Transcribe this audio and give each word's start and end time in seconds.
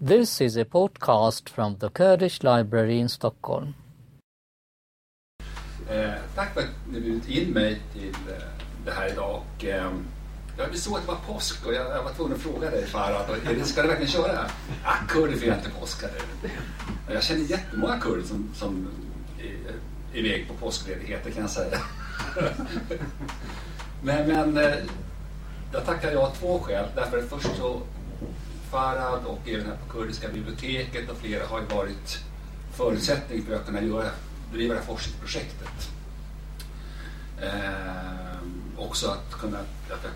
This 0.00 0.40
is 0.40 0.56
a 0.56 0.64
podcast 0.64 1.48
from 1.48 1.76
the 1.78 1.88
Kurdish 1.90 2.42
Library 2.44 2.98
in 3.00 3.08
Stockholm. 3.08 3.74
Eh, 5.90 6.14
tack 6.34 6.54
för 6.54 6.60
att 6.60 6.66
ni 6.92 7.00
bjudit 7.00 7.28
in 7.28 7.50
mig 7.52 7.80
till 7.92 8.08
eh, 8.30 8.42
det 8.84 8.90
här 8.90 9.12
idag. 9.12 9.42
Och, 9.56 9.64
eh, 9.64 9.92
jag 10.58 10.76
såg 10.78 10.94
att 10.96 11.02
det 11.02 11.08
var 11.08 11.34
påsk 11.34 11.66
och 11.66 11.74
jag, 11.74 11.86
jag 11.96 12.02
var 12.02 12.12
tvungen 12.12 12.32
att 12.34 12.40
fråga 12.40 12.70
dig 12.70 12.86
Farad, 12.86 13.30
är 13.30 13.54
det- 13.54 13.60
eh, 13.60 13.64
ska 13.64 13.82
du 13.82 13.88
verkligen 13.88 14.12
köra? 14.12 14.50
Ah, 14.84 14.96
kurder 15.08 15.36
firar 15.36 15.56
inte 15.56 15.70
påsk. 15.70 16.04
Jag 17.10 17.22
känner 17.22 17.40
jättemånga 17.50 17.98
kurder 18.00 18.22
som, 18.22 18.50
som 18.54 18.88
är 20.12 20.18
iväg 20.18 20.48
på 20.48 20.54
påskledigheter 20.54 21.30
kan 21.30 21.40
jag 21.42 21.50
säga. 21.50 21.78
men 24.02 24.28
men 24.28 24.56
eh, 24.56 24.74
jag 25.72 25.86
tackar 25.86 26.12
jag 26.12 26.22
av 26.22 26.30
två 26.34 26.58
skäl. 26.58 26.86
Därför 26.94 27.18
att 27.18 27.28
först 27.28 27.56
så 27.56 27.80
Farad 28.70 29.24
och 29.26 29.48
även 29.48 29.66
här 29.66 29.76
på 29.76 29.92
Kurdiska 29.92 30.28
biblioteket 30.28 31.10
och 31.10 31.16
flera 31.16 31.46
har 31.46 31.60
ju 31.60 31.66
varit 31.66 32.24
förutsättning 32.72 33.42
för 33.42 33.54
att 33.54 33.66
kunna 33.66 33.82
göra, 33.82 34.10
driva 34.52 34.74
det 34.74 34.80
här 34.80 34.86
forskningsprojektet. 34.86 35.90
Eh, 37.42 38.38
också 38.76 39.08
att 39.08 39.32
kunna 39.32 39.58
att 39.58 40.04
jag 40.04 40.10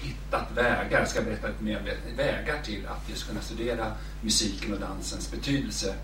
hittat 0.00 0.52
vägar, 0.54 1.00
jag 1.00 1.08
ska 1.08 1.22
berätta 1.22 1.48
lite 1.48 1.64
mer 1.64 1.78
om 1.78 2.16
vägar 2.16 2.62
till 2.62 2.86
att 2.86 3.08
just 3.08 3.28
kunna 3.28 3.40
studera 3.40 3.92
musiken 4.20 4.74
och 4.74 4.80
dansens 4.80 5.30
betydelse 5.30 5.94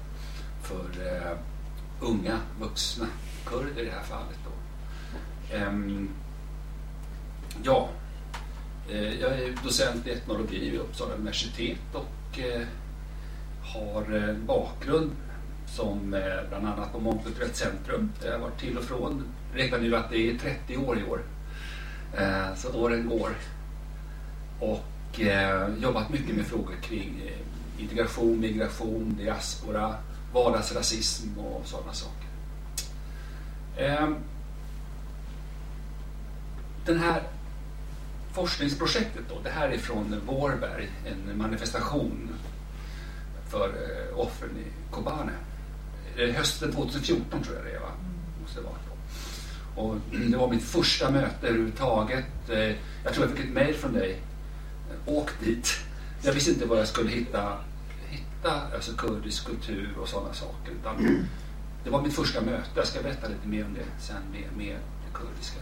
för 0.63 0.85
eh, 1.07 1.39
unga 2.01 2.39
vuxna 2.61 3.07
kurder 3.47 3.83
i 3.83 3.85
det 3.85 3.91
här 3.91 4.03
fallet. 4.03 4.39
Då. 4.45 4.51
Eh, 5.57 5.73
ja, 7.63 7.89
Eh, 8.91 9.21
jag 9.21 9.31
är 9.33 9.55
docent 9.65 10.07
i 10.07 10.11
etnologi 10.11 10.71
vid 10.71 10.81
Uppsala 10.81 11.15
universitet 11.15 11.79
och 11.93 12.39
eh, 12.39 12.67
har 13.63 14.03
en 14.03 14.47
bakgrund 14.47 15.11
som 15.67 16.17
bland 16.49 16.67
annat 16.67 16.93
på 16.93 17.01
Mångkulturellt 17.01 17.57
centrum 17.57 18.13
där 18.23 18.33
jag 18.33 18.39
varit 18.39 18.61
till 18.61 18.79
och 18.79 18.85
från. 18.85 19.25
Räknar 19.55 19.79
nu 19.79 19.97
att 19.97 20.11
det 20.11 20.31
är 20.31 20.39
30 20.39 20.77
år 20.77 20.99
i 20.99 21.11
år. 21.11 21.23
Så 22.57 22.81
åren 22.81 23.09
går. 23.09 23.31
Och 24.61 25.21
jobbat 25.79 26.11
mycket 26.11 26.37
med 26.37 26.47
frågor 26.47 26.75
kring 26.83 27.23
integration, 27.79 28.41
migration, 28.41 29.17
diaspora, 29.19 29.95
vardagsrasism 30.33 31.39
och 31.39 31.67
sådana 31.67 31.93
saker. 31.93 32.29
Den 36.87 36.99
här 36.99 37.23
forskningsprojektet 38.39 39.23
då, 39.29 39.35
det 39.45 39.51
här 39.51 39.69
är 39.69 39.79
från 39.79 40.21
Vårberg, 40.27 40.89
en 41.07 41.39
manifestation 41.39 42.29
för 43.49 43.69
eh, 43.69 44.19
offren 44.19 44.51
i 44.59 44.93
Kobane. 44.95 45.33
Hösten 46.37 46.73
2014 46.73 47.43
tror 47.43 47.57
jag 47.57 47.65
det 47.65 47.71
är, 47.77 47.81
va? 47.81 47.91
Måste 48.43 48.61
det 48.61 48.65
vara 48.65 48.75
då. 48.89 49.83
Och 49.83 49.97
det 50.31 50.37
var 50.37 50.49
mitt 50.51 50.63
första 50.65 51.11
möte 51.11 51.47
överhuvudtaget. 51.47 52.25
Eh, 52.51 52.59
Jag 53.05 53.15
tror 53.15 53.27
jag 53.27 53.37
fick 53.37 53.47
ett 53.47 53.53
mejl 53.53 53.75
från 53.75 53.93
dig. 53.93 54.21
Eh, 54.91 55.15
Åk 55.15 55.31
dit. 55.45 55.69
Jag 56.23 56.33
visste 56.33 56.51
inte 56.51 56.67
vad 56.67 56.79
jag 56.79 56.89
skulle 56.89 57.11
hitta, 57.11 57.59
hitta 58.09 58.53
alltså 58.75 58.93
kurdisk 58.93 59.47
kultur 59.47 59.89
och 60.01 60.09
sådana 60.09 60.35
saker. 60.35 60.73
Utan 60.81 61.27
det 61.85 61.91
var 61.91 62.03
mitt 62.03 62.15
första 62.15 62.41
möte. 62.41 62.69
Jag 62.75 62.87
ska 62.87 63.03
berätta 63.03 63.29
lite 63.29 63.49
mer 63.49 63.65
om 63.65 63.75
det 63.75 63.85
sen 64.05 64.23
med, 64.33 64.57
med 64.57 64.77
det 64.77 65.13
kurdiska. 65.19 65.61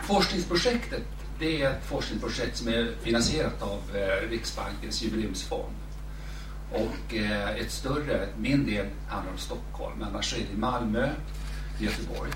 Forskningsprojektet 0.00 1.18
det 1.38 1.62
är 1.62 1.70
ett 1.70 1.84
forskningsprojekt 1.84 2.56
som 2.56 2.68
är 2.68 2.94
finansierat 3.02 3.62
av 3.62 3.96
eh, 3.96 4.30
Riksbankens 4.30 5.02
jubileumsfond. 5.02 5.74
Och 6.72 7.14
eh, 7.14 7.56
ett 7.56 7.70
större, 7.70 8.28
min 8.36 8.66
del 8.66 8.86
handlar 9.08 9.32
om 9.32 9.38
Stockholm, 9.38 10.02
annars 10.02 10.34
är 10.34 10.38
det 10.38 10.58
Malmö, 10.58 11.10
Göteborg. 11.80 12.30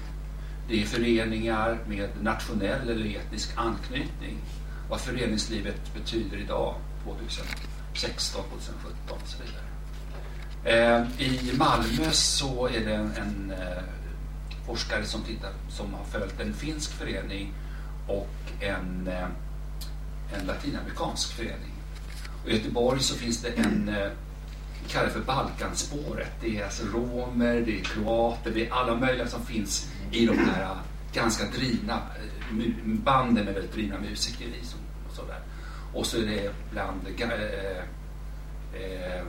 Det 0.69 0.83
är 0.83 0.87
föreningar 0.87 1.79
med 1.89 2.09
nationell 2.23 2.89
eller 2.89 3.17
etnisk 3.17 3.51
anknytning. 3.57 4.39
Vad 4.91 5.01
föreningslivet 5.01 5.95
betyder 5.95 6.37
idag, 6.37 6.75
2016, 7.05 8.43
2017 8.45 9.19
och 9.23 9.29
så 9.29 9.37
vidare. 9.43 9.63
Eh, 10.65 11.23
I 11.23 11.57
Malmö 11.57 12.11
så 12.13 12.67
är 12.67 12.81
det 12.81 12.95
en, 12.95 13.13
en 13.17 13.53
forskare 14.67 15.05
som, 15.05 15.23
tittar, 15.23 15.53
som 15.69 15.95
har 15.95 16.05
följt 16.05 16.41
en 16.41 16.55
finsk 16.55 16.91
förening 16.93 17.53
och 18.09 18.29
en, 18.61 19.09
eh, 19.09 19.29
en 20.33 20.47
latinamerikansk 20.47 21.33
förening. 21.33 21.73
Och 22.45 22.51
I 22.51 22.57
Göteborg 22.57 23.01
så 23.01 23.15
finns 23.15 23.43
det 23.43 23.49
en, 23.49 23.91
vi 24.83 24.89
kallar 24.89 25.07
det 25.07 25.13
för 25.13 25.21
Balkanspåret. 25.21 26.31
Det 26.41 26.59
är 26.59 26.65
alltså 26.65 26.87
romer, 26.87 27.61
det 27.61 27.81
är 27.81 27.85
kroater, 27.85 28.51
det 28.51 28.67
är 28.67 28.73
alla 28.73 28.95
möjliga 28.95 29.27
som 29.27 29.47
finns 29.47 29.93
i 30.11 30.27
de 30.27 30.39
här 30.39 30.63
eh, 30.63 30.77
ganska 31.13 31.45
drivna 31.45 32.03
banden 32.85 33.45
med 33.45 33.55
väldigt 33.55 33.73
drivna 33.73 33.99
musiker 33.99 34.45
i. 34.45 34.61
Och, 35.09 35.15
sådär. 35.15 35.41
och 35.95 36.07
så 36.07 36.17
är 36.17 36.27
det 36.27 36.53
bland 36.71 37.01
äh, 37.19 37.31
äh, 38.83 39.25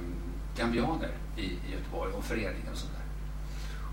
gambianer 0.58 1.12
i, 1.38 1.42
i 1.42 1.72
Göteborg 1.72 2.14
och 2.14 2.24
föreningar 2.24 2.72
och 2.72 2.78
sådär. 2.78 3.02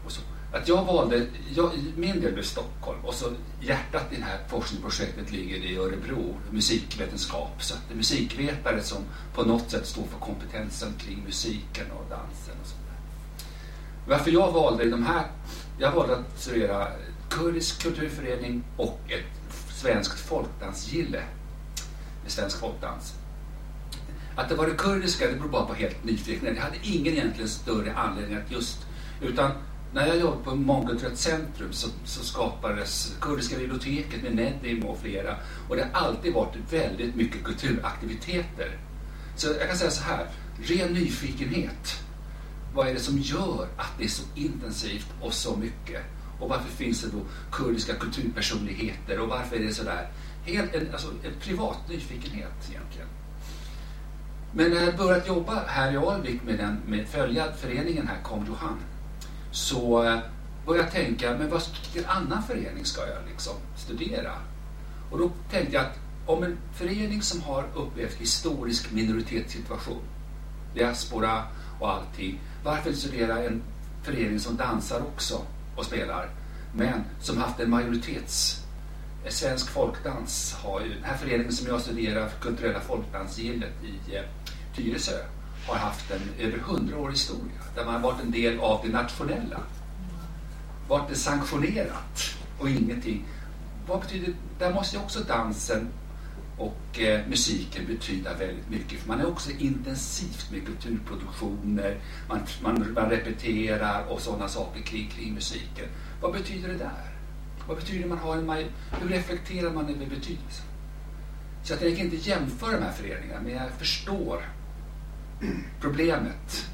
Och 0.05 0.13
så. 0.13 0.23
Att 0.53 0.69
jag 0.69 0.85
valde, 0.85 1.27
jag, 1.55 1.71
min 1.97 2.21
del 2.21 2.33
blev 2.33 2.43
Stockholm 2.43 3.05
och 3.05 3.15
så 3.15 3.27
hjärtat 3.61 4.13
i 4.13 4.17
det 4.17 4.25
här 4.25 4.39
forskningsprojektet 4.49 5.33
ligger 5.33 5.57
i 5.57 5.77
Örebro, 5.77 6.35
musikvetenskap. 6.51 7.63
Så 7.63 7.75
att 7.75 7.81
det 7.89 7.95
är 7.95 7.97
musikvetare 7.97 8.83
som 8.83 8.99
på 9.35 9.43
något 9.43 9.71
sätt 9.71 9.87
står 9.87 10.05
för 10.05 10.19
kompetensen 10.19 10.93
kring 10.99 11.23
musiken 11.27 11.91
och 11.91 12.05
dansen 12.11 12.55
och 12.63 12.67
sådär. 12.67 12.99
Varför 14.09 14.31
jag 14.31 14.53
valde 14.53 14.91
de 14.91 15.07
här, 15.07 15.27
jag 15.79 15.93
valde 15.93 16.17
att 16.17 16.41
studera 16.41 16.89
kurdisk 17.29 17.83
kulturförening 17.83 18.63
och 18.77 19.01
ett 19.09 19.55
svenskt 19.75 20.21
folkdansgille 20.21 21.23
med 22.23 22.33
svensk 22.33 22.61
folkdans. 22.61 23.15
Att 24.37 24.49
det 24.49 24.55
var 24.55 24.67
det 24.67 24.75
kurdiska, 24.75 25.27
det 25.27 25.35
beror 25.35 25.49
bara 25.49 25.67
på 25.67 25.75
helt 25.75 26.05
nyfikenhet. 26.05 26.57
Jag 26.57 26.63
hade 26.63 26.79
ingen 26.83 27.13
egentligen 27.13 27.49
större 27.49 27.95
anledning 27.95 28.37
att 28.37 28.51
just, 28.51 28.87
utan 29.23 29.51
när 29.93 30.07
jag 30.07 30.19
jobbade 30.19 30.45
på 30.45 30.55
Mångkulturellt 30.55 31.19
centrum 31.19 31.73
så, 31.73 31.89
så 32.05 32.25
skapades 32.25 33.17
Kurdiska 33.21 33.59
biblioteket 33.59 34.23
med 34.23 34.35
Nedim 34.35 34.85
och 34.85 34.99
flera. 34.99 35.37
Och 35.69 35.77
det 35.77 35.89
har 35.93 36.07
alltid 36.07 36.35
varit 36.35 36.73
väldigt 36.73 37.15
mycket 37.15 37.45
kulturaktiviteter. 37.45 38.79
Så 39.37 39.49
jag 39.49 39.69
kan 39.69 39.77
säga 39.77 39.91
så 39.91 40.03
här, 40.03 40.27
ren 40.63 40.93
nyfikenhet. 40.93 42.03
Vad 42.75 42.89
är 42.89 42.95
det 42.95 43.01
som 43.01 43.19
gör 43.19 43.69
att 43.77 43.99
det 43.99 44.05
är 44.05 44.09
så 44.09 44.23
intensivt 44.35 45.09
och 45.21 45.35
så 45.35 45.57
mycket? 45.57 46.03
Och 46.41 46.49
varför 46.49 46.69
finns 46.69 47.03
det 47.03 47.09
då 47.09 47.23
kurdiska 47.53 47.95
kulturpersonligheter 47.95 49.21
och 49.21 49.29
varför 49.29 49.57
är 49.57 49.61
det 49.61 49.75
sådär? 49.75 50.09
Helt 50.45 50.75
en, 50.75 50.93
alltså, 50.93 51.09
en 51.09 51.41
privat 51.41 51.89
nyfikenhet 51.89 52.71
egentligen. 52.71 53.09
Men 54.53 54.71
när 54.71 54.85
jag 54.85 54.97
började 54.97 55.29
jobba 55.29 55.65
här 55.67 55.93
i 55.93 55.97
Alvik 55.97 56.43
med, 56.43 56.59
den, 56.59 56.81
med 56.87 57.09
följa 57.09 57.53
föreningen 57.53 58.09
här, 58.09 58.23
Kom 58.23 58.47
Johan, 58.47 58.77
så 59.51 60.05
eh, 60.05 60.19
började 60.67 60.85
jag 60.85 60.93
tänka, 60.93 61.37
men 61.39 61.51
vad, 61.51 61.63
vilken 61.93 62.11
annan 62.11 62.43
förening 62.43 62.85
ska 62.85 63.01
jag 63.01 63.19
liksom 63.29 63.55
studera? 63.77 64.33
Och 65.11 65.19
då 65.19 65.31
tänkte 65.51 65.75
jag 65.75 65.87
att 65.87 65.99
om 66.27 66.43
en 66.43 66.59
förening 66.75 67.23
som 67.23 67.43
har 67.43 67.65
upplevt 67.75 68.15
historisk 68.15 68.93
minoritetssituation, 68.93 70.03
diaspora 70.75 71.45
och 71.81 71.93
allting, 71.93 72.41
varför 72.65 72.93
studera 72.93 73.45
en 73.45 73.63
förening 74.03 74.41
som 74.41 74.57
dansar 74.57 75.01
också 75.01 75.43
och 75.77 75.85
spelar, 75.85 76.31
men 76.75 77.05
som 77.21 77.39
haft 77.39 77.61
en 77.61 77.71
majoritets 77.71 78.65
eh, 79.25 79.31
Svensk 79.31 79.71
folkdans 79.71 80.55
har 80.63 80.81
ju, 80.81 80.95
den 80.95 81.05
här 81.05 81.17
föreningen 81.17 81.53
som 81.53 81.67
jag 81.67 81.81
studerar, 81.81 82.29
Kulturella 82.41 82.81
folkdansgillet 82.81 83.73
i 83.83 84.17
eh, 84.17 84.23
Tyresö, 84.77 85.25
har 85.71 85.79
haft 85.79 86.11
en 86.11 86.47
över 86.47 86.59
hundraårig 86.59 87.13
historia 87.13 87.61
där 87.75 87.85
man 87.85 87.95
har 87.95 88.01
varit 88.01 88.23
en 88.23 88.31
del 88.31 88.61
av 88.61 88.81
det 88.85 88.93
nationella. 88.93 89.61
Varit 90.89 91.09
det 91.09 91.15
sanktionerat 91.15 92.37
och 92.59 92.71
ingenting. 92.71 93.25
Vad 93.87 94.01
betyder, 94.01 94.35
där 94.59 94.75
måste 94.75 94.97
ju 94.97 95.03
också 95.03 95.21
dansen 95.21 95.89
och 96.59 97.01
eh, 97.01 97.27
musiken 97.29 97.87
betyda 97.87 98.35
väldigt 98.35 98.71
mycket. 98.71 99.01
För 99.01 99.09
man 99.09 99.21
är 99.21 99.27
också 99.27 99.51
intensivt 99.51 100.51
med 100.53 100.67
kulturproduktioner, 100.67 102.01
man, 102.29 102.41
man, 102.63 102.93
man 102.95 103.11
repeterar 103.11 104.05
och 104.09 104.21
sådana 104.21 104.49
saker 104.49 104.83
kring, 104.83 105.09
kring 105.09 105.35
musiken. 105.35 105.87
Vad 106.21 106.33
betyder 106.33 106.69
det 106.69 106.79
där? 106.79 107.11
Vad 107.69 107.77
betyder 107.77 108.09
man 108.09 108.19
har 108.19 108.37
en 108.37 108.67
Hur 109.01 109.09
reflekterar 109.09 109.73
man 109.73 109.85
över 109.85 110.07
betydelsen? 110.07 110.67
Så 111.63 111.73
jag 111.73 111.81
tänker 111.81 112.05
inte 112.05 112.17
jämföra 112.17 112.77
de 112.77 112.83
här 112.83 112.93
föreningarna, 112.93 113.41
men 113.41 113.53
jag 113.53 113.71
förstår 113.79 114.45
problemet, 115.81 116.67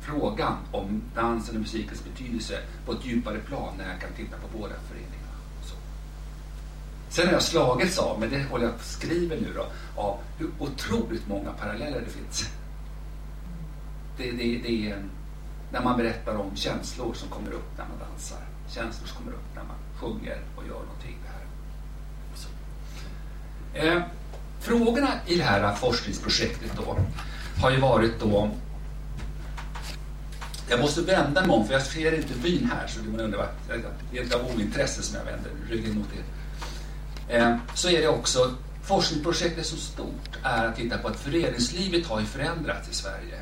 frågan 0.00 0.56
om 0.72 1.02
dansen 1.14 1.54
och 1.54 1.60
musikens 1.60 2.04
betydelse 2.04 2.58
på 2.86 2.92
ett 2.92 3.04
djupare 3.04 3.38
plan 3.38 3.74
när 3.78 3.92
jag 3.92 4.00
kan 4.00 4.12
titta 4.16 4.36
på 4.36 4.58
båda 4.58 4.74
föreningarna. 4.88 5.36
Så. 5.64 5.74
Sen 7.08 7.26
har 7.26 7.32
jag 7.32 7.42
slagits 7.42 7.98
av, 7.98 8.20
men 8.20 8.30
det 8.30 8.42
håller 8.42 8.64
jag 8.64 8.78
på 8.78 8.84
nu 9.40 9.52
då, 9.54 9.66
av 10.00 10.18
hur 10.38 10.50
otroligt 10.58 11.28
många 11.28 11.52
paralleller 11.52 12.00
det 12.00 12.10
finns. 12.10 12.48
Det, 14.16 14.30
det, 14.30 14.58
det 14.58 14.90
är 14.90 15.02
när 15.72 15.82
man 15.82 15.96
berättar 15.96 16.36
om 16.36 16.56
känslor 16.56 17.14
som 17.14 17.28
kommer 17.28 17.52
upp 17.52 17.78
när 17.78 17.84
man 17.84 17.98
dansar. 17.98 18.38
Känslor 18.68 19.06
som 19.06 19.16
kommer 19.16 19.32
upp 19.32 19.54
när 19.54 19.62
man 19.62 19.76
sjunger 19.96 20.38
och 20.56 20.66
gör 20.66 20.80
någonting. 20.80 21.18
Det 21.22 21.28
här. 23.80 23.96
Eh, 23.96 24.02
frågorna 24.60 25.08
i 25.26 25.36
det 25.36 25.44
här 25.44 25.74
forskningsprojektet 25.74 26.72
då 26.76 26.98
har 27.62 27.70
ju 27.70 27.80
varit 27.80 28.20
då 28.20 28.50
jag 30.68 30.80
måste 30.80 31.00
vända 31.00 31.46
mig 31.46 31.50
om 31.50 31.66
för 31.66 31.72
jag 31.72 31.82
ser 31.82 32.14
inte 32.14 32.34
byn 32.34 32.70
här 32.74 32.86
så 32.86 33.00
man 33.00 33.20
undrar 33.20 33.48
det 34.12 34.18
är 34.18 34.22
inte 34.22 34.36
av 34.36 34.46
ointresse 34.56 35.02
som 35.02 35.16
jag 35.18 35.24
vänder 35.24 35.50
ryggen 35.70 35.98
mot 35.98 36.08
er. 36.12 36.24
Eh, 37.36 37.56
så 37.74 37.88
är 37.88 38.00
det 38.00 38.08
också 38.08 38.54
forskningsprojektet 38.82 39.66
som 39.66 39.78
stort 39.78 40.38
är 40.42 40.66
att 40.66 40.76
titta 40.76 40.98
på 40.98 41.08
att 41.08 41.20
föreningslivet 41.20 42.06
har 42.06 42.20
ju 42.20 42.26
förändrats 42.26 42.90
i 42.90 42.94
Sverige 42.94 43.40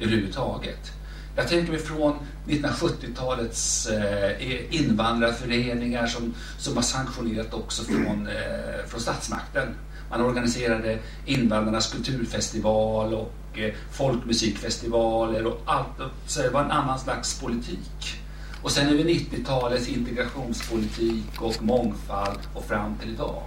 överhuvudtaget. 0.00 0.92
Jag 1.36 1.48
tänker 1.48 1.72
mig 1.72 1.80
från 1.80 2.18
1970-talets 2.46 3.86
eh, 3.86 4.74
invandrarföreningar 4.74 6.06
som, 6.06 6.34
som 6.58 6.76
har 6.76 6.82
sanktionerat 6.82 7.54
också 7.54 7.84
från, 7.84 8.26
eh, 8.26 8.86
från 8.86 9.00
statsmakten. 9.00 9.74
Man 10.10 10.20
organiserade 10.20 10.98
invandrarnas 11.26 11.92
kulturfestival 11.92 13.14
och 13.14 13.32
Eh, 13.56 13.74
folkmusikfestivaler 13.90 15.46
och 15.46 15.60
allt. 15.64 16.12
Så 16.26 16.42
det 16.42 16.50
var 16.50 16.64
en 16.64 16.70
annan 16.70 16.98
slags 16.98 17.40
politik. 17.40 18.20
Och 18.62 18.70
sen 18.70 18.88
över 18.88 19.04
90-talets 19.04 19.88
integrationspolitik 19.88 21.40
och 21.40 21.62
mångfald 21.62 22.38
och 22.54 22.64
fram 22.64 22.94
till 22.98 23.10
idag. 23.10 23.42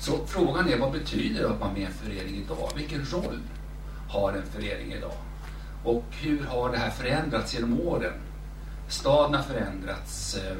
Så 0.00 0.26
frågan 0.26 0.68
är 0.68 0.78
vad 0.78 0.92
betyder 0.92 1.42
det 1.42 1.50
att 1.50 1.60
vara 1.60 1.72
med 1.72 1.80
i 1.80 1.84
en 1.84 1.92
förening 1.92 2.36
idag? 2.44 2.70
Vilken 2.76 3.04
roll 3.04 3.40
har 4.08 4.32
en 4.32 4.46
förening 4.46 4.92
idag? 4.92 5.16
Och 5.84 6.04
hur 6.10 6.44
har 6.44 6.72
det 6.72 6.78
här 6.78 6.90
förändrats 6.90 7.54
genom 7.54 7.80
åren? 7.80 8.12
Staden 8.88 9.34
har 9.34 9.42
förändrats, 9.42 10.36
eh, 10.36 10.56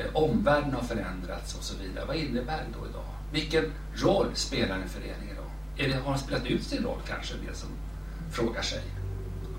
eh, 0.00 0.06
omvärlden 0.16 0.74
har 0.74 0.82
förändrats 0.82 1.54
och 1.54 1.64
så 1.64 1.74
vidare. 1.78 2.04
Vad 2.04 2.16
innebär 2.16 2.56
det 2.56 2.78
då 2.80 2.86
idag? 2.88 3.04
Vilken 3.32 3.72
roll 3.94 4.28
spelar 4.34 4.78
en 4.78 4.88
förening 4.88 5.30
idag? 5.32 5.50
Är 5.76 5.88
det, 5.88 6.04
har 6.04 6.10
den 6.10 6.20
spelat 6.20 6.46
ut 6.46 6.62
sin 6.62 6.84
roll 6.84 7.00
kanske, 7.08 7.34
det 7.46 7.56
som 7.56 7.68
frågar 8.34 8.62
sig? 8.62 8.82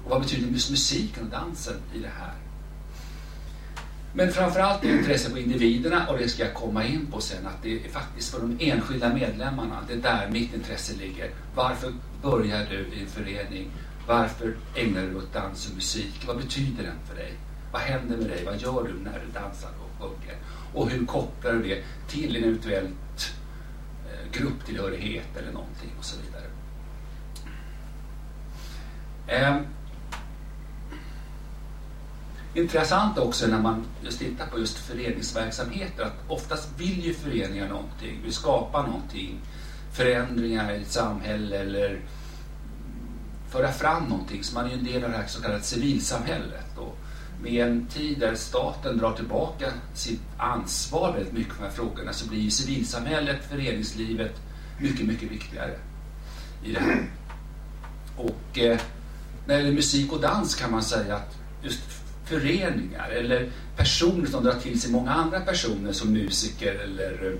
Och 0.04 0.10
vad 0.10 0.22
betyder 0.22 0.52
musiken 0.52 1.24
och 1.24 1.30
dansen 1.30 1.76
i 1.94 2.00
det 2.00 2.12
här? 2.20 2.34
Men 4.14 4.32
framförallt 4.32 4.84
är 4.84 4.98
intresset 4.98 5.32
på 5.32 5.40
individerna 5.40 6.08
och 6.08 6.18
det 6.18 6.30
ska 6.30 6.44
jag 6.44 6.54
komma 6.54 6.86
in 6.86 7.08
på 7.12 7.22
sen 7.22 7.48
att 7.48 7.64
det 7.64 7.86
är 7.86 7.90
faktiskt 7.90 8.34
för 8.34 8.42
de 8.42 8.58
enskilda 8.60 9.14
medlemmarna, 9.14 9.84
det 9.88 9.94
är 9.94 9.98
där 9.98 10.30
mitt 10.32 10.54
intresse 10.54 10.94
ligger. 10.94 11.30
Varför 11.56 11.94
börjar 12.22 12.68
du 12.70 12.78
i 12.78 13.02
en 13.02 13.08
förening? 13.08 13.72
Varför 14.08 14.56
ägnar 14.76 15.02
du 15.02 15.08
dig 15.08 15.16
åt 15.16 15.34
dans 15.34 15.70
och 15.70 15.76
musik? 15.76 16.24
Vad 16.28 16.38
betyder 16.38 16.84
den 16.84 16.96
för 17.10 17.16
dig? 17.16 17.34
Vad 17.72 17.82
händer 17.82 18.18
med 18.18 18.28
dig? 18.28 18.46
Vad 18.46 18.62
gör 18.62 18.84
du 18.84 18.94
när 19.04 19.22
du 19.26 19.32
dansar 19.40 19.70
och 19.70 20.02
sjunger? 20.02 20.38
Och 20.74 20.90
hur 20.90 21.06
kopplar 21.06 21.54
du 21.54 21.64
det 21.64 21.84
till 22.08 22.36
en 22.36 22.44
eventuellt 22.44 23.34
eh, 24.06 24.40
grupptillhörighet 24.40 25.38
eller 25.38 25.52
någonting 25.52 25.92
och 26.00 26.06
så 26.06 26.18
vidare. 26.26 26.55
Eh, 29.28 29.58
intressant 32.54 33.18
också 33.18 33.48
när 33.48 33.60
man 33.60 33.86
just 34.02 34.20
tittar 34.20 34.48
på 34.48 34.60
just 34.60 34.78
föreningsverksamheter 34.78 36.04
att 36.04 36.24
oftast 36.28 36.70
vill 36.78 37.06
ju 37.06 37.14
föreningar 37.14 37.70
någonting, 37.70 38.20
vill 38.24 38.34
skapa 38.34 38.82
någonting, 38.82 39.40
förändringar 39.94 40.74
i 40.74 40.82
ett 40.82 40.92
samhälle 40.92 41.58
eller 41.58 42.00
föra 43.50 43.72
fram 43.72 44.04
någonting. 44.04 44.44
Så 44.44 44.56
man 44.56 44.66
är 44.66 44.70
ju 44.70 44.78
en 44.78 44.86
del 44.86 45.04
av 45.04 45.12
det 45.12 45.18
här 45.18 45.28
så 45.28 45.42
kallade 45.42 45.64
civilsamhället. 45.64 46.78
Och 46.78 46.98
med 47.42 47.68
en 47.68 47.86
tid 47.86 48.20
där 48.20 48.36
staten 48.36 48.98
drar 48.98 49.14
tillbaka 49.14 49.66
sitt 49.94 50.22
ansvar 50.38 51.14
väldigt 51.14 51.34
mycket 51.34 51.54
för 51.54 51.62
de 51.62 51.68
här 51.68 51.76
frågorna 51.76 52.14
så 52.14 52.28
blir 52.28 52.40
ju 52.40 52.52
civilsamhället, 52.52 53.50
föreningslivet 53.50 54.42
mycket, 54.80 55.08
mycket 55.08 55.32
viktigare 55.32 55.76
i 56.64 56.72
det 56.72 56.80
här. 56.80 57.06
Och 58.18 58.58
eh, 58.60 58.80
när 59.46 59.56
det 59.56 59.62
gäller 59.62 59.76
musik 59.76 60.12
och 60.12 60.22
dans 60.22 60.56
kan 60.56 60.72
man 60.72 60.84
säga 60.84 61.16
att 61.16 61.36
just 61.64 61.82
föreningar 62.26 63.10
eller 63.10 63.50
personer 63.78 64.26
som 64.26 64.44
drar 64.44 64.54
till 64.54 64.82
sig 64.82 64.92
många 64.92 65.12
andra 65.12 65.40
personer 65.40 65.92
som 65.92 66.14
musiker 66.14 66.76
eller 66.76 67.36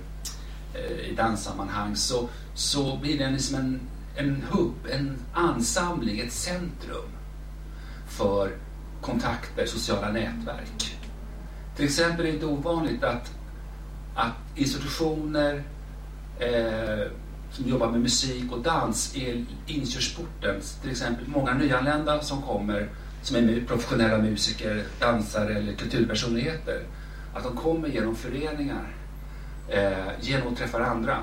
eh, 0.74 1.10
i 1.10 1.14
danssammanhang 1.16 1.96
så, 1.96 2.28
så 2.54 2.96
blir 2.96 3.18
det 3.18 3.30
liksom 3.30 3.56
en 3.56 3.80
en 4.16 4.42
hubb, 4.50 4.74
en 4.90 5.18
ansamling, 5.32 6.20
ett 6.20 6.32
centrum 6.32 7.10
för 8.08 8.50
kontakter, 9.00 9.66
sociala 9.66 10.12
nätverk. 10.12 10.96
Till 11.76 11.84
exempel 11.84 12.26
är 12.26 12.28
det 12.28 12.34
inte 12.34 12.46
ovanligt 12.46 13.04
att, 13.04 13.32
att 14.14 14.36
institutioner 14.54 15.62
eh, 16.38 17.10
som 17.56 17.68
jobbar 17.68 17.90
med 17.90 18.00
musik 18.00 18.52
och 18.52 18.60
dans 18.60 19.16
är 19.16 19.44
inkörsporten. 19.66 20.60
Till 20.82 20.90
exempel 20.90 21.28
många 21.28 21.54
nyanlända 21.54 22.20
som 22.20 22.42
kommer 22.42 22.88
som 23.22 23.36
är 23.36 23.64
professionella 23.66 24.18
musiker, 24.18 24.84
dansare 25.00 25.54
eller 25.54 25.72
kulturpersonligheter. 25.72 26.82
Att 27.34 27.42
de 27.42 27.56
kommer 27.56 27.88
genom 27.88 28.16
föreningar, 28.16 28.94
eh, 29.68 30.06
genom 30.20 30.52
att 30.52 30.58
träffa 30.58 30.84
andra 30.84 31.18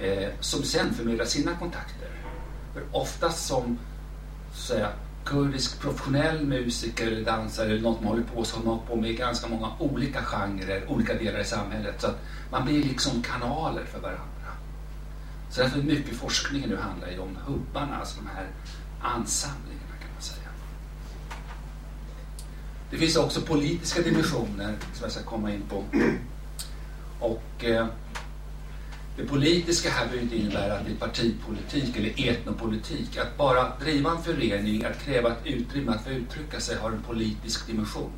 eh, 0.00 0.28
som 0.40 0.62
sen 0.62 0.94
förmedlar 0.94 1.24
sina 1.24 1.56
kontakter. 1.56 2.08
För 2.72 2.82
oftast 2.92 3.46
som 3.46 3.78
säga, 4.54 4.88
kurdisk 5.24 5.80
professionell 5.80 6.46
musiker 6.46 7.06
eller 7.06 7.24
dansare 7.24 7.66
eller 7.66 7.82
något 7.82 8.00
man 8.00 8.08
håller 8.08 8.24
på 8.34 8.44
så 8.44 8.60
man 8.60 8.78
på 8.88 8.96
med 8.96 9.16
ganska 9.16 9.48
många 9.48 9.68
olika 9.78 10.22
genrer, 10.22 10.84
olika 10.88 11.14
delar 11.14 11.40
i 11.40 11.44
samhället. 11.44 11.94
Så 12.00 12.06
att 12.06 12.18
man 12.50 12.64
blir 12.64 12.82
liksom 12.82 13.22
kanaler 13.22 13.84
för 13.84 14.00
varandra. 14.00 14.33
Så 15.54 15.60
därför 15.60 15.78
är 15.78 15.82
mycket 15.82 16.16
forskning 16.16 16.64
nu 16.68 16.76
handlar 16.76 17.10
ju 17.10 17.18
om 17.18 17.38
hubbarna, 17.46 17.96
alltså 17.96 18.16
de 18.16 18.26
här 18.26 18.46
ansamlingarna 19.00 19.96
kan 20.00 20.12
man 20.12 20.22
säga. 20.22 20.48
Det 22.90 22.96
finns 22.96 23.16
också 23.16 23.40
politiska 23.40 24.02
dimensioner 24.02 24.76
som 24.92 25.02
jag 25.02 25.12
ska 25.12 25.22
komma 25.22 25.54
in 25.54 25.62
på. 25.68 25.84
Och 27.20 27.64
eh, 27.64 27.86
det 29.16 29.24
politiska 29.24 29.90
här 29.90 30.04
behöver 30.04 30.22
inte 30.22 30.36
innebära 30.36 30.78
att 30.78 30.86
det 30.86 30.92
är 30.92 30.96
partipolitik 30.96 31.96
eller 31.96 32.28
etnopolitik. 32.28 33.16
Att 33.16 33.36
bara 33.36 33.78
driva 33.78 34.10
en 34.10 34.22
förening, 34.22 34.84
att 34.84 35.02
kräva 35.02 35.32
ett 35.32 35.46
utrymme 35.46 35.92
att 35.92 36.04
få 36.04 36.10
uttrycka 36.10 36.60
sig 36.60 36.76
har 36.76 36.90
en 36.90 37.02
politisk 37.02 37.66
dimension. 37.66 38.12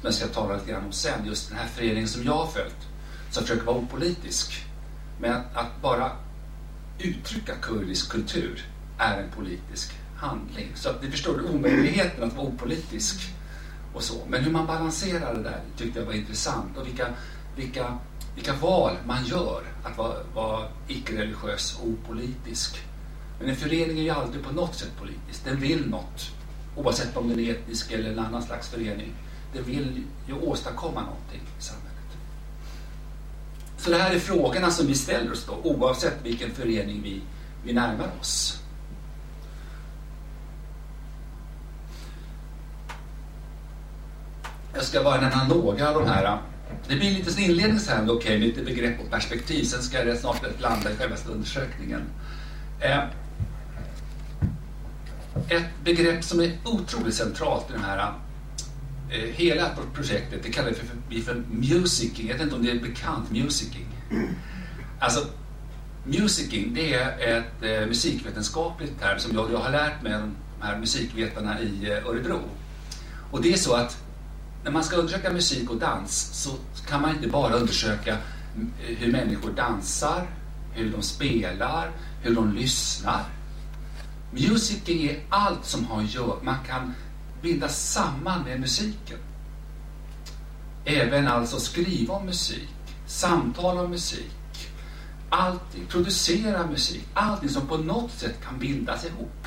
Som 0.00 0.02
jag 0.02 0.14
ska 0.14 0.26
tala 0.26 0.54
lite 0.54 0.70
grann 0.70 0.84
om 0.84 0.92
sen. 0.92 1.26
Just 1.26 1.48
den 1.48 1.58
här 1.58 1.66
föreningen 1.66 2.08
som 2.08 2.24
jag 2.24 2.32
har 2.32 2.46
följt, 2.46 2.88
som 3.30 3.42
försöker 3.42 3.66
vara 3.66 3.76
opolitisk. 3.76 4.69
Men 5.20 5.42
att, 5.54 5.82
bara 5.82 6.12
uttrycka 6.98 7.54
kurdisk 7.54 8.10
kultur 8.10 8.64
är 8.98 9.22
en 9.22 9.30
politisk 9.30 9.92
handling. 10.16 10.72
Så 10.74 10.90
att 10.90 11.02
ni 11.02 11.10
förstår 11.10 11.54
omöjligheten 11.54 12.24
att 12.24 12.36
vara 12.36 12.46
opolitisk. 12.46 13.34
Och 13.94 14.02
så. 14.02 14.14
Men 14.28 14.44
hur 14.44 14.52
man 14.52 14.66
balanserar 14.66 15.34
det 15.34 15.42
där 15.42 15.60
tyckte 15.76 15.98
jag 15.98 16.06
var 16.06 16.12
intressant. 16.12 16.76
Och 16.76 16.86
vilka, 16.86 17.06
vilka 17.56 17.98
vilka 18.34 18.54
val 18.54 18.96
man 19.06 19.24
gör 19.24 19.62
att 19.82 19.98
vara, 19.98 20.14
vara 20.34 20.68
icke-religiös 20.88 21.78
och 21.78 21.88
opolitisk. 21.88 22.78
Men 23.38 23.48
en 23.48 23.56
förening 23.56 23.98
är 23.98 24.02
ju 24.02 24.10
aldrig 24.10 24.44
på 24.44 24.52
något 24.52 24.74
sätt 24.74 24.96
politisk. 24.98 25.44
Den 25.44 25.60
vill 25.60 25.88
något, 25.88 26.30
oavsett 26.76 27.16
om 27.16 27.28
den 27.28 27.40
är 27.40 27.50
etnisk 27.50 27.92
eller 27.92 28.12
en 28.12 28.18
annan 28.18 28.42
slags 28.42 28.68
förening. 28.68 29.12
Den 29.52 29.64
vill 29.64 30.04
ju 30.28 30.34
åstadkomma 30.34 31.00
någonting 31.00 31.40
i 31.58 31.62
samhället. 31.62 31.89
Så 33.80 33.90
det 33.90 33.96
här 33.96 34.14
är 34.14 34.18
frågorna 34.18 34.70
som 34.70 34.86
vi 34.86 34.94
ställer 34.94 35.32
oss 35.32 35.46
då, 35.46 35.70
oavsett 35.70 36.16
vilken 36.22 36.50
förening 36.50 37.02
vi, 37.02 37.20
vi 37.64 37.72
närmar 37.72 38.10
oss. 38.20 38.60
Jag 44.74 44.84
ska 44.84 45.02
bara 45.02 45.20
nämna 45.20 45.44
några 45.48 45.88
av 45.88 45.94
de 45.94 46.08
här 46.08 46.38
det 46.88 46.96
blir 46.96 47.10
lite 47.10 47.42
inledning 47.42 47.78
så 47.78 47.90
här, 47.90 48.04
okej, 48.04 48.14
okay, 48.14 48.38
lite 48.38 48.62
begrepp 48.62 49.00
och 49.00 49.10
perspektiv. 49.10 49.64
Sen 49.64 49.82
ska 49.82 49.98
jag 49.98 50.06
rätt 50.06 50.20
snart 50.20 50.60
landa 50.60 50.92
i 50.92 50.96
själva 50.96 51.16
undersökningen. 51.32 52.02
Eh, 52.80 52.98
ett 55.48 55.84
begrepp 55.84 56.24
som 56.24 56.40
är 56.40 56.52
otroligt 56.64 57.14
centralt 57.14 57.70
i 57.70 57.72
den 57.72 57.84
här 57.84 58.12
Eh, 59.12 59.34
hela 59.34 59.70
projektet, 59.94 60.42
det 60.42 60.50
kallar 60.50 60.68
vi 60.68 60.74
för, 60.74 61.22
för 61.22 61.42
musicking. 61.50 62.28
Jag 62.28 62.34
vet 62.34 62.42
inte 62.42 62.54
om 62.54 62.64
det 62.64 62.70
är 62.70 62.80
bekant, 62.80 63.30
musicking. 63.30 63.86
Alltså, 64.98 65.26
musicking, 66.04 66.74
det 66.74 66.94
är 66.94 67.38
ett 67.38 67.62
eh, 67.62 67.86
musikvetenskapligt 67.86 69.00
term 69.00 69.18
som 69.18 69.34
jag, 69.34 69.52
jag 69.52 69.58
har 69.58 69.70
lärt 69.70 70.02
mig 70.02 70.14
av 70.14 70.20
de 70.20 70.66
här 70.66 70.78
musikvetarna 70.78 71.60
i 71.60 71.90
eh, 71.90 72.06
Örebro. 72.06 72.40
Och 73.30 73.42
det 73.42 73.52
är 73.52 73.56
så 73.56 73.74
att 73.74 74.02
när 74.64 74.70
man 74.70 74.84
ska 74.84 74.96
undersöka 74.96 75.32
musik 75.32 75.70
och 75.70 75.76
dans 75.76 76.30
så 76.32 76.50
kan 76.88 77.02
man 77.02 77.10
inte 77.14 77.28
bara 77.28 77.54
undersöka 77.54 78.10
eh, 78.10 78.18
hur 78.96 79.12
människor 79.12 79.50
dansar, 79.50 80.26
hur 80.72 80.92
de 80.92 81.02
spelar, 81.02 81.90
hur 82.22 82.34
de 82.34 82.54
lyssnar. 82.54 83.24
Musicking 84.30 85.02
är 85.08 85.18
allt 85.28 85.64
som 85.64 85.84
har 85.84 86.02
att 86.02 86.14
göra, 86.14 86.36
man 86.42 86.56
kan 86.66 86.94
bindas 87.42 87.92
samman 87.92 88.44
med 88.44 88.60
musiken. 88.60 89.18
Även 90.84 91.28
alltså 91.28 91.60
skriva 91.60 92.14
om 92.14 92.26
musik, 92.26 92.68
samtala 93.06 93.82
om 93.82 93.90
musik, 93.90 94.30
allting, 95.30 95.86
producera 95.88 96.66
musik, 96.66 97.04
allting 97.14 97.48
som 97.48 97.66
på 97.66 97.76
något 97.76 98.12
sätt 98.12 98.34
kan 98.44 98.58
bindas 98.58 99.04
ihop. 99.04 99.46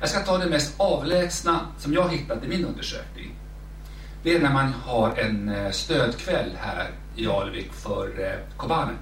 Jag 0.00 0.08
ska 0.08 0.20
ta 0.20 0.38
det 0.38 0.50
mest 0.50 0.74
avlägsna 0.76 1.60
som 1.78 1.92
jag 1.92 2.08
hittat 2.08 2.44
i 2.44 2.48
min 2.48 2.64
undersökning. 2.64 3.34
Det 4.22 4.36
är 4.36 4.40
när 4.40 4.52
man 4.52 4.72
har 4.72 5.16
en 5.16 5.48
eh, 5.48 5.70
stödkväll 5.70 6.50
här 6.60 6.90
i 7.16 7.26
Alvik 7.26 7.72
för 7.72 8.20
eh, 8.20 8.56
Kobane. 8.56 8.92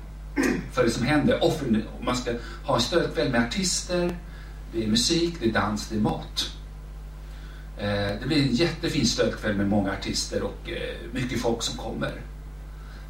För 0.73 0.85
det 0.85 0.91
som 0.91 1.07
händer. 1.07 1.45
Offren, 1.45 1.85
man 2.01 2.17
ska 2.17 2.33
ha 2.65 2.75
en 2.75 2.81
stödkväll 2.81 3.31
med 3.31 3.47
artister, 3.47 4.17
det 4.73 4.85
är 4.85 4.89
musik, 4.89 5.35
det 5.41 5.49
är 5.49 5.53
dans, 5.53 5.89
det 5.89 5.97
är 5.97 6.01
mat. 6.01 6.53
Eh, 7.79 8.21
det 8.21 8.27
blir 8.27 8.43
en 8.43 8.55
jättefin 8.55 9.07
stödkväll 9.07 9.57
med 9.57 9.69
många 9.69 9.93
artister 9.93 10.43
och 10.43 10.71
eh, 10.71 11.13
mycket 11.13 11.41
folk 11.41 11.63
som 11.63 11.79
kommer. 11.79 12.13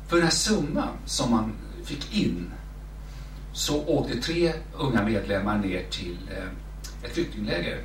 För 0.08 0.16
den 0.16 0.24
här 0.24 0.32
summan 0.32 0.96
som 1.06 1.30
man 1.30 1.52
fick 1.84 2.16
in 2.16 2.50
så 3.52 3.84
åkte 3.86 4.20
tre 4.20 4.52
unga 4.78 5.02
medlemmar 5.02 5.58
ner 5.58 5.82
till 5.90 6.18
eh, 6.30 7.04
ett 7.04 7.12
flyktingläger 7.12 7.80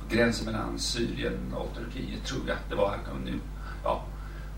på 0.00 0.14
gränsen 0.14 0.46
mellan 0.46 0.78
Syrien 0.78 1.54
och 1.54 1.74
Turkiet, 1.74 2.24
tror 2.24 2.48
jag 2.48 2.56
det 2.68 2.74
var. 2.74 2.98
Nu. 3.24 3.38
Ja. 3.84 4.04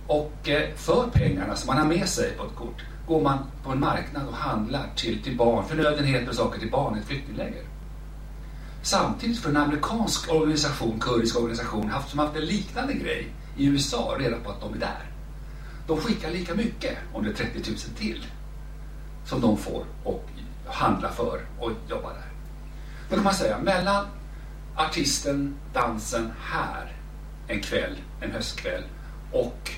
Och 0.07 0.49
för 0.76 1.11
pengarna 1.12 1.57
som 1.57 1.67
man 1.67 1.78
har 1.78 1.95
med 1.95 2.09
sig 2.09 2.33
på 2.37 2.45
ett 2.47 2.55
kort 2.55 2.83
går 3.07 3.23
man 3.23 3.38
på 3.64 3.71
en 3.73 3.81
marknad 3.81 4.28
och 4.28 4.35
handlar 4.35 4.87
till, 4.97 5.23
till 5.23 5.37
barn, 5.37 5.64
förnödenheter 5.69 6.28
och 6.28 6.35
saker 6.35 6.61
till 6.61 6.71
barn 6.71 6.97
i 6.97 7.00
ett 7.00 7.07
flyktingläger. 7.07 7.67
Samtidigt 8.82 9.38
för 9.38 9.50
en 9.50 9.56
amerikansk 9.56 10.32
organisation, 10.32 11.00
kurdisk 11.00 11.37
organisation, 11.37 11.90
haft, 11.90 12.11
som 12.11 12.18
haft 12.18 12.37
en 12.37 12.44
liknande 12.44 12.92
grej 12.92 13.32
i 13.56 13.66
USA, 13.66 14.16
reda 14.18 14.37
på 14.37 14.50
att 14.50 14.61
de 14.61 14.75
är 14.75 14.78
där. 14.78 15.11
De 15.87 15.97
skickar 15.97 16.30
lika 16.30 16.54
mycket, 16.54 16.99
om 17.12 17.25
det 17.25 17.30
är 17.30 17.35
30 17.35 17.70
000 17.70 17.78
till, 17.99 18.26
som 19.25 19.40
de 19.40 19.56
får 19.56 19.85
och 20.04 20.28
handlar 20.66 21.11
för 21.11 21.40
och 21.58 21.73
jobbar 21.88 22.11
där. 22.11 22.32
Då 23.08 23.14
kan 23.14 23.25
man 23.25 23.35
säga, 23.35 23.58
mellan 23.58 24.06
artisten, 24.76 25.54
dansen 25.73 26.32
här 26.40 26.92
en 27.49 27.61
kväll, 27.61 27.97
en 28.20 28.30
höstkväll 28.30 28.82
och 29.32 29.70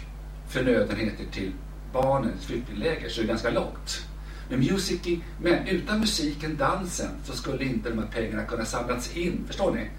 förnödenheter 0.49 1.25
till 1.33 1.53
barnens 1.93 2.47
flyktingläger 2.47 3.09
så 3.09 3.21
är 3.21 3.23
det 3.23 3.29
ganska 3.29 3.51
långt. 3.51 4.07
Men, 4.51 4.61
music, 4.61 5.01
men 5.43 5.69
utan 5.69 6.01
musiken, 6.01 6.57
dansen, 6.57 7.11
så 7.25 7.33
skulle 7.33 7.65
inte 7.65 7.91
de 7.91 7.99
här 7.99 8.07
pengarna 8.07 8.45
kunna 8.45 8.65
samlats 8.65 9.17
in. 9.17 9.45
Förstår 9.47 9.71
ni? 9.71 9.81
Mm. 9.81 9.91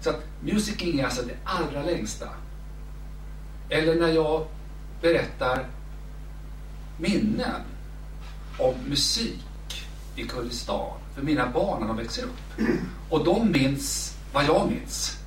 Så 0.00 0.10
att 0.10 0.24
musicing 0.40 1.00
är 1.00 1.04
alltså 1.04 1.22
det 1.22 1.34
allra 1.44 1.82
längsta. 1.82 2.28
Eller 3.68 3.94
när 3.94 4.08
jag 4.08 4.46
berättar 5.00 5.66
minnen 6.98 7.60
om 8.58 8.74
musik 8.88 9.86
i 10.16 10.22
Kurdistan 10.22 10.92
för 11.14 11.22
mina 11.22 11.48
barn 11.50 11.80
när 11.80 11.88
de 11.88 11.96
växer 11.96 12.22
upp. 12.22 12.66
Och 13.10 13.24
de 13.24 13.52
minns 13.52 14.16
vad 14.32 14.44
jag 14.44 14.70
minns. 14.70 15.18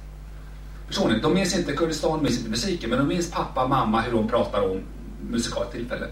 Förstår 0.87 1.09
ni? 1.09 1.19
De 1.19 1.33
minns 1.33 1.57
inte 1.57 1.73
Kurdistan, 1.73 2.23
minns 2.23 2.37
inte 2.37 2.49
musiken, 2.49 2.89
men 2.89 2.99
de 2.99 3.07
minns 3.07 3.31
pappa, 3.31 3.67
mamma, 3.67 4.01
hur 4.01 4.11
de 4.11 4.27
pratar 4.27 4.71
om 4.71 4.81
musikalt 5.29 5.71
tillfälle. 5.71 6.07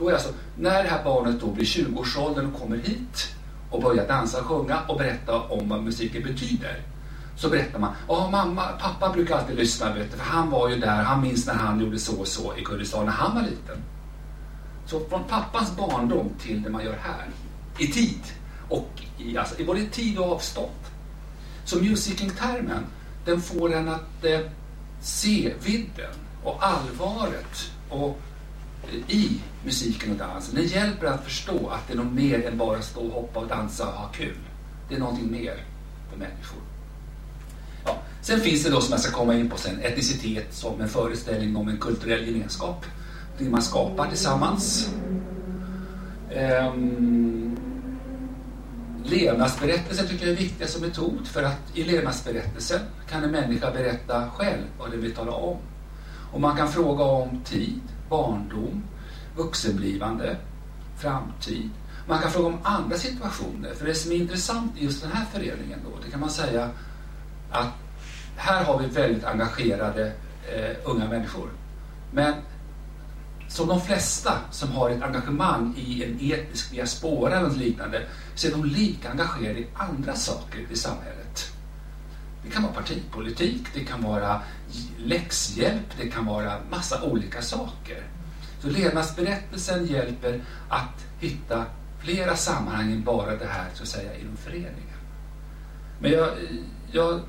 Då 0.00 0.08
är 0.08 0.12
alltså, 0.12 0.32
när 0.58 0.82
det 0.82 0.88
här 0.88 1.04
barnet 1.04 1.40
då 1.40 1.46
blir 1.46 1.64
20-årsåldern 1.64 2.46
och 2.46 2.60
kommer 2.60 2.76
hit 2.76 3.34
och 3.70 3.82
börjar 3.82 4.08
dansa 4.08 4.40
och 4.40 4.46
sjunga 4.46 4.80
och 4.88 4.98
berätta 4.98 5.40
om 5.40 5.68
vad 5.68 5.82
musiken 5.82 6.22
betyder. 6.22 6.82
Så 7.36 7.48
berättar 7.48 7.78
man, 7.78 7.92
ja 8.08 8.28
mamma, 8.30 8.62
pappa 8.80 9.12
brukar 9.12 9.38
alltid 9.38 9.56
lyssna 9.56 9.94
vet 9.94 10.10
du, 10.10 10.16
för 10.16 10.24
han 10.24 10.50
var 10.50 10.68
ju 10.68 10.76
där, 10.76 11.02
han 11.02 11.22
minns 11.22 11.46
när 11.46 11.54
han 11.54 11.80
gjorde 11.80 11.98
så 11.98 12.20
och 12.20 12.28
så 12.28 12.56
i 12.56 12.64
Kurdistan 12.64 13.04
när 13.04 13.12
han 13.12 13.34
var 13.34 13.42
liten. 13.42 13.76
Så 14.86 15.00
från 15.00 15.24
pappas 15.24 15.76
barndom 15.76 16.28
till 16.38 16.62
det 16.62 16.70
man 16.70 16.84
gör 16.84 16.98
här, 17.02 17.28
i 17.78 17.86
tid 17.86 18.20
och 18.68 18.90
i, 19.18 19.36
alltså, 19.36 19.60
i 19.60 19.64
både 19.64 19.84
tid 19.84 20.18
och 20.18 20.32
avstånd. 20.32 20.70
Så 21.64 21.76
musicing-termen, 21.78 22.86
den 23.24 23.40
får 23.40 23.74
en 23.74 23.88
att 23.88 24.24
eh, 24.24 24.40
se 25.00 25.54
vidden 25.64 26.14
och 26.44 26.58
allvaret 26.60 27.70
och, 27.88 28.20
i 29.08 29.40
musiken 29.64 30.12
och 30.12 30.18
dansen. 30.18 30.54
Den 30.54 30.66
hjälper 30.66 31.06
att 31.06 31.24
förstå 31.24 31.68
att 31.68 31.86
det 31.86 31.92
är 31.92 31.96
något 31.96 32.12
mer 32.12 32.46
än 32.46 32.58
bara 32.58 32.82
stå 32.82 33.00
och 33.00 33.12
hoppa 33.12 33.40
och 33.40 33.48
dansa 33.48 33.86
och 33.86 33.92
ha 33.92 34.08
kul. 34.08 34.38
Det 34.88 34.94
är 34.94 34.98
någonting 34.98 35.30
mer 35.30 35.64
för 36.10 36.18
människor. 36.18 36.62
Ja. 37.84 37.96
Sen 38.22 38.40
finns 38.40 38.64
det 38.64 38.70
då, 38.70 38.80
som 38.80 38.92
jag 38.92 39.00
ska 39.00 39.12
komma 39.12 39.34
in 39.34 39.50
på 39.50 39.56
sen, 39.56 39.80
etnicitet 39.80 40.54
som 40.54 40.80
en 40.80 40.88
föreställning 40.88 41.56
om 41.56 41.68
en 41.68 41.78
kulturell 41.78 42.26
gemenskap. 42.26 42.84
Det 43.38 43.44
man 43.44 43.62
skapar 43.62 44.08
tillsammans. 44.08 44.90
Ehm, 46.30 47.56
Levnadsberättelsen 49.04 50.08
tycker 50.08 50.26
jag 50.26 50.32
är 50.32 50.38
viktig 50.38 50.68
som 50.68 50.82
metod 50.82 51.26
för 51.26 51.42
att 51.42 51.60
i 51.74 51.84
levnadsberättelsen 51.84 52.80
kan 53.10 53.24
en 53.24 53.30
människa 53.30 53.70
berätta 53.70 54.30
själv 54.30 54.62
vad 54.78 54.90
den 54.90 55.00
vill 55.00 55.14
tala 55.14 55.32
om. 55.32 55.56
Och 56.32 56.40
man 56.40 56.56
kan 56.56 56.68
fråga 56.68 57.04
om 57.04 57.40
tid, 57.44 57.80
barndom, 58.10 58.82
vuxenblivande, 59.36 60.36
framtid. 60.96 61.70
Man 62.08 62.18
kan 62.18 62.30
fråga 62.30 62.46
om 62.46 62.58
andra 62.62 62.96
situationer. 62.96 63.74
För 63.74 63.86
det 63.86 63.94
som 63.94 64.12
är 64.12 64.16
intressant 64.16 64.78
i 64.78 64.84
just 64.84 65.02
den 65.02 65.12
här 65.12 65.24
föreningen 65.32 65.78
då, 65.84 65.90
det 66.04 66.10
kan 66.10 66.20
man 66.20 66.30
säga 66.30 66.70
att 67.50 67.68
här 68.36 68.64
har 68.64 68.78
vi 68.78 68.86
väldigt 68.86 69.24
engagerade 69.24 70.12
eh, 70.54 70.76
unga 70.84 71.08
människor. 71.08 71.48
Men 72.12 72.34
som 73.48 73.68
de 73.68 73.80
flesta 73.80 74.32
som 74.50 74.72
har 74.72 74.90
ett 74.90 75.02
engagemang 75.02 75.74
i 75.76 76.04
en 76.04 76.32
etnisk 76.32 76.70
diaspora 76.70 77.38
eller 77.38 77.50
liknande 77.50 78.02
så 78.34 78.46
är 78.46 78.50
de 78.50 78.64
lika 78.64 79.10
engagerade 79.10 79.58
i 79.58 79.66
andra 79.74 80.14
saker 80.14 80.66
i 80.70 80.76
samhället. 80.76 81.52
Det 82.44 82.50
kan 82.50 82.62
vara 82.62 82.72
partipolitik, 82.72 83.66
det 83.74 83.84
kan 83.84 84.02
vara 84.02 84.40
läxhjälp, 84.98 85.96
det 86.00 86.08
kan 86.08 86.26
vara 86.26 86.56
massa 86.70 87.02
olika 87.02 87.42
saker. 87.42 88.02
Så 88.62 88.68
levnadsberättelsen 88.68 89.86
hjälper 89.86 90.44
att 90.68 91.06
hitta 91.20 91.64
flera 91.98 92.36
sammanhang 92.36 92.92
än 92.92 93.04
bara 93.04 93.36
det 93.36 93.46
här 93.46 93.66
så 93.74 93.82
att 93.82 93.88
säga 93.88 94.16
inom 94.16 94.36
föreningen. 94.36 94.98
Men 96.00 96.10
jag, 96.10 96.28
jag 96.92 97.20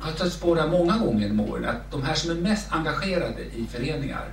har 0.00 0.12
tagit 0.12 0.32
spår 0.32 0.56
där 0.56 0.68
många 0.68 0.98
gånger 0.98 1.20
genom 1.20 1.40
åren 1.40 1.64
att 1.64 1.90
de 1.90 2.02
här 2.02 2.14
som 2.14 2.30
är 2.30 2.34
mest 2.34 2.72
engagerade 2.72 3.42
i 3.42 3.66
föreningar 3.70 4.28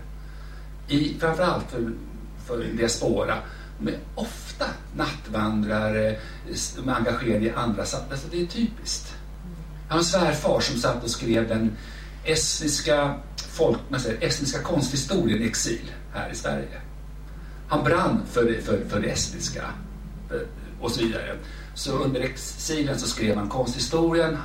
i, 0.88 1.20
framförallt 1.20 1.72
för, 1.72 1.92
för 2.46 2.64
diaspora, 2.64 3.38
är 3.88 4.00
ofta 4.16 4.66
nattvandrare, 4.96 6.20
de 6.76 6.90
är 6.90 6.94
engagerade 6.94 7.46
i 7.46 7.52
andra 7.52 7.86
sammanhang. 7.86 8.12
Alltså 8.12 8.28
det 8.32 8.42
är 8.42 8.46
typiskt. 8.46 9.13
Hans 9.90 10.12
svärfar 10.12 10.60
som 10.60 10.78
satt 10.80 11.04
och 11.04 11.10
skrev 11.10 11.48
den 11.48 11.78
estniska, 12.24 13.16
folk, 13.36 13.78
säger, 14.00 14.24
estniska 14.24 14.60
konsthistorien 14.60 15.42
i 15.42 15.46
exil 15.46 15.92
här 16.14 16.30
i 16.32 16.36
Sverige. 16.36 16.82
Han 17.68 17.84
brann 17.84 18.22
för 18.32 18.44
det, 18.44 18.62
för, 18.62 18.86
för 18.90 19.00
det 19.00 19.10
estniska 19.10 19.64
eh, 20.32 20.38
och 20.82 20.92
så 20.92 21.02
vidare. 21.02 21.38
Så 21.76 21.92
under 21.92 22.22
exilen 22.22 23.00
så 23.00 23.08
skrev 23.08 23.38
han 23.38 23.50
konsthistorien. 23.50 24.38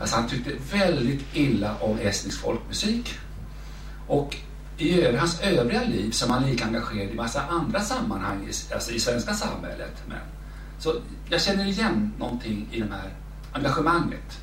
Alltså 0.00 0.16
han 0.16 0.28
tyckte 0.28 0.50
väldigt 0.72 1.24
illa 1.32 1.76
om 1.80 1.98
estnisk 1.98 2.40
folkmusik. 2.40 3.18
Och 4.06 4.36
i 4.78 5.16
hans 5.16 5.40
övriga 5.40 5.84
liv 5.84 6.10
som 6.10 6.30
han 6.30 6.50
lika 6.50 6.64
engagerad 6.64 7.10
i 7.10 7.14
massa 7.14 7.42
andra 7.42 7.80
sammanhang 7.80 8.48
i, 8.50 8.74
alltså 8.74 8.92
i 8.92 9.00
svenska 9.00 9.34
samhället. 9.34 10.02
Men, 10.06 10.18
så 10.78 10.94
jag 11.28 11.42
känner 11.42 11.66
igen 11.66 12.12
någonting 12.18 12.68
i 12.72 12.80
det 12.80 12.86
här 12.90 13.10
engagemanget. 13.52 14.38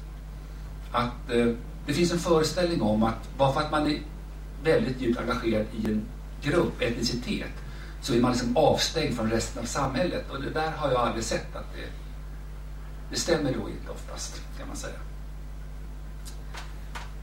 Att 0.91 1.31
eh, 1.31 1.47
det 1.85 1.93
finns 1.93 2.11
en 2.11 2.19
föreställning 2.19 2.81
om 2.81 3.03
att 3.03 3.37
bara 3.37 3.53
för 3.53 3.61
att 3.61 3.71
man 3.71 3.87
är 3.87 4.01
väldigt 4.63 5.01
djupt 5.01 5.19
engagerad 5.19 5.65
i 5.83 5.85
en 5.85 6.05
grupp, 6.41 6.81
etnicitet, 6.81 7.51
så 8.01 8.13
är 8.13 8.21
man 8.21 8.31
liksom 8.31 8.57
avstängd 8.57 9.15
från 9.15 9.31
resten 9.31 9.61
av 9.61 9.65
samhället. 9.65 10.25
Och 10.29 10.41
det 10.41 10.49
där 10.49 10.71
har 10.71 10.91
jag 10.91 11.01
aldrig 11.01 11.23
sett 11.23 11.55
att 11.55 11.73
det, 11.75 11.89
det 13.09 13.19
stämmer 13.19 13.53
då 13.53 13.69
inte 13.69 13.91
oftast, 13.91 14.41
kan 14.57 14.67
man 14.67 14.77
säga 14.77 14.99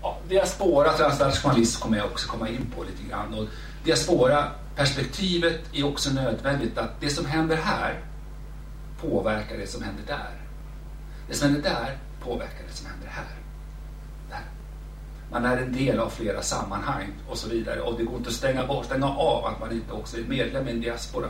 ja, 0.05 0.19
diaspora 0.29 0.93
transnationalism 0.93 1.83
kommer 1.83 1.99
jag 1.99 2.07
också 2.07 2.29
komma 2.29 2.49
in 2.49 2.67
på 2.77 2.83
lite 2.83 3.11
grann. 3.11 3.35
Och 3.35 3.45
diaspora-perspektivet 3.85 5.61
är 5.73 5.87
också 5.87 6.11
nödvändigt 6.11 6.79
att 6.79 7.01
det 7.01 7.11
som 7.11 7.27
händer 7.27 7.57
här 7.57 8.01
påverkar 9.01 9.59
det 9.59 9.67
som 9.67 9.83
händer 9.83 10.03
där. 10.07 10.41
Det 11.29 11.35
som 11.35 11.49
händer 11.49 11.71
där 11.71 11.99
påverkar 12.25 12.65
det 12.69 12.75
som 12.75 12.87
händer 12.87 13.09
här. 13.09 13.44
Man 15.35 15.45
är 15.45 15.57
en 15.57 15.73
del 15.73 15.99
av 15.99 16.11
flera 16.11 16.43
sammanhang 16.43 17.13
och 17.29 17.39
så 17.39 17.49
vidare 17.49 17.81
och 17.81 17.99
det 17.99 18.05
går 18.05 18.17
inte 18.17 18.29
att 18.29 18.35
stänga, 18.35 18.67
bort, 18.67 18.87
stänga 18.87 19.07
av 19.07 19.45
att 19.45 19.61
man 19.61 19.73
inte 19.73 19.93
också 19.93 20.17
är 20.17 20.23
medlem 20.23 20.69
i 20.69 20.71
en 20.71 20.81
diaspora. 20.81 21.29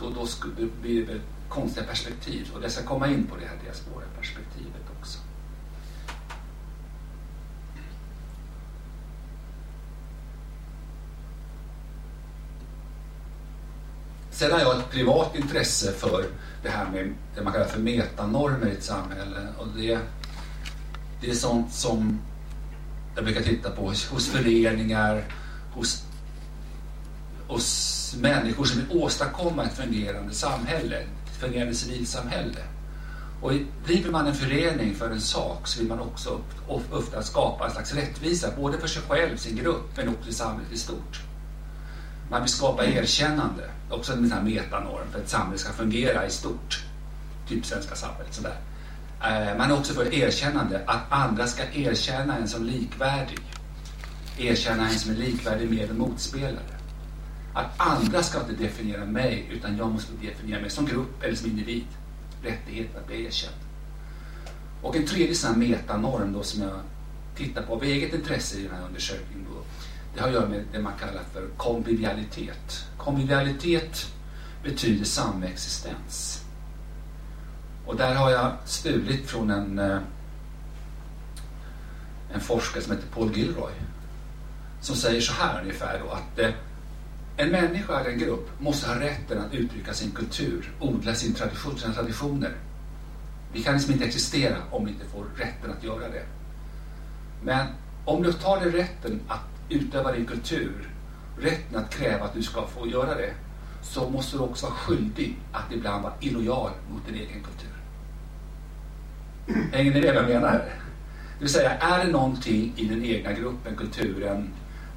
då, 0.00 0.10
då 0.10 0.26
skulle 0.26 0.54
det 0.54 0.80
bli 0.82 1.20
konstiga 1.48 1.86
perspektiv. 1.86 2.50
Och 2.54 2.64
jag 2.64 2.70
ska 2.70 2.82
komma 2.82 3.08
in 3.08 3.26
på 3.26 3.36
det 3.36 3.46
här 3.46 3.56
diaspora-perspektivet 3.64 4.82
också. 5.00 5.18
Sen 14.30 14.52
har 14.52 14.58
jag 14.58 14.78
ett 14.78 14.90
privat 14.90 15.36
intresse 15.36 15.92
för 15.92 16.24
det 16.62 16.68
här 16.68 16.90
med 16.90 17.14
det 17.34 17.42
man 17.42 17.52
kallar 17.52 17.66
för 17.66 17.80
metanormer 17.80 18.66
i 18.66 18.72
ett 18.72 18.84
samhälle. 18.84 19.48
Och 19.58 19.66
det, 19.76 19.98
det 21.20 21.30
är 21.30 21.34
sånt 21.34 21.72
som 21.72 22.20
jag 23.16 23.24
brukar 23.24 23.42
titta 23.42 23.70
på 23.70 23.82
hos 23.86 24.28
föreningar, 24.28 25.24
hos, 25.72 26.04
hos 27.48 28.16
människor 28.20 28.64
som 28.64 28.80
vill 28.80 29.02
åstadkomma 29.02 29.64
ett 29.64 29.76
fungerande 29.76 30.34
samhälle, 30.34 30.96
ett 30.96 31.40
fungerande 31.40 31.74
civilsamhälle. 31.74 32.60
Och 33.40 33.52
driver 33.86 34.10
man 34.10 34.26
en 34.26 34.34
förening 34.34 34.94
för 34.94 35.10
en 35.10 35.20
sak 35.20 35.68
så 35.68 35.78
vill 35.78 35.88
man 35.88 36.00
också 36.00 36.40
ofta 36.68 37.22
skapa 37.22 37.64
en 37.64 37.70
slags 37.70 37.94
rättvisa, 37.94 38.50
både 38.56 38.78
för 38.78 38.88
sig 38.88 39.02
själv, 39.08 39.36
sin 39.36 39.56
grupp, 39.56 39.96
men 39.96 40.08
också 40.08 40.30
i 40.30 40.32
samhället 40.32 40.72
i 40.72 40.78
stort. 40.78 41.20
Man 42.30 42.40
vill 42.42 42.50
skapa 42.50 42.84
erkännande, 42.84 43.70
också 43.90 44.12
en 44.12 44.18
sån 44.18 44.38
här 44.38 44.42
metanorm 44.42 45.06
för 45.12 45.18
att 45.18 45.28
samhället 45.28 45.60
ska 45.60 45.72
fungera 45.72 46.26
i 46.26 46.30
stort. 46.30 46.84
Typ 47.48 47.66
svenska 47.66 47.94
samhället. 47.94 48.34
Sådär. 48.34 48.56
Eh, 49.22 49.58
man 49.58 49.70
är 49.70 49.78
också 49.78 49.94
för 49.94 50.14
erkännande, 50.14 50.82
att 50.86 51.12
andra 51.12 51.46
ska 51.46 51.62
erkänna 51.72 52.38
en 52.38 52.48
som 52.48 52.64
likvärdig. 52.64 53.40
Erkänna 54.38 54.88
en 54.88 54.98
som 54.98 55.12
är 55.12 55.16
likvärdig 55.16 55.70
med 55.70 55.90
en 55.90 55.98
motspelare. 55.98 56.76
Att 57.54 57.80
andra 57.80 58.22
ska 58.22 58.40
inte 58.40 58.52
definiera 58.52 59.04
mig, 59.04 59.48
utan 59.52 59.76
jag 59.76 59.92
måste 59.92 60.12
definiera 60.12 60.60
mig 60.60 60.70
som 60.70 60.86
grupp 60.86 61.22
eller 61.22 61.34
som 61.34 61.50
individ. 61.50 61.86
Rättighet 62.42 62.96
att 62.96 63.06
bli 63.06 63.24
erkänd. 63.24 63.56
Och 64.82 64.96
en 64.96 65.06
tredje 65.06 65.34
sån 65.34 65.50
här 65.50 65.58
metanorm 65.58 66.32
då 66.32 66.42
som 66.42 66.62
jag 66.62 66.80
tittar 67.36 67.62
på 67.62 67.74
av 67.74 67.84
eget 67.84 68.14
intresse 68.14 68.58
i 68.58 68.62
den 68.62 68.74
här 68.74 68.86
undersökningen 68.86 69.46
då, 69.50 69.62
det 70.14 70.20
har 70.20 70.28
att 70.28 70.34
göra 70.34 70.48
med 70.48 70.64
det 70.72 70.78
man 70.78 70.92
kallar 71.00 71.22
för 71.32 71.48
konvivialitet. 71.56 72.86
Konvivialitet 72.96 74.06
betyder 74.62 75.04
samexistens. 75.04 76.45
Och 77.86 77.96
där 77.96 78.14
har 78.14 78.30
jag 78.30 78.52
stulit 78.64 79.30
från 79.30 79.50
en, 79.50 79.78
eh, 79.78 79.98
en 82.34 82.40
forskare 82.40 82.82
som 82.82 82.92
heter 82.92 83.08
Paul 83.08 83.36
Gilroy. 83.36 83.72
Som 84.80 84.96
säger 84.96 85.20
så 85.20 85.32
här 85.32 85.62
ungefär 85.62 86.00
då 86.04 86.10
att 86.10 86.38
eh, 86.38 86.50
en 87.36 87.50
människa 87.50 88.00
eller 88.00 88.10
en 88.10 88.18
grupp 88.18 88.60
måste 88.60 88.88
ha 88.88 89.00
rätten 89.00 89.38
att 89.38 89.54
uttrycka 89.54 89.94
sin 89.94 90.10
kultur, 90.10 90.70
odla 90.80 91.14
sin 91.14 91.34
tradition, 91.34 91.78
sina 91.78 91.94
traditioner. 91.94 92.56
Vi 93.52 93.62
kan 93.62 93.74
liksom 93.74 93.92
inte 93.92 94.04
existera 94.04 94.56
om 94.70 94.84
vi 94.84 94.90
inte 94.90 95.06
får 95.06 95.24
rätten 95.36 95.70
att 95.70 95.84
göra 95.84 96.08
det. 96.08 96.26
Men 97.42 97.66
om 98.04 98.22
du 98.22 98.32
tar 98.32 98.60
dig 98.60 98.70
rätten 98.70 99.20
att 99.28 99.40
utöva 99.68 100.12
din 100.12 100.26
kultur, 100.26 100.90
rätten 101.38 101.78
att 101.84 101.90
kräva 101.90 102.24
att 102.24 102.34
du 102.34 102.42
ska 102.42 102.66
få 102.66 102.86
göra 102.86 103.14
det, 103.14 103.34
så 103.82 104.10
måste 104.10 104.36
du 104.36 104.42
också 104.42 104.66
vara 104.66 104.76
skyldig 104.76 105.38
att 105.52 105.72
ibland 105.72 106.02
vara 106.02 106.14
illojal 106.20 106.70
mot 106.90 107.06
din 107.06 107.14
egen 107.14 107.42
kultur. 107.42 107.75
Hänger 109.46 109.94
ni 109.94 110.00
med 110.00 110.14
vad 110.14 110.24
jag 110.24 110.28
menar? 110.28 110.52
Det 111.38 111.44
vill 111.44 111.48
säga, 111.48 111.70
är 111.70 112.04
det 112.04 112.12
någonting 112.12 112.72
i 112.76 112.84
den 112.84 113.04
egna 113.04 113.32
gruppen, 113.32 113.76
kulturen, 113.76 114.50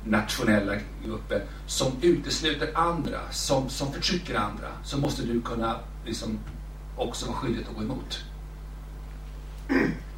nationella 0.06 0.76
gruppen 1.06 1.42
som 1.68 1.92
utesluter 2.02 2.70
andra, 2.74 3.20
som, 3.32 3.70
som 3.70 3.94
förtrycker 3.94 4.36
andra, 4.36 4.68
så 4.84 4.98
måste 4.98 5.22
du 5.22 5.42
kunna 5.42 5.76
liksom 6.06 6.40
också 6.96 7.26
vara 7.26 7.38
skyldig 7.38 7.66
att 7.70 7.76
gå 7.76 7.82
emot. 7.82 8.24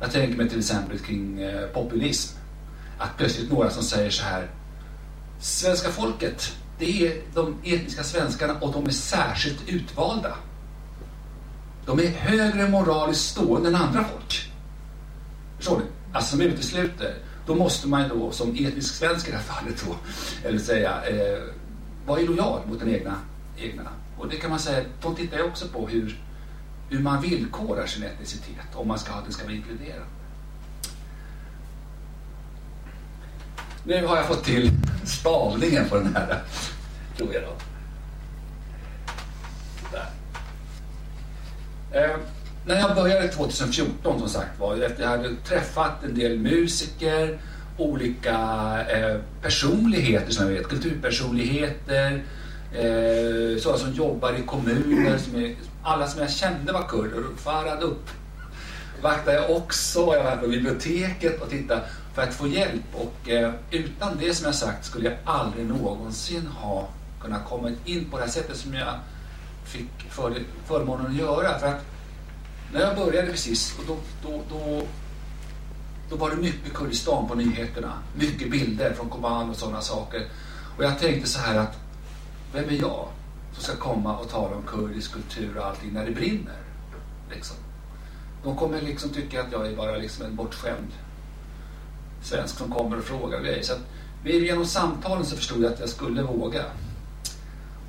Jag 0.01 0.11
tänker 0.11 0.37
mig 0.37 0.49
till 0.49 0.59
exempel 0.59 0.99
kring 0.99 1.41
eh, 1.41 1.67
populism. 1.67 2.37
Att 2.97 3.17
plötsligt 3.17 3.51
några 3.51 3.69
som 3.69 3.83
säger 3.83 4.09
så 4.09 4.23
här. 4.23 4.47
Svenska 5.39 5.89
folket, 5.89 6.57
det 6.79 7.07
är 7.07 7.21
de 7.33 7.55
etniska 7.63 8.03
svenskarna 8.03 8.53
och 8.59 8.73
de 8.73 8.85
är 8.85 8.91
särskilt 8.91 9.69
utvalda. 9.69 10.35
De 11.85 11.99
är 11.99 12.07
högre 12.07 12.69
moraliskt 12.69 13.29
stående 13.29 13.69
än 13.69 13.75
andra 13.75 14.03
folk. 14.03 14.51
Förstår 15.57 15.77
ni? 15.79 15.85
Alltså 16.13 16.31
som 16.31 16.41
utesluter. 16.41 17.15
Då 17.45 17.55
måste 17.55 17.87
man 17.87 18.09
då 18.09 18.31
som 18.31 18.49
etnisk 18.49 18.95
svensk 18.95 19.27
i 19.27 19.31
det 19.31 19.37
här 19.37 19.43
fallet 19.43 19.83
då, 19.87 19.95
eller 20.47 20.59
säga, 20.59 21.03
eh, 21.05 21.39
vara 22.05 22.21
illojal 22.21 22.61
mot 22.67 22.79
den 22.79 22.89
egna, 22.89 23.15
egna. 23.57 23.89
Och 24.17 24.29
det 24.29 24.35
kan 24.35 24.49
man 24.49 24.59
säga, 24.59 24.85
de 25.01 25.15
tittar 25.15 25.37
ju 25.37 25.43
också 25.43 25.67
på 25.67 25.87
hur, 25.87 26.21
hur 26.89 26.99
man 26.99 27.21
villkorar 27.21 27.85
sin 27.85 28.03
etnicitet 28.03 28.75
om 28.75 28.87
man 28.87 28.99
ska 28.99 29.13
att 29.13 29.23
den 29.23 29.33
ska 29.33 29.43
vara 29.43 29.53
inkluderande. 29.53 30.05
Nu 33.83 34.05
har 34.05 34.17
jag 34.17 34.27
fått 34.27 34.43
till 34.43 34.71
stavningen 35.05 35.89
på 35.89 35.95
den 35.95 36.15
här, 36.15 36.41
tror 37.17 37.33
jag 37.33 37.43
då. 37.43 37.70
Eh, 41.91 42.15
när 42.65 42.79
jag 42.79 42.95
började 42.95 43.27
2014 43.27 44.19
som 44.19 44.29
sagt 44.29 44.59
var, 44.59 44.77
efter 44.77 45.03
jag 45.03 45.09
hade 45.09 45.35
träffat 45.35 46.03
en 46.03 46.15
del 46.15 46.39
musiker, 46.39 47.39
olika 47.77 48.37
eh, 48.89 49.19
personligheter 49.41 50.31
som 50.31 50.45
jag 50.45 50.53
vet, 50.53 50.67
kulturpersonligheter, 50.67 52.23
eh, 52.73 53.61
sådana 53.61 53.79
som 53.79 53.93
jobbar 53.93 54.33
i 54.33 54.41
kommuner, 54.45 55.17
som 55.17 55.35
är, 55.35 55.55
alla 55.83 56.07
som 56.07 56.21
jag 56.21 56.31
kände 56.31 56.73
var 56.73 56.87
kurder. 56.87 57.23
Farad 57.37 57.83
upp 57.83 58.09
vaktade 59.01 59.37
jag 59.37 59.51
också, 59.51 59.99
jag 59.99 60.23
var 60.23 60.35
på 60.35 60.47
biblioteket 60.47 61.41
och 61.41 61.49
tittade 61.49 61.81
för 62.13 62.21
att 62.21 62.33
få 62.33 62.47
hjälp. 62.47 62.83
Och 62.93 63.29
eh, 63.29 63.51
utan 63.71 64.17
det 64.19 64.33
som 64.33 64.45
jag 64.45 64.55
sagt 64.55 64.85
skulle 64.85 65.09
jag 65.09 65.17
aldrig 65.25 65.65
någonsin 65.65 66.47
ha 66.47 66.89
kunnat 67.21 67.45
komma 67.45 67.71
in 67.85 68.05
på 68.05 68.17
det 68.17 68.23
här 68.23 68.31
sättet 68.31 68.57
som 68.57 68.73
jag 68.73 68.99
fick 69.71 70.09
för, 70.09 70.43
förmånen 70.65 71.05
att 71.05 71.15
göra. 71.15 71.59
För 71.59 71.67
att 71.67 71.85
när 72.73 72.81
jag 72.81 72.95
började 72.95 73.31
precis, 73.31 73.79
och 73.79 73.83
då, 73.87 73.97
då, 74.23 74.41
då, 74.49 74.81
då 76.09 76.15
var 76.15 76.29
det 76.29 76.35
mycket 76.35 76.73
Kurdistan 76.73 77.27
på 77.27 77.35
nyheterna. 77.35 77.93
Mycket 78.15 78.51
bilder 78.51 78.93
från 78.93 79.09
Koban 79.09 79.49
och 79.49 79.55
sådana 79.55 79.81
saker. 79.81 80.27
Och 80.77 80.83
jag 80.83 80.99
tänkte 80.99 81.29
så 81.29 81.39
här 81.39 81.55
att, 81.55 81.79
vem 82.53 82.69
är 82.69 82.81
jag 82.81 83.07
som 83.53 83.63
ska 83.63 83.75
komma 83.75 84.17
och 84.17 84.29
tala 84.29 84.55
om 84.55 84.63
kurdisk 84.63 85.13
kultur 85.13 85.57
och 85.57 85.65
allting 85.65 85.93
när 85.93 86.05
det 86.05 86.11
brinner? 86.11 86.59
Liksom. 87.29 87.57
De 88.43 88.55
kommer 88.55 88.81
liksom 88.81 89.09
tycka 89.09 89.41
att 89.41 89.51
jag 89.51 89.67
är 89.67 89.75
bara 89.75 89.97
liksom 89.97 90.25
en 90.25 90.35
bortskämd 90.35 90.91
svensk 92.23 92.57
som 92.57 92.71
kommer 92.71 92.97
och 92.97 93.03
frågar 93.03 93.37
och 93.37 93.45
grejer. 93.45 93.63
Så 93.63 93.73
att, 93.73 93.81
genom 94.23 94.65
samtalen 94.65 95.25
så 95.25 95.35
förstod 95.35 95.63
jag 95.63 95.73
att 95.73 95.79
jag 95.79 95.89
skulle 95.89 96.21
våga. 96.21 96.63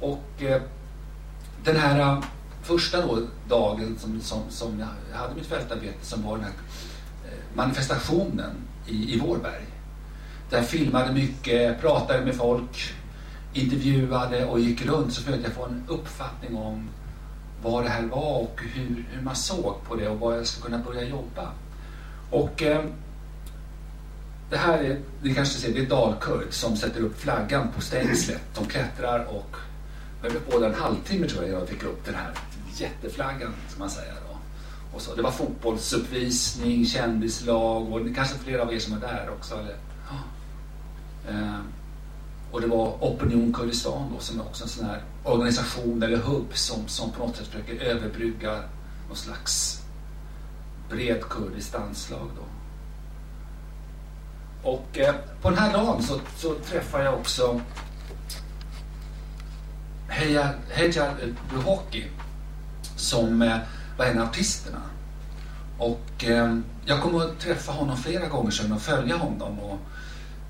Och 0.00 0.42
eh, 0.42 0.62
den 1.64 1.76
här 1.76 2.00
äh, 2.00 2.24
första 2.62 3.06
då, 3.06 3.18
dagen 3.48 3.96
som, 3.98 4.20
som, 4.20 4.42
som 4.50 4.78
jag 4.78 5.18
hade 5.18 5.34
mitt 5.34 5.46
fältarbete 5.46 6.06
som 6.06 6.22
var 6.22 6.36
den 6.36 6.44
här 6.44 6.52
eh, 7.24 7.38
manifestationen 7.54 8.50
i, 8.86 9.14
i 9.14 9.18
Vårberg. 9.18 9.66
Där 10.50 10.56
jag 10.56 10.66
filmade 10.66 11.12
mycket, 11.12 11.80
pratade 11.80 12.24
med 12.24 12.34
folk, 12.34 12.94
intervjuade 13.52 14.46
och 14.46 14.60
gick 14.60 14.86
runt 14.86 15.12
så 15.12 15.22
försökte 15.22 15.46
jag 15.46 15.52
få 15.52 15.64
en 15.64 15.84
uppfattning 15.88 16.56
om 16.56 16.88
vad 17.62 17.84
det 17.84 17.90
här 17.90 18.02
var 18.02 18.38
och 18.38 18.60
hur, 18.74 19.06
hur 19.10 19.22
man 19.22 19.36
såg 19.36 19.84
på 19.84 19.96
det 19.96 20.08
och 20.08 20.20
var 20.20 20.34
jag 20.34 20.46
skulle 20.46 20.64
kunna 20.64 20.84
börja 20.84 21.08
jobba. 21.08 21.48
Och 22.30 22.62
eh, 22.62 22.84
det 24.50 24.56
här 24.56 24.78
är, 24.78 25.00
ni 25.22 25.34
kanske 25.34 25.58
ser, 25.58 25.72
det 25.72 25.80
är 25.80 25.86
Dalkurd 25.86 26.46
som 26.50 26.76
sätter 26.76 27.00
upp 27.00 27.20
flaggan 27.20 27.68
på 27.74 27.80
stängslet. 27.80 28.42
De 28.54 28.66
klättrar 28.66 29.24
och 29.24 29.56
jag 30.22 30.30
höll 30.30 30.40
på 30.40 30.64
en 30.64 30.74
halvtimme 30.74 31.28
tror 31.28 31.44
jag 31.44 31.60
jag 31.60 31.68
fick 31.68 31.82
upp 31.82 32.04
den 32.04 32.14
här 32.14 32.34
jätteflaggan 32.76 33.54
som 33.68 33.78
man 33.78 33.90
säger. 33.90 34.14
Då. 34.14 34.38
Och 34.94 35.02
så, 35.02 35.14
det 35.14 35.22
var 35.22 35.30
fotbollsuppvisning, 35.30 36.86
kändislag 36.86 37.92
och 37.92 38.00
kanske 38.14 38.38
flera 38.38 38.62
av 38.62 38.74
er 38.74 38.78
som 38.78 38.92
var 38.92 39.08
där 39.08 39.30
också. 39.30 39.54
Eller, 39.54 39.76
eh, 41.28 41.60
och 42.50 42.60
det 42.60 42.66
var 42.66 42.96
Opinion 43.00 43.52
Kurdistan 43.52 44.12
då, 44.14 44.20
som 44.20 44.40
är 44.40 44.44
också 44.44 44.62
en 44.64 44.68
sån 44.68 44.86
här 44.86 45.02
organisation 45.24 46.02
eller 46.02 46.16
hubb 46.16 46.48
som, 46.52 46.88
som 46.88 47.10
på 47.10 47.26
något 47.26 47.36
sätt 47.36 47.46
försöker 47.46 47.74
överbrygga 47.74 48.62
någon 49.08 49.16
slags 49.16 49.82
bred 50.90 51.20
kurdiskt 51.28 51.74
anslag. 51.74 52.28
Då. 52.36 52.42
Och 54.70 54.98
eh, 54.98 55.14
på 55.42 55.50
den 55.50 55.58
här 55.58 55.72
dagen 55.72 56.02
så, 56.02 56.20
så 56.36 56.54
träffar 56.54 57.02
jag 57.02 57.14
också 57.14 57.60
Hejar 60.12 61.14
Buhoki 61.50 62.02
eh, 62.02 62.08
som 62.96 63.42
eh, 63.42 63.58
var 63.98 64.04
en 64.04 64.18
av 64.18 64.28
artisterna. 64.28 64.82
Och 65.78 66.24
eh, 66.24 66.58
jag 66.84 67.00
kommer 67.02 67.24
att 67.24 67.40
träffa 67.40 67.72
honom 67.72 67.96
flera 67.96 68.28
gånger 68.28 68.50
sen 68.50 68.72
och 68.72 68.82
följa 68.82 69.16
honom. 69.16 69.58
Och, 69.58 69.78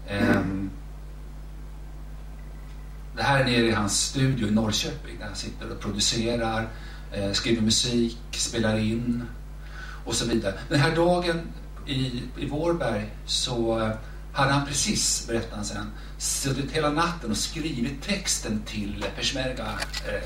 eh, 0.07 0.41
Det 3.17 3.23
här 3.23 3.41
är 3.41 3.45
nere 3.45 3.67
i 3.67 3.71
hans 3.73 4.01
studio 4.01 4.49
i 4.49 4.51
Norrköping 4.51 5.19
där 5.19 5.27
han 5.27 5.37
sitter 5.37 5.71
och 5.71 5.81
producerar, 5.81 6.69
eh, 7.13 7.33
skriver 7.33 7.63
musik, 7.63 8.19
spelar 8.31 8.79
in 8.79 9.25
och 10.05 10.15
så 10.15 10.27
vidare. 10.27 10.55
Den 10.69 10.81
här 10.81 10.97
dagen 10.97 11.41
i, 11.87 12.23
i 12.39 12.47
Vårberg 12.49 13.11
så 13.27 13.81
eh, 13.81 13.91
hade 14.33 14.53
han 14.53 14.67
precis, 14.67 15.27
berättade 15.29 15.57
han 15.57 15.65
sen, 15.65 15.91
suttit 16.23 16.71
hela 16.71 16.91
natten 16.91 17.31
och 17.31 17.37
skrivit 17.37 18.03
texten 18.03 18.63
till 18.67 19.05
Peshmerga 19.17 19.67
eh, 20.09 20.23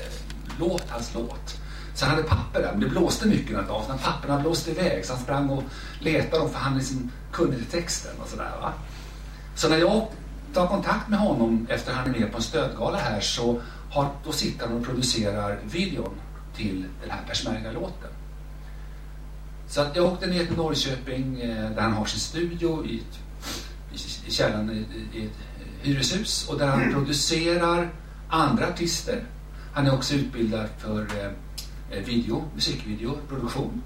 låt, 0.59 0.89
hans 0.89 1.13
låt. 1.13 1.57
Så 1.95 2.05
han 2.05 2.15
hade 2.15 2.27
papper 2.27 2.61
där, 2.61 2.71
men 2.71 2.79
det 2.79 2.89
blåste 2.89 3.27
mycket 3.27 3.55
den 3.55 3.67
dagen. 3.67 3.83
Så 3.87 3.97
papperna 4.03 4.39
blåste 4.39 4.71
iväg 4.71 5.05
så 5.05 5.13
han 5.13 5.23
sprang 5.23 5.49
och 5.49 5.63
letade 5.99 6.37
dem 6.37 6.49
för 6.49 6.59
han 6.59 6.77
liksom 6.77 7.11
kunde 7.31 7.57
texten 7.71 8.11
och 8.21 8.27
sådär. 8.27 8.51
Va? 8.61 8.73
Så 9.55 9.69
när 9.69 9.77
jag 9.77 10.07
tar 10.53 10.67
kontakt 10.67 11.09
med 11.09 11.19
honom 11.19 11.67
efter 11.69 11.93
han 11.93 12.15
är 12.15 12.19
med 12.19 12.31
på 12.31 12.37
en 12.37 12.43
stödgala 12.43 12.97
här 12.97 13.19
så 13.19 13.61
har, 13.91 14.09
då 14.25 14.31
sitter 14.31 14.67
han 14.67 14.77
och 14.77 14.85
producerar 14.85 15.59
videon 15.63 16.15
till 16.55 16.85
den 17.01 17.11
här 17.11 17.23
Peshmerga-låten. 17.27 18.11
Så 19.67 19.81
att 19.81 19.95
jag 19.95 20.05
åkte 20.05 20.27
ner 20.27 20.45
till 20.45 20.57
Norrköping 20.57 21.41
eh, 21.41 21.71
där 21.71 21.81
han 21.81 21.93
har 21.93 22.05
sin 22.05 22.19
studio 22.19 22.85
i, 22.85 23.03
i, 23.93 24.27
i 24.27 24.31
källaren 24.31 24.71
i, 24.71 25.17
i 25.17 25.25
ett 25.25 25.46
hyreshus 25.81 26.49
och 26.49 26.59
där 26.59 26.67
han 26.67 26.93
producerar 26.93 27.89
andra 28.29 28.67
artister. 28.67 29.23
Han 29.73 29.87
är 29.87 29.93
också 29.93 30.13
utbildad 30.13 30.69
för 30.77 31.01
eh, 31.01 32.03
video, 32.05 32.43
musikvideoproduktion. 32.55 33.81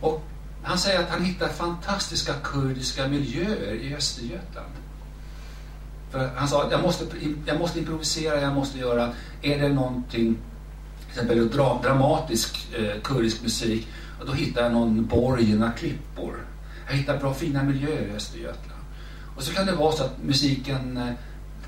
Och 0.00 0.24
han 0.62 0.78
säger 0.78 1.00
att 1.00 1.10
han 1.10 1.24
hittar 1.24 1.48
fantastiska 1.48 2.32
kurdiska 2.42 3.08
miljöer 3.08 3.74
i 3.74 3.94
Östergötland. 3.94 4.72
För 6.10 6.30
han 6.36 6.48
sa 6.48 6.64
att 6.64 6.72
jag 6.72 6.82
måste, 6.82 7.04
jag 7.46 7.58
måste 7.58 7.78
improvisera, 7.78 8.40
jag 8.40 8.54
måste 8.54 8.78
göra, 8.78 9.12
är 9.42 9.58
det 9.58 9.68
någonting, 9.68 10.36
till 11.00 11.08
exempel 11.08 11.50
dra, 11.50 11.80
dramatisk 11.82 12.68
eh, 12.78 13.00
kurdisk 13.02 13.42
musik, 13.42 13.88
och 14.20 14.26
då 14.26 14.32
hittar 14.32 14.62
jag 14.62 14.72
någon 14.72 15.06
borg 15.06 15.54
några 15.54 15.72
klippor. 15.72 16.36
Jag 16.88 16.94
hittar 16.94 17.18
bra 17.18 17.34
fina 17.34 17.62
miljöer 17.62 18.06
i 18.06 18.16
Östergötland. 18.16 18.71
Och 19.36 19.42
så 19.42 19.54
kan 19.54 19.66
det 19.66 19.74
vara 19.74 19.92
så 19.92 20.04
att 20.04 20.22
musiken, 20.24 20.96
eh, 20.96 21.12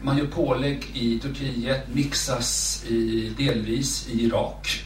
man 0.03 0.19
gör 0.19 0.27
pålägg 0.27 0.91
i 0.95 1.19
Turkiet, 1.19 1.95
mixas 1.95 2.85
i, 2.89 3.33
delvis 3.39 4.09
i 4.09 4.25
Irak 4.25 4.85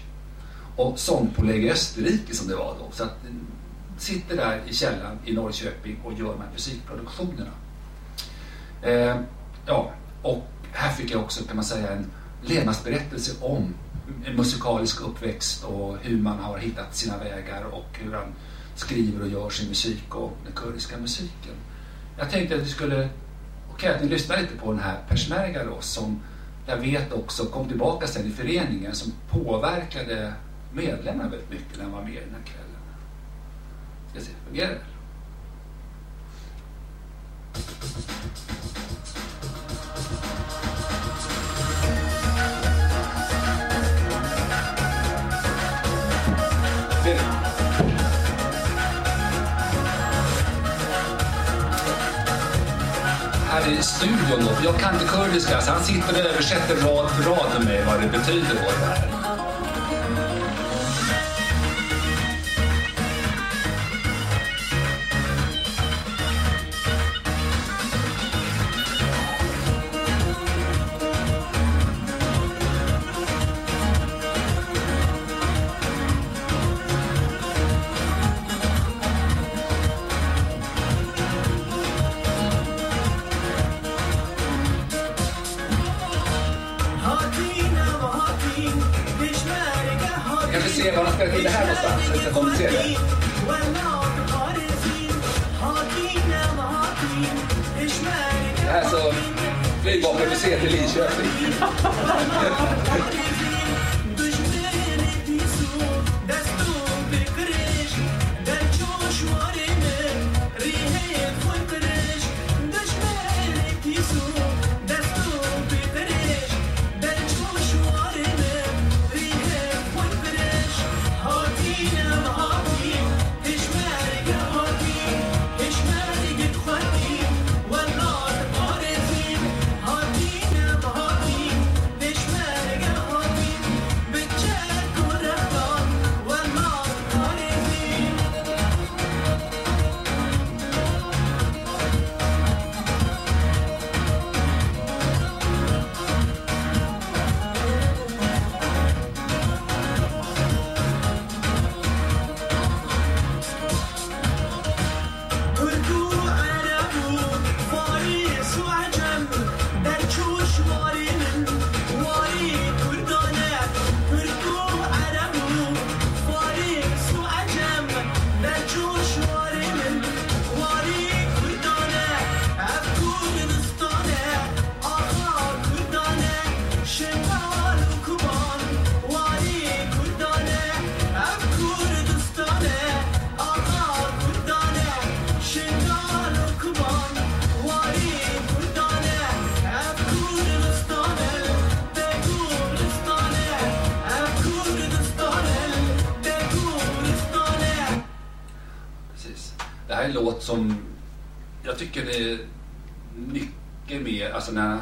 och 0.76 0.98
sångpålägg 0.98 1.64
i 1.64 1.70
Österrike 1.70 2.34
som 2.34 2.48
det 2.48 2.56
var 2.56 2.76
då. 2.78 2.90
Så 2.92 3.02
att 3.02 3.24
eh, 3.24 3.32
sitter 3.98 4.36
där 4.36 4.62
i 4.68 4.74
källaren 4.74 5.18
i 5.24 5.32
Norrköping 5.32 6.00
och 6.04 6.12
gör 6.12 6.32
de 6.32 6.40
här 6.40 6.52
musikproduktionerna. 6.52 7.50
Eh, 8.82 9.16
ja, 9.66 9.92
och 10.22 10.46
här 10.72 10.92
fick 10.92 11.10
jag 11.10 11.20
också 11.20 11.44
kan 11.44 11.56
man 11.56 11.64
säga 11.64 11.92
en 11.92 12.10
levnadsberättelse 12.42 13.32
om 13.40 13.74
en 14.26 14.36
musikalisk 14.36 15.00
uppväxt 15.00 15.64
och 15.64 15.96
hur 16.02 16.18
man 16.18 16.38
har 16.38 16.58
hittat 16.58 16.96
sina 16.96 17.18
vägar 17.18 17.64
och 17.64 17.86
hur 17.92 18.12
han 18.12 18.34
skriver 18.74 19.22
och 19.22 19.28
gör 19.28 19.50
sin 19.50 19.68
musik 19.68 20.14
och 20.14 20.36
den 20.44 20.52
kurdiska 20.52 20.98
musiken. 20.98 21.54
Jag 22.18 22.30
tänkte 22.30 22.54
att 22.54 22.60
vi 22.60 22.68
skulle, 22.68 22.94
okej 22.94 23.10
okay, 23.74 23.94
att 23.94 24.02
ni 24.02 24.08
lyssnar 24.08 24.36
lite 24.36 24.56
på 24.56 24.72
den 24.72 24.80
här 24.80 24.96
Peshmerga 25.08 25.64
då 25.64 25.80
som 25.80 26.20
jag 26.66 26.76
vet 26.76 27.12
också 27.12 27.46
kom 27.46 27.68
tillbaka 27.68 28.06
sen 28.06 28.26
i 28.26 28.30
föreningen 28.30 28.94
som 28.94 29.12
påverkade 29.30 30.32
medlemmarna 30.72 31.30
väldigt 31.30 31.50
mycket 31.50 31.76
när 31.76 31.84
han 31.84 31.92
var 31.92 32.02
med 32.02 32.22
den 32.26 32.34
här 32.34 32.42
kvällen. 32.44 32.68
Ska 34.12 34.20
se, 34.20 34.30
fungerar 34.46 34.68
det? 34.68 34.80
här 47.04 47.57
i 53.70 53.82
studion 53.82 54.40
då, 54.40 54.50
jag 54.64 54.78
kan 54.80 54.94
inte 54.94 55.06
kurdiska 55.06 55.60
så 55.60 55.70
han 55.72 55.84
sitter 55.84 56.12
och 56.12 56.18
översätter 56.18 56.74
rad 56.74 57.10
för 57.10 57.30
rad 57.30 57.50
med 57.58 57.64
mig 57.64 57.84
vad 57.86 58.00
det 58.00 58.08
betyder. 58.18 58.54
Då, 58.54 58.70
det 58.80 58.86
här. 58.86 59.17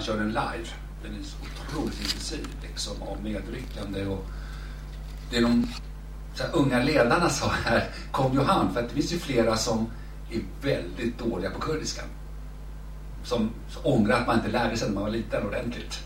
Kör 0.06 0.16
den 0.16 0.28
live, 0.28 0.68
den 1.02 1.12
är 1.12 1.22
så 1.22 1.36
otroligt 1.42 2.00
intensiv 2.00 2.48
liksom 2.62 3.02
och 3.02 3.22
medryckande 3.22 4.06
och 4.06 4.24
det 5.30 5.36
är 5.36 5.42
de 5.42 5.68
så 6.34 6.42
här, 6.42 6.50
unga 6.54 6.82
ledarna 6.82 7.30
sa 7.30 7.48
här, 7.64 7.90
kom 8.12 8.32
ju 8.32 8.40
han, 8.40 8.74
för 8.74 8.80
att 8.80 8.88
det 8.88 8.94
finns 8.94 9.12
ju 9.12 9.18
flera 9.18 9.56
som 9.56 9.90
är 10.30 10.40
väldigt 10.62 11.18
dåliga 11.18 11.50
på 11.50 11.60
kurdiska. 11.60 12.02
Som, 13.24 13.50
ångrar 13.82 14.20
att 14.20 14.26
man 14.26 14.36
inte 14.36 14.50
lärde 14.50 14.76
sig 14.76 14.88
när 14.88 14.94
man 14.94 15.02
var 15.02 15.10
liten 15.10 15.46
ordentligt. 15.46 15.98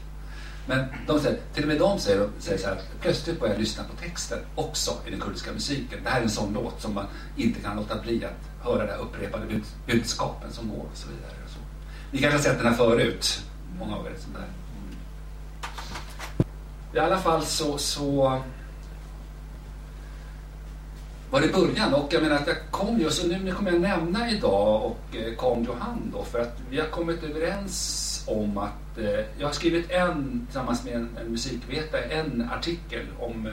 Men 0.67 0.85
de 1.07 1.21
säger, 1.21 1.41
till 1.55 1.63
och 1.63 1.69
med 1.69 1.79
de 1.79 1.99
säger, 1.99 2.29
säger 2.39 2.59
så 2.59 2.67
här, 2.67 2.81
plötsligt 3.01 3.41
börjar 3.41 3.55
jag 3.55 3.61
lyssna 3.61 3.85
på 3.85 3.97
texten 3.97 4.39
också 4.55 4.91
i 5.07 5.11
den 5.11 5.21
kurdiska 5.21 5.53
musiken. 5.53 5.99
Det 6.05 6.11
här 6.11 6.19
är 6.21 6.25
en 6.25 6.31
sån 6.31 6.53
låt 6.53 6.83
som 6.83 6.95
man 6.95 7.07
inte 7.37 7.61
kan 7.61 7.77
låta 7.77 8.03
bli 8.03 8.25
att 8.25 8.67
höra 8.67 8.87
det 8.87 8.97
upprepade 8.97 9.61
budskapen 9.87 10.53
som 10.53 10.69
går 10.69 10.87
och 10.93 10.97
så 10.97 11.09
vidare. 11.09 11.33
Och 11.45 11.51
så. 11.51 11.59
Ni 12.11 12.19
kanske 12.19 12.39
har 12.39 12.43
sett 12.43 12.59
den 12.59 12.67
här 12.67 12.75
förut, 12.75 13.43
där. 14.41 14.49
I 16.95 16.99
alla 16.99 17.19
fall 17.19 17.43
så, 17.45 17.79
så 17.79 18.41
var 21.31 21.41
det 21.41 21.53
början 21.53 21.95
och 21.95 22.13
jag 22.13 22.23
menar 22.23 22.37
att 22.37 22.47
jag 22.47 22.57
kom 22.71 23.01
just, 23.01 23.25
och 23.25 23.29
nu 23.29 23.53
kommer 23.53 23.73
jag 23.73 23.81
nämna 23.81 24.31
idag 24.31 24.85
och 24.85 25.17
eh, 25.17 25.35
kom 25.35 25.65
Johan 25.65 26.13
då 26.13 26.25
för 26.25 26.41
att 26.41 26.61
vi 26.71 26.81
har 26.81 26.87
kommit 26.87 27.23
överens 27.23 28.25
om 28.27 28.59
att 28.59 28.99
eh, 28.99 29.25
jag 29.39 29.47
har 29.47 29.53
skrivit 29.53 29.91
en, 29.91 30.47
tillsammans 30.47 30.85
med 30.85 30.95
en, 30.95 31.09
en 31.21 31.31
musikvetare, 31.31 32.03
en 32.03 32.49
artikel 32.59 33.07
om 33.19 33.47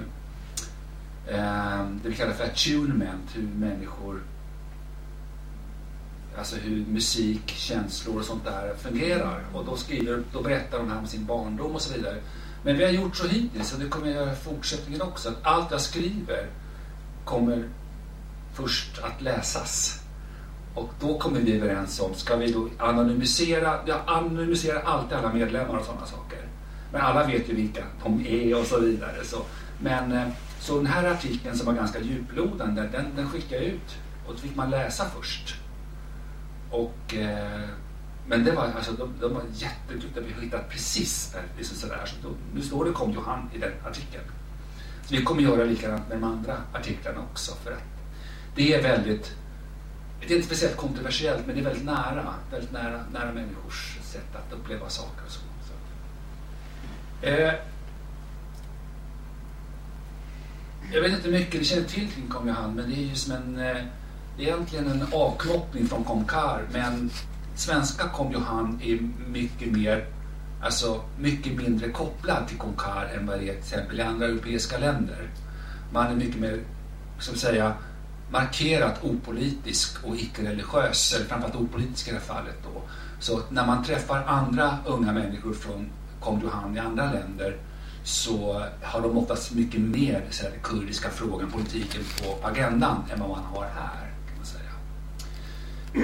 eh, 1.28 1.86
det 2.04 2.10
vi 2.10 2.16
kallar 2.16 2.34
för 2.34 2.44
attunement, 2.44 3.30
hur 3.34 3.44
människor 3.44 4.22
Alltså 6.38 6.56
hur 6.56 6.86
musik, 6.86 7.48
känslor 7.48 8.20
och 8.20 8.26
sånt 8.26 8.46
där 8.46 8.76
fungerar. 8.78 9.46
Och 9.54 9.66
då, 9.66 9.76
skriver, 9.76 10.24
då 10.34 10.42
berättar 10.42 10.78
de 10.78 10.90
här 10.90 11.00
om 11.00 11.08
sin 11.08 11.26
barndom 11.26 11.76
och 11.76 11.82
så 11.82 11.94
vidare. 11.94 12.16
Men 12.64 12.78
vi 12.78 12.84
har 12.84 12.92
gjort 12.92 13.16
så 13.16 13.28
hittills 13.28 13.74
och 13.74 13.80
det 13.80 13.90
kommer 13.90 14.08
jag 14.08 14.16
göra 14.16 14.34
i 14.34 14.36
fortsättningen 14.36 15.02
också. 15.02 15.30
Att 15.30 15.36
allt 15.42 15.72
jag 15.72 15.82
skriver 15.82 16.48
kommer 17.26 17.70
först 18.54 19.00
att 19.00 19.22
läsas. 19.22 20.02
Och 20.74 20.90
då 21.00 21.20
kommer 21.20 21.40
vi 21.40 21.58
överens 21.58 22.00
om, 22.00 22.14
ska 22.14 22.36
vi 22.36 22.52
då 22.52 22.70
anonymisera, 22.78 23.80
jag 23.86 24.00
anonymiserar 24.08 24.82
alltid 24.82 25.18
alla 25.18 25.34
medlemmar 25.34 25.78
och 25.78 25.86
sådana 25.86 26.06
saker. 26.06 26.40
Men 26.92 27.02
alla 27.02 27.28
vet 27.28 27.50
ju 27.50 27.56
vilka 27.56 27.84
de 28.04 28.26
är 28.28 28.60
och 28.60 28.66
så 28.66 28.80
vidare. 28.80 29.24
Så, 29.24 29.38
men, 29.80 30.12
eh, 30.12 30.28
så 30.60 30.78
den 30.78 30.86
här 30.86 31.12
artikeln 31.12 31.58
som 31.58 31.66
var 31.66 31.74
ganska 31.74 32.00
djuplodande, 32.00 32.82
den, 32.82 33.06
den 33.16 33.30
skickade 33.30 33.64
jag 33.64 33.74
ut. 33.74 33.96
Och 34.28 34.34
då 34.34 34.40
fick 34.40 34.56
man 34.56 34.70
läsa 34.70 35.06
först. 35.18 35.56
Och, 36.72 37.16
eh, 37.16 37.70
men 38.28 38.44
det 38.44 38.52
var, 38.52 38.64
alltså, 38.64 38.92
de, 38.92 39.14
de 39.22 39.34
var 39.34 39.44
jätteduktiga, 39.54 40.24
vi 40.24 40.34
har 40.34 40.42
hittat 40.42 40.70
precis 40.70 41.36
liksom 41.58 41.78
sådär. 41.78 42.06
Så 42.06 42.16
då, 42.28 42.36
nu 42.56 42.62
står 42.62 42.86
det 42.86 42.92
kom 42.92 43.12
Johan 43.12 43.50
i 43.54 43.58
den 43.58 43.72
artikeln. 43.86 44.24
Så 45.06 45.16
vi 45.16 45.24
kommer 45.24 45.42
göra 45.42 45.64
likadant 45.64 46.10
med 46.10 46.18
de 46.18 46.24
andra 46.24 46.58
artiklarna 46.74 47.20
också. 47.32 47.56
För 47.64 47.72
att 47.72 47.84
det 48.56 48.74
är 48.74 48.84
väldigt 48.84 49.36
det 50.20 50.34
är 50.34 50.36
inte 50.36 50.48
speciellt 50.48 50.78
kontroversiellt 50.78 51.46
men 51.46 51.56
det 51.56 51.62
är 51.62 51.64
väldigt 51.64 51.86
nära, 51.86 52.34
väldigt 52.52 52.72
nära, 52.72 53.06
nära 53.14 53.34
människors 53.34 53.98
sätt 54.02 54.36
att 54.36 54.54
uppleva 54.54 54.90
saker 54.90 55.26
och 55.26 55.32
så. 55.32 55.40
så. 55.40 55.74
Eh, 57.28 57.54
jag 60.94 61.02
vet 61.02 61.12
inte 61.12 61.30
hur 61.30 61.40
mycket 61.40 61.60
ni 61.60 61.66
känner 61.66 61.88
till 61.88 62.12
kring 62.12 62.28
Kom 62.28 62.48
Johan 62.48 62.76
men 62.76 62.90
det 62.90 62.96
är 62.96 63.06
ju 63.06 63.16
som 63.16 63.34
en, 63.34 63.60
eh, 63.60 63.84
egentligen 64.40 64.88
en 64.88 65.08
avknoppning 65.14 65.88
från 65.88 66.04
Comcar 66.04 66.62
men 66.72 67.12
svenska 67.56 68.10
Kom 68.10 68.32
Johan 68.32 68.80
är 68.84 69.00
mycket 69.28 69.72
mer 69.72 70.06
alltså 70.62 71.02
mycket 71.20 71.56
mindre 71.56 71.90
kopplad 71.90 72.48
till 72.48 72.58
Comcar 72.58 73.12
än 73.16 73.28
vad 73.28 73.40
det 73.40 73.50
är 73.50 73.54
till 73.54 73.58
exempel 73.58 74.00
i 74.00 74.02
andra 74.02 74.26
europeiska 74.26 74.78
länder. 74.78 75.30
Man 75.92 76.08
är 76.08 76.16
mycket 76.16 76.42
mer, 76.42 76.60
som 77.20 77.36
säga, 77.36 77.74
markerat 78.32 79.04
opolitisk 79.04 80.04
och 80.04 80.16
icke-religiös, 80.16 81.14
eller 81.16 81.26
framförallt 81.26 81.56
opolitisk 81.56 82.08
i 82.08 82.12
det 82.12 82.18
här 82.18 82.24
fallet. 82.24 82.56
Då. 82.64 82.82
Så 83.20 83.42
när 83.50 83.66
man 83.66 83.84
träffar 83.84 84.24
andra 84.24 84.78
unga 84.86 85.14
människor 85.14 85.54
från 85.54 85.90
Kom 86.22 86.42
Johan 86.42 86.78
i 86.78 86.80
andra 86.80 87.14
länder 87.14 87.58
så 88.04 88.64
har 88.82 89.02
de 89.02 89.18
oftast 89.18 89.54
mycket 89.54 89.82
mer 89.82 90.24
så 90.30 90.44
här, 90.44 90.52
kurdiska 90.64 91.10
frågan, 91.10 91.52
politiken 91.52 92.02
på 92.18 92.48
agendan 92.48 93.04
än 93.14 93.20
vad 93.20 93.30
man 93.30 93.44
har 93.44 93.64
här. 93.64 94.07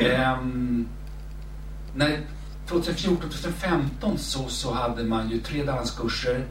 Ehm, 0.01 0.87
när 1.95 2.19
2014-2015 2.67 4.17
så, 4.17 4.47
så 4.47 4.73
hade 4.73 5.03
man 5.03 5.29
ju 5.29 5.39
tre 5.39 5.63
danskurser. 5.63 6.45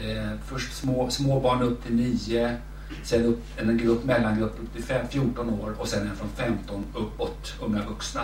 Eh, 0.00 0.30
först 0.46 0.76
små, 0.76 1.10
små 1.10 1.40
barn 1.40 1.62
upp 1.62 1.84
till 1.84 1.94
nio 1.94 2.56
Sen 3.02 3.24
upp, 3.24 3.42
en 3.56 3.78
grupp, 3.78 4.04
mellangrupp 4.04 4.60
upp 4.62 4.72
till 4.72 4.84
14 5.08 5.50
år 5.50 5.74
och 5.78 5.88
sen 5.88 6.08
en 6.08 6.16
från 6.16 6.28
15 6.28 6.84
uppåt, 6.94 7.54
unga 7.60 7.82
vuxna 7.88 8.22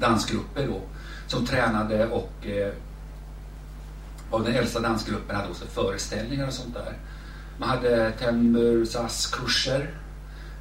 dansgrupper 0.00 0.66
då 0.66 0.80
som 1.26 1.46
tränade 1.46 2.06
och 2.06 2.46
eh, 2.46 2.72
och 4.30 4.42
den 4.44 4.54
äldsta 4.54 4.80
dansgruppen 4.80 5.36
hade 5.36 5.48
också 5.48 5.64
föreställningar 5.66 6.46
och 6.46 6.52
sånt 6.52 6.74
där. 6.74 6.92
Man 7.58 7.68
hade 7.68 8.10
Temur 8.10 8.86
kurser 9.32 9.90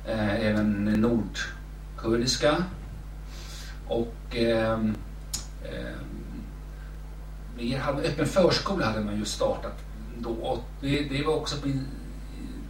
eh, 0.07 0.45
även 0.45 0.83
nordkurdiska 0.83 2.63
och 3.91 4.35
eh, 4.35 4.79
eh, 7.57 7.79
hade, 7.79 8.01
öppen 8.01 8.25
förskola 8.25 8.85
hade 8.85 8.99
man 8.99 9.17
ju 9.17 9.25
startat 9.25 9.77
då. 10.19 10.59
Det, 10.81 11.01
det 11.01 11.23
var 11.23 11.35
också 11.35 11.55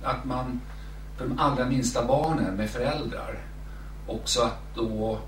att 0.03 0.25
man 0.25 0.61
för 1.17 1.27
de 1.27 1.39
allra 1.39 1.65
minsta 1.65 2.05
barnen 2.05 2.55
med 2.55 2.69
föräldrar 2.69 3.39
också 4.07 4.41
att 4.41 4.75
då 4.75 5.19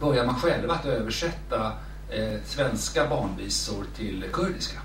börjar 0.00 0.26
man 0.26 0.34
själv 0.34 0.70
att 0.70 0.86
översätta 0.86 1.72
eh, 2.10 2.40
svenska 2.44 3.08
barnvisor 3.08 3.84
till 3.96 4.24
kurdiska. 4.32 4.78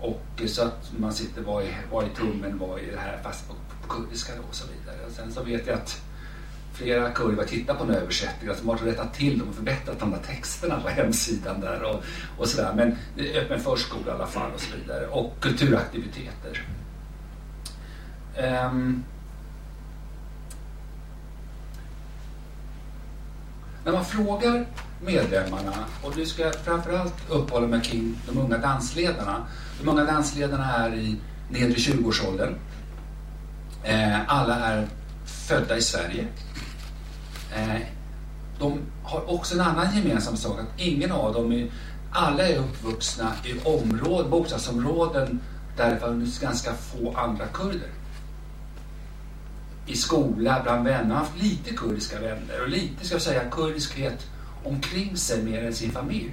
Och 0.00 0.42
så 0.46 0.62
att 0.62 0.92
man 0.96 1.12
sitter, 1.12 1.42
vad 1.42 1.64
är, 1.64 1.86
vad 1.92 2.04
är 2.04 2.08
tummen, 2.08 2.58
vad 2.58 2.80
är 2.80 2.92
det 2.92 2.98
här, 2.98 3.20
fast 3.22 3.48
på, 3.48 3.54
på 3.82 3.94
kurdiska 3.94 4.32
då 4.36 4.42
och 4.48 4.54
så 4.54 4.66
vidare. 4.66 5.06
Och 5.06 5.12
sen 5.12 5.32
så 5.32 5.42
vet 5.42 5.66
jag 5.66 5.76
att 5.78 6.02
flera 6.72 7.10
kurvor 7.10 7.44
tittar 7.44 7.46
tittat 7.46 7.78
på 7.78 7.84
en 7.84 7.90
översättning, 7.90 8.48
alltså 8.48 8.64
de 8.64 8.70
har 8.70 8.78
rättat 8.78 9.14
till 9.14 9.38
dem 9.38 9.48
och 9.48 9.54
förbättrat 9.54 10.00
de 10.00 10.10
där 10.10 10.18
texterna 10.18 10.80
på 10.80 10.88
hemsidan 10.88 11.60
där 11.60 11.82
och, 11.82 12.02
och 12.38 12.48
sådär. 12.48 12.72
Men 12.76 12.96
det 13.16 13.36
är 13.36 13.42
öppen 13.42 13.60
förskola 13.60 14.06
i 14.06 14.10
alla 14.10 14.26
fall 14.26 14.50
och 14.54 14.60
så 14.60 14.76
vidare. 14.76 15.06
Och 15.06 15.34
kulturaktiviteter. 15.40 16.66
Um, 18.38 19.04
när 23.84 23.92
man 23.92 24.04
frågar 24.04 24.66
medlemmarna, 25.00 25.72
och 26.02 26.16
nu 26.16 26.26
ska 26.26 26.42
jag 26.42 26.54
framförallt 26.54 27.14
uppehålla 27.30 27.66
mig 27.66 27.80
kring 27.80 28.18
de 28.26 28.38
unga 28.38 28.58
dansledarna. 28.58 29.46
De 29.80 29.88
unga 29.88 30.04
dansledarna 30.04 30.76
är 30.76 30.94
i 30.94 31.16
nedre 31.50 31.74
20-årsåldern. 31.74 32.54
Ehm, 33.84 34.20
alla 34.26 34.54
är 34.54 34.88
födda 35.24 35.76
i 35.76 35.82
Sverige. 35.82 36.26
Eh, 37.56 37.80
de 38.58 38.78
har 39.02 39.34
också 39.34 39.54
en 39.54 39.60
annan 39.60 39.96
gemensam 39.96 40.36
sak, 40.36 40.60
att 40.60 40.80
ingen 40.80 41.12
av 41.12 41.34
dem 41.34 41.52
är, 41.52 41.70
alla 42.10 42.48
är 42.48 42.58
uppvuxna 42.58 43.32
i 43.44 43.68
områden, 43.68 44.30
bostadsområden 44.30 45.40
där 45.76 45.90
det 45.90 46.00
fanns 46.00 46.38
ganska 46.38 46.74
få 46.74 47.14
andra 47.16 47.46
kurder 47.46 47.88
i 49.86 49.96
skola, 49.96 50.60
bland 50.62 50.84
vänner, 50.84 51.14
haft 51.14 51.42
lite 51.42 51.74
kurdiska 51.74 52.20
vänner 52.20 52.62
och 52.62 52.68
lite, 52.68 53.06
ska 53.06 53.14
jag 53.14 53.22
säga, 53.22 53.50
kurdiskhet 53.50 54.26
omkring 54.64 55.16
sig 55.16 55.42
mer 55.42 55.64
än 55.64 55.74
sin 55.74 55.90
familj. 55.90 56.32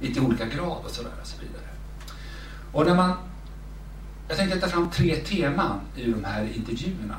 Lite 0.00 0.20
i 0.20 0.22
olika 0.22 0.46
grad 0.46 0.84
och 0.84 0.90
sådär 0.90 1.10
och 1.20 1.26
så 1.26 1.40
vidare. 1.40 1.68
Och 2.72 2.86
när 2.86 2.94
man, 2.94 3.12
jag 4.28 4.36
tänkte 4.36 4.60
ta 4.60 4.68
fram 4.68 4.90
tre 4.90 5.16
teman 5.16 5.80
ur 5.96 6.14
de 6.14 6.24
här 6.24 6.48
intervjuerna. 6.56 7.16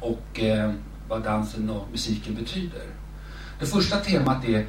Och 0.00 0.40
eh, 0.40 0.72
vad 1.10 1.22
dansen 1.22 1.70
och 1.70 1.86
musiken 1.90 2.34
betyder. 2.34 2.82
Det 3.60 3.66
första 3.66 3.96
temat 3.96 4.44
är 4.44 4.66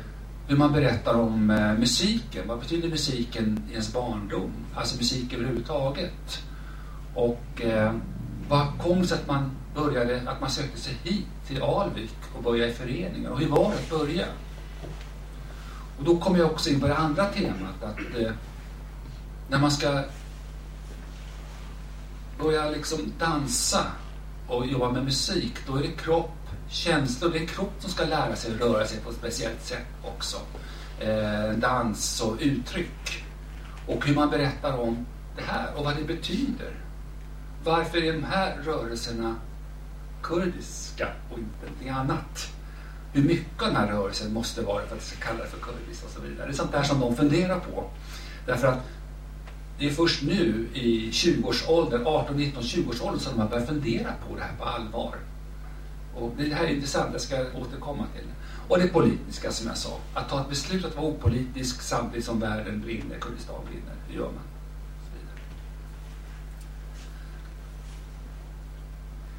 hur 0.47 0.57
man 0.57 0.73
berättar 0.73 1.13
om 1.13 1.49
eh, 1.49 1.73
musiken. 1.73 2.47
Vad 2.47 2.59
betyder 2.59 2.89
musiken 2.89 3.63
i 3.69 3.71
ens 3.71 3.93
barndom? 3.93 4.51
Alltså 4.75 4.97
musik 4.97 5.33
överhuvudtaget. 5.33 6.43
Och 7.15 7.61
eh, 7.61 7.93
vad 8.49 8.67
kom 8.79 9.01
det 9.01 9.07
sig 9.07 9.17
att 9.17 9.27
man 9.27 9.51
började, 9.75 10.21
att 10.25 10.41
man 10.41 10.49
sökte 10.49 10.79
sig 10.79 10.97
hit 11.03 11.25
till 11.47 11.63
Alvik 11.63 12.15
och 12.35 12.43
började 12.43 12.71
i 12.71 12.75
föreningar? 12.75 13.29
Och 13.29 13.39
hur 13.39 13.49
var 13.49 13.71
det 13.71 13.77
att 13.77 13.99
börja? 13.99 14.25
Och 15.97 16.03
då 16.03 16.17
kommer 16.17 16.39
jag 16.39 16.51
också 16.51 16.69
in 16.69 16.79
på 16.79 16.87
det 16.87 16.97
andra 16.97 17.25
temat 17.25 17.83
att 17.83 18.19
eh, 18.19 18.31
när 19.49 19.59
man 19.59 19.71
ska 19.71 20.03
börja 22.39 22.69
liksom 22.69 23.13
dansa 23.19 23.85
och 24.51 24.67
jobba 24.67 24.91
med 24.91 25.03
musik, 25.03 25.53
då 25.67 25.75
är 25.75 25.81
det 25.81 25.91
kropp, 25.91 26.37
känslor, 26.69 27.29
det 27.31 27.39
är 27.39 27.45
kropp 27.45 27.73
som 27.79 27.89
ska 27.89 28.05
lära 28.05 28.35
sig 28.35 28.55
att 28.55 28.61
röra 28.61 28.87
sig 28.87 28.99
på 28.99 29.09
ett 29.09 29.15
speciellt 29.15 29.65
sätt 29.65 29.85
också. 30.03 30.37
Eh, 30.99 31.51
dans 31.57 32.21
och 32.21 32.37
uttryck. 32.39 33.23
Och 33.87 34.05
hur 34.05 34.15
man 34.15 34.29
berättar 34.29 34.77
om 34.79 35.05
det 35.35 35.41
här 35.41 35.73
och 35.75 35.85
vad 35.85 35.95
det 35.95 36.03
betyder. 36.03 36.71
Varför 37.63 37.97
är 37.97 38.13
de 38.13 38.23
här 38.23 38.57
rörelserna 38.65 39.35
kurdiska 40.21 41.07
och 41.31 41.39
inte 41.39 41.65
någonting 41.65 41.89
annat? 41.89 42.51
Hur 43.13 43.23
mycket 43.23 43.61
av 43.61 43.67
den 43.67 43.75
här 43.75 43.87
rörelsen 43.87 44.33
måste 44.33 44.61
vara 44.61 44.85
för 44.85 44.95
att 44.95 45.01
det 45.01 45.07
ska 45.07 45.27
kallas 45.27 45.49
för 45.49 45.59
kurdiskt 45.59 46.05
och 46.05 46.11
så 46.11 46.21
vidare. 46.21 46.47
Det 46.47 46.53
är 46.53 46.57
sånt 46.57 46.71
där 46.71 46.83
som 46.83 46.99
de 46.99 47.15
funderar 47.15 47.59
på. 47.59 47.89
Därför 48.45 48.67
att 48.67 48.79
det 49.81 49.87
är 49.87 49.91
först 49.91 50.23
nu 50.23 50.67
i 50.73 51.09
20-årsåldern, 51.11 52.01
18, 52.05 52.37
19, 52.37 52.63
20-årsåldern 52.63 53.19
som 53.19 53.37
man 53.37 53.49
börjar 53.49 53.65
fundera 53.65 54.13
på 54.27 54.35
det 54.35 54.41
här 54.41 54.55
på 54.57 54.63
allvar. 54.63 55.15
Och 56.15 56.31
det 56.37 56.53
här 56.53 56.63
är 56.63 56.69
intressant, 56.69 57.09
jag 57.11 57.21
ska 57.21 57.35
återkomma 57.35 58.05
till 58.15 58.23
det. 58.27 58.33
Och 58.67 58.79
det 58.79 58.87
politiska 58.87 59.51
som 59.51 59.67
jag 59.67 59.77
sa, 59.77 59.97
att 60.13 60.29
ta 60.29 60.41
ett 60.41 60.49
beslut 60.49 60.85
att 60.85 60.95
vara 60.95 61.05
opolitisk 61.05 61.81
samtidigt 61.81 62.25
som 62.25 62.39
världen 62.39 62.81
brinner, 62.81 63.19
Kurdistan 63.19 63.55
brinner, 63.65 63.95
hur 64.07 64.15
gör 64.15 64.25
man? 64.25 64.43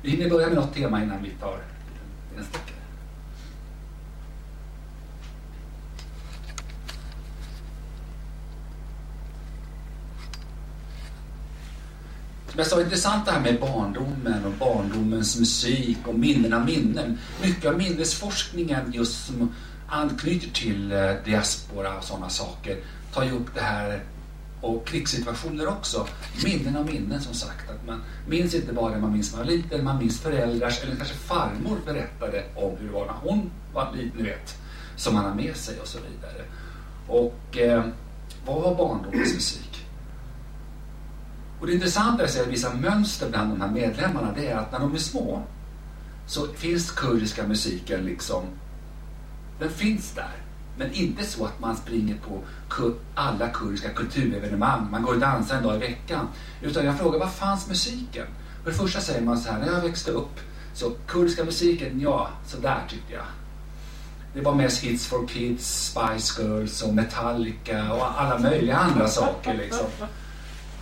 Vi 0.02 0.10
hinner 0.10 0.30
börja 0.30 0.46
med 0.46 0.56
något 0.56 0.74
tema 0.74 1.02
innan 1.02 1.22
vi 1.22 1.30
tar 1.30 1.60
en 2.36 2.44
sträcka. 2.44 2.81
Det 12.54 12.58
jag 12.58 12.66
sa, 12.66 12.80
intressant 12.80 13.26
det 13.26 13.32
här 13.32 13.40
med 13.40 13.60
barndomen 13.60 14.44
och 14.44 14.52
barndomens 14.52 15.38
musik 15.38 15.98
och 16.04 16.18
minnen 16.18 16.52
av 16.52 16.64
minnen. 16.64 17.18
Mycket 17.42 17.70
av 17.70 17.78
minnesforskningen 17.78 18.92
just 18.92 19.26
som 19.26 19.54
anknyter 19.88 20.50
till 20.50 20.92
eh, 20.92 21.10
diaspora 21.24 21.98
och 21.98 22.04
sådana 22.04 22.28
saker 22.28 22.76
tar 23.14 23.24
ju 23.24 23.30
upp 23.30 23.54
det 23.54 23.60
här 23.60 24.02
och 24.60 24.86
krigssituationer 24.86 25.68
också. 25.68 26.06
Minnen 26.44 26.76
av 26.76 26.86
minnen 26.86 27.20
som 27.20 27.34
sagt. 27.34 27.70
Att 27.70 27.86
man 27.86 28.02
minns 28.28 28.54
inte 28.54 28.72
bara 28.72 28.94
det 28.94 29.00
man 29.00 29.12
minns 29.12 29.32
när 29.32 29.38
man 29.38 29.46
var 29.46 29.54
liten, 29.54 29.84
man 29.84 29.98
minns 29.98 30.20
föräldrars 30.20 30.82
eller 30.82 30.96
kanske 30.96 31.14
farmor 31.14 31.78
berättade 31.86 32.44
om 32.56 32.76
hur 32.78 32.86
det 32.86 32.92
var 32.92 33.06
när 33.06 33.30
hon 33.30 33.50
var 33.74 33.92
liten, 33.96 34.12
ni 34.16 34.22
vet. 34.22 34.56
Som 34.96 35.14
man 35.14 35.24
har 35.24 35.34
med 35.34 35.56
sig 35.56 35.80
och 35.80 35.88
så 35.88 35.98
vidare. 35.98 36.44
Och 37.08 37.58
eh, 37.58 37.84
vad 38.46 38.62
var 38.62 38.74
barndomens 38.74 39.34
musik? 39.34 39.71
Och 41.62 41.68
det 41.68 41.74
intressanta 41.74 42.22
är 42.22 42.26
att 42.26 42.46
vissa 42.46 42.74
mönster 42.74 43.30
bland 43.30 43.50
de 43.50 43.60
här 43.60 43.70
medlemmarna 43.70 44.32
det 44.36 44.46
är 44.46 44.56
att 44.56 44.72
när 44.72 44.78
de 44.78 44.94
är 44.94 44.98
små 44.98 45.42
så 46.26 46.46
finns 46.46 46.90
kurdiska 46.90 47.46
musiken 47.46 48.04
liksom, 48.04 48.42
den 49.58 49.70
finns 49.70 50.12
där. 50.12 50.32
Men 50.78 50.92
inte 50.92 51.24
så 51.24 51.44
att 51.44 51.60
man 51.60 51.76
springer 51.76 52.16
på 52.16 52.40
alla 53.14 53.48
kurdiska 53.48 53.88
kulturevenemang, 53.88 54.90
man 54.90 55.02
går 55.02 55.14
och 55.14 55.20
dansar 55.20 55.56
en 55.56 55.62
dag 55.62 55.76
i 55.76 55.78
veckan. 55.78 56.28
Utan 56.62 56.84
jag 56.84 56.98
frågar, 56.98 57.18
var 57.18 57.26
fanns 57.26 57.68
musiken? 57.68 58.26
För 58.64 58.70
det 58.70 58.76
första 58.76 59.00
säger 59.00 59.22
man 59.22 59.38
så 59.38 59.52
här, 59.52 59.58
när 59.58 59.72
jag 59.72 59.80
växte 59.80 60.10
upp, 60.10 60.40
så 60.74 60.90
kurdiska 61.06 61.44
musiken, 61.44 62.00
ja, 62.00 62.28
så 62.46 62.56
där 62.56 62.80
tyckte 62.88 63.12
jag. 63.12 63.24
Det 64.34 64.40
var 64.40 64.54
mest 64.54 64.84
Hits 64.84 65.06
for 65.06 65.26
Kids, 65.26 65.90
Spice 65.90 66.42
Girls 66.42 66.82
och 66.82 66.94
Metallica 66.94 67.92
och 67.92 68.20
alla 68.20 68.38
möjliga 68.38 68.76
andra 68.76 69.08
saker 69.08 69.54
liksom. 69.54 69.86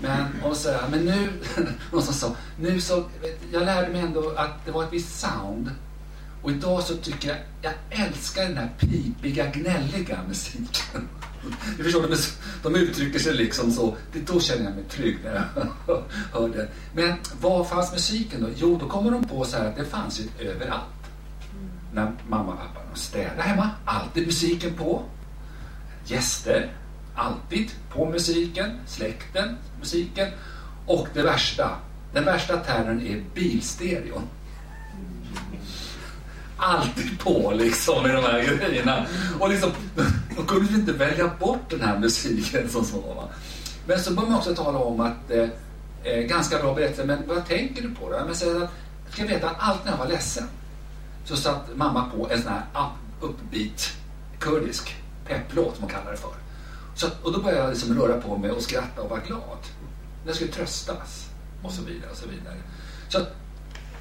Men, 0.02 0.26
och 0.42 0.56
så, 0.56 0.76
men 0.90 1.04
nu, 1.04 1.28
någon 1.92 2.02
som 2.02 2.14
sa, 2.14 2.36
nu 2.60 2.80
så, 2.80 3.04
jag 3.52 3.62
lärde 3.64 3.92
mig 3.92 4.00
ändå 4.00 4.30
att 4.36 4.64
det 4.64 4.70
var 4.70 4.84
ett 4.84 4.92
visst 4.92 5.20
sound. 5.20 5.70
Och 6.42 6.50
idag 6.50 6.82
så 6.82 6.96
tycker 6.96 7.28
jag, 7.28 7.38
jag 7.62 7.72
älskar 8.06 8.42
den 8.42 8.56
här 8.56 8.70
pipiga, 8.78 9.46
gnälliga 9.46 10.18
musiken. 10.28 11.08
Du 11.76 11.84
förstår, 11.84 12.02
de, 12.02 12.16
de 12.62 12.78
uttrycker 12.78 13.18
sig 13.18 13.34
liksom 13.34 13.72
så. 13.72 13.96
Det, 14.12 14.20
då 14.20 14.40
känner 14.40 14.64
jag 14.64 14.74
mig 14.74 14.84
trygg 14.84 15.18
när 15.24 15.34
jag 15.34 15.44
hör 16.32 16.48
det. 16.48 16.68
Men 16.94 17.14
var 17.40 17.64
fanns 17.64 17.92
musiken 17.92 18.42
då? 18.42 18.48
Jo, 18.56 18.78
då 18.80 18.88
kommer 18.88 19.10
de 19.10 19.24
på 19.24 19.44
så 19.44 19.56
här 19.56 19.66
att 19.66 19.76
det 19.76 19.84
fanns 19.84 20.20
ju 20.20 20.48
överallt. 20.48 20.84
När 21.92 22.12
mamma 22.28 22.52
och 22.52 22.58
pappa 22.58 22.80
städade 22.94 23.42
hemma, 23.42 23.70
alltid 23.84 24.26
musiken 24.26 24.74
på. 24.74 25.02
Gäster, 26.06 26.72
alltid 27.20 27.70
på 27.92 28.06
musiken, 28.06 28.70
släkten, 28.86 29.56
musiken. 29.78 30.28
Och 30.86 31.08
det 31.14 31.22
värsta, 31.22 31.70
den 32.12 32.24
värsta 32.24 32.56
terrorn 32.56 33.06
är 33.06 33.24
bilstereon. 33.34 34.22
Alltid 36.56 37.20
på 37.20 37.52
liksom 37.56 38.02
med 38.02 38.14
de 38.14 38.24
här 38.24 38.58
grejerna. 38.58 39.06
Och 39.38 39.50
liksom, 39.50 39.70
då 40.36 40.42
kunde 40.42 40.72
vi 40.72 40.74
inte 40.74 40.92
välja 40.92 41.30
bort 41.38 41.70
den 41.70 41.80
här 41.80 41.98
musiken 41.98 42.68
som 42.68 42.84
så. 42.84 43.00
Va? 43.00 43.28
Men 43.86 44.00
så 44.00 44.12
bör 44.12 44.22
man 44.22 44.34
också 44.34 44.54
tala 44.54 44.78
om 44.78 45.00
att, 45.00 45.30
eh, 45.30 45.48
eh, 46.04 46.20
ganska 46.20 46.58
bra 46.58 46.74
berättelse, 46.74 47.04
men 47.04 47.28
vad 47.28 47.46
tänker 47.46 47.82
du 47.82 47.94
på 47.94 48.10
då? 48.10 48.24
Men 48.26 48.34
så 48.34 48.50
att, 48.50 48.70
jag 49.04 49.12
ska 49.12 49.26
veta 49.26 49.50
att 49.50 49.56
allt 49.58 49.84
när 49.84 49.92
jag 49.92 49.98
var 49.98 50.08
ledsen 50.08 50.44
så 51.24 51.36
satt 51.36 51.76
mamma 51.76 52.10
på 52.16 52.30
en 52.30 52.42
sån 52.42 52.52
här 52.52 52.90
uppbit 53.20 53.92
kurdisk 54.38 54.96
pepplåt 55.26 55.74
som 55.74 55.82
hon 55.82 55.90
kallar 55.90 56.10
det 56.10 56.16
för. 56.16 56.49
Så, 56.94 57.06
och 57.22 57.32
då 57.32 57.42
började 57.42 57.62
jag 57.62 57.70
liksom 57.70 57.98
röra 57.98 58.20
på 58.20 58.36
mig 58.36 58.50
och 58.50 58.62
skratta 58.62 59.02
och 59.02 59.10
vara 59.10 59.20
glad. 59.20 59.58
Jag 60.26 60.34
skulle 60.34 60.52
tröstas 60.52 61.26
och 61.62 61.72
så 61.72 61.82
vidare. 61.82 62.10
och 62.10 62.16
Så 62.16 62.28
vidare. 62.28 62.56
Så 63.08 63.18
att, 63.18 63.28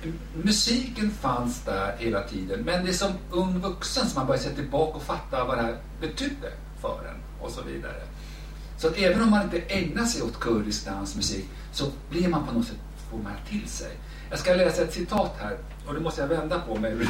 eh, 0.04 0.10
musiken 0.34 1.12
fanns 1.12 1.62
där 1.65 1.95
hela 1.99 2.23
tiden 2.23 2.60
men 2.65 2.86
det 2.86 2.91
är 2.91 2.93
som 2.93 3.12
ung 3.32 3.60
vuxen 3.60 4.08
som 4.08 4.19
man 4.19 4.28
börjar 4.28 4.41
se 4.41 4.49
tillbaka 4.49 4.97
och 4.97 5.04
fatta 5.04 5.43
vad 5.45 5.58
det 5.58 5.62
här 5.62 5.78
betydde 6.02 6.52
för 6.82 7.06
en 7.10 7.45
och 7.45 7.52
så 7.52 7.62
vidare. 7.62 8.02
Så 8.78 8.88
att 8.88 8.97
även 8.97 9.21
om 9.21 9.30
man 9.30 9.43
inte 9.43 9.60
ägnar 9.60 10.06
sig 10.06 10.21
åt 10.21 10.39
kurdisk 10.39 10.86
dansmusik 10.86 11.45
så 11.71 11.86
blir 12.10 12.28
man 12.28 12.47
på 12.47 12.54
något 12.54 12.67
sätt, 12.67 12.78
får 13.12 13.17
man 13.17 13.34
till 13.49 13.67
sig. 13.67 13.91
Jag 14.30 14.39
ska 14.39 14.54
läsa 14.54 14.82
ett 14.82 14.93
citat 14.93 15.36
här 15.39 15.58
och 15.88 15.93
det 15.93 15.99
måste 15.99 16.21
jag 16.21 16.28
vända 16.28 16.60
på 16.60 16.75
mig. 16.75 16.95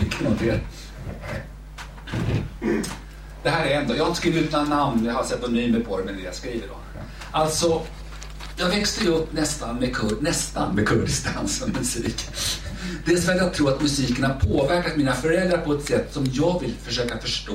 Det 3.44 3.50
här 3.50 3.66
är 3.66 3.82
ändå, 3.82 3.96
jag 3.96 4.04
har 4.04 4.08
inte 4.08 4.20
skrivit 4.20 4.44
ut 4.44 4.52
några 4.52 4.66
namn, 4.66 5.06
jag 5.06 5.14
har 5.14 5.24
pseudonymer 5.24 5.80
på 5.80 5.98
det, 5.98 6.04
men 6.04 6.16
det 6.16 6.22
jag 6.22 6.36
skriver 6.36 6.68
då. 6.68 6.76
Alltså, 7.32 7.82
jag 8.58 8.70
växte 8.70 9.04
ju 9.04 9.10
upp 9.10 9.34
nästan 9.34 9.76
med, 9.76 9.96
kur, 9.96 10.18
nästan 10.22 10.76
med 10.76 10.88
kurdisk 10.88 11.36
dans 11.36 11.62
och 11.62 11.70
musik. 11.70 12.28
Dels 13.06 13.26
för 13.26 13.32
att 13.32 13.38
jag 13.38 13.54
tror 13.54 13.70
att 13.70 13.82
musiken 13.82 14.24
har 14.24 14.34
påverkat 14.34 14.98
mina 14.98 15.14
föräldrar 15.14 15.58
på 15.58 15.74
ett 15.74 15.86
sätt 15.86 16.14
som 16.14 16.26
jag 16.34 16.60
vill 16.62 16.74
försöka 16.84 17.18
förstå. 17.18 17.54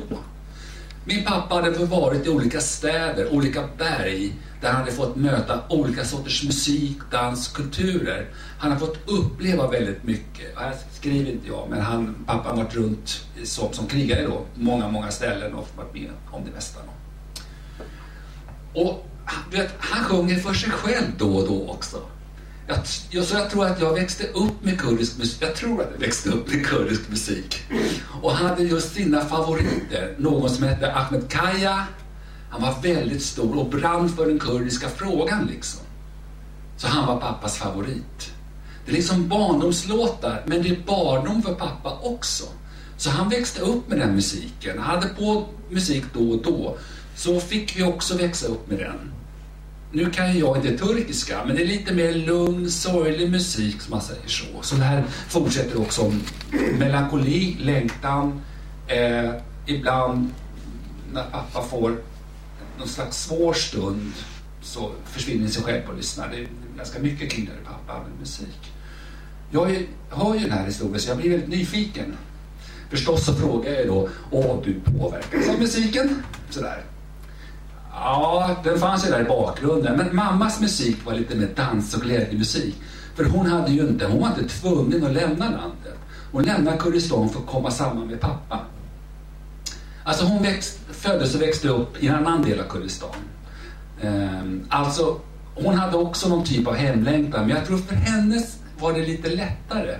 Min 1.07 1.25
pappa 1.25 1.55
hade 1.55 1.71
varit 1.71 2.27
i 2.27 2.29
olika 2.29 2.61
städer, 2.61 3.33
olika 3.33 3.69
berg, 3.79 4.33
där 4.61 4.69
han 4.69 4.81
hade 4.81 4.93
fått 4.93 5.17
möta 5.17 5.61
olika 5.69 6.05
sorters 6.05 6.45
musik, 6.45 6.99
dans, 7.11 7.49
kulturer. 7.49 8.27
Han 8.59 8.73
har 8.73 8.79
fått 8.79 8.99
uppleva 9.07 9.71
väldigt 9.71 10.05
mycket. 10.05 10.59
Här 10.59 10.75
skriver 10.93 11.31
inte 11.31 11.49
jag, 11.49 11.67
men 11.71 11.81
han, 11.81 12.15
pappa 12.27 12.49
har 12.49 12.57
varit 12.57 12.75
runt 12.75 13.27
som, 13.45 13.73
som 13.73 13.87
krigare 13.87 14.23
då, 14.23 14.43
många, 14.55 14.89
många 14.89 15.11
ställen 15.11 15.55
och 15.55 15.69
varit 15.77 15.95
med 15.95 16.11
om 16.31 16.45
det 16.45 16.51
mesta. 16.51 16.81
Då. 16.87 16.95
Och 18.81 19.07
vet, 19.51 19.75
han 19.79 20.05
sjunger 20.05 20.37
för 20.37 20.55
sig 20.55 20.71
själv 20.71 21.07
då 21.19 21.37
och 21.37 21.49
då 21.49 21.69
också. 21.69 22.03
Jag, 22.67 22.79
jag, 23.11 23.25
så 23.25 23.37
jag 23.37 23.51
tror 23.51 23.67
att 23.67 23.81
jag 23.81 23.95
växte 23.95 24.25
upp 24.25 24.65
med 24.65 24.81
kurdisk 24.81 25.19
musik. 25.19 25.39
Jag 25.43 25.55
tror 25.55 25.83
att 25.83 25.89
jag 25.93 26.01
växte 26.01 26.31
upp 26.31 26.53
med 26.53 26.67
kurdisk 26.67 27.09
musik. 27.09 27.63
Och 28.23 28.33
hade 28.33 28.63
just 28.63 28.95
sina 28.95 29.25
favoriter. 29.25 30.15
Någon 30.19 30.51
som 30.51 30.65
hette 30.65 30.93
Ahmed 30.93 31.29
Kaya. 31.29 31.87
Han 32.51 32.63
var 32.63 32.83
väldigt 32.83 33.23
stor 33.23 33.59
och 33.59 33.69
brann 33.69 34.09
för 34.09 34.27
den 34.27 34.39
kurdiska 34.39 34.89
frågan 34.89 35.47
liksom. 35.47 35.81
Så 36.77 36.87
han 36.87 37.07
var 37.07 37.21
pappas 37.21 37.57
favorit. 37.57 38.33
Det 38.85 38.91
är 38.93 38.97
liksom 38.97 39.29
barndomslåtar, 39.29 40.43
men 40.47 40.63
det 40.63 40.69
är 40.69 40.83
barndom 40.87 41.43
för 41.43 41.55
pappa 41.55 41.99
också. 42.03 42.45
Så 42.97 43.11
han 43.11 43.29
växte 43.29 43.61
upp 43.61 43.89
med 43.89 43.99
den 43.99 44.15
musiken. 44.15 44.79
Han 44.79 44.97
hade 44.97 45.09
på 45.09 45.47
musik 45.71 46.05
då 46.13 46.31
och 46.31 46.43
då. 46.43 46.77
Så 47.17 47.41
fick 47.41 47.79
vi 47.79 47.83
också 47.83 48.17
växa 48.17 48.47
upp 48.47 48.71
med 48.71 48.79
den 48.79 49.15
nu 49.95 50.11
kan 50.11 50.33
ju 50.33 50.39
jag 50.39 50.57
inte 50.57 50.79
turkiska, 50.79 51.45
men 51.47 51.57
det 51.57 51.63
är 51.63 51.67
lite 51.67 51.95
mer 51.95 52.13
lugn, 52.13 52.71
sorglig 52.71 53.31
musik 53.31 53.81
som 53.81 53.91
man 53.91 54.03
säger 54.03 54.29
så. 54.29 54.63
Så 54.63 54.75
det 54.75 54.83
här 54.83 55.05
fortsätter 55.29 55.81
också 55.81 56.03
om 56.03 56.23
melankoli, 56.79 57.57
längtan, 57.61 58.41
eh, 58.87 59.31
ibland 59.67 60.31
när 61.13 61.25
pappa 61.31 61.63
får 61.63 61.97
någon 62.79 62.89
slags 62.89 63.25
svår 63.25 63.53
stund 63.53 64.13
så 64.63 64.93
försvinner 65.05 65.49
sig 65.49 65.63
själv 65.63 65.83
och 65.89 65.97
lyssnar. 65.97 66.29
Det 66.29 66.37
är 66.37 66.49
ganska 66.77 66.99
mycket 66.99 67.31
kring 67.31 67.45
det 67.45 67.71
pappa 67.71 67.99
med 67.99 68.19
musik. 68.21 68.73
Jag 69.51 69.71
är, 69.71 69.87
hör 70.11 70.35
ju 70.35 70.41
den 70.41 70.53
här 70.53 70.67
historien 70.67 71.01
så 71.01 71.11
jag 71.11 71.19
blir 71.19 71.31
väldigt 71.31 71.49
nyfiken. 71.49 72.17
Förstås 72.91 73.25
så 73.25 73.35
frågar 73.35 73.73
jag 73.73 73.87
då, 73.87 74.09
åh 74.31 74.63
du 74.65 74.81
påverkas 74.81 75.49
av 75.49 75.59
musiken? 75.61 76.23
Sådär. 76.51 76.94
Ja, 78.01 78.57
den 78.65 78.79
fanns 78.79 79.07
ju 79.07 79.11
där 79.11 79.21
i 79.21 79.25
bakgrunden. 79.25 79.97
Men 79.97 80.17
mammas 80.17 80.61
musik 80.61 80.97
var 81.05 81.15
lite 81.15 81.35
mer 81.35 81.49
dans 81.57 81.95
och 81.95 82.03
glädjemusik. 82.03 82.75
För 83.15 83.25
hon 83.25 83.47
hade 83.47 83.73
ju 83.73 83.81
inte, 83.81 84.07
hon 84.07 84.21
var 84.21 84.29
inte 84.29 84.49
tvungen 84.49 85.05
att 85.05 85.13
lämna 85.13 85.45
landet. 85.45 85.99
Hon 86.33 86.43
lämnade 86.43 86.77
Kurdistan 86.77 87.29
för 87.29 87.41
att 87.41 87.47
komma 87.47 87.71
samman 87.71 88.07
med 88.07 88.21
pappa. 88.21 88.61
Alltså 90.05 90.25
hon 90.25 90.43
växt, 90.43 90.79
föddes 90.91 91.35
och 91.35 91.43
växte 91.43 91.69
upp 91.69 92.03
i 92.03 92.09
en 92.09 92.15
annan 92.15 92.43
del 92.43 92.61
av 92.61 92.65
Kurdistan. 92.65 93.11
Ehm, 94.03 94.67
alltså, 94.69 95.21
hon 95.55 95.75
hade 95.75 95.97
också 95.97 96.29
någon 96.29 96.45
typ 96.45 96.67
av 96.67 96.75
hemlängtan, 96.75 97.47
men 97.47 97.57
jag 97.57 97.67
tror 97.67 97.79
för 97.79 97.95
hennes 97.95 98.59
var 98.81 98.93
det 98.93 99.07
lite 99.07 99.31
lättare. 99.31 99.97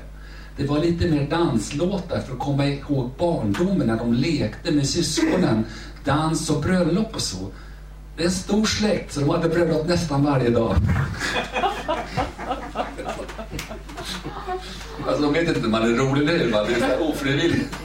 Det 0.57 0.67
var 0.67 0.79
lite 0.79 1.07
mer 1.07 1.31
danslåtar 1.31 2.21
för 2.21 2.33
att 2.33 2.39
komma 2.39 2.67
ihåg 2.67 3.11
barndomen 3.19 3.87
när 3.87 3.97
de 3.97 4.15
lekte 4.15 4.73
med 4.73 4.89
syskonen, 4.89 5.65
dans 6.05 6.51
och 6.51 6.63
bröllop 6.63 7.15
och 7.15 7.21
så 7.21 7.51
det 8.17 8.23
är 8.23 8.27
en 8.27 8.33
stor 8.33 8.65
släkt 8.65 9.13
så 9.13 9.21
de 9.21 9.31
hade 9.31 9.49
bröllop 9.49 9.87
nästan 9.89 10.25
varje 10.25 10.51
dag. 10.51 10.77
Alltså 15.07 15.23
de 15.23 15.33
vet 15.33 15.49
inte 15.49 15.65
om 15.65 15.71
man 15.71 15.83
är 15.83 15.97
rolig 15.97 16.27
nu, 16.27 16.51
va? 16.51 16.65
det 16.65 16.75
är 16.75 16.79
så 16.79 16.85
här 16.85 17.11
ofrivilligt. 17.11 17.77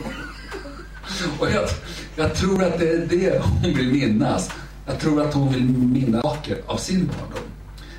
Och 1.40 1.52
jag, 1.52 1.70
jag 2.16 2.36
tror 2.36 2.64
att 2.64 2.80
det 2.80 2.90
är 2.90 3.06
det 3.10 3.42
hon 3.42 3.74
vill 3.74 3.92
minnas. 3.92 4.52
Jag 4.86 5.00
tror 5.00 5.22
att 5.22 5.34
hon 5.34 5.54
vill 5.54 5.70
minnas 5.70 6.22
saker 6.22 6.58
av 6.66 6.78
sin 6.78 7.08
barndom. 7.08 7.44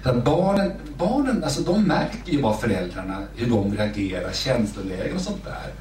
Att 0.03 0.25
barnen, 0.25 0.73
barnen 0.99 1.45
alltså 1.45 1.63
de 1.63 1.83
märker 1.85 2.33
ju 2.33 2.43
vad 2.43 2.61
föräldrarna, 2.61 3.23
hur 3.37 3.51
de 3.51 3.77
reagerar, 3.77 4.33
känslolägen 4.33 5.17
och 5.17 5.23
sånt 5.23 5.45
där. 5.45 5.73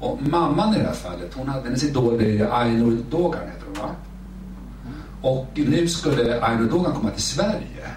Och 0.00 0.22
mamman 0.22 0.74
i 0.74 0.78
det 0.78 0.84
här 0.84 0.92
fallet, 0.92 1.34
hon 1.34 1.48
hade 1.48 1.64
hennes 1.64 1.84
idol 1.84 2.20
Aino 2.52 2.90
Dogan 3.10 3.40
heter 3.40 3.66
hon 3.66 3.74
va? 3.74 3.94
Och 5.22 5.46
nu 5.54 5.88
skulle 5.88 6.44
Ainur 6.44 6.70
Dogan 6.70 6.94
komma 6.94 7.10
till 7.10 7.22
Sverige. 7.22 7.90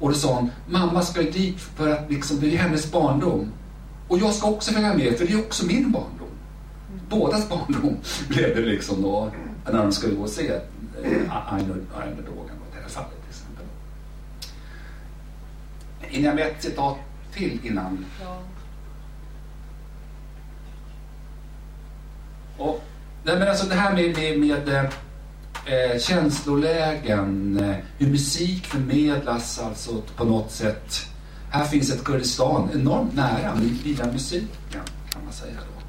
Och 0.00 0.08
då 0.08 0.14
sa 0.14 0.34
hon, 0.34 0.50
mamma 0.68 1.02
ska 1.02 1.22
dit 1.22 1.60
för 1.60 1.92
att 1.92 2.10
liksom, 2.10 2.40
det 2.40 2.54
är 2.54 2.58
hennes 2.58 2.92
barndom. 2.92 3.52
Och 4.08 4.18
jag 4.18 4.34
ska 4.34 4.48
också 4.48 4.72
följa 4.72 4.94
med 4.94 5.18
för 5.18 5.26
det 5.26 5.32
är 5.32 5.38
också 5.38 5.66
min 5.66 5.92
barndom. 5.92 6.28
Bådas 7.08 7.48
barndom 7.48 7.96
blev 8.28 8.56
det 8.56 8.62
liksom 8.62 9.02
då 9.02 9.30
när 9.64 9.82
de 9.82 9.92
skulle 9.92 10.14
gå 10.14 10.22
och 10.22 10.28
se 10.28 10.48
eh, 10.48 11.52
Ainur 11.52 11.84
Dogan 12.26 12.56
i 12.56 12.74
det 12.74 12.80
här 12.82 12.88
fallet 12.88 13.22
till 13.22 13.30
exempel. 13.30 13.64
Hinner 16.00 16.28
jag 16.28 16.34
med 16.34 16.46
ett 16.46 16.62
citat 16.62 16.96
till 17.32 17.60
innan? 17.62 18.04
Ja. 18.22 18.42
Och, 22.58 22.84
nej 23.24 23.38
men 23.38 23.48
alltså 23.48 23.66
det 23.66 23.74
här 23.74 23.94
med, 23.94 24.38
med, 24.38 24.66
med 24.66 24.90
eh, 25.66 25.98
känslolägen, 26.00 27.60
eh, 27.60 27.76
hur 27.98 28.10
musik 28.10 28.66
förmedlas 28.66 29.58
alltså 29.58 30.02
på 30.16 30.24
något 30.24 30.50
sätt. 30.52 31.06
Här 31.50 31.64
finns 31.64 31.90
ett 31.90 32.04
Kurdistan 32.04 32.70
enormt 32.74 33.14
nära 33.14 33.54
via 33.84 34.06
musiken 34.06 34.80
kan 35.10 35.24
man 35.24 35.32
säga 35.32 35.54
då. 35.54 35.82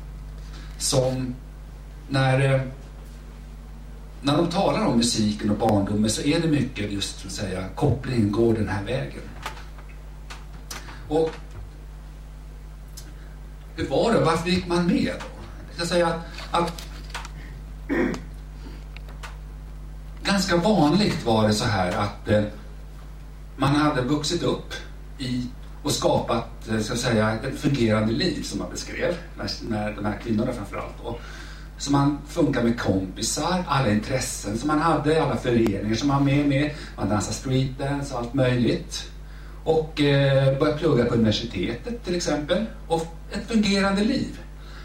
Som 0.77 1.35
när, 2.09 2.53
eh, 2.53 2.61
när 4.21 4.37
de 4.37 4.49
talar 4.49 4.85
om 4.85 4.97
musiken 4.97 5.49
och 5.49 5.57
barndomen 5.57 6.09
så 6.09 6.21
är 6.21 6.39
det 6.39 6.47
mycket 6.47 6.91
just 6.91 7.25
att 7.25 7.31
säga 7.31 7.63
kopplingen 7.75 8.31
går 8.31 8.53
den 8.53 8.67
här 8.67 8.83
vägen. 8.83 9.21
Och 11.07 11.31
hur 13.75 13.87
var 13.87 14.13
det? 14.13 14.19
Varför 14.19 14.49
gick 14.49 14.67
man 14.67 14.87
med 14.87 15.13
då? 15.19 15.25
Jag 15.67 15.75
ska 15.75 15.85
säga 15.85 16.07
att, 16.07 16.21
att 16.51 16.87
ganska 20.27 20.57
vanligt 20.57 21.25
var 21.25 21.47
det 21.47 21.53
så 21.53 21.65
här 21.65 21.91
att 21.91 22.29
eh, 22.29 22.43
man 23.57 23.75
hade 23.75 24.01
vuxit 24.01 24.43
upp 24.43 24.73
i 25.17 25.47
och 25.83 25.91
skapat 25.91 26.69
eh, 26.69 26.79
ska 26.79 26.95
säga, 26.95 27.33
ett 27.33 27.59
fungerande 27.59 28.13
liv 28.13 28.43
som 28.43 28.59
man 28.59 28.69
beskrev, 28.69 29.15
med, 29.37 29.49
när 29.69 29.95
de 29.95 30.05
här 30.05 30.19
kvinnorna 30.23 30.53
framförallt. 30.53 30.95
Då. 31.03 31.17
Så 31.77 31.91
man 31.91 32.17
funkar 32.27 32.63
med 32.63 32.79
kompisar, 32.79 33.63
alla 33.67 33.91
intressen 33.91 34.57
som 34.57 34.67
man 34.67 34.79
hade, 34.79 35.23
alla 35.23 35.35
föreningar 35.35 35.95
som 35.95 36.07
man 36.07 36.17
var 36.17 36.25
med 36.25 36.47
med. 36.47 36.71
Man 36.97 37.09
dansade 37.09 37.33
streetdance 37.33 38.13
och 38.13 38.19
allt 38.19 38.33
möjligt. 38.33 39.11
Och 39.63 40.01
eh, 40.01 40.59
började 40.59 40.79
plugga 40.79 41.05
på 41.05 41.13
universitetet 41.13 42.05
till 42.05 42.15
exempel. 42.15 42.65
Och 42.87 43.15
ett 43.31 43.47
fungerande 43.47 44.03
liv. 44.03 44.39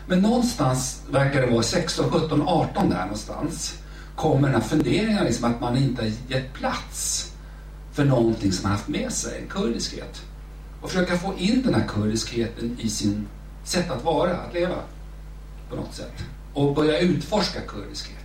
Men 0.07 0.21
någonstans 0.21 1.03
verkar 1.11 1.41
det 1.41 1.47
vara 1.47 1.63
16, 1.63 2.11
17, 2.11 2.43
18 2.49 2.91
där 2.91 3.01
någonstans 3.01 3.82
kommer 4.17 4.49
den 4.49 4.61
här 4.61 4.69
funderingen 4.69 5.25
liksom 5.25 5.45
att 5.45 5.61
man 5.61 5.77
inte 5.77 6.03
har 6.03 6.13
gett 6.29 6.53
plats 6.53 7.29
för 7.93 8.05
någonting 8.05 8.53
som 8.53 8.63
man 8.63 8.73
haft 8.73 8.89
med 8.89 9.13
sig, 9.13 9.41
en 9.43 9.49
kurdiskhet. 9.49 10.23
Och 10.81 10.91
försöka 10.91 11.19
få 11.19 11.35
in 11.39 11.63
den 11.63 11.75
här 11.75 11.89
kurdiskheten 11.89 12.77
i 12.81 12.89
sin 12.89 13.27
sätt 13.65 13.91
att 13.91 14.05
vara, 14.05 14.37
att 14.37 14.55
leva 14.55 14.77
på 15.71 15.77
något 15.77 15.95
sätt. 15.95 16.13
Och 16.55 16.75
börja 16.75 16.99
utforska 16.99 17.61
kurdiskheten. 17.61 18.23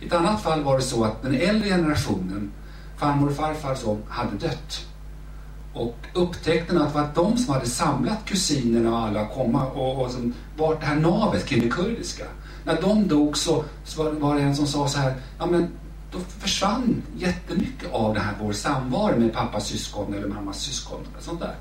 I 0.00 0.06
ett 0.06 0.12
annat 0.12 0.42
fall 0.42 0.62
var 0.62 0.76
det 0.76 0.82
så 0.82 1.04
att 1.04 1.22
den 1.22 1.34
äldre 1.34 1.68
generationen, 1.68 2.52
farmor 2.96 3.28
och 3.30 3.36
farfar, 3.36 3.74
som 3.74 3.98
hade 4.08 4.36
dött. 4.36 4.86
Och 5.74 5.96
upptäckten 6.12 6.82
att 6.82 6.92
det 6.92 7.00
var 7.00 7.08
de 7.14 7.38
som 7.38 7.54
hade 7.54 7.66
samlat 7.66 8.24
kusinerna 8.24 8.90
och 8.90 8.98
alla 8.98 9.28
komma 9.28 9.66
och, 9.66 10.04
och 10.04 10.10
som 10.10 10.34
vart 10.56 10.80
det 10.80 10.86
här 10.86 10.96
navet 10.96 11.46
kring 11.46 11.60
det 11.60 11.68
kurdiska. 11.68 12.24
När 12.64 12.80
de 12.80 13.08
dog 13.08 13.36
så, 13.38 13.64
så 13.84 14.12
var 14.12 14.34
det 14.34 14.42
en 14.42 14.56
som 14.56 14.66
sa 14.66 14.88
så 14.88 14.98
här, 14.98 15.14
ja 15.38 15.46
men 15.46 15.68
då 16.12 16.18
försvann 16.18 17.02
jättemycket 17.16 17.92
av 17.92 18.14
det 18.14 18.20
här 18.20 18.34
vår 18.40 18.52
samvaro 18.52 19.20
med 19.20 19.32
pappas 19.32 19.66
syskon 19.66 20.14
eller 20.14 20.28
mammas 20.28 20.60
syskon. 20.60 21.00
Och 21.16 21.22
sånt 21.22 21.40
där. 21.40 21.54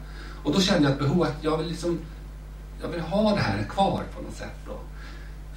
Och 0.44 0.54
då 0.54 0.62
kände 0.62 0.84
jag 0.84 0.92
ett 0.92 1.00
behov 1.00 1.24
att 1.24 1.38
jag 1.42 1.58
vill, 1.58 1.68
liksom, 1.68 2.00
jag 2.82 2.88
vill 2.88 3.02
ha 3.02 3.36
det 3.36 3.42
här 3.42 3.64
kvar 3.64 4.04
på 4.16 4.22
något 4.22 4.36
sätt. 4.36 4.56
Då. 4.66 4.80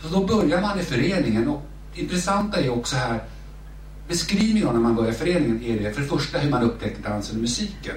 Så 0.03 0.15
då 0.15 0.27
börjar 0.27 0.61
man 0.61 0.81
i 0.81 0.83
föreningen 0.83 1.49
och 1.49 1.63
det 1.95 2.01
intressanta 2.01 2.61
är 2.61 2.71
också 2.71 2.97
här 2.97 3.23
beskrivningen 4.09 4.69
när 4.73 4.81
man 4.81 4.95
börjar 4.95 5.13
i 5.13 5.15
föreningen 5.15 5.63
är 5.63 5.81
det 5.81 5.93
för 5.93 6.01
det 6.03 6.09
första 6.09 6.39
hur 6.39 6.51
man 6.51 6.63
upptäcker 6.63 7.03
dansen 7.03 7.37
och 7.37 7.43
musiken. 7.43 7.97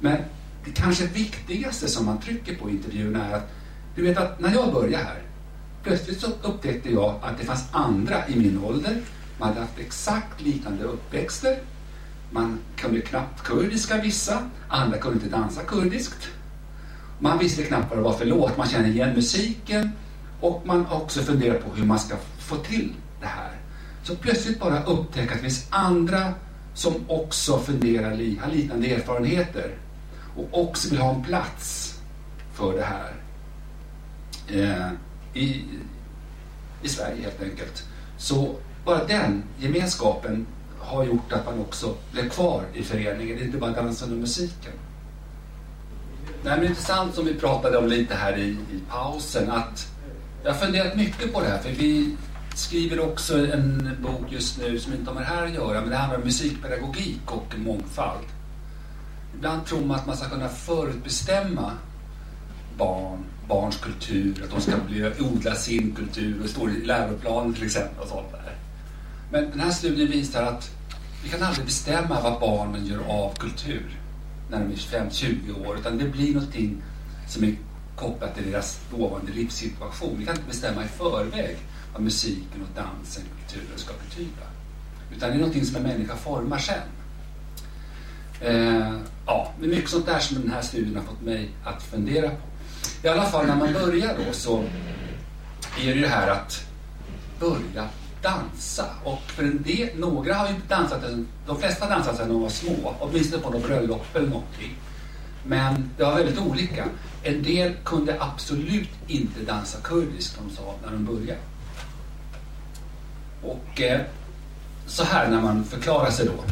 Men 0.00 0.16
det 0.64 0.70
kanske 0.70 1.06
viktigaste 1.06 1.88
som 1.88 2.06
man 2.06 2.20
trycker 2.20 2.54
på 2.54 2.70
i 2.70 2.72
intervjun 2.72 3.16
är 3.16 3.32
att 3.32 3.50
du 3.94 4.02
vet 4.02 4.18
att 4.18 4.40
när 4.40 4.52
jag 4.52 4.72
började 4.72 5.04
här 5.04 5.22
plötsligt 5.82 6.20
så 6.20 6.26
upptäckte 6.42 6.90
jag 6.90 7.14
att 7.22 7.38
det 7.38 7.44
fanns 7.44 7.64
andra 7.72 8.28
i 8.28 8.36
min 8.36 8.64
ålder. 8.64 9.02
Man 9.38 9.48
hade 9.48 9.60
haft 9.60 9.78
exakt 9.78 10.40
liknande 10.40 10.84
uppväxter. 10.84 11.58
Man 12.30 12.58
kunde 12.76 13.00
knappt 13.00 13.42
kurdiska 13.42 14.00
vissa, 14.00 14.50
andra 14.68 14.98
kunde 14.98 15.16
inte 15.16 15.36
dansa 15.36 15.62
kurdiskt. 15.62 16.28
Man 17.18 17.38
visste 17.38 17.62
knappt 17.62 17.90
vad 17.90 17.98
det 17.98 18.02
var 18.02 18.12
för 18.12 18.26
låt, 18.26 18.56
man 18.56 18.68
kände 18.68 18.88
igen 18.88 19.14
musiken 19.14 19.90
och 20.40 20.62
man 20.66 20.84
har 20.84 20.96
också 20.96 21.20
funderat 21.20 21.64
på 21.64 21.74
hur 21.74 21.86
man 21.86 21.98
ska 21.98 22.16
få 22.38 22.56
till 22.56 22.92
det 23.20 23.26
här. 23.26 23.50
Så 24.02 24.16
plötsligt 24.16 24.60
bara 24.60 24.84
upptäcka 24.84 25.34
att 25.34 25.36
det 25.36 25.42
finns 25.42 25.66
andra 25.70 26.34
som 26.74 26.94
också 27.08 27.58
funderar, 27.58 28.10
har 28.40 28.50
liknande 28.50 28.94
erfarenheter 28.94 29.74
och 30.36 30.48
också 30.64 30.90
vill 30.90 30.98
ha 30.98 31.14
en 31.14 31.22
plats 31.22 31.94
för 32.52 32.76
det 32.76 32.84
här. 32.84 33.14
Eh, 34.48 34.92
i, 35.34 35.64
i 36.82 36.88
Sverige 36.88 37.22
helt 37.22 37.42
enkelt. 37.42 37.84
Så 38.18 38.54
bara 38.84 39.04
den 39.04 39.42
gemenskapen 39.58 40.46
har 40.78 41.04
gjort 41.04 41.32
att 41.32 41.44
man 41.44 41.60
också 41.60 41.94
blev 42.12 42.28
kvar 42.28 42.64
i 42.74 42.82
föreningen, 42.82 43.36
det 43.36 43.42
är 43.42 43.46
inte 43.46 43.58
bara 43.58 43.70
dansen 43.70 44.12
och 44.12 44.18
musiken. 44.18 44.72
Nej, 46.42 46.56
men 46.56 46.66
intressant 46.66 47.14
som 47.14 47.24
vi 47.24 47.34
pratade 47.34 47.78
om 47.78 47.86
lite 47.86 48.14
här 48.14 48.38
i, 48.38 48.48
i 48.48 48.80
pausen 48.90 49.50
att 49.50 49.92
jag 50.42 50.52
har 50.52 50.58
funderat 50.58 50.96
mycket 50.96 51.32
på 51.32 51.40
det 51.40 51.48
här 51.48 51.58
för 51.58 51.70
vi 51.70 52.16
skriver 52.54 53.00
också 53.00 53.52
en 53.52 53.96
bok 54.02 54.32
just 54.32 54.58
nu 54.58 54.78
som 54.78 54.92
inte 54.92 55.10
har 55.10 55.14
med 55.14 55.22
det 55.22 55.26
här 55.26 55.46
att 55.46 55.54
göra 55.54 55.80
men 55.80 55.90
det 55.90 55.96
handlar 55.96 56.18
om 56.18 56.24
musikpedagogik 56.24 57.20
och 57.32 57.54
mångfald. 57.58 58.26
Ibland 59.34 59.66
tror 59.66 59.80
man 59.80 59.96
att 59.96 60.06
man 60.06 60.16
ska 60.16 60.28
kunna 60.28 60.48
förutbestämma 60.48 61.72
barn 62.76 63.24
barns 63.50 63.76
kultur, 63.76 64.42
att 64.44 64.50
de 64.50 64.60
ska 64.60 64.72
bli, 64.88 65.12
odla 65.20 65.54
sin 65.54 65.94
kultur 65.94 66.42
och 66.42 66.50
står 66.50 66.70
i 66.70 66.84
läroplanen 66.84 67.54
till 67.54 67.64
exempel 67.64 68.02
och 68.02 68.08
sånt 68.08 68.32
där. 68.32 68.54
Men 69.32 69.50
den 69.50 69.60
här 69.60 69.70
studien 69.70 70.10
visar 70.10 70.42
att 70.42 70.70
vi 71.24 71.28
kan 71.28 71.42
aldrig 71.42 71.66
bestämma 71.66 72.20
vad 72.20 72.40
barnen 72.40 72.86
gör 72.86 73.00
av 73.08 73.34
kultur 73.36 74.00
när 74.50 74.58
de 74.58 74.72
är 74.72 74.76
25-20 74.76 75.66
år, 75.66 75.78
utan 75.78 75.98
det 75.98 76.04
blir 76.04 76.34
någonting 76.34 76.82
som 77.28 77.44
är 77.44 77.54
kopplat 77.96 78.34
till 78.34 78.50
deras 78.50 78.80
dåvarande 78.90 79.32
livssituation. 79.32 80.18
Vi 80.18 80.24
kan 80.24 80.34
inte 80.34 80.48
bestämma 80.48 80.84
i 80.84 80.88
förväg 80.88 81.56
vad 81.92 82.02
musiken 82.02 82.62
och 82.62 82.82
dansen, 82.82 83.22
kulturen 83.38 83.78
ska 83.78 83.92
betyda. 84.08 84.46
Utan 85.16 85.28
det 85.28 85.34
är 85.34 85.38
någonting 85.38 85.64
som 85.64 85.76
en 85.76 85.82
människa 85.82 86.16
formar 86.16 86.58
sen. 86.58 86.76
Eh, 88.40 88.94
ja, 89.26 89.52
det 89.60 89.66
är 89.66 89.70
mycket 89.70 89.90
sånt 89.90 90.06
där 90.06 90.18
som 90.18 90.40
den 90.40 90.50
här 90.50 90.62
studien 90.62 90.96
har 90.96 91.02
fått 91.02 91.22
mig 91.22 91.50
att 91.64 91.82
fundera 91.82 92.28
på. 92.30 92.49
I 93.02 93.08
alla 93.08 93.24
fall 93.24 93.46
när 93.46 93.56
man 93.56 93.72
börjar 93.72 94.14
då 94.26 94.32
så 94.32 94.64
är 95.80 95.94
det 95.94 96.00
det 96.00 96.08
här 96.08 96.28
att 96.28 96.64
börja 97.40 97.88
dansa. 98.22 98.86
Och 99.04 99.22
för 99.26 99.42
en 99.42 99.62
del, 99.62 99.88
några 99.98 100.34
har 100.34 100.48
ju 100.48 100.54
dansat, 100.68 101.00
de 101.46 101.60
flesta 101.60 101.84
har 101.84 101.90
dansat 101.92 102.16
sedan 102.16 102.28
de 102.28 102.42
var 102.42 102.48
små, 102.48 102.94
åtminstone 102.98 103.42
på 103.42 103.50
något 103.50 103.66
bröllop 103.66 104.16
eller 104.16 104.28
någonting. 104.28 104.76
Men 105.44 105.90
det 105.96 106.04
var 106.04 106.14
väldigt 106.14 106.38
olika. 106.38 106.84
En 107.22 107.42
del 107.42 107.74
kunde 107.84 108.16
absolut 108.20 108.88
inte 109.06 109.40
dansa 109.40 109.78
kurdiskt, 109.82 110.38
de 110.38 110.56
sa, 110.56 110.74
när 110.84 110.92
de 110.92 111.04
började. 111.04 111.40
Och 113.42 113.80
eh, 113.80 114.00
så 114.86 115.04
här 115.04 115.28
när 115.28 115.40
man 115.40 115.64
förklarar 115.64 116.10
sig 116.10 116.26
då. 116.26 116.44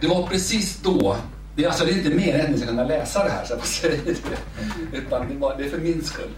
Det 0.00 0.06
var 0.06 0.26
precis 0.26 0.80
då 0.82 1.16
det, 1.56 1.64
är, 1.64 1.68
alltså, 1.68 1.84
det 1.84 1.90
är 1.90 1.96
inte 1.96 2.10
mer 2.10 2.34
än 2.34 2.52
liksom 2.52 2.52
att 2.52 2.58
ska 2.58 2.68
kunna 2.68 2.84
läsa 2.84 3.24
det 3.24 3.30
här 3.30 3.44
så 3.44 3.52
jag 3.52 3.66
säger 3.66 4.04
det. 4.04 4.98
Utan 4.98 5.28
det, 5.28 5.34
var, 5.34 5.56
det 5.58 5.64
är 5.64 5.70
för 5.70 5.78
min 5.78 6.04
skull. 6.04 6.30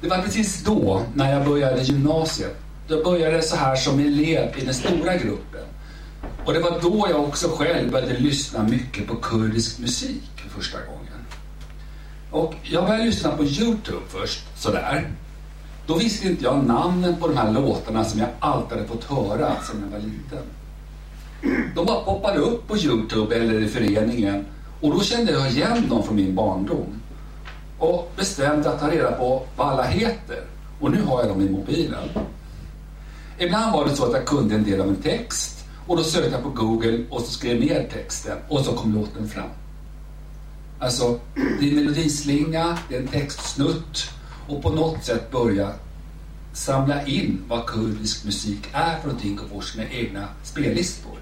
Det 0.00 0.08
var 0.08 0.18
precis 0.18 0.64
då, 0.64 1.02
när 1.14 1.32
jag 1.32 1.44
började 1.46 1.82
gymnasiet, 1.82 2.56
då 2.88 3.04
började 3.04 3.34
jag 3.34 3.44
så 3.44 3.56
här 3.56 3.76
som 3.76 4.00
elev 4.00 4.58
i 4.58 4.64
den 4.64 4.74
stora 4.74 5.16
gruppen. 5.16 5.64
Och 6.44 6.52
det 6.52 6.60
var 6.60 6.80
då 6.80 7.06
jag 7.10 7.20
också 7.24 7.48
själv 7.48 7.90
började 7.90 8.18
lyssna 8.18 8.62
mycket 8.62 9.06
på 9.06 9.16
kurdisk 9.16 9.78
musik 9.78 10.30
för 10.36 10.50
första 10.50 10.78
gången. 10.78 11.26
Och 12.30 12.54
jag 12.62 12.84
började 12.84 13.04
lyssna 13.04 13.36
på 13.36 13.44
Youtube 13.44 14.02
först, 14.08 14.44
sådär. 14.56 15.10
Då 15.86 15.94
visste 15.94 16.26
inte 16.26 16.44
jag 16.44 16.64
namnen 16.66 17.16
på 17.16 17.28
de 17.28 17.36
här 17.36 17.52
låtarna 17.52 18.04
som 18.04 18.20
jag 18.20 18.28
alltid 18.40 18.78
hade 18.78 18.88
fått 18.88 19.04
höra 19.04 19.56
sedan 19.62 19.82
jag 19.84 19.98
var 19.98 20.06
liten. 20.06 20.55
De 21.74 21.86
bara 21.86 22.04
poppade 22.04 22.38
upp 22.38 22.68
på 22.68 22.76
Youtube 22.76 23.34
eller 23.34 23.62
i 23.62 23.68
föreningen 23.68 24.44
och 24.80 24.94
då 24.94 25.00
kände 25.00 25.32
jag 25.32 25.50
igen 25.50 25.88
dem 25.88 26.02
från 26.02 26.16
min 26.16 26.34
barndom. 26.34 27.00
Och 27.78 28.12
bestämde 28.16 28.70
att 28.70 28.80
ta 28.80 28.90
reda 28.90 29.12
på 29.12 29.42
vad 29.56 29.68
alla 29.68 29.82
heter. 29.82 30.40
Och 30.80 30.90
nu 30.90 31.02
har 31.02 31.20
jag 31.20 31.28
dem 31.28 31.40
i 31.40 31.50
mobilen. 31.50 32.08
Ibland 33.38 33.72
var 33.72 33.84
det 33.84 33.96
så 33.96 34.04
att 34.04 34.12
jag 34.12 34.26
kunde 34.26 34.54
en 34.54 34.64
del 34.64 34.80
av 34.80 34.88
en 34.88 34.96
text 34.96 35.64
och 35.86 35.96
då 35.96 36.02
sökte 36.02 36.30
jag 36.30 36.42
på 36.42 36.48
Google 36.48 37.04
och 37.10 37.20
så 37.20 37.30
skrev 37.30 37.60
ner 37.60 37.88
texten 37.92 38.38
och 38.48 38.60
så 38.60 38.72
kom 38.72 38.94
låten 38.94 39.28
fram. 39.28 39.50
Alltså, 40.78 41.18
det 41.34 41.66
är 41.66 41.70
en 41.70 41.76
melodislinga, 41.76 42.78
det 42.88 42.96
är 42.96 43.00
en 43.00 43.08
textsnutt 43.08 44.10
och 44.48 44.62
på 44.62 44.70
något 44.70 45.04
sätt 45.04 45.30
börja 45.30 45.72
samla 46.56 47.06
in 47.06 47.44
vad 47.48 47.66
kurdisk 47.66 48.24
musik 48.24 48.68
är 48.72 48.98
för 48.98 49.08
någonting 49.08 49.40
och 49.40 49.48
få 49.48 49.60
sina 49.60 49.88
egna 49.88 50.28
spellistor. 50.42 51.18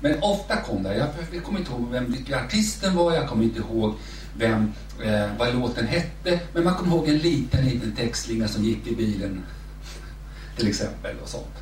Men 0.00 0.22
ofta 0.22 0.56
kom 0.56 0.82
det, 0.82 0.96
jag 1.32 1.44
kommer 1.44 1.58
inte 1.58 1.72
ihåg 1.72 1.88
vem 1.90 2.16
artisten 2.34 2.96
var, 2.96 3.14
jag 3.14 3.28
kommer 3.28 3.44
inte 3.44 3.58
ihåg 3.58 3.94
vem, 4.36 4.72
eh, 5.04 5.36
vad 5.38 5.54
låten 5.54 5.86
hette, 5.86 6.40
men 6.52 6.64
man 6.64 6.74
kommer 6.74 6.96
ihåg 6.96 7.08
en 7.08 7.18
liten, 7.18 7.64
liten 7.64 7.92
textslinga 7.92 8.48
som 8.48 8.64
gick 8.64 8.86
i 8.86 8.96
bilen 8.96 9.42
till 10.56 10.68
exempel 10.68 11.16
och 11.22 11.28
sånt. 11.28 11.54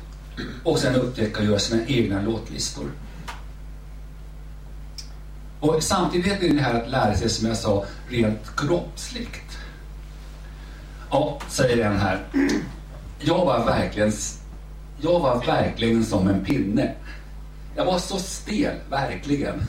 Och 0.63 0.79
sen 0.79 0.95
upptäcka 0.95 1.39
och 1.39 1.45
göra 1.45 1.59
sina 1.59 1.85
egna 1.85 2.21
låtlistor. 2.21 2.91
Och 5.59 5.83
samtidigt 5.83 6.43
är 6.43 6.53
det 6.53 6.61
här 6.61 6.81
att 6.81 6.89
lära 6.89 7.15
sig, 7.15 7.29
som 7.29 7.47
jag 7.47 7.57
sa, 7.57 7.85
rent 8.09 8.55
kroppsligt. 8.57 9.57
Ja, 11.09 11.39
säger 11.49 11.85
en 11.85 11.97
här. 11.97 12.25
Jag 13.25 13.45
var 13.45 13.65
verkligen, 13.65 14.11
jag 15.01 15.19
var 15.19 15.45
verkligen 15.45 16.05
som 16.05 16.27
en 16.27 16.45
pinne. 16.45 16.91
Jag 17.75 17.85
var 17.85 17.99
så 17.99 18.17
stel, 18.17 18.75
verkligen. 18.89 19.63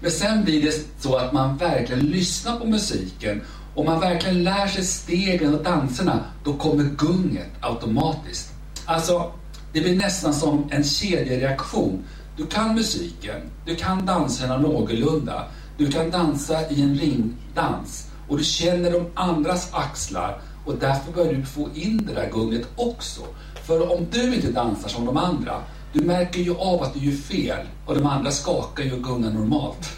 Men 0.00 0.10
sen 0.10 0.44
blir 0.44 0.62
det 0.62 0.74
så 0.98 1.16
att 1.16 1.32
man 1.32 1.56
verkligen 1.56 2.06
lyssnar 2.06 2.58
på 2.58 2.66
musiken 2.66 3.42
och 3.74 3.84
man 3.84 4.00
verkligen 4.00 4.44
lär 4.44 4.66
sig 4.66 4.84
stegen 4.84 5.54
och 5.54 5.64
danserna, 5.64 6.24
då 6.44 6.52
kommer 6.52 6.84
gunget 6.84 7.50
automatiskt. 7.60 8.52
Alltså, 8.84 9.32
det 9.72 9.80
blir 9.80 9.96
nästan 9.96 10.34
som 10.34 10.68
en 10.70 10.84
kedjereaktion. 10.84 12.04
Du 12.36 12.46
kan 12.46 12.74
musiken, 12.74 13.40
du 13.66 13.76
kan 13.76 14.06
danserna 14.06 14.58
någorlunda, 14.58 15.44
du 15.78 15.90
kan 15.90 16.10
dansa 16.10 16.70
i 16.70 16.82
en 16.82 16.94
ringdans 16.94 18.06
och 18.28 18.38
du 18.38 18.44
känner 18.44 18.90
de 18.90 19.06
andras 19.14 19.68
axlar 19.72 20.40
och 20.64 20.74
därför 20.74 21.12
börjar 21.12 21.32
du 21.32 21.44
få 21.44 21.68
in 21.74 22.06
det 22.06 22.14
där 22.14 22.30
gunget 22.30 22.66
också. 22.76 23.22
För 23.66 23.92
om 23.92 24.06
du 24.10 24.34
inte 24.34 24.50
dansar 24.50 24.88
som 24.88 25.06
de 25.06 25.16
andra, 25.16 25.62
du 25.92 26.00
märker 26.00 26.40
ju 26.40 26.56
av 26.56 26.82
att 26.82 26.94
du 26.94 27.00
gör 27.00 27.16
fel 27.16 27.66
och 27.86 27.94
de 27.94 28.06
andra 28.06 28.30
skakar 28.30 28.84
ju 28.84 28.92
och 28.92 29.04
gungar 29.04 29.30
normalt. 29.30 29.90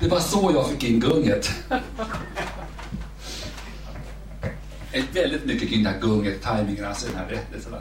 Det 0.00 0.08
var 0.08 0.20
så 0.20 0.50
jag 0.54 0.70
fick 0.70 0.84
in 0.84 1.00
gunget. 1.00 1.50
Ett 4.92 5.16
väldigt 5.16 5.44
mycket 5.44 5.68
kring 5.68 5.82
det 5.82 5.90
här 5.90 6.00
gunget, 6.00 6.42
tajmingen, 6.42 6.84
alltså 6.84 7.06
den 7.06 7.16
här 7.16 7.28
rättelsen. 7.28 7.74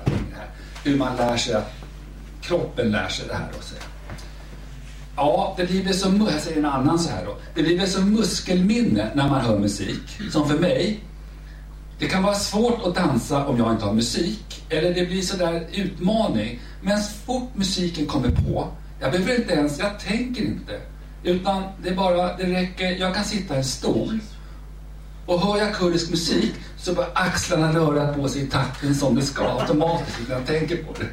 Hur 0.83 0.97
man 0.97 1.15
lär 1.15 1.37
sig 1.37 1.53
att 1.53 1.71
kroppen 2.41 2.91
lär 2.91 3.07
sig 3.07 3.27
det 3.27 3.33
här. 3.33 3.49
Och 3.57 3.63
så. 3.63 3.75
Ja, 5.15 5.53
det 5.57 5.65
blir 5.65 5.83
väl 5.83 5.93
som, 5.93 6.27
jag 6.31 6.41
säger 6.41 6.57
en 6.57 6.65
annan 6.65 6.99
så 6.99 7.09
här 7.09 7.25
då. 7.25 7.37
Det 7.55 7.63
blir 7.63 7.77
väl 7.77 7.87
som 7.87 8.09
muskelminne 8.13 9.11
när 9.15 9.29
man 9.29 9.41
hör 9.41 9.59
musik. 9.59 10.19
Som 10.31 10.49
för 10.49 10.59
mig, 10.59 10.99
det 11.99 12.07
kan 12.07 12.23
vara 12.23 12.35
svårt 12.35 12.85
att 12.85 12.95
dansa 12.95 13.45
om 13.45 13.57
jag 13.57 13.71
inte 13.71 13.85
har 13.85 13.93
musik. 13.93 14.65
Eller 14.69 14.93
det 14.93 15.05
blir 15.05 15.21
sådär 15.21 15.67
utmaning. 15.73 16.59
Men 16.81 17.01
så 17.01 17.11
fort 17.25 17.49
musiken 17.53 18.05
kommer 18.05 18.29
på, 18.29 18.67
jag 18.99 19.11
behöver 19.11 19.35
inte 19.35 19.53
ens, 19.53 19.79
jag 19.79 19.99
tänker 19.99 20.41
inte. 20.41 20.81
Utan 21.23 21.63
det 21.83 21.89
är 21.89 21.95
bara, 21.95 22.37
det 22.37 22.43
räcker, 22.43 22.91
jag 22.91 23.15
kan 23.15 23.23
sitta 23.23 23.53
i 23.53 23.57
en 23.57 23.63
stol 23.63 24.19
och 25.25 25.41
hör 25.41 25.57
jag 25.57 25.75
kurdisk 25.75 26.09
musik 26.09 26.53
så 26.77 26.93
börjar 26.93 27.11
axlarna 27.13 27.73
röra 27.73 28.13
på 28.13 28.27
sig 28.29 28.43
i 28.43 28.47
takten 28.47 28.95
som 28.95 29.15
det 29.15 29.21
ska 29.21 29.59
automatiskt 29.59 30.19
när 30.27 30.35
jag 30.35 30.45
tänker 30.45 30.83
på 30.83 30.93
det. 30.99 31.07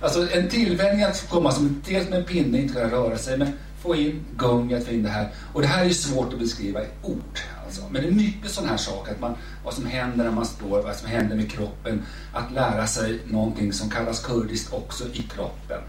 Alltså 0.00 0.32
en 0.32 0.48
tillvänjning 0.48 1.04
att 1.04 1.28
komma 1.28 1.52
som 1.52 1.82
dels 1.86 2.08
med 2.08 2.18
en 2.18 2.24
pinne, 2.24 2.58
inte 2.58 2.74
kunna 2.74 2.90
röra 2.90 3.18
sig, 3.18 3.38
men 3.38 3.52
få 3.82 3.94
in 3.94 4.24
gunget, 4.36 4.86
få 4.86 4.92
in 4.92 5.02
det 5.02 5.08
här. 5.08 5.28
Och 5.52 5.60
det 5.60 5.66
här 5.66 5.80
är 5.80 5.88
ju 5.88 5.94
svårt 5.94 6.32
att 6.32 6.38
beskriva 6.38 6.82
i 6.82 6.86
ord. 7.02 7.38
Alltså. 7.70 7.92
Men 7.92 8.02
det 8.02 8.08
är 8.08 8.12
mycket 8.12 8.50
sådana 8.50 8.70
här 8.70 8.78
saker, 8.78 9.12
att 9.12 9.20
man, 9.20 9.34
vad 9.64 9.74
som 9.74 9.86
händer 9.86 10.24
när 10.24 10.30
man 10.30 10.46
står, 10.46 10.82
vad 10.82 10.96
som 10.96 11.08
händer 11.08 11.36
med 11.36 11.50
kroppen. 11.50 12.02
Att 12.32 12.52
lära 12.52 12.86
sig 12.86 13.20
någonting 13.26 13.72
som 13.72 13.90
kallas 13.90 14.20
kurdiskt 14.20 14.72
också 14.72 15.04
i 15.12 15.22
kroppen. 15.22 15.80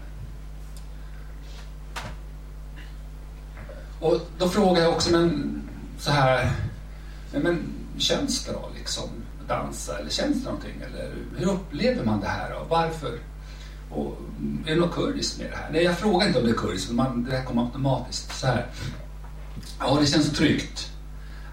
Och 4.00 4.20
då 4.38 4.48
frågar 4.48 4.82
jag 4.82 4.92
också, 4.92 5.12
men 5.12 5.62
så 5.98 6.10
här, 6.10 6.52
men, 7.32 7.42
men 7.42 7.62
känns 7.98 8.44
det 8.44 8.52
då 8.52 8.68
liksom 8.78 9.08
dansa 9.48 9.98
eller 9.98 10.10
känns 10.10 10.38
det 10.38 10.44
någonting? 10.44 10.82
Eller 10.86 11.14
hur 11.36 11.50
upplever 11.50 12.04
man 12.04 12.20
det 12.20 12.28
här 12.28 12.50
då? 12.50 12.66
Varför? 12.68 13.18
Och 13.90 14.18
är 14.66 14.74
det 14.74 14.80
något 14.80 14.94
kurdiskt 14.94 15.38
med 15.38 15.50
det 15.50 15.56
här? 15.56 15.70
Nej, 15.72 15.84
jag 15.84 15.98
frågar 15.98 16.26
inte 16.26 16.38
om 16.38 16.44
det 16.44 16.50
är 16.50 16.56
kurdiskt, 16.56 16.92
men 16.92 17.24
det 17.24 17.36
här 17.36 17.44
kommer 17.44 17.62
automatiskt. 17.62 18.38
Så 18.38 18.46
här. 18.46 18.66
Ja, 19.78 19.98
det 20.00 20.06
känns 20.06 20.30
tryggt. 20.32 20.91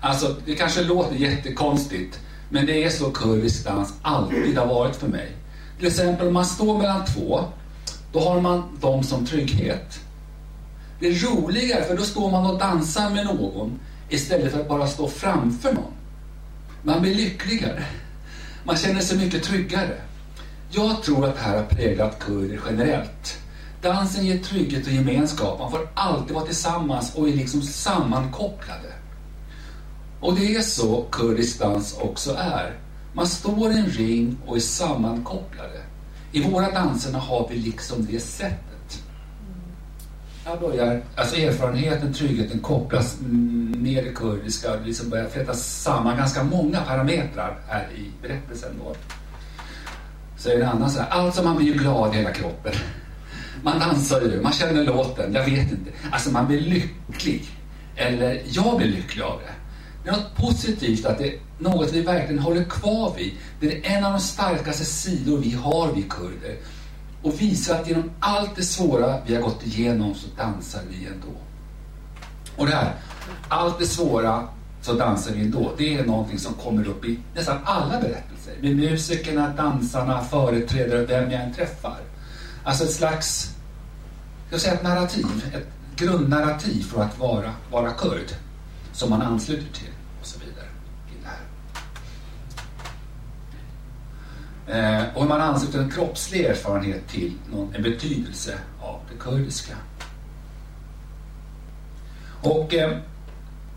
Alltså, 0.02 0.36
det 0.46 0.56
kanske 0.56 0.84
låter 0.84 1.16
jättekonstigt, 1.16 2.20
men 2.50 2.66
det 2.66 2.84
är 2.84 2.90
så 2.90 3.12
kurdisk 3.12 3.66
dans 3.66 3.94
alltid 4.02 4.58
har 4.58 4.66
varit 4.66 4.96
för 4.96 5.08
mig. 5.08 5.32
Till 5.78 5.88
exempel 5.88 6.28
om 6.28 6.34
man 6.34 6.46
står 6.46 6.78
mellan 6.78 7.06
två, 7.06 7.44
då 8.12 8.20
har 8.20 8.42
man 8.42 8.78
dem 8.82 9.04
som 9.04 9.26
trygghet. 9.26 10.00
Det 11.00 11.08
är 11.08 11.14
roligare, 11.14 11.84
för 11.84 11.98
då 11.98 12.04
står 12.04 12.32
man 12.32 12.46
och 12.46 12.60
dansar 12.60 13.10
med 13.10 13.26
någon 13.26 13.80
istället 14.10 14.52
för 14.52 14.60
att 14.60 14.70
bara 14.70 14.88
stå 14.88 15.08
framför 15.08 15.74
någon. 15.74 15.94
Man 16.84 17.02
blir 17.02 17.16
lyckligare. 17.16 17.84
Man 18.64 18.78
känner 18.78 19.02
sig 19.02 19.18
mycket 19.18 19.44
tryggare. 19.44 19.98
Jag 20.72 21.04
tror 21.04 21.26
att 21.26 21.36
det 21.36 21.42
här 21.42 21.56
har 21.56 21.64
präglat 21.64 22.20
kurder 22.20 22.60
generellt. 22.70 23.38
Dansen 23.82 24.26
ger 24.26 24.38
trygghet 24.38 24.88
och 24.88 24.94
gemenskap. 24.94 25.60
Man 25.60 25.72
får 25.72 25.90
alltid 25.94 26.36
vara 26.36 26.46
tillsammans 26.46 27.16
och 27.16 27.30
är 27.30 27.34
liksom 27.34 27.62
sammankopplade. 27.62 28.94
Och 30.20 30.36
det 30.36 30.56
är 30.56 30.62
så 30.62 31.06
kurdisk 31.12 31.60
dans 31.60 31.98
också 31.98 32.36
är. 32.36 32.74
Man 33.14 33.28
står 33.28 33.72
i 33.72 33.78
en 33.78 33.86
ring 33.86 34.38
och 34.46 34.56
är 34.56 34.60
sammankopplade. 34.60 35.82
I 36.32 36.44
våra 36.44 36.72
danserna 36.72 37.20
har 37.20 37.50
vi 37.50 37.56
liksom 37.56 38.06
det 38.06 38.20
sättet. 38.20 39.04
Jag 40.46 40.60
börjar, 40.60 41.02
alltså 41.16 41.36
erfarenheten, 41.36 42.14
tryggheten 42.14 42.60
kopplas 42.60 43.18
med 43.22 44.04
det 44.04 44.12
kurdiska, 44.16 44.76
liksom 44.86 45.10
börjar 45.10 45.30
flätas 45.30 45.82
samman 45.82 46.18
ganska 46.18 46.44
många 46.44 46.82
parametrar 46.82 47.60
här 47.68 47.88
i 47.96 48.12
berättelsen. 48.22 48.72
Då. 48.80 48.96
Så 50.38 50.50
är 50.50 50.58
det 50.58 50.64
en 50.64 50.70
annan 50.70 50.92
så 50.92 51.00
här, 51.00 51.10
alltså 51.10 51.44
man 51.44 51.58
blir 51.58 51.68
ju 51.68 51.74
glad 51.74 52.14
i 52.14 52.18
hela 52.18 52.32
kroppen. 52.32 52.74
Man 53.64 53.80
dansar 53.80 54.22
ju, 54.22 54.42
man 54.42 54.52
känner 54.52 54.84
låten, 54.84 55.34
jag 55.34 55.46
vet 55.46 55.72
inte. 55.72 55.92
Alltså 56.12 56.32
man 56.32 56.48
blir 56.48 56.62
lycklig. 56.62 57.46
Eller 57.96 58.42
jag 58.46 58.78
blir 58.78 58.88
lycklig 58.88 59.24
av 59.24 59.40
det. 59.46 59.54
Det 60.04 60.10
är 60.10 60.14
något 60.14 60.36
positivt, 60.36 61.06
att 61.06 61.18
det 61.18 61.34
är 61.34 61.40
något 61.58 61.92
vi 61.92 62.02
verkligen 62.02 62.40
håller 62.40 62.64
kvar 62.64 63.14
vid. 63.18 63.34
Det 63.60 63.88
är 63.88 63.98
en 63.98 64.04
av 64.04 64.12
de 64.12 64.20
starkaste 64.20 64.86
sidor 64.86 65.38
vi 65.38 65.52
har, 65.52 65.92
vi 65.94 66.02
kurder. 66.02 66.58
Och 67.22 67.42
visar 67.42 67.80
att 67.80 67.88
genom 67.88 68.12
allt 68.20 68.56
det 68.56 68.64
svåra 68.64 69.22
vi 69.26 69.36
har 69.36 69.42
gått 69.42 69.66
igenom 69.66 70.16
så 70.16 70.28
dansar 70.38 70.82
vi 70.90 71.06
ändå. 71.06 71.40
Och 72.58 72.66
det 72.66 72.76
här, 72.76 72.94
allt 73.48 73.80
det 73.80 73.86
svåra 73.86 74.48
så 74.82 74.94
dansar 74.94 75.32
vi 75.32 75.42
ändå. 75.42 75.72
Det 75.78 75.98
är 75.98 76.06
någonting 76.06 76.40
som 76.40 76.54
kommer 76.54 76.88
upp 76.88 77.06
i 77.06 77.20
nästan 77.36 77.58
alla 77.64 78.00
berättelser. 78.00 78.54
Med 78.62 78.76
musikerna, 78.76 79.50
dansarna, 79.58 80.24
företrädare, 80.24 81.06
vem 81.06 81.32
jag 81.32 81.42
än 81.42 81.54
träffar. 81.54 81.98
Alltså 82.64 82.84
ett 82.84 82.94
slags, 82.94 83.56
jag 84.50 84.62
säga 84.62 84.74
ett 84.74 84.84
narrativ, 84.84 85.26
ett 85.54 85.68
grundnarrativ 85.96 86.84
för 86.84 87.02
att 87.02 87.20
vara, 87.20 87.54
vara 87.72 87.92
kurd. 87.92 88.28
Som 89.00 89.10
man 89.10 89.22
ansluter 89.22 89.74
till 89.74 89.94
och 90.22 90.26
så 90.26 90.40
vidare. 90.40 90.68
Till 91.10 91.18
det 91.24 91.30
här. 94.68 95.02
Eh, 95.02 95.18
och 95.18 95.28
man 95.28 95.42
ansluter 95.42 95.80
en 95.80 95.92
kroppslig 95.92 96.46
erfarenhet 96.46 97.08
till 97.08 97.34
någon, 97.52 97.76
en 97.76 97.84
betydelse 97.84 98.60
av 98.82 99.00
det 99.12 99.18
kurdiska. 99.20 99.76
Och 102.42 102.74
eh, 102.74 102.98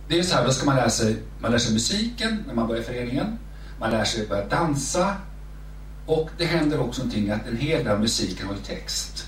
det 0.09 0.19
är 0.19 0.23
så 0.23 0.35
här, 0.35 0.45
då 0.45 0.53
ska 0.53 0.67
man 0.67 0.77
lära 0.77 0.91
sig, 0.91 1.17
man 1.39 1.51
lär 1.51 1.59
sig 1.59 1.73
musiken 1.73 2.45
när 2.47 2.55
man 2.55 2.67
börjar 2.67 2.83
föreningen. 2.83 3.39
Man 3.79 3.91
lär 3.91 4.05
sig 4.05 4.27
börja 4.27 4.47
dansa. 4.47 5.17
Och 6.07 6.31
det 6.39 6.45
händer 6.45 6.81
också 6.81 7.01
någonting 7.01 7.31
att 7.31 7.47
en 7.47 7.57
hel 7.57 7.85
del 7.85 7.93
av 7.93 8.01
musiken 8.01 8.47
har 8.47 8.55
text. 8.55 9.27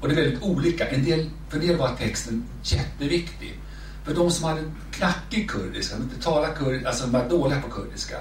Och 0.00 0.08
det 0.08 0.14
är 0.14 0.22
väldigt 0.22 0.42
olika. 0.42 0.88
En 0.88 1.04
del, 1.04 1.30
för 1.48 1.60
en 1.60 1.66
del 1.66 1.76
var 1.76 1.96
texten 1.96 2.44
jätteviktig. 2.62 3.58
För 4.04 4.14
de 4.14 4.30
som 4.30 4.44
hade 4.44 4.62
knackig 4.90 5.50
kurdiska, 5.50 5.94
som 5.94 6.02
inte 6.02 6.22
talade 6.22 6.54
kurdiska, 6.54 6.88
alltså 6.88 7.06
var 7.06 7.28
dåliga 7.28 7.60
på 7.60 7.68
kurdiska, 7.68 8.16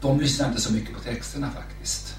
de 0.00 0.20
lyssnade 0.20 0.50
inte 0.50 0.62
så 0.62 0.72
mycket 0.72 0.94
på 0.94 1.00
texterna 1.00 1.50
faktiskt. 1.50 2.16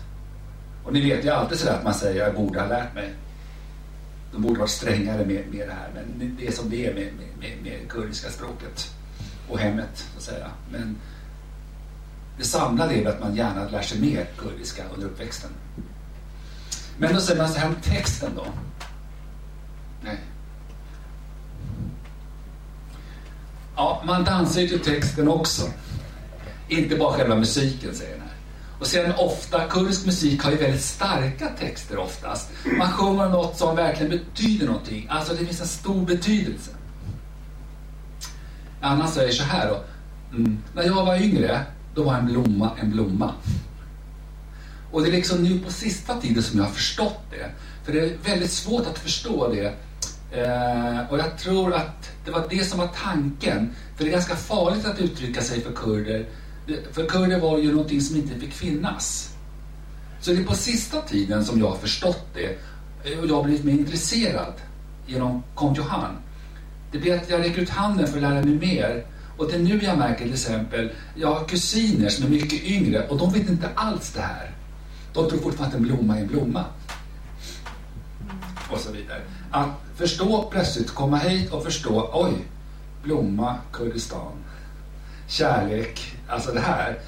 Och 0.84 0.93
ni 0.93 1.02
vet 1.02 1.26
ju 1.26 1.30
alltid 1.30 1.60
sådär 1.60 1.78
att 1.78 1.84
man 1.84 1.93
säger 1.93 2.26
jag 2.26 2.36
borde 2.36 2.60
ha 2.60 2.68
lärt 2.68 2.95
mig. 2.95 3.14
De 4.32 4.41
borde 4.41 4.60
varit 4.60 4.70
strängare 4.70 5.26
med, 5.26 5.47
med 5.47 5.68
det 5.68 5.74
här, 5.74 5.89
men 5.93 6.36
det 6.39 6.47
är 6.47 6.52
som 6.52 6.70
det 6.70 6.86
är 6.86 6.93
med, 6.93 7.14
med, 7.14 7.28
med, 7.39 7.64
med 7.64 7.89
kurdiska 7.89 8.30
språket 8.30 8.93
och 9.49 9.60
hemmet, 9.60 10.06
så 10.12 10.18
att 10.18 10.24
säga. 10.24 10.52
Men 10.72 10.97
det 12.38 12.43
samlade 12.43 12.93
är 12.93 13.06
att 13.06 13.20
man 13.20 13.36
gärna 13.36 13.70
lär 13.70 13.82
sig 13.82 14.02
mer 14.02 14.28
kurdiska 14.38 14.84
under 14.95 15.08
uppväxten. 15.08 15.49
Men 16.97 17.14
då 17.14 17.22
säger 17.22 17.41
man 17.41 17.49
så 17.49 17.60
här 17.60 17.68
om 17.68 17.76
texten 17.76 18.32
då. 18.36 18.45
Nej. 20.04 20.18
Ja, 23.82 24.01
man 24.05 24.23
dansar 24.23 24.61
ju 24.61 24.67
till 24.67 24.79
texten 24.79 25.27
också. 25.27 25.61
Inte 26.67 26.95
bara 26.95 27.13
själva 27.13 27.36
musiken, 27.36 27.95
säger 27.95 28.11
den 28.11 28.21
här. 28.21 28.36
Och 28.79 28.88
sen 28.88 29.13
ofta, 29.17 29.67
kurdisk 29.67 30.05
musik 30.05 30.43
har 30.43 30.51
ju 30.51 30.57
väldigt 30.57 30.82
starka 30.82 31.47
texter 31.59 31.97
oftast. 31.97 32.49
Man 32.77 32.91
sjunger 32.91 33.29
något 33.29 33.57
som 33.57 33.75
verkligen 33.75 34.09
betyder 34.09 34.65
någonting. 34.65 35.07
Alltså 35.09 35.34
det 35.34 35.45
finns 35.45 35.61
en 35.61 35.67
stor 35.67 36.05
betydelse. 36.05 36.71
Annan 38.82 39.07
säger 39.07 39.32
så 39.32 39.43
här 39.43 39.69
då. 39.69 39.84
Mm. 40.38 40.57
När 40.75 40.84
jag 40.84 41.05
var 41.05 41.15
yngre, 41.15 41.65
då 41.95 42.03
var 42.03 42.13
en 42.13 42.25
blomma 42.25 42.71
en 42.82 42.91
blomma. 42.91 43.34
Och 44.91 45.01
det 45.01 45.07
är 45.09 45.11
liksom 45.11 45.43
nu 45.43 45.59
på 45.59 45.71
sista 45.71 46.21
tiden 46.21 46.43
som 46.43 46.59
jag 46.59 46.65
har 46.65 46.73
förstått 46.73 47.21
det. 47.29 47.51
För 47.86 47.93
det 47.93 47.99
är 47.99 48.17
väldigt 48.25 48.51
svårt 48.51 48.88
att 48.88 48.99
förstå 48.99 49.47
det. 49.47 49.73
Eh, 50.32 51.09
och 51.09 51.19
jag 51.19 51.38
tror 51.38 51.73
att 51.73 52.11
det 52.25 52.32
var 52.32 52.47
det 52.49 52.63
som 52.63 52.79
var 52.79 52.88
tanken. 52.88 53.75
För 53.95 54.03
det 54.03 54.09
är 54.09 54.11
ganska 54.11 54.36
farligt 54.36 54.86
att 54.86 54.99
uttrycka 54.99 55.41
sig 55.41 55.61
för 55.61 55.71
kurder. 55.71 56.25
För 56.91 57.05
kurder 57.05 57.39
var 57.39 57.57
ju 57.57 57.71
någonting 57.71 58.01
som 58.01 58.15
inte 58.15 58.39
fick 58.39 58.53
finnas. 58.53 59.36
Så 60.21 60.32
det 60.32 60.39
är 60.39 60.43
på 60.43 60.55
sista 60.55 61.01
tiden 61.01 61.45
som 61.45 61.59
jag 61.59 61.69
har 61.69 61.77
förstått 61.77 62.25
det. 62.34 62.57
Eh, 63.03 63.19
och 63.19 63.27
jag 63.27 63.36
har 63.36 63.43
blivit 63.43 63.63
mer 63.63 63.73
intresserad 63.73 64.53
genom 65.07 65.43
Kong 65.55 65.75
Johan. 65.75 66.17
Det 66.91 66.97
blir 66.97 67.15
att 67.15 67.29
jag 67.29 67.39
räcker 67.39 67.61
ut 67.61 67.69
handen 67.69 68.07
för 68.07 68.15
att 68.17 68.21
lära 68.21 68.43
mig 68.43 68.55
mer. 68.55 69.05
Och 69.38 69.47
det 69.47 69.55
är 69.55 69.59
nu 69.59 69.79
jag 69.84 69.97
märker 69.97 70.23
till 70.23 70.34
exempel, 70.34 70.91
jag 71.15 71.27
har 71.27 71.45
kusiner 71.45 72.09
som 72.09 72.25
är 72.25 72.29
mycket 72.29 72.63
yngre 72.63 73.07
och 73.07 73.17
de 73.17 73.34
vet 73.34 73.49
inte 73.49 73.69
alls 73.75 74.11
det 74.13 74.21
här. 74.21 74.51
De 75.13 75.29
tror 75.29 75.39
fortfarande 75.39 75.75
att 75.75 75.82
en 75.82 75.88
blomma 75.88 76.17
är 76.17 76.21
en 76.21 76.27
blomma. 76.27 76.65
Och 78.71 78.79
så 78.79 78.91
vidare. 78.91 79.21
Att 79.52 79.70
förstå 79.95 80.47
plötsligt, 80.52 80.91
komma 80.91 81.18
hit 81.18 81.52
och 81.52 81.64
förstå, 81.64 82.10
oj, 82.14 82.34
blomma, 83.04 83.58
Kurdistan, 83.72 84.32
kärlek, 85.28 86.16
alltså 86.28 86.52
det 86.52 86.60
här 86.60 86.99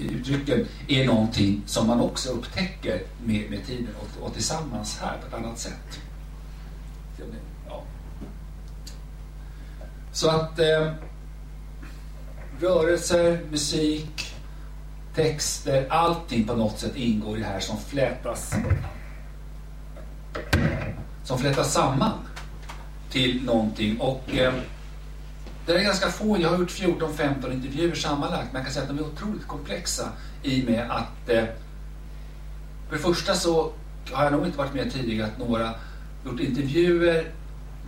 uttrycken 0.00 0.66
är 0.88 1.06
någonting 1.06 1.62
som 1.66 1.86
man 1.86 2.00
också 2.00 2.30
upptäcker 2.30 3.02
med, 3.24 3.50
med 3.50 3.66
tiden 3.66 3.88
och, 4.00 4.26
och 4.26 4.34
tillsammans 4.34 4.98
här 4.98 5.18
på 5.18 5.26
ett 5.26 5.44
annat 5.44 5.58
sätt. 5.58 6.00
Ja. 7.68 7.82
Så 10.12 10.30
att 10.30 10.58
eh, 10.58 10.92
rörelser, 12.60 13.40
musik, 13.50 14.34
texter, 15.14 15.86
allting 15.90 16.46
på 16.46 16.54
något 16.54 16.78
sätt 16.78 16.96
ingår 16.96 17.36
i 17.36 17.40
det 17.40 17.46
här 17.46 17.60
som 17.60 17.78
flätas 17.78 18.54
som 21.28 21.38
flätas 21.38 21.72
samman 21.72 22.18
till 23.10 23.44
någonting. 23.44 24.00
Och 24.00 24.36
eh, 24.36 24.54
det 25.66 25.72
är 25.72 25.82
ganska 25.82 26.08
få, 26.10 26.38
jag 26.40 26.48
har 26.48 26.58
gjort 26.58 26.70
14-15 26.70 27.52
intervjuer 27.52 27.94
sammanlagt, 27.94 28.52
man 28.52 28.64
kan 28.64 28.72
säga 28.72 28.82
att 28.82 28.88
de 28.88 28.98
är 28.98 29.06
otroligt 29.06 29.46
komplexa 29.46 30.08
i 30.42 30.62
och 30.62 30.70
med 30.70 30.90
att 30.90 31.28
eh, 31.28 31.44
för 32.88 32.96
det 32.96 33.02
första 33.02 33.34
så 33.34 33.72
har 34.12 34.24
jag 34.24 34.32
nog 34.32 34.46
inte 34.46 34.58
varit 34.58 34.74
med 34.74 34.92
tidigare 34.92 35.26
att 35.26 35.38
några 35.38 35.74
gjort 36.24 36.40
intervjuer 36.40 37.30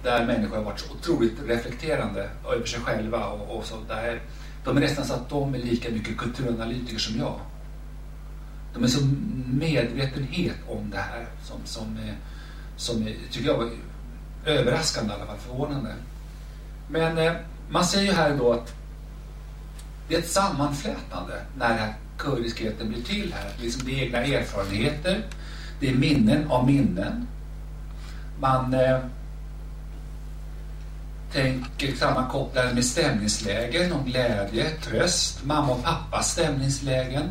där 0.03 0.27
människor 0.27 0.57
har 0.57 0.65
varit 0.65 0.81
så 0.81 0.93
otroligt 0.95 1.37
reflekterande 1.47 2.31
över 2.53 2.67
sig 2.67 2.81
själva 2.81 3.27
och, 3.27 3.57
och 3.57 3.65
så 3.65 3.75
där. 3.89 4.23
De 4.65 4.77
är 4.77 4.81
nästan 4.81 5.05
så 5.05 5.15
att 5.15 5.29
de 5.29 5.55
är 5.55 5.59
lika 5.59 5.91
mycket 5.91 6.19
kulturanalytiker 6.19 6.99
som 6.99 7.19
jag. 7.19 7.41
De 8.75 8.85
är 8.85 8.89
så 8.89 9.01
medvetenhet 9.53 10.57
om 10.69 10.91
det 10.91 10.99
här 10.99 11.27
som, 11.43 11.57
som, 11.65 11.97
eh, 11.97 12.15
som 12.81 13.09
tycker 13.31 13.49
jag 13.49 13.57
var 13.57 13.71
överraskande 14.45 15.13
i 15.13 15.17
alla 15.17 15.27
fall, 15.27 15.39
förvånande. 15.39 15.95
Men 16.89 17.19
eh, 17.19 17.33
man 17.71 17.85
säger 17.85 18.07
ju 18.07 18.13
här 18.13 18.37
då 18.37 18.53
att 18.53 18.75
det 20.09 20.15
är 20.15 20.19
ett 20.19 20.31
sammanflätande 20.31 21.43
när 21.57 21.69
den 21.69 21.79
här 21.79 21.95
kurdiskheten 22.19 22.89
blir 22.89 23.03
till 23.03 23.35
här. 23.35 23.53
Liksom 23.61 23.83
det 23.85 24.01
är 24.01 24.05
egna 24.05 24.19
erfarenheter, 24.19 25.27
det 25.81 25.89
är 25.89 25.95
minnen 25.95 26.51
av 26.51 26.67
minnen. 26.67 27.27
Man 28.41 28.75
eh, 28.75 28.99
tänker 31.33 31.97
sammankopplade 31.97 32.75
med 32.75 32.85
stämningslägen 32.85 33.93
om 33.93 34.05
glädje, 34.05 34.71
tröst, 34.71 35.45
mamma 35.45 35.73
och 35.73 35.85
pappas 35.85 36.33
stämningslägen. 36.33 37.31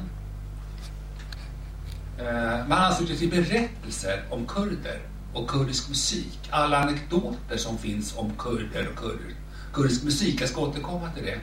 Eh, 2.19 2.67
man 2.67 2.77
ansluter 2.77 3.15
till 3.15 3.29
berättelser 3.29 4.23
om 4.29 4.47
kurder 4.47 5.08
och 5.33 5.49
kurdisk 5.49 5.89
musik. 5.89 6.39
Alla 6.49 6.77
anekdoter 6.77 7.57
som 7.57 7.77
finns 7.77 8.17
om 8.17 8.31
kurder 8.37 8.89
och 8.89 8.99
kurder, 8.99 9.35
kurdisk 9.73 10.03
musik. 10.03 10.41
Jag 10.41 10.49
ska 10.49 10.61
återkomma 10.61 11.11
till 11.11 11.25
det. 11.25 11.39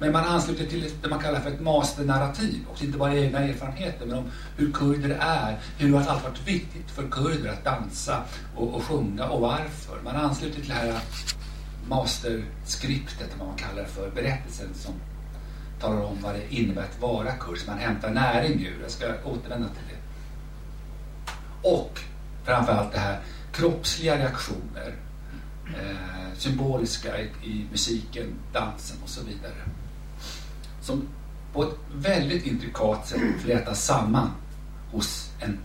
Men 0.00 0.12
man 0.12 0.24
ansluter 0.24 0.66
till 0.66 0.92
det 1.02 1.08
man 1.08 1.18
kallar 1.18 1.40
för 1.40 1.50
ett 1.50 1.60
masternarrativ. 1.60 2.64
Och 2.70 2.82
inte 2.82 2.98
bara 2.98 3.14
egna 3.14 3.38
erfarenheter, 3.38 4.06
men 4.06 4.18
om 4.18 4.24
hur 4.56 4.72
kurder 4.72 5.18
är. 5.20 5.58
Hur 5.78 5.92
det 5.92 5.98
har 5.98 6.06
alltid 6.06 6.30
varit 6.30 6.48
viktigt 6.48 6.90
för 6.90 7.08
kurder 7.10 7.50
att 7.52 7.64
dansa 7.64 8.22
och, 8.56 8.74
och 8.74 8.82
sjunga 8.84 9.28
och 9.28 9.40
varför. 9.40 10.00
Man 10.04 10.16
ansluter 10.16 10.60
till 10.60 10.68
det 10.68 10.74
här 10.74 11.00
masterskriptet, 11.88 13.30
vad 13.38 13.48
man 13.48 13.56
kallar 13.56 13.82
det 13.82 13.88
för, 13.88 14.10
berättelsen 14.10 14.68
som 14.74 14.92
talar 15.80 16.02
om 16.02 16.16
vad 16.22 16.34
det 16.34 16.54
innebär 16.54 16.82
att 16.82 17.00
vara 17.00 17.32
kurd, 17.32 17.58
man 17.66 17.78
hämtar 17.78 18.10
näring 18.10 18.66
ur. 18.66 18.78
Jag 18.82 18.90
ska 18.90 19.06
återvända 19.24 19.68
till 19.68 19.84
det. 19.88 19.98
Och 21.68 22.00
framförallt 22.48 22.92
det 22.92 22.98
här 22.98 23.20
kroppsliga 23.52 24.18
reaktioner, 24.18 24.94
eh, 25.66 26.36
symboliska 26.38 27.20
i, 27.20 27.30
i, 27.42 27.66
musiken, 27.70 28.34
dansen 28.52 28.96
och 29.02 29.08
så 29.08 29.24
vidare. 29.24 29.54
Som 30.80 31.08
på 31.52 31.62
ett 31.62 31.74
väldigt 31.94 32.46
intrikat 32.46 33.08
sätt 33.08 33.40
flätas 33.42 33.84
samman 33.84 34.30
hos 34.92 35.30
en 35.40 35.58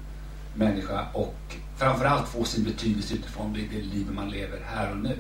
människa 0.54 1.08
och 1.14 1.56
framförallt 1.78 2.28
får 2.28 2.44
sin 2.44 2.64
betydelse 2.64 3.14
utifrån 3.14 3.54
det, 3.54 3.60
det 3.60 3.82
liv 3.82 4.08
man 4.12 4.30
lever 4.30 4.62
här 4.66 4.92
och 4.92 4.98
nu. 4.98 5.18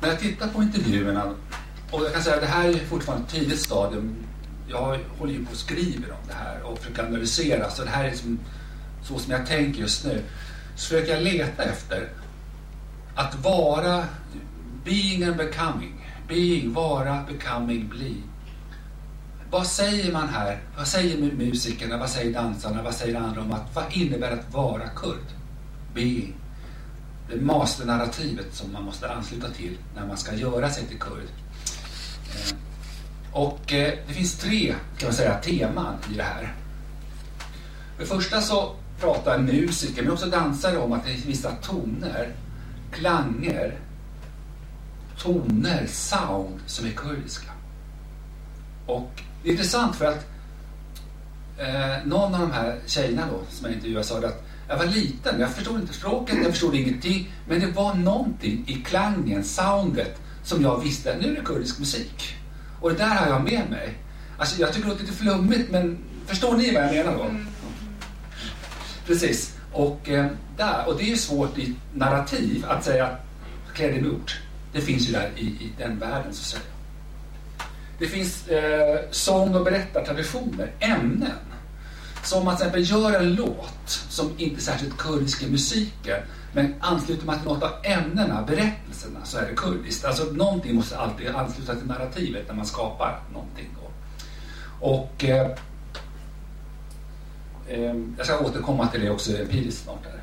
När 0.00 0.08
jag 0.08 0.18
tittar 0.20 0.48
på 0.48 0.62
intervjuerna, 0.62 1.34
och 1.90 2.04
jag 2.04 2.12
kan 2.12 2.22
säga 2.22 2.34
att 2.34 2.42
det 2.42 2.48
här 2.48 2.68
är 2.68 2.78
fortfarande 2.78 3.24
ett 3.26 3.32
tidigt 3.32 3.60
stadium. 3.60 4.23
Jag 4.68 4.98
håller 5.18 5.32
ju 5.32 5.44
på 5.44 5.50
och 5.50 5.56
skriver 5.56 6.10
om 6.10 6.28
det 6.28 6.34
här 6.34 6.62
och 6.62 6.78
försöker 6.78 7.04
analysera, 7.04 7.70
så 7.70 7.84
det 7.84 7.90
här 7.90 8.04
är 8.04 8.10
liksom, 8.10 8.38
så 9.02 9.18
som 9.18 9.32
jag 9.32 9.46
tänker 9.46 9.80
just 9.80 10.04
nu. 10.04 10.22
Så 10.76 10.88
försöker 10.88 11.12
jag 11.12 11.22
leta 11.22 11.62
efter 11.62 12.08
att 13.14 13.44
vara, 13.44 14.04
being 14.84 15.24
and 15.24 15.36
becoming. 15.36 16.10
Being, 16.28 16.72
vara, 16.72 17.24
becoming, 17.28 17.88
bli. 17.88 18.16
Vad 19.50 19.66
säger 19.66 20.12
man 20.12 20.28
här? 20.28 20.62
Vad 20.76 20.88
säger 20.88 21.32
musikerna? 21.32 21.96
Vad 21.96 22.10
säger 22.10 22.32
dansarna? 22.32 22.82
Vad 22.82 22.94
säger 22.94 23.20
andra 23.20 23.40
om 23.40 23.52
att 23.52 23.74
vad 23.74 23.84
innebär 23.90 24.30
att 24.30 24.54
vara 24.54 24.88
kurd? 24.88 25.26
Being 25.94 26.34
det 27.30 27.40
masternarrativet 27.40 28.54
som 28.54 28.72
man 28.72 28.84
måste 28.84 29.10
ansluta 29.10 29.50
till 29.50 29.78
när 29.94 30.06
man 30.06 30.16
ska 30.16 30.34
göra 30.34 30.70
sig 30.70 30.86
till 30.86 30.98
kurd. 30.98 31.28
Eh, 32.34 32.56
och 33.34 33.72
eh, 33.72 33.94
det 34.06 34.12
finns 34.14 34.38
tre 34.38 34.74
kan 34.98 35.06
man 35.06 35.14
säga, 35.14 35.38
teman 35.38 35.94
i 36.12 36.16
det 36.16 36.22
här. 36.22 36.54
För 37.96 38.02
det 38.02 38.06
första 38.06 38.40
så 38.40 38.74
pratar 39.00 39.38
musiker, 39.38 40.02
men 40.02 40.12
också 40.12 40.26
dansare 40.26 40.78
om 40.78 40.92
att 40.92 41.04
det 41.04 41.10
finns 41.10 41.26
vissa 41.26 41.50
toner, 41.50 42.32
klanger, 42.92 43.78
toner, 45.18 45.86
sound 45.86 46.60
som 46.66 46.86
är 46.86 46.90
kurdiska. 46.90 47.50
Och 48.86 49.22
det 49.42 49.48
är 49.48 49.52
intressant 49.52 49.96
för 49.96 50.04
att 50.04 50.26
eh, 51.58 52.06
någon 52.06 52.34
av 52.34 52.40
de 52.40 52.52
här 52.52 52.78
tjejerna 52.86 53.26
då 53.32 53.40
som 53.50 53.66
jag 53.66 53.74
intervjuade 53.74 54.06
sa 54.06 54.18
att 54.18 54.44
jag 54.68 54.78
var 54.78 54.86
liten, 54.86 55.40
jag 55.40 55.50
förstod 55.50 55.80
inte 55.80 55.92
språket, 55.94 56.36
jag 56.42 56.50
förstod 56.50 56.74
ingenting. 56.74 57.32
Men 57.48 57.60
det 57.60 57.66
var 57.66 57.94
någonting 57.94 58.64
i 58.66 58.74
klangen, 58.74 59.44
soundet, 59.44 60.20
som 60.42 60.62
jag 60.62 60.80
visste, 60.80 61.16
nu 61.20 61.32
är 61.32 61.36
det 61.36 61.44
kurdisk 61.44 61.78
musik. 61.78 62.36
Och 62.80 62.90
det 62.90 62.96
där 62.96 63.14
har 63.14 63.26
jag 63.26 63.44
med 63.44 63.70
mig. 63.70 63.98
Alltså 64.38 64.60
jag 64.60 64.72
tycker 64.72 64.86
det 64.86 64.92
låter 64.92 65.04
lite 65.04 65.16
flummigt 65.16 65.70
men 65.70 65.98
förstår 66.26 66.56
ni 66.56 66.74
vad 66.74 66.84
jag 66.84 66.92
menar 66.92 67.16
då? 67.18 67.22
Mm. 67.22 67.46
Precis. 69.06 69.54
Och, 69.72 70.08
eh, 70.08 70.26
där, 70.56 70.86
och 70.86 70.96
det 70.96 71.02
är 71.02 71.08
ju 71.08 71.16
svårt 71.16 71.58
i 71.58 71.74
narrativ 71.94 72.64
att 72.68 72.84
säga 72.84 73.16
klädd 73.74 73.96
i 73.96 74.00
mord. 74.00 74.32
Det 74.72 74.80
finns 74.80 75.08
ju 75.08 75.12
där 75.12 75.30
i, 75.36 75.44
i 75.44 75.72
den 75.78 75.98
världen 75.98 76.34
så 76.34 76.40
att 76.40 76.62
säga. 76.62 76.74
Det 77.98 78.06
finns 78.06 78.48
eh, 78.48 79.00
sång 79.10 79.54
och 79.54 79.64
berättartraditioner, 79.64 80.70
ämnen. 80.80 81.30
Som 82.24 82.44
man 82.44 82.56
till 82.56 82.66
exempel 82.66 82.90
gör 82.90 83.12
en 83.12 83.34
låt 83.34 83.88
som 84.08 84.32
inte 84.38 84.60
är 84.60 84.60
särskilt 84.60 84.96
kurdisk 84.96 85.42
i 85.42 85.50
musiken 85.50 86.20
men 86.54 86.74
ansluter 86.80 87.26
man 87.26 87.38
till 87.38 87.48
något 87.48 87.62
av 87.62 87.70
ämnena, 87.82 88.42
berättelserna, 88.42 89.24
så 89.24 89.38
är 89.38 89.46
det 89.46 89.54
kurdiskt. 89.56 90.04
Alltså 90.04 90.24
någonting 90.24 90.74
måste 90.74 90.98
alltid 90.98 91.28
ansluta 91.28 91.74
till 91.74 91.86
narrativet 91.86 92.48
när 92.48 92.54
man 92.54 92.66
skapar 92.66 93.20
någonting. 93.32 93.68
Då. 93.80 93.90
Och 94.86 95.24
eh, 95.24 95.50
eh, 97.68 97.94
jag 98.16 98.26
ska 98.26 98.38
återkomma 98.38 98.88
till 98.88 99.00
det 99.00 99.10
också 99.10 99.38
empiriskt 99.38 99.84
snart. 99.84 100.04
Här. 100.04 100.20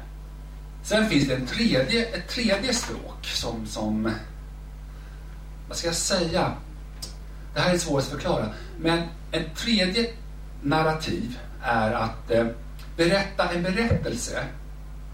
Sen 0.83 1.09
finns 1.09 1.27
det 1.27 1.35
en 1.35 1.45
tredje, 1.45 2.05
ett 2.05 2.27
tredje 2.27 2.73
språk 2.73 3.25
som, 3.25 3.67
som, 3.67 4.11
vad 5.67 5.77
ska 5.77 5.87
jag 5.87 5.95
säga? 5.95 6.53
Det 7.53 7.59
här 7.59 7.73
är 7.73 7.77
svårt 7.77 7.99
att 7.99 8.07
förklara. 8.07 8.49
Men 8.79 9.01
en 9.31 9.43
tredje 9.55 10.09
narrativ 10.61 11.39
är 11.61 11.91
att 11.91 12.31
eh, 12.31 12.47
berätta 12.97 13.49
en 13.49 13.63
berättelse 13.63 14.43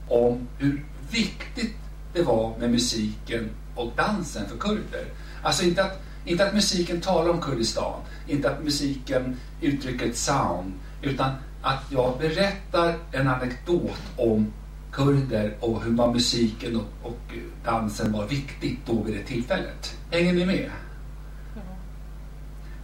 om 0.07 0.47
hur 0.57 0.86
viktigt 1.12 1.76
det 2.14 2.22
var 2.22 2.58
med 2.60 2.72
musiken 2.72 3.49
och 3.76 3.91
dansen 3.95 4.49
för 4.49 4.58
kurder. 4.58 5.05
Alltså 5.41 5.64
inte 5.64 5.84
att, 5.84 6.01
inte 6.26 6.47
att 6.47 6.53
musiken 6.53 7.01
talar 7.01 7.30
om 7.30 7.41
Kurdistan, 7.41 8.01
inte 8.28 8.51
att 8.51 8.64
musiken 8.64 9.38
uttrycker 9.62 10.05
ett 10.05 10.18
sound, 10.18 10.74
utan 11.01 11.32
att 11.62 11.84
jag 11.89 12.18
berättar 12.20 12.95
en 13.12 13.28
anekdot 13.28 14.01
om 14.18 14.53
kurder 14.91 15.55
och 15.60 15.84
hur 15.84 15.91
var 15.91 16.14
musiken 16.14 16.76
och, 16.76 17.10
och 17.10 17.34
dansen 17.66 18.12
var 18.12 18.28
viktigt 18.28 18.80
då 18.86 19.03
vid 19.03 19.16
det 19.16 19.24
tillfället. 19.24 19.95
Hänger 20.12 20.34
ni 20.34 20.45
med? 20.45 20.72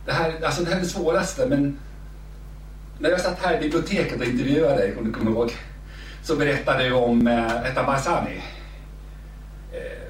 Det 0.06 0.12
här, 0.12 0.46
alltså 0.46 0.64
det 0.64 0.70
här 0.70 0.78
är 0.78 0.82
det 0.82 0.88
svåraste 0.88 1.46
men 1.46 1.80
när 3.00 3.10
jag 3.10 3.22
satt 3.22 3.40
här 3.40 3.58
i 3.58 3.60
biblioteket 3.60 4.20
och 4.20 4.26
intervjuade 4.26 4.78
dig, 4.78 4.98
om 4.98 5.06
du 5.06 5.12
kommer 5.12 5.32
ihåg, 5.32 5.52
så 6.24 6.36
berättade 6.36 6.84
du 6.84 6.94
om 6.94 7.28
eh, 7.28 7.72
Eta 7.72 7.84
Barzani. 7.84 8.42
Eh, 9.72 10.08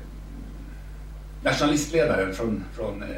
nationalistledaren 1.43 2.33
från, 2.33 2.63
från, 2.73 3.03
eh, 3.03 3.09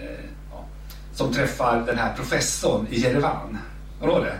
ja, 0.52 0.66
som 1.14 1.34
träffar 1.34 1.84
den 1.86 1.98
här 1.98 2.14
professorn 2.14 2.88
i 2.89 3.00
Jerevan. 3.00 3.58
Kommer 4.00 4.20
det? 4.20 4.38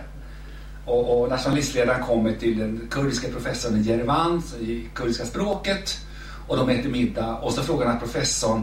Och, 0.84 1.22
och 1.22 1.28
nationalistledaren 1.28 2.02
kommer 2.02 2.32
till 2.32 2.58
den 2.58 2.88
kurdiska 2.90 3.28
professorn 3.28 3.76
i 3.76 3.80
Jerevan, 3.80 4.42
i 4.60 4.88
kurdiska 4.94 5.24
språket. 5.24 5.98
Och 6.48 6.56
de 6.56 6.68
äter 6.68 6.90
middag 6.90 7.36
och 7.36 7.52
så 7.52 7.62
frågar 7.62 7.84
den 7.84 7.92
här 7.92 8.00
professorn, 8.00 8.62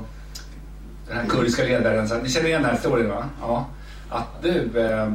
den 1.08 1.18
här 1.18 1.26
kurdiska 1.26 1.64
ledaren, 1.64 2.08
så 2.08 2.16
här, 2.16 2.22
ni 2.22 2.30
känner 2.30 2.48
igen 2.48 2.62
den 2.62 2.70
här 2.70 2.78
historien 2.78 3.10
va? 3.10 3.26
Ja. 3.42 3.66
Att 4.10 4.44
du, 4.44 4.80
eh, 4.80 5.12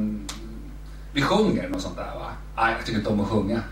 vi 1.12 1.22
sjunger 1.22 1.68
något 1.68 1.82
sånt 1.82 1.96
där 1.96 2.14
va? 2.14 2.30
Nej, 2.56 2.74
jag 2.76 2.86
tycker 2.86 2.98
inte 2.98 3.10
om 3.10 3.20
att 3.20 3.28
sjunga 3.28 3.62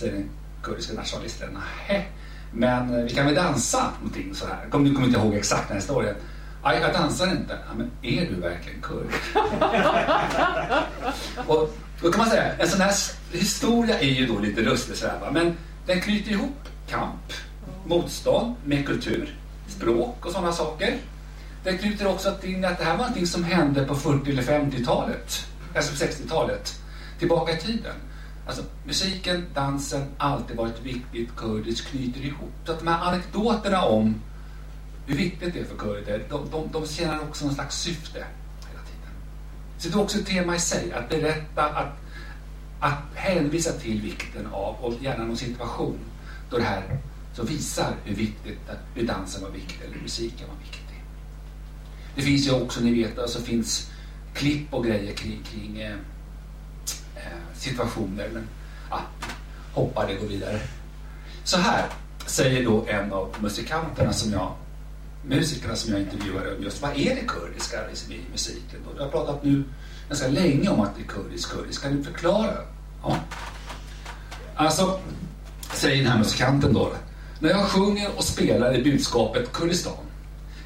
säger 0.00 0.12
den 0.12 0.30
kurdiska 0.62 0.94
nationalisten. 0.94 1.58
Nej, 1.88 2.10
men 2.52 2.94
eh, 2.94 3.04
vi 3.04 3.10
kan 3.10 3.26
väl 3.26 3.34
dansa 3.34 3.90
någonting 3.98 4.34
så 4.34 4.46
här. 4.46 4.70
Kom, 4.70 4.84
du 4.84 4.94
kommer 4.94 5.06
inte 5.06 5.20
ihåg 5.20 5.34
exakt 5.34 5.68
den 5.68 5.74
här 5.74 5.80
historien. 5.80 6.14
Nej, 6.64 6.80
jag 6.80 6.92
dansar 6.92 7.26
inte. 7.30 7.58
Ja, 7.68 7.74
men 7.76 7.90
är 8.02 8.26
du 8.26 8.40
verkligen 8.40 8.80
kurd? 8.80 9.06
och 11.46 11.76
då 12.02 12.12
kan 12.12 12.18
man 12.18 12.30
säga, 12.30 12.54
en 12.58 12.68
sån 12.68 12.80
här 12.80 12.94
historia 13.32 14.00
är 14.00 14.10
ju 14.10 14.26
då 14.26 14.38
lite 14.38 14.60
lustig 14.60 14.96
sådär 14.96 15.18
va? 15.20 15.30
men 15.32 15.56
den 15.86 16.00
knyter 16.00 16.30
ihop 16.30 16.68
kamp, 16.88 17.32
motstånd 17.84 18.54
med 18.64 18.86
kultur, 18.86 19.38
språk 19.68 20.26
och 20.26 20.32
sådana 20.32 20.52
saker. 20.52 20.98
Den 21.64 21.78
knyter 21.78 22.06
också 22.06 22.36
in 22.42 22.64
att 22.64 22.78
det 22.78 22.84
här 22.84 22.92
var 22.92 22.98
någonting 22.98 23.26
som 23.26 23.44
hände 23.44 23.84
på 23.84 23.94
40 23.94 24.30
eller 24.30 24.42
50-talet, 24.42 25.46
alltså 25.76 26.04
60-talet, 26.04 26.80
tillbaka 27.18 27.52
i 27.52 27.58
tiden. 27.58 27.94
Alltså, 28.50 28.64
musiken, 28.84 29.46
dansen, 29.54 30.06
alltid 30.18 30.56
varit 30.56 30.82
viktigt. 30.82 31.36
Kurdiskt 31.36 31.86
knyter 31.86 32.20
ihop. 32.20 32.52
Så 32.66 32.72
att 32.72 32.78
de 32.78 32.88
här 32.88 33.08
anekdoterna 33.08 33.82
om 33.82 34.14
hur 35.06 35.16
viktigt 35.16 35.54
det 35.54 35.60
är 35.60 35.64
för 35.64 35.76
kurder, 35.76 36.26
de, 36.30 36.50
de, 36.50 36.68
de 36.72 36.86
tjänar 36.86 37.20
också 37.20 37.44
någon 37.44 37.54
slags 37.54 37.76
syfte 37.76 38.18
hela 38.18 38.82
tiden. 38.82 39.12
Så 39.78 39.88
det 39.88 39.94
är 39.94 40.00
också 40.00 40.18
ett 40.18 40.26
tema 40.26 40.56
i 40.56 40.58
sig, 40.58 40.92
att 40.92 41.08
berätta, 41.08 41.62
att, 41.62 41.96
att 42.80 43.14
hänvisa 43.14 43.72
till 43.72 44.02
vikten 44.02 44.46
av, 44.46 44.74
och 44.74 44.94
gärna 45.00 45.24
någon 45.24 45.36
situation 45.36 45.98
då 46.50 46.56
det 46.56 46.64
här 46.64 46.98
som 47.34 47.46
visar 47.46 47.94
hur 48.04 48.14
viktigt, 48.14 48.58
hur 48.94 49.06
dansen 49.06 49.42
var 49.42 49.50
viktig 49.50 49.80
eller 49.86 50.02
musiken 50.02 50.48
var 50.48 50.64
viktig. 50.64 51.04
Det 52.14 52.22
finns 52.22 52.46
ju 52.46 52.52
också, 52.62 52.80
ni 52.80 53.02
vet, 53.02 53.18
alltså 53.18 53.40
finns 53.40 53.90
klipp 54.34 54.74
och 54.74 54.84
grejer 54.84 55.14
kring, 55.14 55.42
kring 55.42 55.80
eh, 55.80 55.96
situationer. 57.60 58.28
Men 58.32 58.48
ja, 58.90 59.00
hoppar 59.72 60.06
det, 60.06 60.14
går 60.14 60.26
vidare. 60.26 60.60
Så 61.44 61.58
här 61.58 61.86
säger 62.26 62.64
då 62.64 62.84
en 62.88 63.12
av 63.12 63.36
musikanterna 63.40 64.12
som 64.12 64.32
jag 64.32 64.52
musikerna 65.24 65.76
som 65.76 65.92
jag 65.92 66.00
intervjuade 66.00 66.56
om 66.56 66.62
just 66.62 66.82
vad 66.82 66.90
är 66.90 67.14
det 67.14 67.26
kurdiska 67.26 67.76
i 68.10 68.20
musiken? 68.32 68.80
Och 68.86 68.92
jag 68.98 69.02
har 69.02 69.10
pratat 69.10 69.44
nu 69.44 69.64
ganska 70.08 70.28
länge 70.28 70.68
om 70.68 70.80
att 70.80 70.96
det 70.96 71.02
är 71.02 71.06
kurdisk, 71.06 71.50
kurdisk. 71.50 71.82
Kan 71.82 71.96
du 71.96 72.04
förklara? 72.04 72.54
Ja. 73.02 73.16
Alltså, 74.54 75.00
säger 75.74 76.02
den 76.02 76.12
här 76.12 76.18
musikanten 76.18 76.72
då. 76.72 76.92
När 77.40 77.50
jag 77.50 77.64
sjunger 77.64 78.10
och 78.16 78.24
spelar 78.24 78.72
är 78.72 78.84
budskapet 78.84 79.52
Kurdistan. 79.52 80.04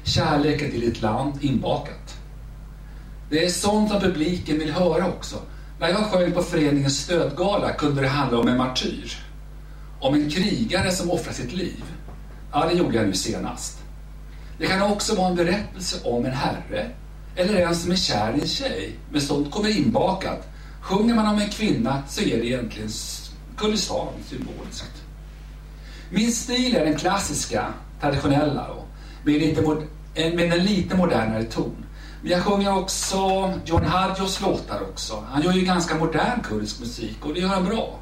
Kärleken 0.03 0.71
till 0.71 0.87
ett 0.87 1.01
land 1.01 1.43
inbakat. 1.43 2.17
Det 3.29 3.45
är 3.45 3.49
sånt 3.49 3.89
som 3.89 4.01
publiken 4.01 4.59
vill 4.59 4.71
höra 4.71 5.07
också. 5.07 5.41
När 5.79 5.89
jag 5.89 6.11
sjöng 6.11 6.31
på 6.31 6.41
föreningens 6.41 6.97
stödgala 6.97 7.73
kunde 7.73 8.01
det 8.01 8.07
handla 8.07 8.39
om 8.39 8.47
en 8.47 8.57
martyr. 8.57 9.13
Om 9.99 10.13
en 10.13 10.29
krigare 10.29 10.91
som 10.91 11.11
offrar 11.11 11.33
sitt 11.33 11.53
liv. 11.53 11.83
Ja, 12.51 12.65
det 12.65 12.73
gjorde 12.73 12.95
jag 12.95 13.07
nu 13.07 13.13
senast. 13.13 13.77
Det 14.57 14.67
kan 14.67 14.81
också 14.81 15.15
vara 15.15 15.27
en 15.27 15.35
berättelse 15.35 15.97
om 16.03 16.25
en 16.25 16.31
herre 16.31 16.89
eller 17.35 17.61
en 17.61 17.75
som 17.75 17.91
är 17.91 17.95
kär 17.95 18.33
i 18.37 18.41
en 18.41 18.47
tjej, 18.47 18.99
men 19.11 19.21
sånt 19.21 19.51
kommer 19.51 19.77
inbakat. 19.77 20.47
Sjunger 20.81 21.15
man 21.15 21.27
om 21.27 21.41
en 21.41 21.49
kvinna 21.49 22.03
så 22.07 22.21
är 22.21 22.37
det 22.37 22.47
egentligen 22.47 22.89
Kurdistan 23.57 24.07
symboliskt. 24.29 25.03
Min 26.09 26.31
stil 26.31 26.75
är 26.75 26.85
den 26.85 26.97
klassiska, 26.97 27.73
traditionella, 28.01 28.67
då, 28.67 28.85
med, 29.23 29.57
eh, 30.15 30.33
med 30.33 30.53
en 30.53 30.65
lite 30.65 30.97
modernare 30.97 31.43
ton. 31.43 31.84
Men 32.25 32.31
jag 32.31 32.43
sjunger 32.43 32.77
också 32.77 33.17
John 33.65 33.85
Hadjos 33.85 34.41
låtar 34.41 34.81
också. 34.81 35.23
Han 35.29 35.41
gör 35.41 35.51
ju 35.51 35.65
ganska 35.65 35.95
modern 35.95 36.41
kurdisk 36.43 36.79
musik 36.79 37.17
och 37.21 37.33
det 37.33 37.39
gör 37.39 37.47
han 37.47 37.65
bra. 37.65 37.99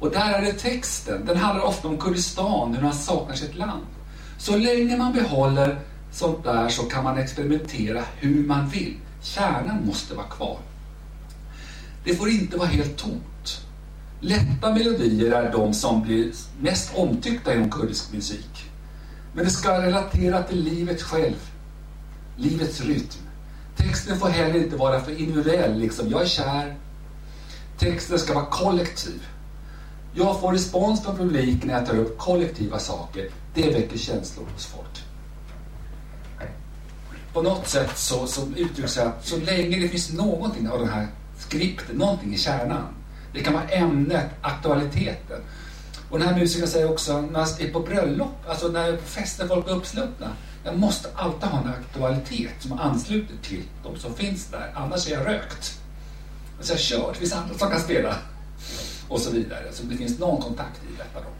Och 0.00 0.10
där 0.10 0.32
är 0.32 0.42
det 0.42 0.52
texten. 0.52 1.26
Den 1.26 1.36
handlar 1.36 1.64
ofta 1.64 1.88
om 1.88 1.98
Kurdistan, 1.98 2.74
hur 2.74 2.82
man 2.82 2.94
saknar 2.94 3.34
sitt 3.34 3.54
land. 3.54 3.86
Så 4.38 4.56
länge 4.56 4.96
man 4.96 5.12
behåller 5.12 5.80
sånt 6.12 6.44
där 6.44 6.68
så 6.68 6.82
kan 6.82 7.04
man 7.04 7.18
experimentera 7.18 8.02
hur 8.16 8.46
man 8.46 8.68
vill. 8.68 8.96
Kärnan 9.22 9.86
måste 9.86 10.14
vara 10.14 10.26
kvar. 10.26 10.58
Det 12.04 12.14
får 12.14 12.28
inte 12.28 12.56
vara 12.56 12.68
helt 12.68 12.96
tomt. 12.96 13.64
Lätta 14.20 14.74
melodier 14.74 15.32
är 15.32 15.52
de 15.52 15.74
som 15.74 16.02
blir 16.02 16.32
mest 16.60 16.92
omtyckta 16.94 17.54
inom 17.54 17.70
kurdisk 17.70 18.12
musik. 18.12 18.70
Men 19.34 19.44
det 19.44 19.50
ska 19.50 19.82
relatera 19.82 20.42
till 20.42 20.64
livet 20.64 21.02
själv, 21.02 21.50
livets 22.36 22.80
rytm. 22.80 23.29
Texten 23.80 24.18
får 24.18 24.28
heller 24.28 24.58
inte 24.58 24.76
vara 24.76 25.00
för 25.00 25.20
individuell, 25.20 25.78
liksom 25.78 26.08
jag 26.10 26.22
är 26.22 26.26
kär. 26.26 26.76
Texten 27.78 28.18
ska 28.18 28.34
vara 28.34 28.46
kollektiv. 28.46 29.26
Jag 30.14 30.40
får 30.40 30.52
respons 30.52 31.04
från 31.04 31.16
publiken 31.16 31.68
när 31.68 31.74
jag 31.74 31.86
tar 31.86 31.98
upp 31.98 32.18
kollektiva 32.18 32.78
saker. 32.78 33.28
Det 33.54 33.70
väcker 33.70 33.98
känslor 33.98 34.46
hos 34.54 34.66
folk. 34.66 35.04
På 37.32 37.42
något 37.42 37.68
sätt 37.68 37.98
så, 37.98 38.26
så 38.26 38.46
uttrycks 38.56 38.94
det 38.94 39.04
att 39.04 39.26
så 39.26 39.36
länge 39.36 39.78
det 39.78 39.88
finns 39.88 40.12
någonting 40.12 40.68
av 40.68 40.78
den 40.78 40.88
här 40.88 41.06
skripten, 41.38 41.96
någonting 41.96 42.34
i 42.34 42.38
kärnan. 42.38 42.94
Det 43.32 43.40
kan 43.40 43.54
vara 43.54 43.68
ämnet, 43.68 44.26
aktualiteten. 44.40 45.40
Och 46.10 46.18
den 46.18 46.28
här 46.28 46.38
musikern 46.38 46.68
säger 46.68 46.90
också, 46.90 47.20
när 47.20 47.40
jag 47.40 47.60
är 47.60 47.72
på 47.72 47.80
bröllop, 47.80 48.48
alltså 48.48 48.68
när 48.68 48.96
fester 48.96 49.48
folk 49.48 49.68
är 49.68 49.72
uppsluppna, 49.72 50.28
jag 50.64 50.78
måste 50.78 51.08
alltid 51.14 51.48
ha 51.48 51.60
en 51.60 51.68
aktualitet 51.68 52.54
som 52.58 52.72
ansluter 52.72 53.34
till 53.42 53.62
de 53.82 53.96
som 53.96 54.14
finns 54.14 54.46
där. 54.46 54.72
Annars 54.74 55.08
är 55.08 55.12
jag 55.12 55.26
rökt. 55.26 55.80
Alltså 56.58 56.72
jag 56.72 56.80
kör, 56.80 57.12
Det 57.12 57.18
finns 57.18 57.32
andra 57.32 57.58
som 57.58 57.70
kan 57.70 57.80
spela. 57.80 58.16
Och 59.08 59.20
så 59.20 59.30
vidare. 59.30 59.72
Så 59.72 59.82
det 59.82 59.96
finns 59.96 60.18
någon 60.18 60.42
kontakt 60.42 60.80
i 60.84 60.96
detta 60.98 61.20
då. 61.20 61.30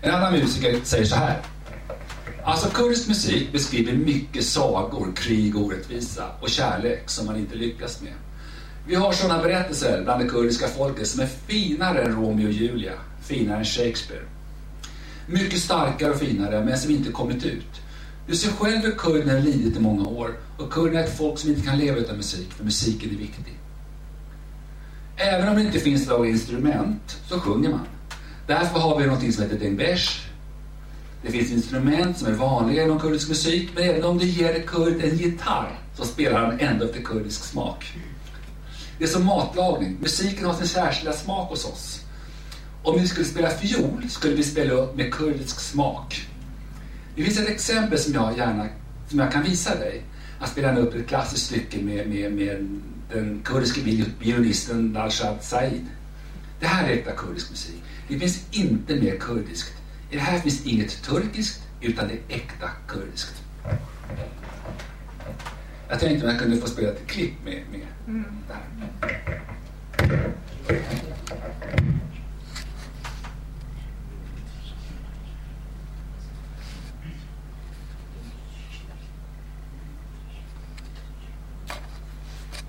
En 0.00 0.14
annan 0.14 0.32
musiker 0.32 0.80
säger 0.84 1.04
så 1.04 1.16
här. 1.16 1.40
Alltså 2.44 2.68
kurdisk 2.68 3.08
musik 3.08 3.52
beskriver 3.52 3.92
mycket 3.92 4.44
sagor, 4.44 5.12
krig, 5.16 5.56
orättvisa 5.56 6.24
och 6.40 6.48
kärlek 6.48 7.10
som 7.10 7.26
man 7.26 7.36
inte 7.36 7.54
lyckas 7.54 8.02
med. 8.02 8.12
Vi 8.86 8.94
har 8.94 9.12
sådana 9.12 9.42
berättelser 9.42 10.02
bland 10.04 10.24
det 10.24 10.28
kurdiska 10.28 10.68
folket 10.68 11.08
som 11.08 11.20
är 11.20 11.26
finare 11.26 12.02
än 12.02 12.12
Romeo 12.12 12.46
och 12.46 12.52
Julia, 12.52 12.92
finare 13.22 13.58
än 13.58 13.64
Shakespeare. 13.64 14.22
Mycket 15.26 15.60
starkare 15.60 16.10
och 16.10 16.18
finare, 16.18 16.64
men 16.64 16.78
som 16.78 16.90
inte 16.90 17.12
kommit 17.12 17.44
ut. 17.44 17.80
Du 18.26 18.36
ser 18.36 18.50
själv 18.50 18.82
hur 18.82 18.92
kurderna 18.92 19.32
har 19.32 19.40
lidit 19.40 19.76
i 19.76 19.80
många 19.80 20.08
år 20.08 20.36
och 20.58 20.72
kurderna 20.72 21.00
är 21.00 21.04
ett 21.04 21.18
folk 21.18 21.38
som 21.38 21.50
inte 21.50 21.62
kan 21.62 21.78
leva 21.78 21.96
utan 21.96 22.16
musik, 22.16 22.52
för 22.52 22.64
musiken 22.64 23.10
är 23.10 23.18
viktig. 23.18 23.58
Även 25.16 25.48
om 25.48 25.54
det 25.54 25.62
inte 25.62 25.78
finns 25.78 26.08
några 26.08 26.28
instrument 26.28 27.20
så 27.28 27.40
sjunger 27.40 27.70
man. 27.70 27.86
Därför 28.46 28.78
har 28.78 29.00
vi 29.00 29.06
något 29.06 29.34
som 29.34 29.42
heter 29.42 29.58
dengbesh. 29.58 30.26
Det 31.22 31.30
finns 31.30 31.50
instrument 31.50 32.18
som 32.18 32.28
är 32.28 32.32
vanliga 32.32 32.84
inom 32.84 33.00
kurdisk 33.00 33.28
musik, 33.28 33.70
men 33.74 33.84
även 33.84 34.04
om 34.04 34.18
du 34.18 34.26
ger 34.26 34.62
kurd 34.62 35.04
en 35.04 35.16
gitarr 35.16 35.78
så 35.96 36.04
spelar 36.04 36.46
han 36.46 36.60
ändå 36.60 36.84
efter 36.84 37.02
kurdisk 37.02 37.44
smak. 37.44 37.94
Det 38.98 39.04
är 39.04 39.08
som 39.08 39.24
matlagning. 39.24 39.96
Musiken 40.00 40.44
har 40.46 40.54
sin 40.54 40.68
särskilda 40.68 41.12
smak 41.12 41.50
hos 41.50 41.64
oss. 41.64 42.05
Om 42.86 43.00
vi 43.00 43.08
skulle 43.08 43.26
spela 43.26 43.50
fiol 43.50 44.08
skulle 44.08 44.36
vi 44.36 44.42
spela 44.42 44.72
upp 44.72 44.96
med 44.96 45.14
kurdisk 45.14 45.60
smak. 45.60 46.28
Det 47.16 47.22
finns 47.22 47.38
ett 47.38 47.48
exempel 47.48 47.98
som 47.98 48.14
jag 48.14 48.36
gärna 48.36 48.68
som 49.08 49.18
jag 49.18 49.32
kan 49.32 49.42
visa 49.42 49.74
dig. 49.74 50.02
Att 50.38 50.50
spela 50.50 50.76
upp 50.76 50.94
ett 50.94 51.06
klassiskt 51.06 51.46
stycke 51.46 51.82
med, 51.82 52.08
med, 52.08 52.32
med 52.32 52.80
den 53.12 53.40
kurdiske 53.44 53.80
violinisten 54.18 54.92
Dalshad 54.92 55.42
Said. 55.42 55.86
Det 56.60 56.66
här 56.66 56.88
är 56.88 56.92
äkta 56.92 57.12
kurdisk 57.12 57.50
musik. 57.50 57.82
Det 58.08 58.18
finns 58.18 58.46
inte 58.50 58.96
mer 58.96 59.16
kurdiskt. 59.16 59.72
I 60.10 60.16
det 60.16 60.22
här 60.22 60.38
finns 60.38 60.66
inget 60.66 61.02
turkiskt, 61.02 61.62
utan 61.80 62.08
det 62.08 62.14
är 62.14 62.36
äkta 62.36 62.70
kurdiskt. 62.88 63.42
Jag 65.88 66.00
tänkte 66.00 66.26
att 66.26 66.32
jag 66.32 66.42
kunde 66.42 66.56
få 66.56 66.66
spela 66.66 66.88
ett 66.88 67.06
klipp 67.06 67.44
med, 67.44 67.62
med 67.70 67.86
mm. 68.06 68.24
det 68.48 68.54
här. 68.54 68.66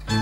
Det 0.07 0.13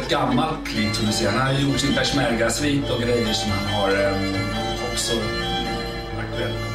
är 0.00 0.02
ett 0.02 0.08
gammalt 0.08 0.66
klipp 0.66 0.94
som 0.94 1.06
du 1.06 1.12
ser. 1.12 1.30
Han 1.30 1.54
har 1.54 1.60
gjort 1.60 1.80
sin 1.80 1.94
peshmergasvit 1.94 2.90
och 2.90 3.00
grejer 3.00 3.32
som 3.32 3.50
han 3.50 3.66
har 3.66 3.88
eh, 3.88 4.92
också 4.92 5.12
aktuellt. 6.18 6.73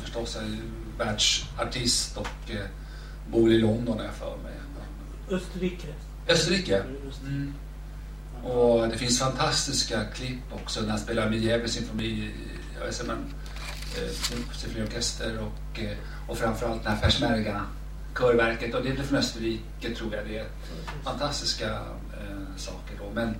Förstås 0.00 0.36
är 0.36 0.56
världsartist 0.98 2.16
och 2.16 2.50
eh, 2.50 2.66
bor 3.30 3.50
i 3.50 3.58
London 3.58 4.00
är 4.00 4.04
jag 4.04 4.14
för 4.14 4.36
mig. 4.36 4.52
Österrike. 5.30 5.86
Österrike? 6.28 6.82
Mm. 7.26 7.54
Och 8.44 8.88
det 8.88 8.98
finns 8.98 9.18
fantastiska 9.18 10.04
klipp 10.04 10.52
också 10.52 10.80
när 10.80 10.88
han 10.88 10.98
spelar 10.98 11.30
med 11.30 11.38
Gävle 11.38 11.68
symfoni, 11.68 12.30
jag 12.78 12.86
vet 12.86 13.00
inte, 13.00 13.12
eh, 13.12 14.10
symfoniorkester 14.52 15.38
och, 15.38 15.80
eh, 15.80 15.96
och 16.28 16.38
framförallt 16.38 16.82
den 16.84 16.92
här 16.92 17.00
Persmerga 17.00 17.62
körverket 18.18 18.74
och 18.74 18.82
det 18.82 18.90
är 18.90 19.02
från 19.02 19.18
Österrike 19.18 19.94
tror 19.96 20.14
jag 20.14 20.26
det 20.26 20.38
är 20.38 20.46
fantastiska 21.04 21.70
eh, 21.70 22.56
saker 22.56 22.98
då. 22.98 23.10
Men 23.14 23.34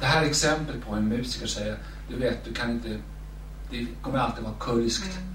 det 0.00 0.06
här 0.06 0.22
är 0.22 0.26
exempel 0.26 0.80
på 0.80 0.94
en 0.94 1.08
musiker 1.08 1.46
säger, 1.46 1.78
du 2.08 2.16
vet 2.16 2.44
du 2.44 2.54
kan 2.54 2.70
inte, 2.70 2.98
det 3.70 3.86
kommer 4.02 4.18
alltid 4.18 4.44
vara 4.44 4.54
kurskt. 4.60 5.18
Mm 5.18 5.29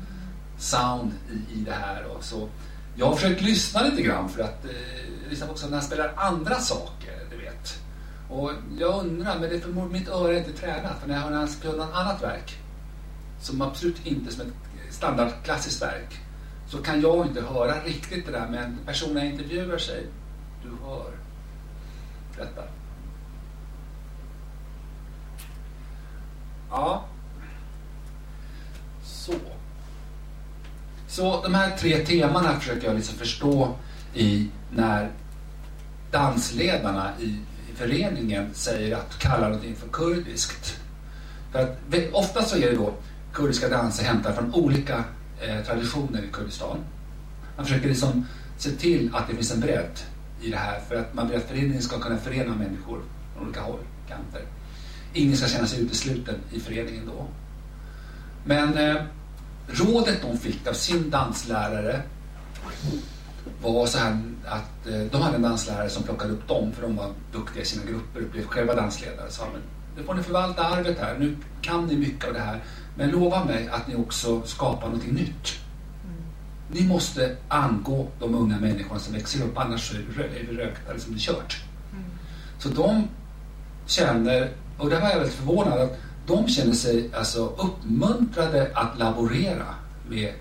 sound 0.58 1.12
i, 1.32 1.60
i 1.60 1.64
det 1.64 1.72
här. 1.74 2.06
Och 2.06 2.24
så. 2.24 2.50
Jag 2.96 3.06
har 3.06 3.16
försökt 3.16 3.42
lyssna 3.42 3.84
lite 3.84 4.02
grann 4.02 4.30
för 4.30 4.44
att 4.44 4.66
eh, 4.66 5.30
lyssna 5.30 5.50
också 5.50 5.66
när 5.66 5.74
han 5.74 5.86
spelar 5.86 6.14
andra 6.16 6.56
saker, 6.56 7.28
du 7.32 7.38
vet. 7.38 7.80
Och 8.30 8.52
jag 8.80 9.06
undrar, 9.06 9.40
men 9.40 9.50
det 9.50 9.56
är 9.56 9.60
förmodligen 9.60 9.92
mitt 9.92 10.10
öra 10.10 10.34
är 10.34 10.38
inte 10.38 10.54
tränat. 10.54 11.00
För 11.02 11.08
när 11.08 11.16
jag 11.16 11.22
hör 11.22 11.30
när 11.30 11.38
han 11.38 11.48
spelar 11.48 11.78
något 11.78 11.96
annat 11.96 12.24
verk, 12.24 12.58
som 13.42 13.62
absolut 13.62 14.06
inte 14.06 14.34
som 14.34 14.42
ett 14.42 14.94
standardklassiskt 14.94 15.82
verk, 15.82 16.20
så 16.68 16.78
kan 16.78 17.02
jag 17.02 17.26
inte 17.26 17.42
höra 17.42 17.84
riktigt 17.84 18.26
det 18.26 18.32
där. 18.32 18.48
Men 18.52 18.78
personen 18.86 19.16
jag 19.16 19.26
intervjuar 19.26 19.78
sig, 19.78 20.08
du 20.64 20.70
hör 20.86 21.12
detta. 22.38 22.64
Ja. 26.70 27.06
Så. 29.04 29.34
Så 31.08 31.42
de 31.44 31.54
här 31.54 31.78
tre 31.78 31.98
temana 31.98 32.60
försöker 32.60 32.88
jag 32.88 32.96
liksom 32.96 33.16
förstå 33.16 33.76
i 34.14 34.48
när 34.72 35.12
dansledarna 36.12 37.12
i, 37.20 37.26
i 37.72 37.76
föreningen 37.76 38.50
säger 38.54 38.96
att 38.96 39.20
kalla 39.20 39.48
någonting 39.48 39.76
för 39.76 39.88
kurdiskt. 39.88 40.80
För 41.52 41.60
att 41.60 41.78
ofta 42.14 42.44
så 42.44 42.58
är 42.58 42.62
det 42.62 42.76
då 42.76 42.94
kurdiska 43.34 43.70
danser 43.70 44.04
hämtade 44.04 44.36
från 44.36 44.54
olika 44.54 45.04
eh, 45.42 45.66
traditioner 45.66 46.24
i 46.24 46.28
Kurdistan. 46.32 46.78
Man 47.58 47.66
försöker 47.66 47.88
liksom 47.88 48.26
se 48.58 48.72
till 48.72 49.10
att 49.14 49.28
det 49.28 49.36
finns 49.36 49.52
en 49.52 49.60
bredd 49.60 50.00
i 50.42 50.50
det 50.50 50.58
här 50.58 50.80
för 50.80 50.96
att 50.96 51.14
man 51.14 51.28
vill 51.30 51.38
att 51.38 51.44
föreningen 51.44 51.82
ska 51.82 52.00
kunna 52.00 52.18
förena 52.18 52.56
människor 52.56 53.02
från 53.34 53.44
olika 53.46 53.62
håll, 53.62 53.80
kanter. 54.08 54.42
Ingen 55.14 55.38
ska 55.38 55.48
känna 55.48 55.68
sig 55.68 55.82
utesluten 55.82 56.36
i 56.52 56.60
föreningen 56.60 57.06
då. 57.06 57.28
Men 58.46 58.78
eh, 58.78 58.96
rådet 59.68 60.22
de 60.22 60.38
fick 60.38 60.68
av 60.68 60.74
sin 60.74 61.10
danslärare 61.10 62.02
var 63.62 63.86
så 63.86 63.98
här 63.98 64.22
att 64.46 64.88
eh, 64.88 65.02
de 65.12 65.22
hade 65.22 65.36
en 65.36 65.42
danslärare 65.42 65.90
som 65.90 66.04
plockade 66.04 66.34
upp 66.34 66.48
dem 66.48 66.72
för 66.72 66.82
de 66.82 66.96
var 66.96 67.12
duktiga 67.32 67.64
i 67.64 67.66
sina 67.66 67.86
grupper 67.86 68.22
och 68.22 68.32
blev 68.32 68.46
själva 68.46 68.76
dansledare. 68.76 69.32
Så 69.32 69.42
men 69.54 69.62
nu 69.98 70.04
får 70.04 70.14
ni 70.14 70.24
förvalta 70.24 70.64
arvet 70.64 71.00
här, 71.00 71.18
nu 71.20 71.38
kan 71.62 71.86
ni 71.86 71.98
mycket 71.98 72.28
av 72.28 72.34
det 72.34 72.40
här. 72.40 72.64
Men 72.96 73.10
lova 73.10 73.46
mig 73.46 73.68
att 73.72 73.88
ni 73.88 73.96
också 73.96 74.42
skapar 74.42 74.88
någonting 74.88 75.14
nytt. 75.14 75.54
Ni 76.72 76.88
måste 76.88 77.36
angå 77.48 78.08
de 78.20 78.36
unga 78.36 78.60
människorna 78.60 79.00
som 79.00 79.14
växer 79.14 79.46
upp, 79.46 79.58
annars 79.58 79.94
är 79.94 80.48
vi 80.50 80.58
rökta, 80.58 80.94
liksom 80.94 81.14
det 81.14 81.18
är 81.18 81.20
kört. 81.20 81.64
Mm. 81.92 82.06
Så 82.60 82.70
de 82.70 83.08
känner, 83.86 84.52
och 84.78 84.90
där 84.90 85.02
var 85.02 85.10
jag 85.10 85.16
väldigt 85.16 85.36
förvånad, 85.36 85.80
att 85.80 85.98
de 86.28 86.48
känner 86.48 86.74
sig 86.74 87.10
alltså 87.14 87.46
uppmuntrade 87.46 88.72
att 88.74 89.00
laborera 89.00 89.66
med, 90.10 90.34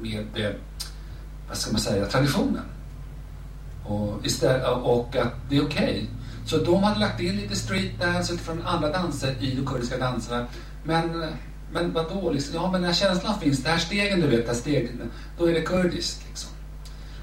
med 0.00 0.26
eh, 0.34 0.50
vad 1.48 1.56
ska 1.56 1.72
man 1.72 1.80
säga, 1.80 2.06
traditionen. 2.06 2.62
Och, 3.84 4.26
istället, 4.26 4.68
och 4.68 5.16
att 5.16 5.32
det 5.50 5.56
är 5.56 5.64
okej. 5.64 5.84
Okay. 5.84 6.06
Så 6.46 6.56
de 6.56 6.82
hade 6.82 7.00
lagt 7.00 7.20
in 7.20 7.36
lite 7.36 7.56
street 7.56 8.00
dance 8.00 8.34
utifrån 8.34 8.62
andra 8.66 8.88
danser 8.88 9.36
i 9.40 9.54
de 9.54 9.66
kurdiska 9.66 9.98
danserna. 9.98 10.46
Men, 10.84 11.26
men 11.72 11.92
vadå? 11.92 12.30
Liksom, 12.30 12.54
ja, 12.54 12.70
men 12.70 12.82
när 12.82 12.92
känslan 12.92 13.40
finns, 13.40 13.62
det 13.62 13.70
här 13.70 13.78
stegen 13.78 14.20
du 14.20 14.26
vet, 14.26 14.40
det 14.40 14.52
här 14.52 14.54
stegen, 14.54 15.10
då 15.38 15.46
är 15.46 15.54
det 15.54 15.60
kurdiskt. 15.62 16.22
Liksom. 16.28 16.50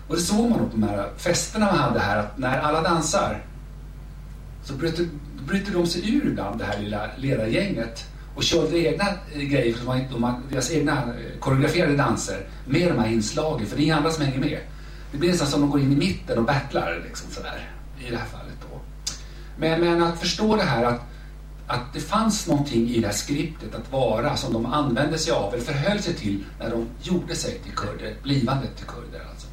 Och 0.07 0.15
det 0.15 0.21
såg 0.21 0.49
man 0.49 0.59
på 0.59 0.65
de 0.71 0.83
här 0.83 1.09
festerna 1.17 1.65
man 1.65 1.77
hade 1.77 1.99
här, 1.99 2.17
att 2.17 2.37
när 2.37 2.59
alla 2.59 2.81
dansar 2.81 3.45
så 4.63 4.73
bryter, 4.73 5.07
bryter 5.47 5.73
de 5.73 5.87
sig 5.87 6.15
ur 6.15 6.27
ibland, 6.27 6.59
det 6.59 6.65
här 6.65 6.79
lilla 6.79 7.09
ledargänget 7.17 8.05
och 8.35 8.43
körde 8.43 8.79
egna 8.79 9.05
eh, 9.33 9.41
grejer, 9.41 9.73
för 9.73 9.85
de 9.85 10.05
de, 10.11 10.43
deras 10.51 10.71
egna 10.71 10.93
eh, 10.93 11.39
koreograferade 11.39 11.95
danser 11.95 12.47
med 12.65 12.87
de 12.87 12.99
här 12.99 13.11
inslagen, 13.11 13.67
för 13.67 13.75
det 13.75 13.81
är 13.81 13.85
inga 13.85 13.97
andra 13.97 14.11
som 14.11 14.25
hänger 14.25 14.39
med. 14.39 14.59
Det 15.11 15.17
blir 15.17 15.29
nästan 15.29 15.47
som 15.47 15.63
att 15.63 15.69
de 15.69 15.71
går 15.71 15.81
in 15.81 15.91
i 15.91 15.95
mitten 15.95 16.37
och 16.37 16.43
battlar 16.43 17.01
liksom 17.05 17.31
sådär, 17.31 17.71
i 17.99 18.11
det 18.11 18.17
här 18.17 18.25
fallet. 18.25 18.55
Då. 18.61 18.79
Men, 19.57 19.81
men 19.81 20.03
att 20.03 20.19
förstå 20.19 20.55
det 20.55 20.63
här 20.63 20.83
att, 20.83 21.01
att 21.67 21.93
det 21.93 21.99
fanns 21.99 22.47
någonting 22.47 22.89
i 22.89 22.99
det 22.99 23.07
här 23.07 23.13
skriptet 23.13 23.75
att 23.75 23.91
vara 23.91 24.35
som 24.35 24.53
de 24.53 24.65
använde 24.65 25.17
sig 25.17 25.33
av 25.33 25.53
eller 25.53 25.63
förhöll 25.63 25.99
sig 25.99 26.13
till 26.13 26.43
när 26.59 26.69
de 26.69 26.87
gjorde 27.01 27.35
sig 27.35 27.59
till 27.59 27.71
kurder, 27.71 28.15
blivande 28.23 28.67
till 28.77 28.85
kurder. 28.85 29.21
Alltså. 29.29 29.47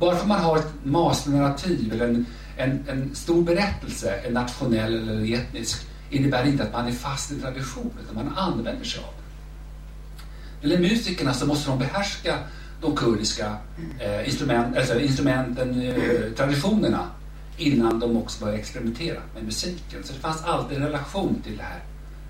Bara 0.00 0.14
för 0.14 0.22
att 0.22 0.28
man 0.28 0.40
har 0.40 0.58
ett 0.58 0.72
masternarrativ 0.82 1.92
eller 1.92 2.08
en, 2.08 2.26
en, 2.60 2.84
en 2.88 3.14
stor 3.14 3.42
berättelse, 3.42 4.14
en 4.14 4.32
nationell 4.32 5.08
eller 5.08 5.34
etnisk, 5.34 5.86
innebär 6.10 6.46
inte 6.46 6.62
att 6.62 6.72
man 6.72 6.86
är 6.86 6.92
fast 6.92 7.32
i 7.32 7.40
tradition, 7.40 7.90
utan 8.04 8.24
man 8.24 8.38
använder 8.38 8.84
sig 8.84 9.00
av 9.04 9.10
den. 9.16 10.70
Eller 10.70 10.80
musikerna 10.80 11.34
så 11.34 11.46
måste 11.46 11.70
de 11.70 11.78
behärska 11.78 12.38
de 12.80 12.96
kurdiska 12.96 13.56
eh, 13.98 14.28
instrument, 14.28 14.76
alltså 14.76 15.00
instrumenten, 15.00 15.82
eh, 15.82 16.32
traditionerna 16.36 17.10
innan 17.56 18.00
de 18.00 18.16
också 18.16 18.40
började 18.40 18.60
experimentera 18.60 19.20
med 19.34 19.44
musiken. 19.44 20.04
Så 20.04 20.12
det 20.12 20.18
fanns 20.18 20.44
alltid 20.44 20.76
en 20.76 20.84
relation 20.84 21.42
till 21.44 21.56
det 21.56 21.62
här 21.62 21.82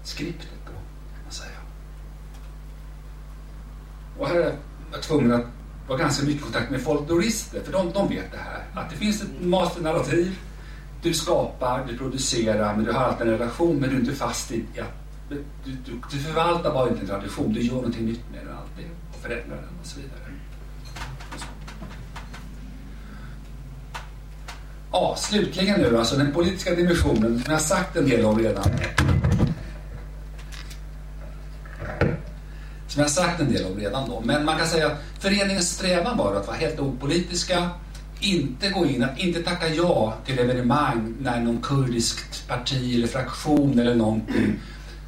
skriptet 0.04 0.48
då, 0.66 0.72
kan 0.72 1.22
man 1.24 1.32
säga. 1.32 1.58
Och 4.18 4.28
här 4.28 4.34
är 4.34 4.56
jag 4.92 5.02
tvungen 5.02 5.32
att 5.32 5.46
var 5.91 5.99
ganska 5.99 6.26
mycket 6.26 6.43
kontakt 6.43 6.70
med 6.70 6.80
folklorister, 6.82 7.61
för 7.64 7.72
de, 7.72 7.93
de 7.93 8.09
vet 8.09 8.32
det 8.32 8.38
här. 8.38 8.64
Att 8.74 8.91
det 8.91 8.97
finns 8.97 9.22
ett 9.22 9.28
masternarrativ, 9.41 10.38
du 11.03 11.14
skapar, 11.14 11.86
du 11.88 11.99
producerar, 11.99 12.76
men 12.76 12.84
du 12.84 12.93
har 12.93 13.01
alltid 13.01 13.26
en 13.26 13.32
relation, 13.32 13.76
men 13.76 13.91
du 13.91 13.97
är 13.97 14.01
inte 14.01 14.14
fast 14.14 14.53
i 14.53 14.64
att 14.80 14.93
du, 15.28 15.45
du, 15.64 16.01
du 16.11 16.18
förvaltar 16.18 16.74
bara 16.74 16.88
inte 16.88 17.01
en 17.01 17.07
tradition, 17.07 17.53
du 17.53 17.61
gör 17.61 17.74
någonting 17.74 18.07
nytt 18.07 18.30
med 18.32 18.47
den 18.47 18.57
alltid 18.57 18.84
och 19.12 19.22
förändrar 19.22 19.57
den 19.57 19.78
och 19.80 19.86
så 19.86 20.01
vidare. 20.01 20.20
Ja, 24.93 25.16
slutligen 25.18 25.80
nu 25.80 25.99
alltså 25.99 26.16
den 26.16 26.32
politiska 26.32 26.74
dimensionen, 26.74 27.43
som 27.43 27.45
jag 27.47 27.53
har 27.53 27.59
sagt 27.59 27.97
en 27.97 28.09
del 28.09 28.24
om 28.24 28.38
redan. 28.38 28.64
Som 32.91 33.03
jag 33.03 33.11
sagt 33.11 33.41
en 33.41 33.53
del 33.53 33.66
om 33.66 33.78
redan 33.78 34.09
då. 34.09 34.22
Men 34.24 34.45
man 34.45 34.59
kan 34.59 34.66
säga 34.66 34.86
att 34.86 34.99
föreningens 35.18 35.70
strävan 35.70 36.16
var 36.16 36.34
att 36.34 36.47
vara 36.47 36.57
helt 36.57 36.80
opolitiska, 36.80 37.70
inte 38.20 38.70
gå 38.70 38.86
in, 38.86 39.05
att 39.05 39.18
inte 39.18 39.43
tacka 39.43 39.68
ja 39.68 40.14
till 40.26 40.38
evenemang 40.38 41.14
när 41.20 41.41
någon 41.41 41.62
kurdiskt 41.62 42.49
parti 42.49 42.95
eller 42.95 43.07
fraktion 43.07 43.78
eller 43.78 43.95
någonting. 43.95 44.61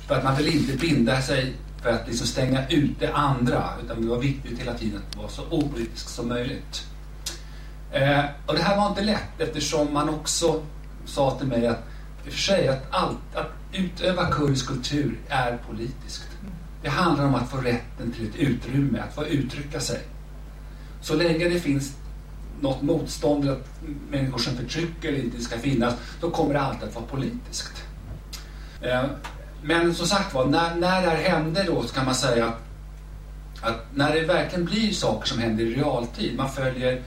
För 0.08 0.14
att 0.14 0.24
man 0.24 0.36
vill 0.36 0.48
inte 0.48 0.76
binda 0.76 1.22
sig 1.22 1.52
för 1.82 1.90
att 1.90 2.08
liksom 2.08 2.26
stänga 2.26 2.68
ute 2.68 3.12
andra. 3.12 3.68
Utan 3.84 4.02
det 4.02 4.08
var 4.08 4.18
viktigt 4.18 4.60
hela 4.60 4.74
tiden 4.74 5.02
att 5.10 5.16
vara 5.16 5.28
så 5.28 5.42
opolitisk 5.50 6.08
som 6.08 6.28
möjligt. 6.28 6.86
Eh, 7.92 8.24
och 8.46 8.54
det 8.54 8.62
här 8.62 8.76
var 8.76 8.88
inte 8.88 9.02
lätt 9.02 9.40
eftersom 9.40 9.92
man 9.92 10.08
också 10.08 10.62
sa 11.06 11.38
till 11.38 11.46
mig 11.46 11.66
att 11.66 11.84
i 12.26 12.28
och 12.28 12.32
för 12.32 12.40
sig 12.40 12.68
att, 12.68 12.86
allt, 12.90 13.34
att 13.34 13.50
utöva 13.72 14.30
kurdisk 14.30 14.66
kultur 14.66 15.18
är 15.28 15.58
politiskt. 15.68 16.31
Det 16.82 16.88
handlar 16.88 17.26
om 17.26 17.34
att 17.34 17.50
få 17.50 17.56
rätten 17.56 18.12
till 18.12 18.28
ett 18.28 18.36
utrymme, 18.36 18.98
att 18.98 19.14
få 19.14 19.26
uttrycka 19.26 19.80
sig. 19.80 20.00
Så 21.00 21.14
länge 21.14 21.48
det 21.48 21.60
finns 21.60 21.96
något 22.60 22.82
motstånd, 22.82 23.50
att 23.50 23.68
människor 24.10 24.38
som 24.38 24.56
förtrycker 24.56 25.08
eller 25.08 25.18
inte 25.18 25.40
ska 25.40 25.58
finnas, 25.58 25.94
då 26.20 26.30
kommer 26.30 26.54
det 26.54 26.60
alltid 26.60 26.88
att 26.88 26.94
vara 26.94 27.04
politiskt. 27.04 27.84
Eh, 28.80 29.04
men 29.62 29.94
som 29.94 30.06
sagt 30.06 30.34
var, 30.34 30.46
när, 30.46 30.74
när 30.74 31.02
det 31.02 31.08
här 31.08 31.16
hände 31.16 31.64
då 31.64 31.82
så 31.82 31.94
kan 31.94 32.04
man 32.04 32.14
säga 32.14 32.46
att, 32.46 32.58
att 33.60 33.86
när 33.94 34.14
det 34.14 34.20
verkligen 34.20 34.64
blir 34.64 34.92
saker 34.92 35.28
som 35.28 35.38
händer 35.38 35.64
i 35.64 35.74
realtid, 35.74 36.36
man 36.36 36.50
följer 36.50 37.02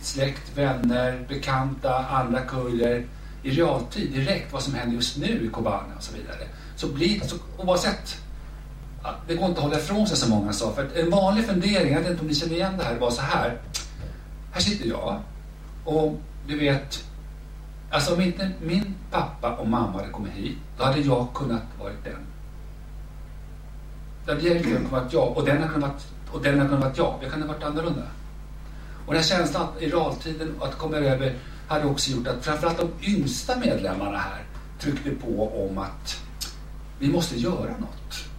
släkt, 0.00 0.58
vänner, 0.58 1.26
bekanta, 1.28 2.06
andra 2.06 2.40
kurder 2.40 3.06
i 3.42 3.50
realtid 3.50 4.12
direkt 4.12 4.52
vad 4.52 4.62
som 4.62 4.74
händer 4.74 4.96
just 4.96 5.16
nu 5.16 5.44
i 5.46 5.48
Kobane 5.48 5.94
och 5.96 6.02
så 6.02 6.12
vidare. 6.12 6.48
Så 6.76 6.86
blir 6.86 7.20
så, 7.20 7.36
oavsett, 7.58 8.16
det 9.26 9.34
går 9.34 9.46
inte 9.46 9.60
att 9.60 9.64
hålla 9.64 9.78
ifrån 9.78 10.06
sig 10.06 10.16
som 10.16 10.30
många 10.30 10.52
sa. 10.52 10.72
För 10.72 10.88
en 10.96 11.10
vanlig 11.10 11.46
fundering, 11.46 11.92
jag 11.92 12.00
vet 12.00 12.10
inte 12.10 12.22
om 12.22 12.28
ni 12.28 12.34
känner 12.34 12.54
igen 12.54 12.74
det 12.78 12.84
här, 12.84 12.98
var 12.98 13.10
så 13.10 13.22
här. 13.22 13.58
Här 14.52 14.60
sitter 14.60 14.88
jag 14.88 15.20
och 15.84 16.20
du 16.46 16.58
vet, 16.58 17.04
alltså 17.90 18.14
om 18.14 18.20
inte 18.20 18.50
min 18.60 18.94
pappa 19.10 19.52
och 19.56 19.68
mamma 19.68 19.98
hade 19.98 20.12
kommit 20.12 20.32
hit, 20.32 20.58
då 20.78 20.84
hade 20.84 21.00
jag 21.00 21.28
kunnat 21.34 21.62
varit 21.78 22.04
den. 22.04 22.26
Det 24.26 24.32
hade 24.32 24.60
kunnat 24.60 24.92
vara 24.92 25.08
jag 25.10 25.36
och 25.36 25.44
den 25.44 25.56
hade 25.56 25.72
kunnat 25.72 25.90
vara 25.90 26.00
och 26.32 26.42
den 26.42 26.58
hade 26.58 26.68
kunnat 26.68 26.82
vara 26.82 26.92
jag. 26.96 27.18
Jag 27.22 27.30
kunde 27.30 27.46
ha 27.46 27.54
varit 27.54 27.64
annorlunda. 27.64 28.06
Och 29.06 29.14
den 29.14 29.22
känslan 29.22 29.68
i 29.78 29.88
realtiden 29.88 30.54
att 30.60 30.78
komma 30.78 30.96
över 30.96 31.34
hade 31.68 31.86
också 31.86 32.10
gjort 32.10 32.26
att 32.26 32.44
framförallt 32.44 32.78
de 32.78 33.10
yngsta 33.10 33.56
medlemmarna 33.56 34.18
här 34.18 34.44
tryckte 34.80 35.10
på 35.10 35.66
om 35.66 35.78
att 35.78 36.22
vi 36.98 37.08
måste 37.08 37.36
göra 37.40 37.76
något. 37.78 38.29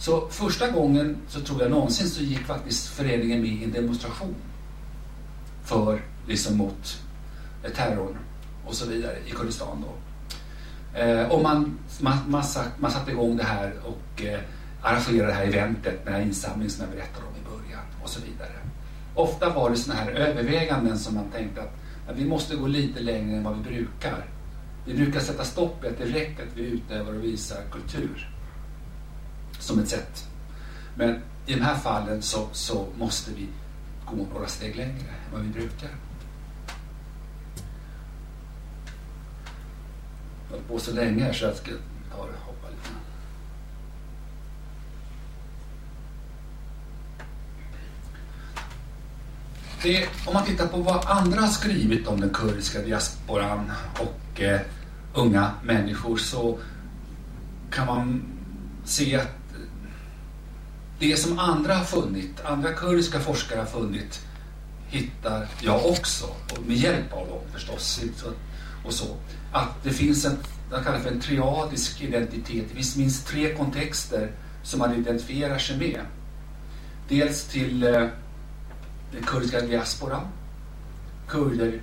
Så 0.00 0.28
första 0.28 0.70
gången 0.70 1.16
så 1.28 1.40
tror 1.40 1.62
jag 1.62 1.70
någonsin 1.70 2.08
så 2.08 2.22
gick 2.22 2.38
faktiskt 2.38 2.86
föreningen 2.86 3.40
med 3.40 3.50
i 3.50 3.64
en 3.64 3.72
demonstration 3.72 4.34
för, 5.64 6.02
liksom 6.28 6.56
mot 6.56 7.02
eh, 7.64 7.70
terrorn 7.70 8.16
och 8.66 8.74
så 8.74 8.86
vidare 8.86 9.16
i 9.26 9.30
Kurdistan 9.30 9.84
då. 9.86 9.94
Eh, 10.98 11.28
och 11.28 11.42
man, 11.42 11.78
man, 12.00 12.18
man, 12.28 12.44
satt, 12.44 12.80
man 12.80 12.90
satte 12.90 13.10
igång 13.10 13.36
det 13.36 13.44
här 13.44 13.72
och 13.84 14.22
eh, 14.24 14.40
arrangerade 14.82 15.26
det 15.26 15.34
här 15.34 15.46
eventet 15.46 16.04
med 16.04 16.12
den 16.12 16.14
här 16.14 16.22
insamlingen 16.22 16.70
som 16.70 16.84
jag 16.84 16.94
berättade 16.94 17.26
om 17.26 17.34
i 17.34 17.56
början 17.56 17.84
och 18.02 18.08
så 18.08 18.20
vidare. 18.20 18.52
Ofta 19.14 19.50
var 19.50 19.70
det 19.70 19.76
sådana 19.76 20.00
här 20.00 20.10
överväganden 20.10 20.98
som 20.98 21.14
man 21.14 21.30
tänkte 21.30 21.60
att, 21.60 21.74
ja, 22.06 22.12
vi 22.16 22.24
måste 22.24 22.56
gå 22.56 22.66
lite 22.66 23.00
längre 23.00 23.36
än 23.36 23.44
vad 23.44 23.56
vi 23.56 23.62
brukar. 23.62 24.24
Vi 24.86 24.94
brukar 24.94 25.20
sätta 25.20 25.44
stopp 25.44 25.84
i 25.84 25.88
att 25.88 25.98
det 25.98 26.04
räcker 26.04 26.42
att 26.42 26.56
vi 26.56 26.62
utövar 26.62 27.14
och 27.14 27.24
visar 27.24 27.58
kultur 27.72 28.29
som 29.60 29.78
ett 29.78 29.88
sätt. 29.88 30.28
Men 30.94 31.22
i 31.46 31.54
de 31.54 31.60
här 31.60 31.74
fallen 31.74 32.22
så, 32.22 32.48
så 32.52 32.86
måste 32.98 33.30
vi 33.30 33.48
gå 34.04 34.26
några 34.32 34.46
steg 34.46 34.76
längre 34.76 34.90
än 34.90 35.32
vad 35.32 35.40
vi 35.42 35.48
brukar. 35.48 35.90
Jag 40.50 40.56
har 40.56 40.62
på 40.62 40.78
så 40.78 40.92
länge 40.92 41.24
här 41.24 41.32
så 41.32 41.44
jag 41.44 41.56
ska 41.56 41.70
ta 42.16 42.26
det 42.26 42.32
hoppa 42.46 42.68
lite. 42.68 42.90
Det, 49.82 50.08
om 50.26 50.34
man 50.34 50.44
tittar 50.44 50.66
på 50.66 50.76
vad 50.76 51.06
andra 51.06 51.40
har 51.40 51.48
skrivit 51.48 52.06
om 52.06 52.20
den 52.20 52.30
kurdiska 52.30 52.82
diasporan 52.82 53.72
och 53.98 54.40
eh, 54.40 54.60
unga 55.14 55.52
människor 55.62 56.16
så 56.16 56.58
kan 57.70 57.86
man 57.86 58.22
se 58.84 59.16
att 59.16 59.39
det 61.00 61.16
som 61.16 61.38
andra 61.38 61.74
har 61.74 61.84
funnit, 61.84 62.40
andra 62.44 62.72
kurdiska 62.72 63.20
forskare 63.20 63.58
har 63.58 63.66
funnit, 63.66 64.20
hittar 64.88 65.48
jag 65.60 65.86
också. 65.86 66.24
Och 66.24 66.66
med 66.66 66.76
hjälp 66.76 67.12
av 67.12 67.28
dem 67.28 67.40
förstås. 67.52 68.00
Och 68.84 68.92
så. 68.92 69.16
Att 69.52 69.82
det 69.82 69.90
finns 69.90 70.24
en, 70.24 70.36
jag 70.70 70.84
kallar 70.84 70.98
för 70.98 71.10
en 71.10 71.20
triadisk 71.20 72.02
identitet. 72.02 72.64
Det 72.68 72.74
finns 72.74 72.96
minst 72.96 73.26
tre 73.26 73.54
kontexter 73.54 74.30
som 74.62 74.78
man 74.78 74.94
identifierar 74.94 75.58
sig 75.58 75.76
med. 75.76 76.00
Dels 77.08 77.44
till 77.44 77.82
eh, 77.82 78.06
den 79.12 79.22
kurdiska 79.26 79.60
diasporan, 79.60 80.26
kurder, 81.28 81.82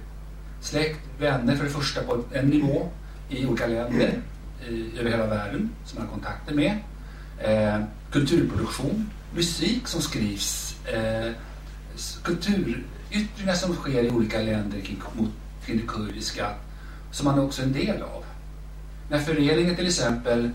släkt, 0.61 0.99
vänner 1.19 1.55
för 1.55 1.63
det 1.63 1.69
första 1.69 2.03
på 2.03 2.23
en 2.33 2.47
nivå 2.47 2.89
i 3.29 3.45
olika 3.45 3.67
länder 3.67 4.21
i, 4.69 4.99
över 4.99 5.11
hela 5.11 5.27
världen 5.27 5.69
som 5.85 5.99
man 5.99 6.07
har 6.07 6.13
kontakter 6.13 6.55
med. 6.55 6.77
Eh, 7.39 7.81
kulturproduktion, 8.11 9.09
musik 9.35 9.87
som 9.87 10.01
skrivs, 10.01 10.75
eh, 10.85 11.31
kulturyttringar 12.23 13.53
som 13.53 13.75
sker 13.75 14.03
i 14.03 14.09
olika 14.09 14.41
länder 14.41 14.81
kring, 14.81 15.01
mot, 15.13 15.29
kring 15.65 15.77
det 15.77 15.87
kurdiska 15.87 16.53
som 17.11 17.25
man 17.25 17.39
är 17.39 17.43
också 17.43 17.61
en 17.61 17.73
del 17.73 18.01
av. 18.01 18.23
När 19.09 19.19
föreningen 19.19 19.75
till 19.75 19.87
exempel 19.87 20.49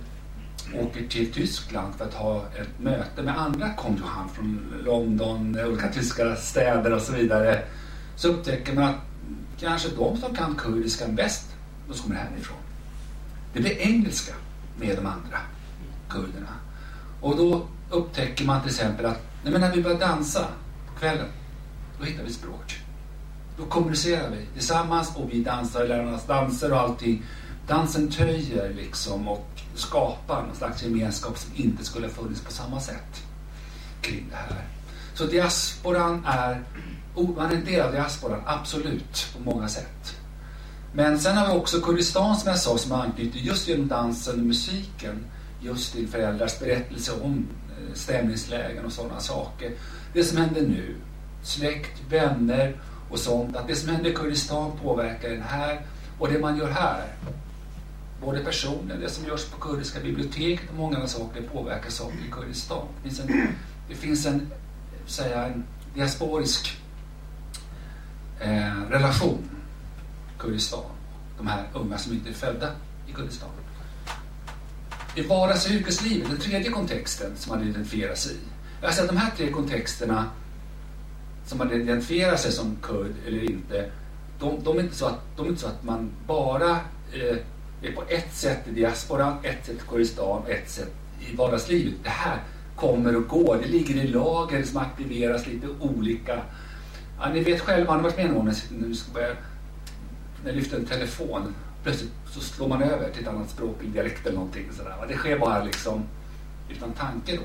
åker 0.74 1.08
till 1.08 1.32
Tyskland 1.32 1.94
för 1.94 2.04
att 2.04 2.14
ha 2.14 2.44
ett 2.56 2.80
möte 2.80 3.22
med 3.22 3.38
andra 3.38 3.74
konjohan 3.74 4.28
från 4.28 4.60
London, 4.84 5.58
olika 5.66 5.88
tyska 5.88 6.36
städer 6.36 6.92
och 6.92 7.02
så 7.02 7.12
vidare 7.12 7.62
så 8.16 8.28
upptäcker 8.28 8.74
man 8.74 8.84
att 8.84 8.96
kanske 9.60 9.88
de 9.88 10.16
som 10.16 10.34
kan 10.34 10.54
kurdiskan 10.54 11.14
bäst 11.14 11.48
de 11.88 11.94
som 11.94 12.02
kommer 12.02 12.20
härifrån. 12.20 12.56
Det 13.52 13.60
blir 13.60 13.78
engelska 13.78 14.32
med 14.80 14.96
de 14.96 15.06
andra 15.06 15.38
kurderna. 16.08 16.61
Och 17.22 17.36
då 17.36 17.66
upptäcker 17.90 18.44
man 18.44 18.60
till 18.60 18.70
exempel 18.70 19.06
att 19.06 19.20
nej 19.42 19.52
men 19.52 19.60
när 19.60 19.72
vi 19.72 19.82
börjar 19.82 19.98
dansa 19.98 20.46
på 20.86 21.00
kvällen, 21.00 21.28
då 21.98 22.04
hittar 22.04 22.24
vi 22.24 22.32
språk. 22.32 22.80
Då 23.58 23.64
kommunicerar 23.64 24.30
vi 24.30 24.46
tillsammans 24.54 25.12
och 25.16 25.32
vi 25.32 25.42
dansar, 25.42 25.84
Lärarnas 25.86 26.26
danser 26.26 26.72
och 26.72 26.80
allting. 26.80 27.22
Dansen 27.66 28.10
töjer 28.10 28.74
liksom 28.74 29.28
och 29.28 29.48
skapar 29.74 30.42
någon 30.42 30.56
slags 30.56 30.82
gemenskap 30.82 31.38
som 31.38 31.50
inte 31.54 31.84
skulle 31.84 32.06
ha 32.06 32.14
funnits 32.14 32.40
på 32.40 32.52
samma 32.52 32.80
sätt 32.80 33.22
kring 34.00 34.26
det 34.30 34.36
här. 34.36 34.64
Så 35.14 35.26
diasporan 35.26 36.24
är, 36.26 36.64
man 37.36 37.50
är 37.50 37.54
en 37.54 37.64
del 37.64 37.86
av 37.86 37.92
diasporan, 37.92 38.42
absolut, 38.46 39.26
på 39.36 39.50
många 39.50 39.68
sätt. 39.68 40.16
Men 40.94 41.18
sen 41.18 41.36
har 41.36 41.46
vi 41.46 41.52
också 41.52 41.80
Kurdistan 41.80 42.36
som 42.36 42.48
jag 42.48 42.58
sa 42.58 42.78
som 42.78 42.92
anknyter 42.92 43.38
just 43.38 43.68
genom 43.68 43.88
dansen 43.88 44.40
och 44.40 44.46
musiken 44.46 45.24
just 45.62 45.92
till 45.92 46.08
föräldrars 46.08 46.58
berättelse 46.58 47.12
om 47.12 47.46
eh, 47.68 47.94
stämningslägen 47.94 48.84
och 48.84 48.92
sådana 48.92 49.20
saker. 49.20 49.72
Det 50.12 50.24
som 50.24 50.38
händer 50.38 50.60
nu, 50.60 50.96
släkt, 51.42 52.02
vänner 52.10 52.76
och 53.10 53.18
sånt, 53.18 53.56
att 53.56 53.68
det 53.68 53.74
som 53.74 53.88
händer 53.88 54.10
i 54.10 54.14
Kurdistan 54.14 54.72
påverkar 54.82 55.28
den 55.28 55.42
här 55.42 55.80
och 56.18 56.28
det 56.28 56.38
man 56.38 56.58
gör 56.58 56.70
här, 56.70 57.06
både 58.20 58.44
personen, 58.44 59.00
det 59.00 59.08
som 59.08 59.26
görs 59.26 59.44
på 59.44 59.60
kurdiska 59.60 60.00
biblioteket 60.00 60.70
och 60.70 60.76
många 60.76 60.96
andra 60.96 61.08
saker 61.08 61.42
påverkar 61.42 61.90
saker 61.90 62.18
i 62.28 62.30
Kurdistan. 62.30 62.86
Det 63.02 63.10
finns 63.10 63.20
en, 63.20 63.48
det 63.88 63.94
finns 63.94 64.26
en, 64.26 64.50
säga, 65.06 65.46
en 65.46 65.64
diasporisk 65.94 66.80
eh, 68.40 68.82
relation 68.90 69.50
Kurdistan. 70.38 70.84
De 71.38 71.46
här 71.46 71.64
unga 71.72 71.98
som 71.98 72.12
inte 72.12 72.30
är 72.30 72.34
födda 72.34 72.68
i 73.06 73.12
Kurdistan. 73.12 73.48
I 75.14 75.22
vardags 75.22 75.66
och 75.66 75.72
yrkeslivet, 75.72 76.28
den 76.28 76.38
tredje 76.38 76.70
kontexten 76.70 77.36
som 77.36 77.56
man 77.56 77.68
identifierar 77.68 78.14
sig 78.14 78.34
i. 78.34 78.84
Alltså 78.86 79.02
att 79.02 79.08
de 79.08 79.16
här 79.16 79.30
tre 79.36 79.50
kontexterna 79.50 80.30
som 81.46 81.58
man 81.58 81.72
identifierar 81.72 82.36
sig 82.36 82.52
som 82.52 82.76
kurd 82.82 83.12
eller 83.26 83.50
inte, 83.50 83.90
de, 84.38 84.64
de, 84.64 84.78
är, 84.78 84.82
inte 84.82 84.94
så 84.94 85.06
att, 85.06 85.20
de 85.36 85.46
är 85.46 85.50
inte 85.50 85.60
så 85.60 85.66
att 85.66 85.84
man 85.84 86.10
bara 86.26 86.70
eh, 87.12 87.36
är 87.82 87.92
på 87.94 88.02
ett 88.08 88.34
sätt 88.34 88.68
i 88.68 88.70
diasporan, 88.70 89.36
ett 89.42 89.66
sätt 89.66 89.76
i 89.76 89.88
Kurdistan, 89.88 90.42
ett 90.46 90.70
sätt 90.70 90.92
i 91.20 91.36
vardagslivet. 91.36 91.94
Det 92.02 92.10
här 92.10 92.38
kommer 92.76 93.16
och 93.16 93.28
går. 93.28 93.58
Det 93.62 93.68
ligger 93.68 93.94
i 93.94 94.06
lager 94.06 94.62
som 94.62 94.76
aktiveras 94.76 95.46
lite 95.46 95.66
olika. 95.80 96.42
Ja, 97.20 97.28
ni 97.32 97.40
vet 97.40 97.60
själva, 97.60 97.90
har 97.90 97.96
ni 97.96 98.02
varit 98.02 98.16
med 98.16 98.30
någon 98.30 98.44
när 98.44 98.94
ska 98.94 99.12
börja 99.12 99.36
när 100.42 100.50
jag 100.50 100.56
lyfter 100.56 100.76
en 100.76 100.86
telefon 100.86 101.54
plötsligt 101.82 102.12
så 102.30 102.40
slår 102.40 102.68
man 102.68 102.82
över 102.82 103.10
till 103.10 103.22
ett 103.22 103.28
annat 103.28 103.50
språk, 103.50 103.76
en 103.84 103.92
dialekt 103.92 104.26
eller 104.26 104.36
någonting 104.36 104.72
sådär. 104.72 105.06
Det 105.08 105.16
sker 105.16 105.38
bara 105.38 105.64
liksom 105.64 106.02
utan 106.68 106.92
tanke 106.92 107.36
då. 107.36 107.42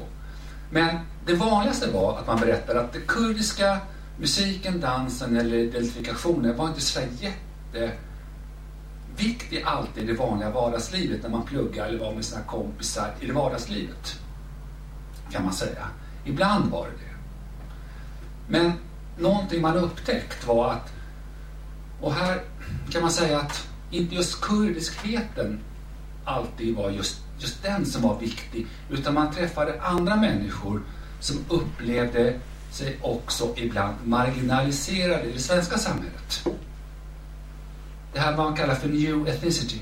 Men 0.69 0.97
det 1.25 1.33
vanligaste 1.33 1.91
var 1.91 2.19
att 2.19 2.27
man 2.27 2.39
berättade 2.39 2.81
att 2.81 2.93
den 2.93 3.01
kurdiska 3.07 3.79
musiken, 4.19 4.79
dansen 4.79 5.37
eller 5.37 5.57
identifikationen 5.57 6.57
var 6.57 6.67
inte 6.67 6.81
så 6.81 6.99
jätteviktig 9.15 9.63
alltid 9.65 10.03
i 10.03 10.07
det 10.07 10.13
vanliga 10.13 10.49
vardagslivet 10.49 11.23
när 11.23 11.29
man 11.29 11.45
pluggar 11.45 11.85
eller 11.85 11.99
var 11.99 12.13
med 12.13 12.25
sina 12.25 12.41
kompisar 12.41 13.13
i 13.19 13.25
det 13.25 13.33
vardagslivet. 13.33 14.19
Kan 15.31 15.43
man 15.43 15.53
säga. 15.53 15.87
Ibland 16.25 16.71
var 16.71 16.85
det 16.85 16.91
det. 16.91 17.15
Men 18.47 18.71
någonting 19.17 19.61
man 19.61 19.77
upptäckt 19.77 20.47
var 20.47 20.71
att, 20.71 20.93
och 22.01 22.13
här 22.13 22.41
kan 22.89 23.01
man 23.01 23.11
säga 23.11 23.39
att 23.39 23.67
inte 23.91 24.15
just 24.15 24.41
kurdiskheten 24.41 25.59
alltid 26.25 26.75
var 26.75 26.89
just, 26.89 27.21
just 27.39 27.63
den 27.63 27.85
som 27.85 28.01
var 28.01 28.19
viktig, 28.19 28.67
utan 28.89 29.13
man 29.13 29.31
träffade 29.31 29.81
andra 29.81 30.15
människor 30.15 30.81
som 31.19 31.37
upplevde 31.49 32.39
sig 32.71 32.99
också 33.01 33.53
ibland 33.55 33.95
marginaliserade 34.03 35.23
i 35.23 35.31
det 35.33 35.39
svenska 35.39 35.77
samhället. 35.77 36.47
Det 38.13 38.19
här 38.19 38.37
man 38.37 38.55
kallar 38.55 38.75
för 38.75 38.89
new 38.89 39.27
ethnicity. 39.27 39.81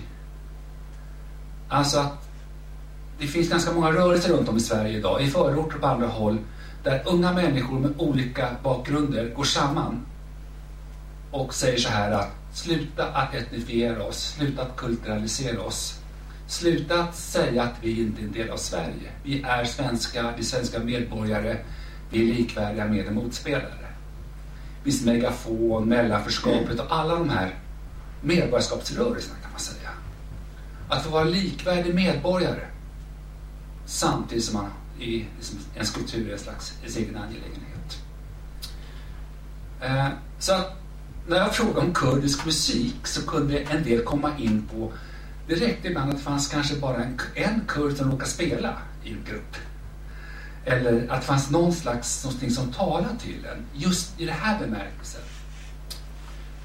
Alltså 1.70 1.99
att 1.99 2.30
det 3.20 3.28
finns 3.28 3.49
ganska 3.49 3.72
många 3.72 3.91
rörelser 3.91 4.34
runt 4.34 4.49
om 4.49 4.58
i 4.58 4.60
Sverige 4.60 4.97
idag, 4.97 5.22
i 5.22 5.28
förorter 5.28 5.76
och 5.76 5.82
på 5.82 5.88
andra 5.88 6.08
håll, 6.08 6.38
där 6.84 7.03
unga 7.06 7.34
människor 7.34 7.80
med 7.80 7.93
olika 7.97 8.49
bakgrunder 8.64 9.34
går 9.36 9.43
samman 9.43 10.06
och 11.32 11.53
säger 11.53 11.78
så 11.78 11.89
här 11.89 12.12
att 12.12 12.45
Sluta 12.56 13.06
att 13.06 13.36
etnifiera 13.36 14.03
oss, 14.03 14.36
sluta 14.38 14.62
att 14.62 14.76
kulturalisera 14.76 15.62
oss. 15.62 15.99
Sluta 16.47 17.03
att 17.03 17.16
säga 17.16 17.64
att 17.64 17.76
vi 17.82 18.01
inte 18.01 18.22
är 18.22 18.26
en 18.26 18.32
del 18.32 18.49
av 18.49 18.58
Sverige. 18.58 19.12
Vi 19.24 19.41
är 19.41 19.66
svenska, 19.66 20.34
vi 20.36 20.39
är 20.39 20.45
svenska 20.45 20.80
medborgare, 20.80 21.58
vi 22.10 22.30
är 22.30 22.34
likvärdiga 22.34 22.86
med 22.86 23.08
en 23.08 23.14
motspelare. 23.16 23.88
Visst 24.84 25.06
megafon, 25.06 25.89
mellanförskapet 25.89 26.80
och 26.80 26.86
alla 26.89 27.16
de 27.16 27.30
här 27.30 27.56
medborgarskapsrörelserna 28.22 29.36
kan 29.41 29.51
man 29.51 29.60
säga. 29.60 29.89
Att 30.89 31.03
få 31.03 31.10
vara 31.10 31.24
likvärdig 31.24 31.95
medborgare 31.95 32.68
samtidigt 33.86 34.43
som 34.43 34.53
man 34.53 34.72
i 34.99 35.26
liksom 35.38 35.60
ens 35.74 35.91
kultur 35.91 36.30
är 36.30 36.34
en 36.34 36.39
slags 36.39 36.74
egen 36.84 37.18
angelägenhet. 37.18 38.01
Eh, 39.82 40.08
så 40.39 40.53
att 40.53 40.85
när 41.28 41.38
jag 41.38 41.56
frågade 41.56 41.80
om 41.80 41.94
kurdisk 41.94 42.46
musik 42.46 43.08
så 43.08 43.26
kunde 43.28 43.60
en 43.60 43.84
del 43.84 44.04
komma 44.04 44.32
in 44.38 44.70
på 44.74 44.92
det 45.48 45.56
räckte 45.56 45.88
ibland 45.88 46.10
att 46.10 46.18
det 46.18 46.24
fanns 46.24 46.48
kanske 46.48 46.76
bara 46.76 47.04
en, 47.04 47.20
en 47.36 47.62
kurd 47.68 47.98
som 47.98 48.12
råkade 48.12 48.30
spela 48.30 48.78
i 49.04 49.10
en 49.10 49.24
grupp. 49.30 49.56
Eller 50.66 51.08
att 51.10 51.22
det 51.22 51.28
fanns 51.28 51.52
någon 51.52 51.74
slags 51.74 52.24
någonting 52.24 52.52
som 52.52 52.74
talade 52.74 53.20
till 53.20 53.46
en, 53.46 53.66
just 53.74 54.22
i 54.22 54.26
det 54.26 54.32
här 54.32 54.60
bemärkelsen. 54.60 55.22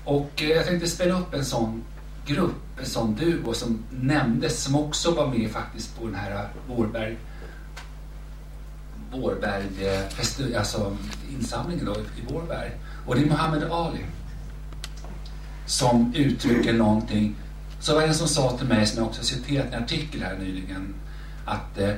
Och 0.05 0.43
eh, 0.43 0.49
jag 0.49 0.67
tänkte 0.67 0.89
spela 0.89 1.21
upp 1.21 1.35
en 1.35 1.45
sån 1.45 1.85
grupp, 2.27 2.79
en 2.79 2.87
sån 2.87 3.15
duo 3.15 3.55
som 3.55 3.85
nämndes, 3.91 4.63
som 4.63 4.75
också 4.75 5.11
var 5.11 5.27
med 5.27 5.51
faktiskt 5.51 5.99
på 5.99 6.07
den 6.07 6.15
här 6.15 6.31
eh, 6.31 6.77
Vårberg 6.77 7.17
Vårberg, 9.13 9.87
eh, 9.87 10.59
alltså 10.59 10.97
insamlingen 11.31 11.85
då 11.85 11.93
i 11.95 12.33
Vårberg. 12.33 12.71
Och 13.07 13.15
det 13.15 13.23
är 13.23 13.27
Mohammed 13.27 13.65
Ali 13.65 14.05
som 15.67 16.15
uttrycker 16.15 16.73
någonting. 16.73 17.35
Så 17.81 17.95
var 17.95 18.01
det 18.01 18.07
en 18.07 18.15
som 18.15 18.28
sa 18.28 18.59
till 18.59 18.66
mig, 18.66 18.87
som 18.87 18.99
jag 18.99 19.07
också 19.07 19.24
citerat 19.24 19.73
i 19.73 19.74
en 19.74 19.82
artikel 19.82 20.23
här 20.23 20.39
nyligen, 20.39 20.95
att 21.45 21.78
eh, 21.78 21.95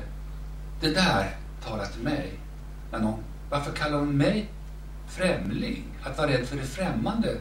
det 0.80 0.90
där 0.90 1.36
talar 1.64 1.86
till 1.86 2.02
mig. 2.02 2.32
Men 2.90 3.02
hon, 3.02 3.18
varför 3.51 3.72
kallar 3.72 3.98
hon 3.98 4.16
mig 4.16 4.51
främling? 5.09 5.84
Att 6.02 6.18
vara 6.18 6.30
rädd 6.30 6.47
för 6.47 6.56
det 6.56 6.62
främmande. 6.62 7.36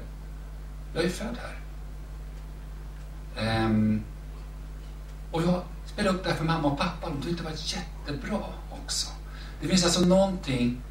Jag 0.94 1.04
är 1.04 1.08
ju 1.08 1.14
född 1.14 1.38
här. 1.42 1.58
Ehm, 3.38 4.04
och 5.32 5.42
jag 5.42 5.62
spelade 5.86 6.18
upp 6.18 6.24
det 6.24 6.30
här 6.30 6.38
för 6.38 6.46
mamma 6.46 6.68
och 6.68 6.80
pappa. 6.80 7.10
De 7.10 7.22
tyckte 7.22 7.44
det 7.44 7.50
var 7.50 7.58
jättebra 7.58 8.44
också. 8.84 9.12
Det 9.62 9.68
finns 9.68 9.84
alltså 9.84 10.02
någonting 10.02 10.82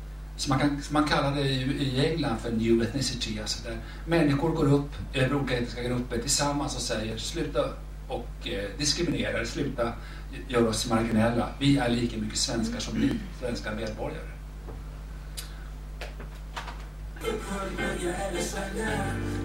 som 0.41 0.51
man, 0.51 0.59
kan, 0.59 0.83
man 0.91 1.09
kallar 1.09 1.35
det 1.35 1.41
i, 1.41 1.63
i 1.63 2.07
England 2.13 2.39
för 2.39 2.53
new 2.53 2.83
ethnicity. 2.83 3.41
Alltså 3.41 3.69
där 3.69 3.79
människor 4.07 4.51
går 4.51 4.73
upp 4.73 4.91
över 5.15 5.35
olika 5.35 5.55
etniska 5.55 5.83
grupper 5.83 6.19
tillsammans 6.19 6.77
och 6.77 6.83
säger 6.83 7.19
sluta 7.19 7.61
och 8.09 8.49
eh, 8.49 8.65
diskriminera, 8.79 9.45
sluta 9.45 9.93
göra 10.49 10.69
oss 10.69 10.91
marginella. 10.91 11.49
Vi 11.59 11.79
är 11.79 11.89
lika 11.89 12.17
mycket 12.17 12.39
svenskar 12.39 12.81
som 12.81 12.99
ni, 12.99 13.11
svenska 13.41 13.71
medborgare. 13.71 14.31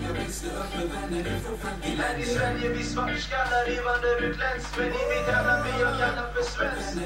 Jag 0.07 0.13
växte 0.13 0.47
upp 0.47 0.75
med 0.77 0.89
vänner 0.89 1.37
ifrån 1.37 1.57
fattiga 1.57 2.01
Här 2.01 2.19
i 2.19 2.25
Sverige 2.25 2.69
vi 2.69 2.83
svartskallar 2.83 3.69
invandrar 3.77 4.23
utländskt 4.23 4.77
Men 4.77 4.87
i 4.87 4.89
mitt 4.89 5.35
hemland 5.35 5.63
blir 5.63 5.81
jag 5.81 5.99
kallad 5.99 6.33
för 6.33 6.43
svensk 6.43 6.97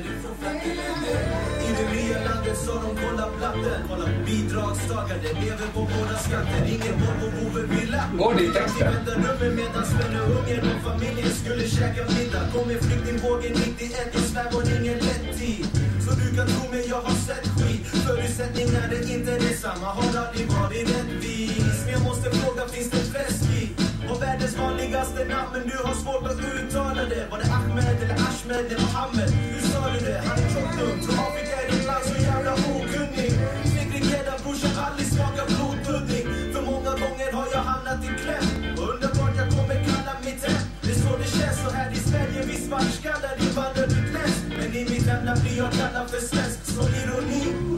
nya 2.10 2.20
landet 2.30 2.58
så 2.66 2.74
de 2.74 2.90
kollar 3.02 3.30
platten. 3.38 3.82
Bidragstagare 4.26 5.30
lever 5.42 5.70
på 5.74 5.82
båda 5.94 6.16
skatter. 6.26 6.62
Ingen 6.68 6.96
Volvo-bove 7.02 7.62
villa 7.74 8.04
Går 8.18 8.34
det 8.34 8.44
i 8.44 8.50
texten? 8.50 8.94
rummet 9.06 9.54
medan 9.56 9.86
Sven 9.86 10.16
och 10.22 10.40
och 10.72 10.82
familjen 10.92 11.32
skulle 11.42 11.64
käka 11.68 12.04
middag. 12.16 12.44
Kom 12.54 12.68
med 12.68 12.80
flyktingvågen 12.86 13.54
91 13.54 14.16
i 14.16 14.22
Sverige 14.30 14.52
var 14.54 14.64
ingen 14.80 15.00
lätt 15.08 15.40
tid 15.40 15.66
Så 16.06 16.12
du 16.22 16.36
kan 16.36 16.48
tro 16.48 16.72
mig 16.72 16.84
jag 16.90 17.02
har 17.02 17.18
sett 17.28 17.48
skit. 17.56 17.88
Förutsättningar 18.06 18.90
är 18.98 19.14
inte 19.16 19.32
detsamma. 19.32 19.88
Har 19.98 20.10
aldrig 20.24 20.48
varit 20.58 20.90
rättvis? 20.94 21.78
Men 21.86 21.94
jag 21.94 22.04
måste 22.04 22.32
fråga, 22.32 22.68
finns 22.68 22.90
det 22.90 23.04
fläsk 23.12 23.44
i? 23.62 23.89
Och 24.12 24.22
världens 24.22 24.58
vanligaste 24.58 25.26
namn 25.26 25.50
men 25.54 25.64
du 25.70 25.78
har 25.88 25.96
svårt 26.04 26.26
att 26.32 26.40
uttala 26.54 27.04
det. 27.14 27.24
Var 27.32 27.38
det 27.42 27.50
Ahmed 27.58 27.98
eller 28.04 28.18
Ashmed 28.28 28.66
eller 28.66 28.80
Mohammed? 28.86 29.30
Hur 29.30 29.62
sa 29.72 29.82
du 29.94 30.00
det? 30.10 30.20
Han 30.28 30.38
är 30.44 30.50
tjockdum 30.54 30.96
Tror 31.04 31.16
Afrika 31.28 31.54
är 31.62 31.68
ett 31.76 31.86
land 31.90 32.06
så 32.12 32.16
jävla 32.30 32.54
okunnig. 32.72 33.32
Segregerad 33.76 34.40
brorsan, 34.44 34.74
aldrig 34.86 35.08
smakar 35.14 35.46
blodpudding. 35.52 36.26
För 36.54 36.62
många 36.72 36.94
gånger 37.04 37.30
har 37.38 37.48
jag 37.56 37.64
hamnat 37.72 38.00
i 38.08 38.10
kläm. 38.22 38.48
Undrar 38.90 39.12
vart 39.20 39.36
jag 39.42 39.50
kommer 39.56 39.78
kalla 39.90 40.14
mitt 40.26 40.42
hem. 40.48 40.64
Det 40.84 40.92
är 40.96 41.00
så 41.04 41.12
det 41.22 41.30
känns 41.38 41.58
så 41.64 41.70
här 41.78 41.90
i 41.98 42.00
Sverige 42.10 42.40
vi 42.50 42.56
svartskallar 42.68 43.34
invandrarutländskt 43.46 44.46
Men 44.58 44.70
i 44.80 44.82
mitt 44.92 45.06
hemland 45.12 45.42
blir 45.44 45.58
jag 45.64 45.72
kallad 45.80 46.06
för 46.12 46.22
svensk. 46.30 46.60
Så 46.76 46.82
ironi. 47.00 47.69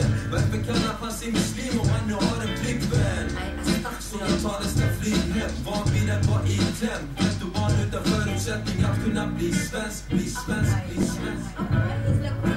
Än? 0.00 0.10
Varför 0.32 0.58
kallar 0.66 0.94
han 1.00 1.12
sig 1.12 1.32
muslim 1.32 1.80
om 1.80 1.88
han 1.88 2.08
nu 2.08 2.14
har 2.14 2.38
en 2.44 2.56
flickvän? 2.58 3.28
Så 4.00 4.16
jag 4.20 4.42
tar 4.42 4.60
nästa 4.60 4.86
flyg 5.00 5.34
hem, 5.36 5.50
van 5.66 5.86
vid 5.92 6.10
att 6.10 6.26
vara 6.26 6.46
i 6.46 6.54
ett 6.54 6.80
hem 6.88 7.02
Ghetto 7.18 7.46
barn 7.54 7.72
utan 7.88 8.04
förutsättning 8.04 8.84
att 8.84 9.04
kunna 9.04 9.26
bli 9.26 9.52
svensk, 9.52 10.08
bli 10.08 10.26
svensk, 10.28 10.76
bli 10.88 11.06
svensk 11.06 12.51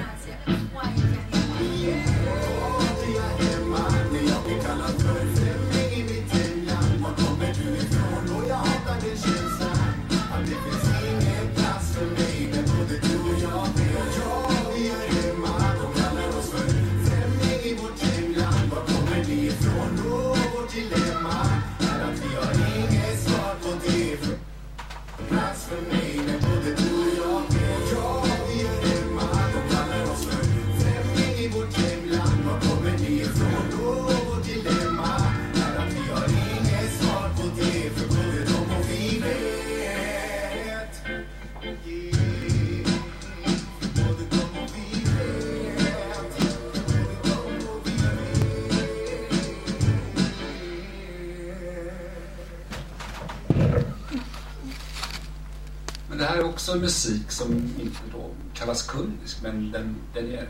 här 56.36 56.42
är 56.42 56.48
också 56.48 56.76
musik 56.76 57.32
som 57.32 57.54
inte 57.54 58.00
då 58.12 58.30
kallas 58.54 58.88
kurdisk, 58.88 59.42
men 59.42 59.72
den, 59.72 59.96
den 60.14 60.32
är 60.32 60.48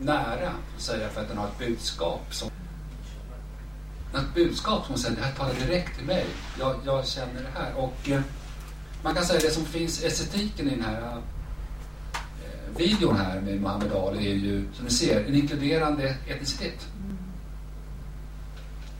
nära, 0.00 0.48
att 0.76 0.82
säga, 0.82 1.08
för 1.08 1.20
att 1.20 1.28
den 1.28 1.38
har 1.38 1.46
ett 1.46 1.58
budskap 1.58 2.34
som 2.34 2.50
ett 4.14 4.34
budskap 4.34 4.86
som 4.86 4.96
säger 4.96 5.16
det 5.16 5.22
här 5.22 5.34
talar 5.34 5.54
direkt 5.54 5.96
till 5.96 6.06
mig. 6.06 6.26
Jag, 6.58 6.76
jag 6.84 7.06
känner 7.06 7.42
det 7.42 7.60
här. 7.60 7.74
Och 7.76 8.08
eh, 8.08 8.20
man 9.02 9.14
kan 9.14 9.24
säga 9.24 9.40
det 9.40 9.50
som 9.50 9.64
finns, 9.64 10.04
estetiken 10.04 10.68
i 10.68 10.70
den 10.70 10.84
här 10.84 11.02
eh, 11.02 11.18
videon 12.76 13.16
här 13.16 13.40
med 13.40 13.60
Muhammed 13.60 13.92
Ali 13.92 14.30
är 14.30 14.34
ju, 14.34 14.64
som 14.72 14.84
ni 14.84 14.90
ser, 14.90 15.24
en 15.24 15.34
inkluderande 15.34 16.16
etnicitet. 16.28 16.86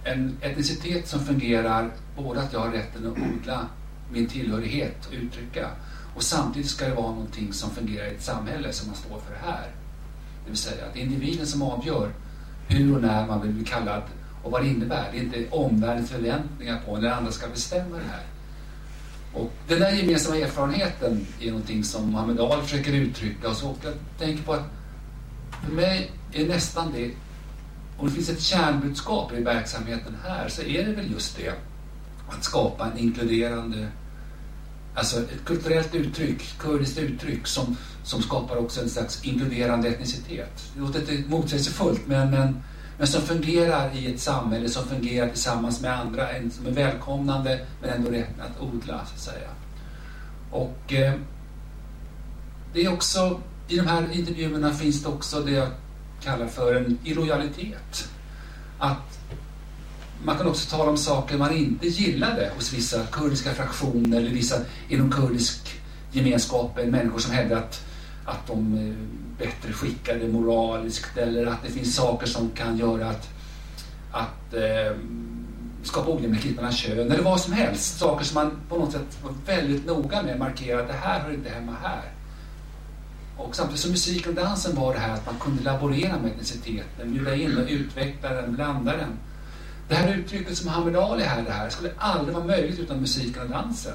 En 0.04 0.36
etnicitet 0.40 1.08
som 1.08 1.20
fungerar 1.20 1.90
både 2.16 2.40
att 2.40 2.52
jag 2.52 2.60
har 2.60 2.70
rätten 2.70 3.06
att 3.06 3.18
odla 3.18 3.68
min 4.12 4.26
tillhörighet 4.26 5.06
och 5.06 5.12
uttrycka 5.12 5.70
och 6.16 6.22
samtidigt 6.22 6.70
ska 6.70 6.88
det 6.88 6.94
vara 6.94 7.10
någonting 7.10 7.52
som 7.52 7.70
fungerar 7.70 8.06
i 8.06 8.14
ett 8.14 8.22
samhälle 8.22 8.72
som 8.72 8.88
man 8.88 8.96
står 8.96 9.20
för 9.20 9.32
det 9.32 9.52
här. 9.52 9.70
Det 10.44 10.50
vill 10.50 10.58
säga 10.58 10.86
att 10.86 10.94
det 10.94 11.00
är 11.00 11.04
individen 11.04 11.46
som 11.46 11.62
avgör 11.62 12.10
hur 12.68 12.94
och 12.94 13.02
när 13.02 13.26
man 13.26 13.42
vill 13.42 13.52
bli 13.52 13.64
kallad 13.64 14.02
och 14.42 14.52
vad 14.52 14.62
det 14.62 14.68
innebär. 14.68 15.08
Det 15.12 15.18
är 15.18 15.22
inte 15.22 15.46
omvärldens 15.50 16.10
förväntningar 16.10 16.82
på 16.86 16.96
när 16.96 17.10
andra 17.10 17.32
ska 17.32 17.48
bestämma 17.48 17.96
det 17.96 18.02
här. 18.10 18.22
Och 19.34 19.52
den 19.68 19.80
där 19.80 19.92
gemensamma 19.92 20.36
erfarenheten 20.36 21.26
är 21.40 21.46
någonting 21.46 21.84
som 21.84 22.10
Muhammed 22.10 22.40
Ali 22.40 22.62
försöker 22.62 22.92
uttrycka 22.92 23.48
och 23.48 23.56
så 23.56 23.74
jag 23.82 23.94
tänker 24.18 24.42
på 24.42 24.52
att 24.52 24.64
för 25.66 25.72
mig 25.72 26.10
är 26.32 26.48
nästan 26.48 26.92
det 26.92 27.10
om 27.98 28.06
det 28.06 28.12
finns 28.12 28.28
ett 28.28 28.40
kärnbudskap 28.40 29.32
i 29.32 29.42
verksamheten 29.42 30.16
här 30.24 30.48
så 30.48 30.62
är 30.62 30.84
det 30.84 30.92
väl 30.92 31.12
just 31.12 31.36
det 31.36 31.54
att 32.28 32.44
skapa 32.44 32.86
en 32.86 32.98
inkluderande 32.98 33.88
Alltså 34.96 35.20
ett 35.20 35.44
kulturellt 35.44 35.94
uttryck, 35.94 36.58
kurdiskt 36.58 36.98
uttryck 36.98 37.46
som, 37.46 37.76
som 38.04 38.22
skapar 38.22 38.56
också 38.56 38.80
en 38.80 38.90
slags 38.90 39.24
inkluderande 39.24 39.88
etnicitet. 39.88 40.70
Det 40.74 40.80
låter 40.80 41.00
lite 41.00 41.28
motsägelsefullt 41.28 42.06
men, 42.06 42.30
men, 42.30 42.62
men 42.98 43.06
som 43.06 43.22
fungerar 43.22 43.96
i 43.96 44.14
ett 44.14 44.20
samhälle, 44.20 44.68
som 44.68 44.88
fungerar 44.88 45.28
tillsammans 45.28 45.80
med 45.80 46.00
andra, 46.00 46.30
en, 46.30 46.50
som 46.50 46.66
är 46.66 46.70
välkomnande 46.70 47.66
men 47.82 47.90
ändå 47.90 48.10
rätt 48.10 48.40
att 48.40 48.60
odla 48.60 49.06
så 49.06 49.14
att 49.14 49.20
säga. 49.20 49.48
Och 50.50 50.92
eh, 50.92 51.14
det 52.72 52.84
är 52.84 52.92
också, 52.92 53.40
i 53.68 53.76
de 53.76 53.86
här 53.86 54.12
intervjuerna 54.12 54.72
finns 54.72 55.02
det 55.02 55.08
också 55.08 55.40
det 55.40 55.50
jag 55.50 55.68
kallar 56.22 56.46
för 56.46 56.74
en 56.74 56.98
illojalitet. 57.04 58.08
Att 58.78 59.15
man 60.26 60.36
kan 60.36 60.46
också 60.46 60.76
tala 60.76 60.90
om 60.90 60.96
saker 60.96 61.38
man 61.38 61.56
inte 61.56 61.86
gillade 61.86 62.50
hos 62.56 62.72
vissa 62.72 63.06
kurdiska 63.06 63.54
fraktioner 63.54 64.18
eller 64.18 64.30
vissa 64.30 64.56
inom 64.88 65.10
kurdisk 65.10 65.80
gemenskap, 66.12 66.76
människor 66.76 67.18
som 67.18 67.32
hävdar 67.32 67.56
att, 67.56 67.84
att 68.24 68.46
de 68.46 68.74
är 68.78 68.94
bättre 69.44 69.72
skickade 69.72 70.28
moraliskt 70.28 71.16
eller 71.16 71.46
att 71.46 71.62
det 71.62 71.72
finns 71.72 71.96
saker 71.96 72.26
som 72.26 72.50
kan 72.50 72.78
göra 72.78 73.08
att, 73.08 73.28
att 74.10 74.54
eh, 74.54 74.96
skapa 75.82 76.10
ojämlikhet 76.10 76.56
mellan 76.56 76.72
kön 76.72 77.12
eller 77.12 77.22
vad 77.22 77.40
som 77.40 77.52
helst. 77.52 77.98
Saker 77.98 78.24
som 78.24 78.34
man 78.34 78.50
på 78.68 78.78
något 78.78 78.92
sätt 78.92 79.18
var 79.22 79.32
väldigt 79.46 79.86
noga 79.86 80.22
med 80.22 80.32
att 80.32 80.38
markera 80.38 80.80
att 80.80 80.88
det 80.88 80.94
här 80.94 81.20
hör 81.20 81.34
inte 81.34 81.50
hemma 81.50 81.76
här. 81.82 82.02
Och 83.36 83.56
samtidigt 83.56 83.80
som 83.80 83.90
musiken 83.90 84.28
och 84.30 84.44
dansen 84.44 84.76
var 84.76 84.94
det 84.94 85.00
här 85.00 85.14
att 85.14 85.26
man 85.26 85.38
kunde 85.40 85.62
laborera 85.62 86.18
med 86.18 86.30
etniciteten, 86.30 87.12
bjuda 87.12 87.34
in 87.34 87.58
och 87.58 87.68
utveckla 87.68 88.32
den, 88.32 88.54
blanda 88.54 88.96
den. 88.96 89.18
Det 89.88 89.94
här 89.94 90.14
uttrycket 90.14 90.58
som 90.58 90.68
Hamid 90.68 90.96
Ali 90.96 91.24
här, 91.24 91.42
det 91.42 91.52
här 91.52 91.70
skulle 91.70 91.90
aldrig 91.98 92.34
vara 92.34 92.46
möjligt 92.46 92.78
utan 92.78 93.00
musiken 93.00 93.42
och 93.42 93.48
dansen. 93.48 93.94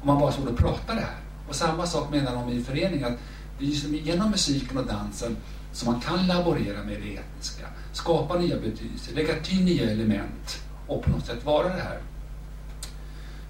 Om 0.00 0.06
man 0.06 0.20
bara 0.20 0.32
stod 0.32 0.48
och 0.48 0.58
pratade 0.58 1.00
här. 1.00 1.16
Och 1.48 1.54
samma 1.54 1.86
sak 1.86 2.10
menar 2.10 2.34
de 2.34 2.52
i 2.52 2.62
föreningen, 2.64 3.04
att 3.04 3.18
det 3.58 3.64
är 3.64 3.68
liksom 3.68 3.94
genom 3.94 4.30
musiken 4.30 4.78
och 4.78 4.86
dansen 4.86 5.36
som 5.72 5.92
man 5.92 6.00
kan 6.00 6.26
laborera 6.26 6.82
med 6.84 7.00
det 7.02 7.16
etniska, 7.16 7.66
skapa 7.92 8.38
nya 8.38 8.56
betydelser, 8.56 9.14
lägga 9.14 9.34
till 9.34 9.64
nya 9.64 9.90
element 9.90 10.62
och 10.86 11.02
på 11.02 11.10
något 11.10 11.26
sätt 11.26 11.44
vara 11.44 11.68
det 11.68 11.82
här. 11.82 11.98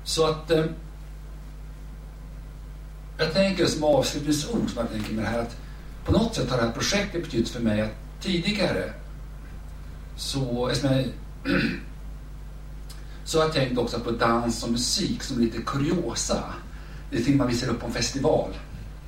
Så 0.05 0.27
att 0.27 0.51
eh, 0.51 0.65
jag 3.19 3.33
tänker 3.33 3.67
som 3.67 3.85
avslutningsord, 3.85 4.71
som 4.71 4.79
jag 4.79 4.91
tänker 4.91 5.13
med 5.13 5.25
det 5.25 5.29
här, 5.29 5.39
att 5.39 5.57
på 6.05 6.13
något 6.13 6.35
sätt 6.35 6.51
har 6.51 6.57
det 6.59 6.65
här 6.65 6.73
projektet 6.73 7.23
betytt 7.23 7.49
för 7.49 7.61
mig 7.61 7.81
att 7.81 7.93
tidigare 8.21 8.93
så, 10.17 10.69
eftersom 10.69 10.97
jag 10.97 11.07
så 13.25 13.39
har 13.39 13.45
jag 13.45 13.55
tänkt 13.55 13.79
också 13.79 14.01
på 14.01 14.11
dans 14.11 14.63
och 14.65 14.71
musik 14.71 15.23
som 15.23 15.41
lite 15.41 15.63
kuriosa. 15.63 16.45
Det 17.11 17.17
är 17.17 17.23
ting 17.23 17.37
man 17.37 17.49
visar 17.49 17.69
upp 17.69 17.81
på 17.81 17.87
en 17.87 17.93
festival. 17.93 18.51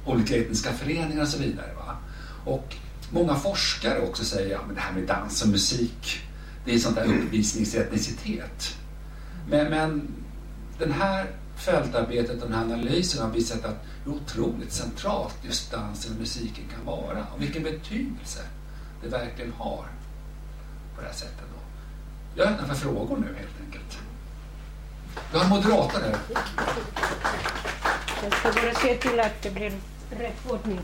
Olika 0.04 0.36
etniska 0.36 0.72
föreningar 0.72 1.22
och 1.22 1.28
så 1.28 1.38
vidare. 1.38 1.74
Va? 1.74 1.96
Och 2.44 2.74
många 3.10 3.34
forskare 3.34 4.00
också 4.00 4.24
säger 4.24 4.56
att 4.56 4.62
ja, 4.68 4.74
det 4.74 4.80
här 4.80 4.92
med 4.92 5.06
dans 5.06 5.42
och 5.42 5.48
musik, 5.48 6.20
det 6.64 6.74
är 6.74 6.78
sånt 6.78 6.96
där 6.96 7.04
uppvisningsetnicitet. 7.04 8.76
Men, 9.48 9.70
men 9.70 10.02
den 10.78 10.92
här 10.92 11.26
fältarbetet 11.56 12.42
och 12.42 12.48
den 12.48 12.58
här 12.58 12.64
analysen 12.64 13.22
har 13.22 13.30
visat 13.30 13.64
att 13.64 13.84
hur 14.04 14.12
otroligt 14.12 14.72
centralt 14.72 15.36
just 15.42 15.72
dansen 15.72 16.12
och 16.12 16.20
musiken 16.20 16.64
kan 16.74 16.84
vara 16.84 17.26
och 17.34 17.42
vilken 17.42 17.62
betydelse 17.62 18.40
det 19.02 19.08
verkligen 19.08 19.52
har 19.52 19.84
på 20.94 21.00
det 21.00 21.06
här 21.06 21.14
sättet. 21.14 21.49
Jag 22.34 22.46
öppen 22.48 22.66
för 22.68 22.74
frågor 22.74 23.16
nu 23.16 23.26
helt 23.26 23.60
enkelt. 23.66 23.98
Vi 25.32 25.38
har 25.38 25.44
en 25.44 25.50
moderator 25.50 26.00
här. 26.00 26.16
Jag 28.22 28.32
ska 28.32 28.52
bara 28.62 28.74
se 28.74 28.94
till 28.96 29.20
att 29.20 29.42
det 29.42 29.50
blir 29.50 29.72
rätt 30.10 30.50
ordning. 30.50 30.80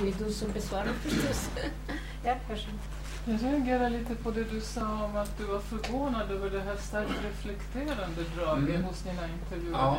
Det 0.00 0.08
är 0.08 0.24
du 0.26 0.32
som 0.32 0.52
besvarar 0.52 0.92
förstås. 1.02 1.50
Ja, 2.24 2.34
varsågod. 2.48 2.78
Jag 3.24 3.42
reagerar 3.42 3.90
lite 3.90 4.14
på 4.14 4.30
det 4.30 4.44
du 4.44 4.60
sa 4.60 5.04
om 5.04 5.16
att 5.16 5.38
du 5.38 5.44
var 5.44 5.58
förvånad 5.60 6.30
över 6.30 6.50
det 6.50 6.60
här 6.60 6.76
starkt 6.76 7.10
reflekterande 7.24 8.22
draget 8.36 8.68
Mm. 8.68 8.84
hos 8.84 9.00
dina 9.02 9.22
intervjuer. 9.28 9.72
Ja. 9.78 9.98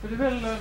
För 0.00 0.08
det 0.08 0.14
är 0.14 0.18
väl, 0.30 0.44
eh, 0.44 0.56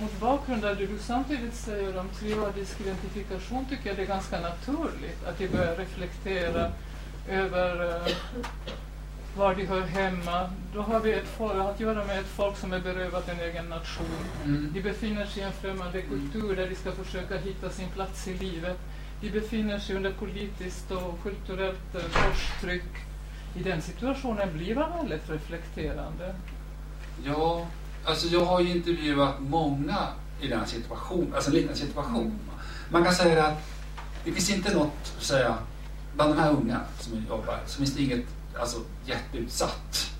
mot 0.00 0.20
bakgrund 0.20 0.64
av 0.64 0.76
det 0.76 0.86
du 0.86 0.98
samtidigt 0.98 1.54
säger 1.54 1.98
om 1.98 2.08
triadisk 2.08 2.80
identifikation 2.80 3.66
tycker 3.68 3.86
jag 3.88 3.96
det 3.96 4.02
är 4.02 4.06
ganska 4.06 4.40
naturligt 4.40 5.24
att 5.26 5.38
de 5.38 5.48
börjar 5.48 5.76
reflektera 5.76 6.72
över 7.28 7.84
eh, 7.84 8.14
var 9.36 9.54
de 9.54 9.66
hör 9.66 9.80
hemma. 9.80 10.50
Då 10.74 10.82
har 10.82 11.00
vi 11.00 11.12
ett 11.12 11.28
folk, 11.38 11.54
att 11.54 11.80
göra 11.80 12.04
med 12.04 12.18
ett 12.20 12.26
folk 12.26 12.56
som 12.56 12.72
är 12.72 12.80
berövat 12.80 13.28
en 13.28 13.40
egen 13.40 13.66
nation. 13.66 14.06
Mm. 14.44 14.70
De 14.74 14.80
befinner 14.82 15.26
sig 15.26 15.42
i 15.42 15.46
en 15.46 15.52
främmande 15.52 16.02
kultur 16.02 16.56
där 16.56 16.68
de 16.68 16.74
ska 16.74 16.92
försöka 16.92 17.36
hitta 17.36 17.70
sin 17.70 17.88
plats 17.88 18.28
i 18.28 18.34
livet. 18.34 18.78
De 19.20 19.30
befinner 19.30 19.78
sig 19.78 19.96
under 19.96 20.12
politiskt 20.12 20.90
och 20.90 21.22
kulturellt 21.22 21.94
eh, 21.94 22.02
korstryck. 22.02 22.90
I 23.54 23.62
den 23.62 23.82
situationen 23.82 24.52
blir 24.52 24.74
man 24.74 24.96
väldigt 24.96 25.30
reflekterande. 25.30 26.34
Ja, 27.24 27.66
alltså 28.04 28.26
jag 28.26 28.44
har 28.44 28.60
ju 28.60 28.70
intervjuat 28.70 29.34
många 29.40 30.08
i 30.40 30.48
den 30.48 30.66
situation, 30.66 31.32
alltså 31.34 31.50
en 31.50 31.56
liknande 31.56 31.80
situation. 31.80 32.38
Man 32.90 33.04
kan 33.04 33.14
säga 33.14 33.46
att 33.46 33.62
det 34.24 34.32
finns 34.32 34.50
inte 34.50 34.74
något, 34.74 34.92
så 35.02 35.18
att 35.18 35.22
säga, 35.22 35.58
bland 36.14 36.34
de 36.34 36.40
här 36.40 36.50
unga 36.50 36.80
som 37.00 37.24
jobbar, 37.28 37.58
så 37.66 37.78
finns 37.78 37.94
det 37.94 38.02
inget 38.02 38.24
alltså, 38.60 38.78
jätteutsatt. 39.06 40.10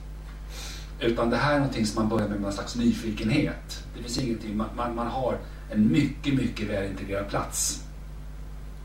Utan 1.01 1.31
det 1.31 1.37
här 1.37 1.55
är 1.55 1.59
någonting 1.59 1.87
som 1.87 2.03
man 2.03 2.09
börjar 2.17 2.29
med 2.29 2.41
någon 2.41 2.53
slags 2.53 2.77
nyfikenhet. 2.77 3.85
Det 3.97 4.03
finns 4.03 4.19
ingenting, 4.19 4.57
man, 4.57 4.67
man, 4.77 4.95
man 4.95 5.07
har 5.07 5.39
en 5.71 5.93
mycket, 5.93 6.35
mycket 6.35 6.69
väl 6.71 6.85
integrerad 6.91 7.29
plats 7.29 7.83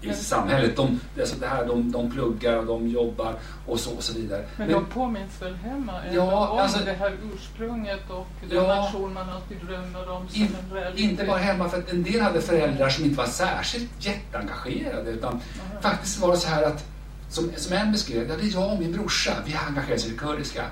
i 0.01 0.07
Men- 0.07 0.15
samhället. 0.15 0.75
De, 0.75 0.99
alltså 1.19 1.35
det 1.39 1.47
här, 1.47 1.65
de, 1.65 1.91
de 1.91 2.11
pluggar 2.11 2.57
och 2.57 2.65
de 2.65 2.87
jobbar 2.87 3.35
och 3.65 3.79
så 3.79 3.91
och 3.95 4.03
så 4.03 4.13
vidare. 4.13 4.45
Men, 4.57 4.71
de 4.71 4.85
påminns 4.85 5.41
väl 5.41 5.55
hemma 5.55 5.93
Ja, 6.13 6.47
om 6.49 6.59
alltså- 6.59 6.85
det 6.85 6.93
här 6.93 7.13
ursprunget 7.33 8.09
och 8.09 8.27
den 8.49 8.57
Ja. 8.63 8.75
nation 8.75 9.13
man 9.13 9.29
alltid 9.29 9.57
drömmer 9.65 10.09
om 10.09 10.29
som 10.29 10.41
In, 10.41 10.55
en 10.91 10.97
inte 10.97 11.25
bara 11.25 11.37
hemma, 11.37 11.69
för 11.69 11.77
att 11.79 11.89
en 11.91 12.03
del 12.03 12.21
hade 12.21 12.41
föräldrar 12.41 12.89
som 12.89 13.03
inte 13.05 13.17
var 13.17 13.25
särskilt 13.25 13.91
jätteengagerade. 14.05 15.11
Utan 15.11 15.39
faktiskt 15.81 16.19
var 16.19 16.31
det 16.31 16.37
så 16.37 16.49
här 16.49 16.63
att, 16.63 16.85
som, 17.29 17.51
som 17.55 17.73
en 17.73 17.91
beskrev, 17.91 18.29
ja, 18.29 18.35
det 18.35 18.43
är 18.43 18.53
jag 18.53 18.73
och 18.73 18.79
min 18.79 18.91
brorsa, 18.91 19.31
vi 19.45 19.51
har 19.51 19.67
engagerat 19.67 19.99
oss 19.99 20.05
i 20.05 20.09
det 20.09 20.17
kurdiska. 20.17 20.65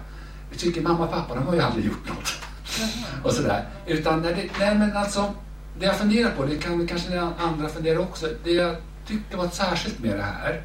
Vi 0.51 0.57
tycker 0.57 0.81
mamma 0.81 1.03
och 1.03 1.11
pappa, 1.11 1.35
de 1.35 1.47
har 1.47 1.55
ju 1.55 1.61
aldrig 1.61 1.85
gjort 1.85 2.07
något. 2.07 2.33
och 3.23 3.31
sådär. 3.31 3.69
Utan, 3.87 4.21
nej, 4.21 4.33
det, 4.35 4.59
nej 4.65 4.77
men 4.77 4.97
alltså, 4.97 5.33
det 5.79 5.85
jag 5.85 5.97
funderar 5.97 6.31
på, 6.31 6.45
det 6.45 6.55
kan 6.55 6.87
kanske 6.87 7.09
ni 7.09 7.17
andra 7.17 7.69
fundera 7.69 7.99
också. 7.99 8.29
Det 8.43 8.51
jag 8.51 8.75
tyckte 9.07 9.37
var 9.37 9.47
särskilt 9.47 9.99
med 9.99 10.17
det 10.17 10.23
här, 10.23 10.63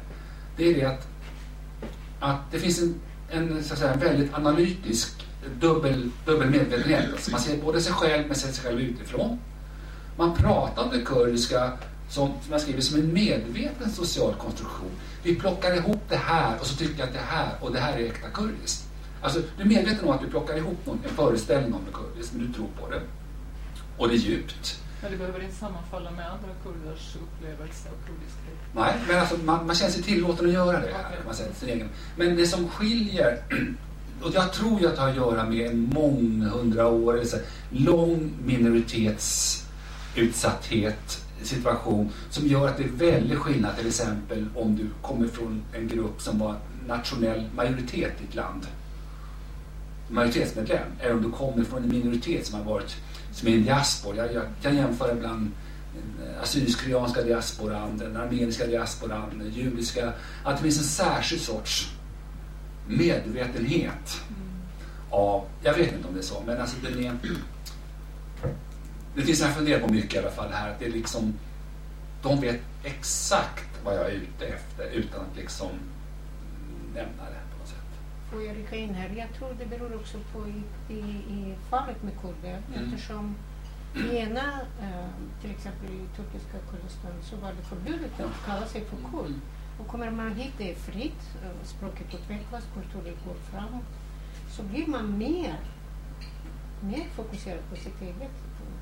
det 0.57 0.69
är 0.69 0.73
det 0.73 0.85
att, 0.85 1.07
att 2.19 2.51
det 2.51 2.59
finns 2.59 2.81
en, 2.81 2.95
en, 3.29 3.63
så 3.63 3.73
att 3.73 3.79
säga, 3.79 3.95
väldigt 3.95 4.33
analytisk 4.33 5.25
dubbel, 5.59 6.11
dubbel 6.25 6.49
medvetenhet. 6.49 7.11
Alltså 7.11 7.31
man 7.31 7.39
ser 7.39 7.57
både 7.57 7.81
sig 7.81 7.93
själv, 7.93 8.27
men 8.27 8.35
ser 8.35 8.51
sig 8.51 8.63
själv 8.63 8.79
utifrån. 8.79 9.39
Man 10.17 10.35
pratar 10.35 10.83
om 10.83 10.89
det 10.89 11.01
kurdiska 11.05 11.71
som, 12.09 12.27
som 12.27 12.51
jag 12.51 12.61
skriver, 12.61 12.81
som 12.81 12.99
en 12.99 13.13
medveten 13.13 13.91
social 13.91 14.33
konstruktion. 14.33 14.91
Vi 15.23 15.35
plockar 15.35 15.75
ihop 15.75 16.01
det 16.09 16.15
här 16.15 16.59
och 16.59 16.65
så 16.65 16.75
tycker 16.75 16.99
jag 16.99 17.07
att 17.07 17.13
det 17.13 17.19
här 17.19 17.49
och 17.59 17.73
det 17.73 17.79
här 17.79 17.97
är 17.97 18.05
äkta 18.05 18.29
kurdiskt. 18.29 18.87
Alltså, 19.21 19.41
du 19.57 19.63
är 19.63 19.67
medveten 19.67 20.07
om 20.07 20.15
att 20.15 20.21
du 20.21 20.27
plockar 20.27 20.57
ihop 20.57 20.85
någon, 20.85 20.99
en 21.09 21.15
föreställning 21.15 21.73
om 21.73 21.81
det 21.85 21.91
kurdiskt, 21.93 22.33
men 22.33 22.47
du 22.47 22.53
tror 22.53 22.67
på 22.79 22.89
det. 22.89 23.01
Och 23.97 24.07
det 24.07 24.13
är 24.13 24.17
djupt. 24.17 24.81
Men 25.01 25.11
det 25.11 25.17
behöver 25.17 25.43
inte 25.43 25.55
sammanfalla 25.55 26.11
med 26.11 26.25
andra 26.25 26.49
kurders 26.63 27.15
upplevelse 27.15 27.89
av 27.89 27.93
kurdiskhet. 28.07 28.57
Nej, 28.75 28.95
men 29.07 29.19
alltså, 29.19 29.37
man, 29.37 29.67
man 29.67 29.75
känner 29.75 29.91
sig 29.91 30.03
tillåten 30.03 30.45
att 30.45 30.53
göra 30.53 30.79
det. 30.79 30.93
Här, 30.93 31.05
Okej. 31.09 31.19
man 31.25 31.35
säger, 31.35 31.53
sin 31.53 31.69
egen. 31.69 31.89
Men 32.15 32.35
det 32.35 32.47
som 32.47 32.69
skiljer, 32.69 33.43
och 34.21 34.31
jag 34.33 34.53
tror 34.53 34.87
att 34.87 34.95
det 34.95 35.01
har 35.01 35.09
att 35.09 35.15
göra 35.15 35.49
med 35.49 35.71
en 35.71 35.89
månghundra 35.93 36.87
år, 36.87 37.13
eller 37.13 37.25
så, 37.25 37.35
här, 37.35 37.45
lång 37.69 38.31
minoritetsutsatthet 38.45 41.25
situation 41.45 42.09
som 42.29 42.47
gör 42.47 42.67
att 42.67 42.77
det 42.77 42.83
är 42.83 42.87
väldigt 42.87 43.37
skillnad 43.37 43.77
till 43.77 43.87
exempel 43.87 44.45
om 44.55 44.75
du 44.75 44.87
kommer 45.01 45.27
från 45.27 45.63
en 45.73 45.87
grupp 45.87 46.21
som 46.21 46.39
var 46.39 46.55
nationell 46.87 47.49
majoritet 47.55 48.13
i 48.21 48.23
ett 48.29 48.35
land 48.35 48.67
majoritetsmedlem 50.07 50.87
eller 50.99 51.13
om 51.13 51.21
du 51.21 51.31
kommer 51.31 51.63
från 51.63 51.83
en 51.83 51.89
minoritet 51.89 52.47
som 52.47 52.59
har 52.59 52.65
varit 52.65 52.95
som 53.33 53.47
är 53.47 53.51
en 53.51 53.63
diaspora. 53.63 54.15
Jag, 54.15 54.33
jag 54.33 54.43
kan 54.61 54.75
jämföra 54.75 55.11
ibland 55.11 55.51
den 55.93 56.35
assyrisk-syrianska 56.41 57.21
diasporan, 57.21 57.97
den 57.97 58.17
armeniska 58.17 58.67
diasporan, 58.67 59.39
den 59.39 59.51
judiska. 59.51 60.13
Att 60.43 60.57
det 60.57 60.63
finns 60.63 60.77
en 60.77 60.83
särskild 60.83 61.41
sorts 61.41 61.91
medvetenhet 62.87 64.21
av, 65.09 65.45
jag 65.63 65.73
vet 65.73 65.93
inte 65.93 66.07
om 66.07 66.13
det 66.13 66.19
är 66.19 66.23
så, 66.23 66.43
men 66.45 66.61
alltså 66.61 66.75
den 66.83 67.05
är 67.05 67.09
det 69.15 69.21
finns 69.21 69.41
jag 69.41 69.55
funderar 69.55 69.79
på 69.87 69.93
mycket 69.93 70.13
i 70.13 70.17
alla 70.19 70.31
fall 70.31 70.51
här, 70.51 70.69
att 70.71 70.79
det 70.79 70.85
är 70.85 70.89
liksom 70.91 71.33
de 72.21 72.41
vet 72.41 72.61
exakt 72.83 73.69
vad 73.83 73.95
jag 73.95 74.05
är 74.05 74.11
ute 74.15 74.45
efter 74.45 74.89
utan 74.93 75.21
att 75.21 75.37
liksom 75.37 75.69
nämna 76.93 77.23
det 77.23 77.41
på 77.51 77.59
något 77.59 77.67
sätt. 77.67 77.91
Får 78.31 78.43
jag 78.43 78.57
rycka 78.57 78.75
in 78.75 78.93
här? 78.95 79.09
Jag 79.17 79.33
tror 79.37 79.49
det 79.59 79.65
beror 79.65 79.95
också 79.95 80.17
på 80.33 80.47
i, 80.47 80.63
i, 80.93 80.99
i 81.33 81.55
fallet 81.69 82.03
med 82.03 82.13
kurder 82.21 82.61
Mm. 82.75 82.83
eftersom 82.93 83.35
i 83.95 84.17
ena, 84.17 84.61
eh, 84.81 85.09
till 85.41 85.51
exempel 85.51 85.89
i 85.89 86.15
turkiska 86.15 86.57
Kurdistan, 86.71 87.11
så 87.23 87.35
var 87.35 87.49
det 87.53 87.63
förbjudet 87.69 88.19
att 88.19 88.45
kalla 88.45 88.65
sig 88.67 88.85
för 88.85 88.97
kurd. 89.11 89.33
Och 89.79 89.87
kommer 89.87 90.11
man 90.11 90.33
hit, 90.35 90.53
det 90.57 90.71
är 90.71 90.75
fritt, 90.75 91.21
eh, 91.43 91.65
språket 91.67 92.13
utvecklas, 92.13 92.63
kulturen 92.73 93.15
går 93.25 93.35
framåt, 93.51 93.83
så 94.49 94.63
blir 94.63 94.87
man 94.87 95.17
mer, 95.17 95.55
mer 96.81 97.05
fokuserad 97.15 97.59
på 97.69 97.75
sitt 97.75 98.01
eget, 98.01 98.31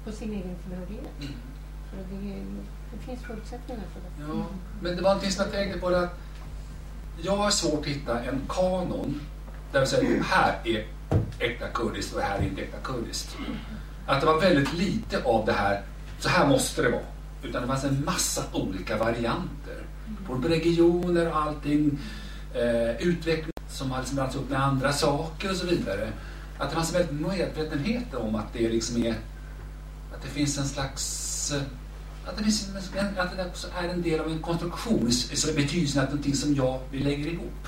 på 0.09 0.15
sin 0.15 0.33
egen 0.33 0.55
tillhörighet. 0.63 1.35
För 1.89 1.97
det, 1.97 2.43
det 2.91 3.05
finns 3.05 3.21
förutsättningar 3.21 3.83
för 3.93 3.99
det. 3.99 4.33
Ja, 4.33 4.45
men 4.81 4.95
det 4.95 5.01
var 5.01 5.09
någonting 5.09 5.31
som 5.31 5.43
jag 5.43 5.51
tänkte 5.51 5.79
på 5.79 5.89
det 5.89 5.99
att 5.99 6.19
jag 7.21 7.35
har 7.35 7.51
svårt 7.51 7.79
att 7.79 7.85
hitta 7.85 8.23
en 8.23 8.41
kanon 8.49 9.21
där 9.71 9.79
vi 9.79 9.87
säger 9.87 10.23
här 10.23 10.59
är 10.63 10.85
äkta 11.39 11.67
kurdiskt 11.67 12.13
och 12.13 12.19
det 12.19 12.25
här 12.25 12.39
är 12.39 12.43
inte 12.43 12.61
äkta 12.61 12.77
kurdiskt. 12.83 13.37
Att 14.05 14.19
det 14.19 14.25
var 14.25 14.41
väldigt 14.41 14.73
lite 14.73 15.23
av 15.23 15.45
det 15.45 15.53
här, 15.53 15.81
så 16.19 16.29
här 16.29 16.47
måste 16.47 16.81
det 16.81 16.89
vara. 16.89 17.01
Utan 17.43 17.61
det 17.61 17.67
fanns 17.67 17.83
en 17.83 18.05
massa 18.05 18.43
olika 18.53 18.97
varianter. 18.97 19.83
Både 20.27 20.49
regioner 20.49 21.27
och 21.27 21.37
allting. 21.37 21.99
Eh, 22.53 23.07
utveckling 23.07 23.51
som 23.69 23.91
hade 23.91 24.13
blandats 24.13 24.35
upp 24.35 24.49
med 24.49 24.63
andra 24.63 24.93
saker 24.93 25.51
och 25.51 25.55
så 25.55 25.65
vidare. 25.65 26.09
Att 26.57 26.69
det 26.69 26.75
fanns 26.75 26.95
en 26.95 26.97
väldigt 26.97 27.27
medvetenhet 27.27 28.13
om 28.13 28.35
att 28.35 28.53
det 28.53 28.69
liksom 28.69 29.03
är 29.03 29.15
att 30.19 30.25
det 30.25 30.29
finns 30.29 30.57
en 30.57 30.67
slags 30.67 31.51
eh, 31.51 31.61
att 32.25 32.37
det, 32.37 32.43
finns 32.43 32.67
en, 32.97 33.19
att 33.19 33.37
det 33.37 33.45
också 33.45 33.67
är 33.83 33.89
en 33.89 34.01
del 34.01 34.19
av 34.19 34.27
en 34.31 34.39
konstruktion 34.41 35.07
i 35.07 35.35
så 35.35 35.53
betydelsen 35.53 36.03
att 36.03 36.09
någonting 36.09 36.35
som 36.35 36.55
jag 36.55 36.79
vi 36.91 36.99
lägger 36.99 37.27
ihop. 37.31 37.67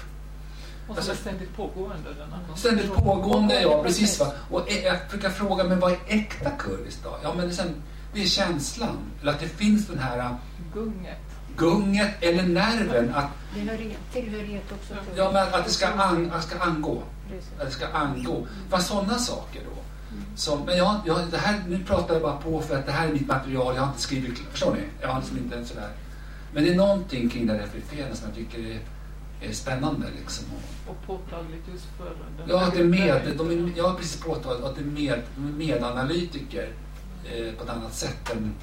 Och 0.87 0.97
Alltså- 0.97 1.03
som 1.03 1.11
är 1.17 1.21
ständigt 1.21 1.55
pågående. 1.55 2.09
Denna 2.19 2.57
Ständigt 2.57 2.93
pågående, 2.93 3.61
ja 3.61 3.83
precis. 3.83 4.19
Va? 4.19 4.31
Och 4.49 4.71
ä- 4.71 4.81
jag 4.83 4.97
brukar 5.09 5.29
fråga, 5.29 5.63
men 5.63 5.79
vad 5.79 5.91
är 5.91 5.97
äkta 6.07 6.49
kurdiskt 6.49 7.03
då? 7.03 7.17
Ja 7.23 7.33
men 7.33 7.45
det 7.47 7.51
är, 7.51 7.55
sen, 7.55 7.73
det 8.13 8.21
är 8.23 8.25
känslan, 8.27 8.97
eller 9.21 9.31
att 9.31 9.39
det 9.39 9.47
finns 9.47 9.87
den 9.87 9.99
här 9.99 10.17
äh, 10.19 10.31
Gunget. 10.73 11.17
gunget 11.57 12.11
eller 12.23 12.43
nerven 12.43 13.13
att, 13.15 13.29
Tillhörighet, 13.53 13.97
tillhörighet 14.13 14.63
också. 14.71 14.93
till- 14.93 15.17
ja, 15.17 15.31
men 15.33 15.53
att 15.53 15.65
det 15.65 15.71
ska, 15.71 15.87
an, 15.87 16.31
att 16.31 16.41
det 16.41 16.47
ska 16.47 16.59
angå. 16.59 17.03
Att 17.59 17.65
det 17.65 17.71
ska 17.71 17.87
angå. 17.87 18.47
Vad 18.69 18.81
sådana 18.83 19.17
saker 19.19 19.61
då? 19.65 19.81
Som, 20.35 20.65
men 20.65 20.77
jag, 20.77 21.01
jag, 21.05 21.19
det 21.31 21.37
här, 21.37 21.63
nu 21.67 21.83
pratar 21.83 22.13
jag 22.13 22.23
bara 22.23 22.37
på 22.37 22.61
för 22.61 22.77
att 22.77 22.85
det 22.85 22.91
här 22.91 23.07
är 23.07 23.13
mitt 23.13 23.27
material, 23.27 23.75
jag 23.75 23.81
har 23.81 23.87
inte 23.87 24.01
skrivit 24.01 24.35
klart. 24.35 24.51
Förstår 24.51 24.73
ni? 24.73 24.81
Jag 25.01 25.07
har 25.07 25.19
liksom 25.19 25.37
inte 25.37 25.55
en 25.55 25.65
sådär. 25.65 25.89
Men 26.53 26.63
det 26.63 26.69
är 26.69 26.75
någonting 26.75 27.29
kring 27.29 27.47
det 27.47 27.63
reflekterande 27.63 28.15
som 28.15 28.27
jag 28.27 28.35
tycker 28.35 28.59
är, 28.59 28.79
är 29.49 29.53
spännande. 29.53 30.07
Liksom. 30.19 30.45
Och, 30.87 31.05
påtagligt 31.05 31.67
just 31.73 31.85
för 31.97 32.05
den 32.37 32.49
Ja, 32.49 32.63
att 32.63 32.73
det 32.73 32.79
är 32.79 32.85
med, 32.85 33.21
de 33.37 33.49
är, 33.49 33.77
jag 33.77 33.83
har 33.89 33.95
precis 33.95 34.21
påtalat 34.21 34.63
att 34.63 34.75
det 34.75 34.81
är 34.81 34.85
med, 34.85 35.21
de 35.35 35.47
är 35.47 35.51
medanalytiker 35.51 36.69
eh, 37.25 37.53
på 37.53 37.63
ett 37.63 37.69
annat 37.69 37.93
sätt 37.93 38.31
än 38.35 38.53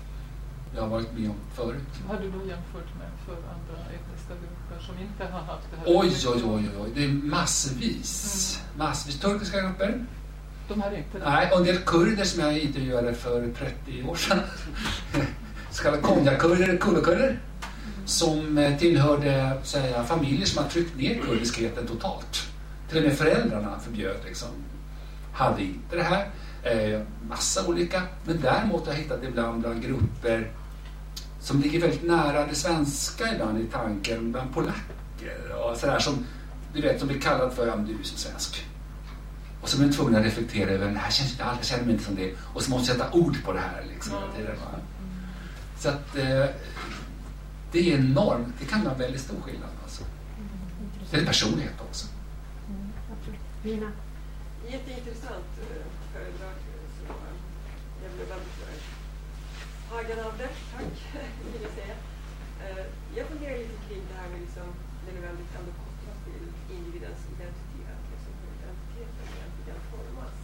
jag 0.74 0.82
har 0.82 0.88
varit 0.88 1.18
med 1.18 1.30
om 1.30 1.36
förut. 1.54 1.82
Vad 2.08 2.16
har 2.16 2.24
du 2.24 2.30
då 2.30 2.38
jämfört 2.38 2.94
med 2.98 3.10
för 3.26 3.32
andra 3.34 3.84
etniska 3.84 4.34
grupper 4.34 4.86
som 4.86 4.98
inte 4.98 5.24
har 5.32 5.40
haft 5.40 5.66
det 5.70 5.76
här? 5.76 5.84
Oj, 5.86 6.12
oj, 6.26 6.42
oj, 6.44 6.70
oj, 6.80 6.90
det 6.94 7.04
är 7.04 7.08
massvis. 7.08 8.62
Massvis. 8.76 9.20
Turkiska 9.20 9.60
grupper. 9.60 10.06
De 10.68 10.82
här 10.82 10.96
inte? 10.96 11.30
Nej, 11.30 11.50
och 11.52 11.58
en 11.58 11.64
del 11.64 11.78
kurder 11.78 12.24
som 12.24 12.42
jag 12.42 12.58
intervjuade 12.58 13.14
för 13.14 13.48
30 13.58 14.02
år 14.08 14.14
sedan. 14.14 14.38
Så 15.70 15.82
kallade 15.82 16.02
konjakurder, 16.02 16.76
kullokurder. 16.76 17.38
Som 18.04 18.58
eh, 18.58 18.78
tillhörde 18.78 19.52
säga, 19.62 20.04
familjer 20.04 20.46
som 20.46 20.62
har 20.62 20.70
tryckt 20.70 20.96
ner 20.96 21.22
kurdiskheten 21.22 21.86
totalt. 21.86 22.48
Till 22.88 22.98
och 22.98 23.04
med 23.04 23.18
föräldrarna 23.18 23.78
förbjöd 23.80 24.16
liksom. 24.26 24.48
Hade 25.32 25.62
inte 25.62 25.96
det 25.96 26.02
här. 26.02 26.28
Eh, 26.62 27.00
massa 27.28 27.66
olika. 27.66 28.02
Men 28.24 28.40
däremot 28.40 28.86
har 28.86 28.92
jag 28.92 29.00
hittat 29.00 29.24
ibland 29.24 29.60
bland 29.60 29.82
grupper 29.82 30.50
som 31.40 31.60
ligger 31.60 31.80
väldigt 31.80 32.02
nära 32.02 32.46
det 32.46 32.54
svenska 32.54 33.34
ibland 33.34 33.60
i 33.60 33.64
tanken. 33.64 34.32
Bland 34.32 34.54
polacker 34.54 35.52
och 35.54 35.76
sådär 35.76 35.98
som 35.98 36.26
du 36.74 36.80
vet 36.80 36.98
som 36.98 37.08
blir 37.08 37.20
kallad 37.20 37.52
för, 37.52 37.66
ja 37.66 37.76
du 37.76 37.92
är 37.92 38.02
så 38.02 38.18
svensk. 38.18 38.66
Och 39.62 39.68
så 39.68 39.76
blir 39.76 39.86
man 39.86 39.96
tvungen 39.96 40.16
att 40.16 40.24
reflektera 40.24 40.70
över, 40.70 40.90
det 40.90 40.98
här 40.98 41.10
känns 41.10 41.30
inte 41.30 41.44
alls, 41.44 41.58
jag 41.58 41.66
känner 41.66 41.84
mig 41.84 41.92
inte 41.92 42.04
som 42.04 42.14
det. 42.14 42.34
Och 42.54 42.62
så 42.62 42.70
måste 42.70 42.92
jag 42.92 42.98
sätta 43.00 43.12
ord 43.12 43.44
på 43.44 43.52
det 43.52 43.60
här 43.60 43.84
liksom. 43.88 44.12
tiden, 44.36 44.56
va? 44.56 44.78
Så 45.78 45.88
att 45.88 46.16
eh, 46.16 46.44
det 47.72 47.78
är 47.92 47.98
enormt, 47.98 48.54
det 48.60 48.64
kan 48.66 48.84
vara 48.84 48.94
väldigt 48.94 49.20
stor 49.20 49.40
skillnad 49.40 49.70
alltså. 49.82 50.02
Det 51.10 51.16
är 51.16 51.26
personlighet 51.26 51.80
också. 51.88 52.06
Mm. 52.68 52.92
Lina? 53.64 53.90
Jätteintressant 54.68 55.52
eh, 55.60 55.86
föredrag. 56.12 56.56
Så 56.98 57.12
eh, 57.12 57.34
jag 58.02 58.12
blev 58.12 58.28
väldigt 58.28 58.58
tagen 59.90 60.18
av 60.28 60.34
det. 60.42 60.52
Tack, 60.72 60.94
vill 61.52 61.62
jag 61.68 61.74
säga. 61.80 61.96
Eh, 62.64 62.84
Jag 63.16 63.26
funderar 63.30 63.56
lite 63.62 63.78
kring 63.86 64.02
det 64.10 64.16
här 64.20 64.28
med 64.32 64.40
liksom, 64.46 64.68
när 65.04 65.12
det 65.16 65.22
väldigt 65.28 65.52
ändå 65.58 65.72
kopplat 65.84 66.18
till 66.26 66.44
individens 66.76 67.20
identitet. 67.34 68.00
Liksom, 68.12 68.32
hur 68.40 68.50
identiteten 68.60 69.24
egentligen 69.36 69.80
formas. 69.92 70.38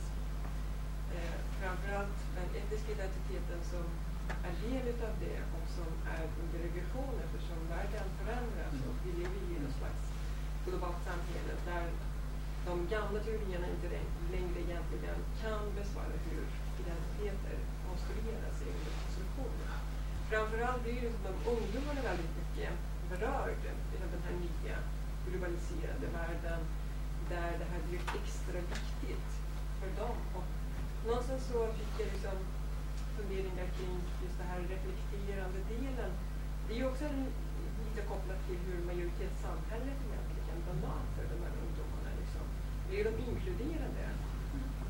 Eh, 1.17 1.37
Framförallt 1.61 2.19
den 2.75 2.81
etniska 2.83 2.93
identiteten 2.99 3.61
som 3.73 3.85
är 4.49 4.55
del 4.65 4.85
utav 4.95 5.13
det 5.25 5.41
och 5.57 5.67
som 5.79 5.91
är 6.17 6.25
under 6.43 6.59
regression 6.67 7.15
eftersom 7.25 7.59
världen 7.75 8.07
förändras 8.19 8.77
och 8.89 8.97
vi 9.05 9.11
lever 9.21 9.41
i 9.53 9.57
något 9.65 9.77
slags 9.81 10.03
globalt 10.67 11.01
samhälle 11.09 11.55
där 11.71 11.87
de 12.69 12.75
gamla 12.95 13.19
teorierna 13.27 13.67
inte 13.75 13.89
läng- 13.95 14.17
längre 14.35 14.59
egentligen 14.67 15.19
kan 15.43 15.63
besvara 15.79 16.17
hur 16.29 16.45
identiteter 16.83 17.57
konstrueras 17.89 18.57
i 18.63 18.65
olika 18.73 18.93
konstruktioner. 19.03 19.71
Framförallt 20.31 20.83
blir 20.85 21.01
det 21.05 21.13
som 21.15 21.25
att 21.31 21.41
ungdomarna 21.55 22.01
är 22.03 22.09
väldigt 22.11 22.35
mycket 22.41 22.73
berörda 23.11 23.71
av 24.05 24.09
den 24.15 24.23
här 24.27 24.37
nya 24.47 24.77
globaliserade 25.27 26.07
världen 26.21 26.61
där 27.33 27.51
det 27.61 27.69
här 27.73 27.81
blir 27.89 28.03
extra 28.21 28.59
viktigt 28.73 29.31
för 29.79 29.91
dem. 30.01 30.17
Och 30.37 30.49
någonstans 31.09 31.43
så 31.53 31.59
fick 31.79 31.93
jag 32.01 32.09
liksom 32.15 32.37
funderingar 33.17 33.69
kring 33.77 33.95
just 34.25 34.37
det 34.41 34.47
här 34.53 34.61
reflekterande 34.75 35.61
delen. 35.75 36.11
Det 36.67 36.73
är 36.75 36.79
ju 36.83 36.87
också 36.93 37.05
en, 37.13 37.21
lite 37.87 38.03
kopplat 38.13 38.41
till 38.47 38.61
hur 38.69 38.79
majoritetssamhället 38.91 39.99
egentligen 40.09 40.59
bemöter 40.69 41.25
de 41.33 41.37
här 41.45 41.55
ungdomarna. 41.65 42.11
Liksom. 42.23 42.45
Blir 42.89 43.03
de 43.09 43.13
inkluderade 43.31 44.05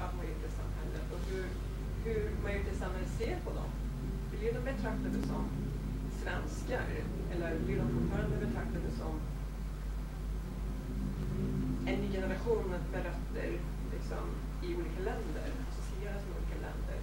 av 0.04 0.10
majoritetssamhället 0.20 1.06
och 1.14 1.22
hur, 1.30 1.46
hur 2.04 2.22
majoritetssamhället 2.46 3.12
ser 3.20 3.36
på 3.46 3.50
dem? 3.58 3.70
Blir 4.30 4.52
de 4.56 4.60
betraktade 5.14 5.26
som 5.26 5.44
svenskar 6.22 6.86
eller 7.32 7.58
blir 7.64 7.76
de 7.76 7.88
fortfarande 7.96 8.36
betraktade 8.46 8.88
som 9.00 9.14
en 11.86 11.98
ny 12.02 12.08
generation 12.12 12.64
med 12.92 13.02
rötter 13.08 13.50
liksom, 13.94 14.24
i 14.66 14.68
olika 14.78 15.00
länder, 15.10 15.48
associeras 15.68 16.22
med 16.26 16.34
olika 16.38 16.58
länder. 16.66 16.98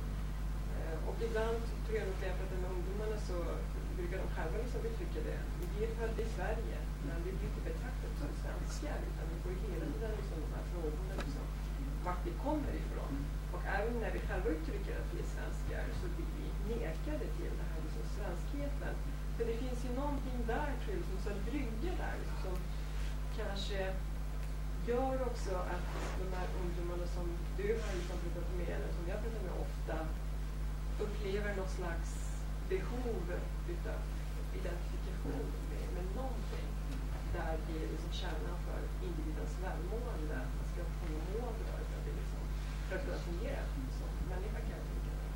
Eh, 0.77 0.97
och 1.09 1.17
ibland 1.27 1.61
tror 1.83 1.95
jag 1.99 2.07
nog 2.07 2.17
när 2.21 2.27
jag 2.31 2.38
pratar 2.39 2.57
med 2.63 2.71
ungdomarna 2.75 3.17
så 3.29 3.38
brukar 3.97 4.17
de 4.23 4.27
själva 4.35 4.55
liksom 4.63 4.81
uttrycka 4.89 5.19
det. 5.29 5.39
Vi 5.73 5.77
är 5.85 5.91
födda 5.99 6.21
i 6.27 6.29
Sverige, 6.38 6.77
men 7.07 7.17
vi 7.25 7.31
blir 7.38 7.49
inte 7.49 7.63
betraktade 7.69 8.13
som 8.21 8.31
svenskar 8.43 8.97
utan 9.09 9.25
vi 9.31 9.38
får 9.43 9.51
hela 9.73 9.85
tiden 9.93 10.11
liksom 10.19 10.38
de 10.45 10.49
här 10.57 10.65
frågorna 10.71 11.13
liksom, 11.23 11.45
vart 12.05 12.21
vi 12.27 12.33
kommer 12.45 12.73
ifrån. 12.83 13.13
Och 13.53 13.63
även 13.77 13.93
när 14.03 14.11
vi 14.15 14.19
själva 14.27 14.49
uttrycker 14.55 14.93
att 14.99 15.09
vi 15.13 15.17
är 15.25 15.29
svenskar 15.35 15.83
så 16.01 16.05
blir 16.15 16.29
vi 16.38 16.40
nekade 16.73 17.25
till 17.35 17.51
den 17.59 17.67
här 17.71 17.79
liksom, 17.85 18.05
svenskheten. 18.15 18.93
För 19.35 19.43
det 19.49 19.55
finns 19.63 19.79
ju 19.85 19.91
någonting 20.01 20.38
där 20.53 20.69
tror 20.81 20.91
jag, 20.93 20.99
liksom, 21.13 21.31
en 21.33 21.41
brygga 21.49 21.91
där 22.03 22.15
liksom, 22.23 22.38
som 22.45 22.55
kanske 23.39 23.79
gör 24.91 25.15
också 25.29 25.53
att 25.73 25.88
de 26.21 26.27
här 26.38 26.47
ungdomarna 26.61 27.07
som 27.15 27.27
du 27.57 27.67
har 27.81 27.91
liksom 27.99 28.17
pratat 28.23 28.49
med, 28.59 28.69
eller 28.75 28.91
som 28.97 29.05
jag 29.11 29.17
pratar 29.23 29.41
med 29.47 29.55
ofta, 29.65 29.95
upplever 31.03 31.51
något 31.55 31.73
slags 31.79 32.09
behov 32.73 33.25
utav 33.73 33.99
identifikation 34.59 35.47
med, 35.71 35.85
med 35.95 36.07
någonting. 36.19 36.69
Där 37.35 37.53
det 37.67 37.77
är 37.83 37.88
liksom 37.93 38.11
kärnan 38.21 38.57
för 38.65 38.79
individens 39.07 39.53
välmående, 39.63 40.35
att 40.43 40.53
man 40.57 40.67
ska 40.71 40.81
komma 40.99 41.19
må 41.31 41.47
bra 41.59 41.75
det 42.05 42.13
liksom, 42.19 42.41
för 42.85 42.95
att 42.95 43.05
kunna 43.05 43.21
fungera 43.29 43.61
som 43.99 44.09
människa 44.31 44.59
kan 44.67 44.75
jag 44.79 44.85
tänka 44.91 45.11
mig. 45.19 45.31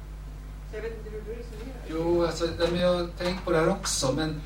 Så 0.59 0.63
jag 0.75 0.81
vet 0.81 0.97
inte 0.97 1.09
hur 1.09 1.21
du 1.21 1.41
resonerar. 1.41 1.81
Jo, 1.89 2.25
alltså, 2.25 2.47
men 2.71 2.79
jag 2.79 2.93
har 2.97 3.07
tänkt 3.07 3.45
på 3.45 3.51
det 3.51 3.57
här 3.57 3.69
också, 3.69 4.11
men 4.11 4.41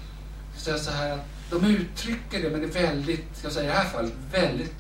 så, 0.58 0.78
så 0.78 0.92
här, 0.92 1.20
de 1.52 1.66
uttrycker 1.66 2.42
det, 2.42 2.50
men 2.50 2.62
det 2.62 2.68
är 2.68 2.84
väldigt, 2.84 3.44
jag 3.44 3.52
säger 3.52 3.70
i 3.70 3.72
det 3.72 3.78
här 3.78 3.90
fallet, 3.90 4.14
väldigt 4.32 4.76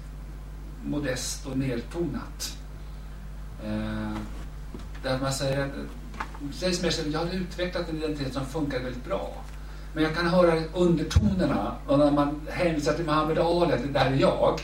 modest 0.83 1.45
och 1.45 1.57
nedtonat. 1.57 2.57
Eh, 3.65 4.17
där 5.03 5.19
man 5.21 5.33
säger 5.33 5.65
att 5.65 5.71
sägs 6.53 6.81
mer 6.81 7.13
jag 7.13 7.19
har 7.19 7.33
utvecklat 7.33 7.89
en 7.89 7.97
identitet 7.97 8.33
som 8.33 8.45
funkar 8.45 8.79
väldigt 8.79 9.05
bra. 9.05 9.33
Men 9.93 10.03
jag 10.03 10.15
kan 10.15 10.27
höra 10.27 10.63
undertonerna 10.73 11.75
och 11.87 11.99
när 11.99 12.11
man 12.11 12.41
hänvisar 12.49 12.93
till 12.93 13.05
Muhammed 13.05 13.39
Ali, 13.39 13.73
att 13.73 13.81
det 13.81 13.99
där 13.99 14.05
är 14.05 14.15
jag, 14.15 14.59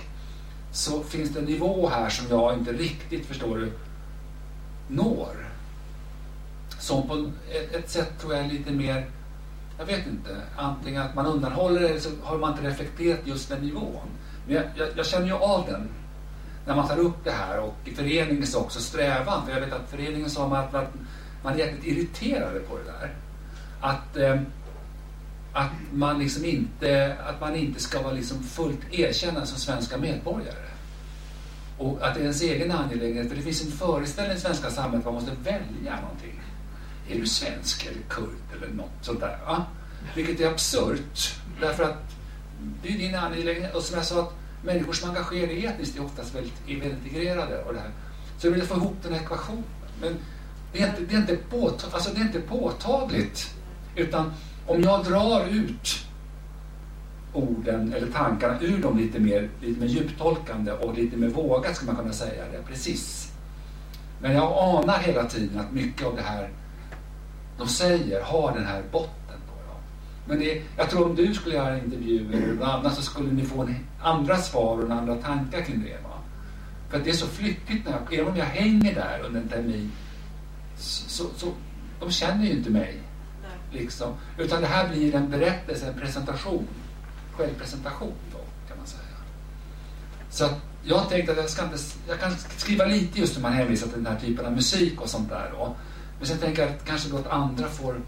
så 0.71 1.03
finns 1.03 1.29
det 1.29 1.39
en 1.39 1.45
nivå 1.45 1.89
här 1.89 2.09
som 2.09 2.25
jag 2.29 2.53
inte 2.53 2.71
riktigt 2.71 3.25
förstår 3.25 3.57
du, 3.57 3.71
når. 4.87 5.44
Som 6.85 7.07
på 7.07 7.31
ett, 7.51 7.75
ett 7.75 7.89
sätt 7.89 8.19
tror 8.19 8.33
jag 8.33 8.45
är 8.45 8.49
lite 8.49 8.71
mer, 8.71 9.05
jag 9.77 9.85
vet 9.85 10.07
inte, 10.07 10.41
antingen 10.55 11.01
att 11.01 11.15
man 11.15 11.25
undanhåller 11.25 11.81
det 11.81 11.89
eller 11.89 11.99
så 11.99 12.09
har 12.23 12.37
man 12.37 12.51
inte 12.51 12.67
reflekterat 12.67 13.19
just 13.23 13.49
den 13.49 13.61
nivån. 13.61 14.07
Men 14.45 14.55
jag, 14.55 14.63
jag, 14.75 14.87
jag 14.95 15.05
känner 15.05 15.27
ju 15.27 15.33
av 15.33 15.65
den 15.67 15.89
när 16.65 16.75
man 16.75 16.87
tar 16.87 16.97
upp 16.97 17.23
det 17.23 17.31
här 17.31 17.59
och 17.59 17.75
i 17.85 17.95
föreningens 17.95 18.55
också 18.55 18.79
strävan, 18.79 19.45
för 19.45 19.53
jag 19.53 19.61
vet 19.61 19.73
att 19.73 19.89
föreningen 19.89 20.29
sa 20.29 20.57
att, 20.57 20.73
att 20.73 20.93
man 21.43 21.53
är 21.53 21.57
jäkligt 21.57 21.85
irriterade 21.85 22.59
på 22.59 22.77
det 22.77 22.83
där. 22.83 23.13
Att, 23.81 24.17
eh, 24.17 24.41
att, 25.53 25.71
man 25.93 26.19
liksom 26.19 26.45
inte, 26.45 27.15
att 27.27 27.41
man 27.41 27.55
inte 27.55 27.79
ska 27.79 28.01
vara 28.01 28.13
liksom 28.13 28.43
fullt 28.43 28.93
erkänd 28.93 29.47
som 29.47 29.59
svenska 29.59 29.97
medborgare. 29.97 30.69
Och 31.77 31.97
att 32.01 32.13
det 32.13 32.19
är 32.19 32.21
ens 32.21 32.41
egen 32.41 32.71
angelägenhet, 32.71 33.29
för 33.29 33.35
det 33.35 33.41
finns 33.41 33.65
en 33.65 33.71
föreställning 33.71 34.37
i 34.37 34.39
svenska 34.39 34.69
samhället 34.69 34.99
att 34.99 35.13
man 35.13 35.13
måste 35.13 35.31
välja 35.43 36.01
någonting. 36.01 36.44
Är 37.09 37.19
du 37.19 37.27
svensk 37.27 37.85
eller 37.85 38.01
kurd 38.09 38.57
eller 38.57 38.73
något 38.73 38.91
sånt 39.01 39.19
där? 39.19 39.39
Va? 39.45 39.65
Vilket 40.15 40.39
är 40.39 40.51
absurt, 40.51 41.35
därför 41.61 41.83
att 41.83 42.15
det 42.83 42.89
är 42.89 42.97
din 42.97 43.15
angelägenhet. 43.15 43.75
Och 43.75 43.83
som 43.83 43.97
jag 43.97 44.05
sa, 44.05 44.21
att 44.21 44.33
människor 44.63 44.93
som 44.93 45.09
engagerar 45.09 45.47
sig 45.47 45.65
etniskt 45.65 45.97
är 45.97 46.05
oftast 46.05 46.35
väldigt, 46.35 46.53
är 46.67 46.79
väldigt 46.79 47.05
integrerade. 47.05 47.63
Och 47.63 47.73
det 47.73 47.79
här. 47.79 47.91
Så 48.37 48.47
jag 48.47 48.51
vill 48.51 48.63
få 48.63 48.75
ihop 48.75 48.95
den 49.03 49.13
här 49.13 49.21
ekvationen. 49.21 49.63
Men 50.01 50.17
det 50.73 50.81
är 50.81 50.87
inte, 50.87 51.01
det 51.01 51.15
är 51.15 51.17
inte, 51.17 51.35
påtag, 51.35 51.89
alltså 51.93 52.13
det 52.13 52.21
är 52.21 52.25
inte 52.25 52.41
påtagligt. 52.41 53.55
Utan 53.95 54.33
om 54.65 54.81
jag 54.81 55.03
drar 55.05 55.45
ut 55.47 56.05
orden 57.33 57.93
eller 57.93 58.07
tankarna 58.07 58.61
ur 58.61 58.81
dem 58.81 58.97
lite 58.97 59.19
mer, 59.19 59.49
lite 59.61 59.79
mer 59.79 59.87
djuptolkande 59.87 60.71
och 60.71 60.93
lite 60.93 61.17
mer 61.17 61.27
vågat 61.27 61.75
skulle 61.75 61.91
man 61.91 62.01
kunna 62.01 62.13
säga 62.13 62.43
det. 62.51 62.63
Precis. 62.67 63.31
Men 64.21 64.31
jag 64.35 64.53
anar 64.57 64.97
hela 64.99 65.25
tiden 65.25 65.59
att 65.59 65.71
mycket 65.71 66.07
av 66.07 66.15
det 66.15 66.21
här 66.21 66.49
de 67.57 67.67
säger 67.67 68.21
har 68.21 68.53
den 68.53 68.65
här 68.65 68.83
botten 68.91 69.39
på 69.47 69.71
dem. 69.71 69.81
Men 70.27 70.39
det, 70.39 70.61
jag 70.77 70.89
tror 70.89 71.05
om 71.05 71.15
du 71.15 71.33
skulle 71.33 71.55
göra 71.55 71.77
intervjuer 71.77 72.37
eller 72.37 72.53
något 72.53 72.67
annat 72.67 72.95
så 72.95 73.01
skulle 73.01 73.31
ni 73.31 73.45
få 73.45 73.61
en, 73.61 73.75
andra 74.01 74.37
svar 74.37 74.83
och 74.83 74.91
andra 74.91 75.15
tankar 75.15 75.61
kring 75.61 75.83
det. 75.83 76.03
Va? 76.03 76.19
För 76.89 76.97
att 76.97 77.03
det 77.03 77.09
är 77.09 77.15
så 77.15 77.27
flyktigt, 77.27 77.85
när 77.85 77.91
jag, 77.91 78.13
även 78.13 78.31
om 78.31 78.37
jag 78.37 78.45
hänger 78.45 78.95
där 78.95 79.21
under 79.25 79.41
en 79.41 79.49
termin 79.49 79.91
så, 80.77 81.09
så, 81.09 81.23
så 81.37 81.53
de 81.99 82.11
känner 82.11 82.45
ju 82.45 82.51
inte 82.51 82.69
mig. 82.69 83.01
Nej. 83.41 83.81
Liksom. 83.81 84.13
Utan 84.37 84.61
det 84.61 84.67
här 84.67 84.89
blir 84.89 85.15
en 85.15 85.29
berättelse, 85.29 85.87
en 85.87 85.99
presentation. 85.99 86.67
Självpresentation 87.37 88.13
då, 88.31 88.37
kan 88.67 88.77
man 88.77 88.87
säga. 88.87 89.01
Så 90.29 90.45
att 90.45 90.61
jag 90.83 91.09
tänkte 91.09 91.31
att 91.31 91.37
jag, 91.37 91.49
ska 91.49 91.63
inte, 91.63 91.77
jag 92.07 92.19
kan 92.19 92.31
skriva 92.57 92.85
lite 92.85 93.19
just 93.19 93.35
när 93.35 93.41
man 93.41 93.53
hänvisar 93.53 93.87
till 93.87 94.03
den 94.03 94.13
här 94.13 94.19
typen 94.19 94.45
av 94.45 94.51
musik 94.51 95.01
och 95.01 95.09
sånt 95.09 95.29
där. 95.29 95.51
Då. 95.53 95.75
Men 96.17 96.27
sen 96.27 96.37
tänker 96.37 96.61
jag 96.61 96.71
att 96.71 96.85
kanske 96.85 97.09
då 97.09 97.17
att 97.17 97.27
andra 97.27 97.69
får 97.69 98.01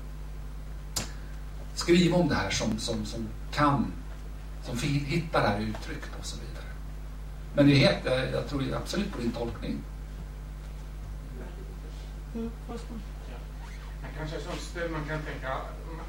skriva 1.76 2.18
om 2.18 2.28
det 2.28 2.36
här 2.36 2.50
som, 2.50 2.78
som, 2.78 3.06
som 3.06 3.28
kan, 3.52 3.92
som 4.64 4.78
hittar 4.88 5.42
det 5.42 5.48
här 5.48 5.60
uttrycket 5.60 6.10
och 6.20 6.26
så 6.26 6.38
vidare. 6.38 6.66
Men 7.56 7.66
det 7.68 7.74
är 7.74 7.92
helt, 7.92 8.06
jag, 8.06 8.32
jag 8.32 8.48
tror 8.50 8.74
absolut 8.74 9.12
på 9.14 9.18
din 9.22 9.32
tolkning. 9.32 9.78
Mm. 12.36 12.52
Men 14.02 14.10
kanske 14.18 14.40
som 14.42 14.58
stöd 14.58 14.92
man 14.92 15.06
kan 15.08 15.20
tänka, 15.22 15.58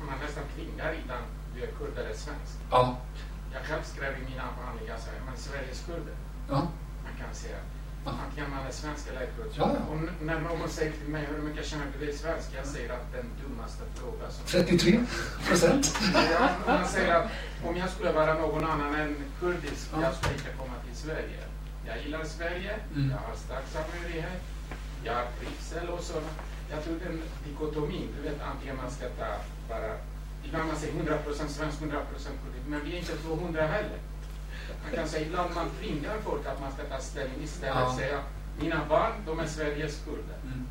man- 0.06 0.18
nästan 0.24 0.44
tvingar 0.54 0.92
innan 1.04 1.22
du 1.54 1.62
är 1.62 1.66
kurd 1.66 1.98
eller 1.98 2.14
svensk. 2.14 2.54
Ja, 2.70 2.96
Jag 3.54 3.62
själv 3.62 3.82
skrev 3.82 4.12
i 4.18 4.30
mina 4.30 4.42
avhandlingar 4.48 4.96
så 4.98 5.06
här, 5.10 5.20
man 5.24 5.34
är 5.34 5.38
Sveriges 5.38 5.80
kurder. 5.86 6.14
ja, 6.48 6.54
Man 7.04 7.12
kan 7.20 7.34
säga 7.34 7.56
Man 8.04 8.66
är 8.68 8.72
svensk 8.72 9.08
eller 9.08 9.26
kurd. 9.26 9.50
Ja, 9.54 9.70
ja. 9.74 9.80
Och 9.90 9.96
n- 9.96 10.10
när 10.22 10.40
någon 10.40 10.68
säger 10.68 10.92
till 10.92 11.08
mig 11.08 11.26
hur 11.30 11.42
mycket 11.42 11.66
känner 11.66 11.86
du 11.98 12.06
dig 12.06 12.14
svensk? 12.16 12.48
Jag 12.56 12.66
säger 12.66 12.92
att 12.92 13.12
den 13.12 13.26
dummaste 13.42 13.82
frågan 13.94 14.30
som 14.32 14.44
33 14.46 15.00
procent. 15.48 15.98
Man 16.66 16.88
säger 16.88 17.14
att 17.14 17.30
om 17.66 17.76
jag 17.76 17.90
skulle 17.90 18.12
vara 18.12 18.34
någon 18.34 18.64
annan 18.64 18.94
än 18.94 19.16
kurdisk, 19.40 19.88
Ja. 19.92 20.02
jag 20.02 20.14
skulle 20.14 20.34
inte 20.34 20.50
komma 20.58 20.74
till 20.86 20.96
Sverige. 20.96 21.40
Jag 21.86 22.02
gillar 22.02 22.24
Sverige, 22.24 22.72
Mm. 22.94 23.10
jag 23.10 23.18
har 23.28 23.36
stark 23.36 23.64
samhörighet, 23.72 24.42
jag 25.04 25.14
har 25.14 25.26
trivsel 25.40 25.88
och 25.88 26.00
sådana. 26.00 26.26
Jag 26.70 26.84
tror 26.84 26.94
den 27.04 27.22
dikotomin, 27.46 28.08
du 28.16 28.22
vet 28.28 28.40
antingen 28.42 28.76
man 28.76 28.90
ska 28.90 29.04
ta 29.08 29.30
bara, 29.68 29.90
ibland 30.44 30.66
man 30.68 30.76
säger 30.76 30.92
100% 30.94 31.48
svensk, 31.52 31.80
100% 31.80 32.38
politik, 32.42 32.62
men 32.66 32.80
vi 32.84 32.92
är 32.94 32.98
inte 32.98 33.16
200 33.16 33.62
heller. 33.66 33.98
Man 34.82 34.92
kan 34.94 35.08
säga 35.08 35.26
ibland 35.26 35.54
man 35.54 35.70
tvingar 35.80 36.16
folk 36.24 36.46
att 36.46 36.60
man 36.60 36.72
ska 36.72 36.82
ta 36.84 36.98
ställning 37.00 37.42
istället 37.42 37.74
Ja. 37.76 37.96
säga 37.96 38.20
mina 38.60 38.80
barn, 38.88 39.12
de 39.26 39.38
är 39.40 39.46
Sveriges 39.46 40.00
kurder. 40.04 40.38
Mm. 40.44 40.66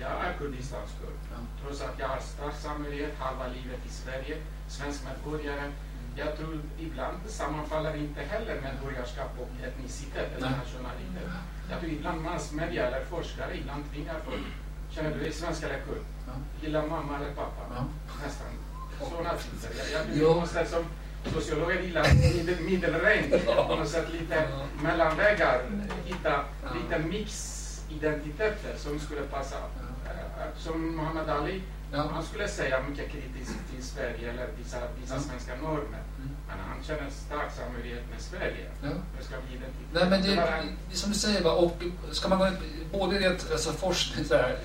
Jag 0.00 0.10
är 0.10 0.32
Kurdistans 0.38 0.90
kurd. 1.00 1.18
Ja. 1.32 1.36
Trots 1.62 1.82
att 1.82 1.98
jag 1.98 2.08
har 2.08 2.20
stark 2.20 2.54
samhörighet 2.54 3.14
halva 3.18 3.46
livet 3.46 3.80
i 3.86 3.88
Sverige, 3.88 4.36
svensk 4.68 5.00
medborgare. 5.04 5.72
Jag 6.16 6.36
tror 6.36 6.60
ibland 6.78 7.16
sammanfaller 7.26 7.96
inte 7.96 8.20
heller 8.22 8.60
medborgarskap 8.60 9.30
och 9.40 9.66
etnicitet 9.66 10.28
eller 10.36 10.50
Nej. 10.50 10.58
nationalitet. 10.58 11.30
Jag 11.70 11.80
tror 11.80 11.92
ibland 11.92 12.20
massmedia 12.20 12.86
eller 12.86 13.04
forskare 13.04 13.56
ibland 13.56 13.84
tvingar 13.92 14.20
folk. 14.24 14.46
Känner 14.90 15.10
du 15.14 15.20
dig 15.20 15.32
svensk 15.32 15.62
eller 15.62 15.74
kurd? 15.80 16.04
Ja. 16.26 16.32
Gillar 16.62 16.86
mamma 16.86 17.16
eller 17.16 17.34
pappa? 17.34 17.62
Ja. 17.74 17.84
Nästan 18.24 18.46
sådana 19.10 19.30
typer. 19.36 19.92
Jag, 19.92 20.00
jag 20.00 20.06
Jo. 20.14 20.46
Sociologer 21.34 21.82
gillar 21.82 22.06
middel, 22.14 22.60
middelregn, 22.60 23.40
på 23.68 23.76
något 23.76 23.88
sätt 23.88 24.06
lite 24.12 24.48
mellanvägar, 24.82 25.62
hitta 26.04 26.32
Ja. 26.62 26.68
lite 26.74 26.98
mix-identiteter 27.08 28.76
som 28.76 29.00
skulle 29.00 29.20
passa. 29.20 29.56
Eh, 29.56 30.58
Som 30.58 30.96
Muhammad 30.96 31.28
Ali, 31.30 31.62
han 31.92 32.22
skulle 32.24 32.48
säga 32.48 32.82
mycket 32.90 33.10
kritiskt 33.12 33.54
till 33.74 33.82
Sverige 33.84 34.30
eller 34.30 34.46
vissa, 34.58 34.76
vissa 35.00 35.20
svenska 35.20 35.56
normer. 35.62 36.02
Mm. 36.18 36.30
Men 36.48 36.56
han 36.68 36.84
känner 36.84 37.10
stark 37.10 37.52
samhörighet 37.56 38.02
med 38.10 38.20
Sverige. 38.20 38.66
Ja. 38.82 38.88
Nej, 39.92 40.10
men 40.10 40.22
det, 40.22 40.34
det 40.90 40.96
som 40.96 41.10
du 41.12 41.18
säger, 41.18 41.42
va? 41.42 41.50
och 41.52 41.82
ska 42.12 42.28
man 42.28 42.38
gå 42.38 42.46
både 42.98 43.18
rent 43.18 43.52
alltså 43.52 43.72
forskning, 43.72 44.24
så 44.24 44.34
här, 44.34 44.58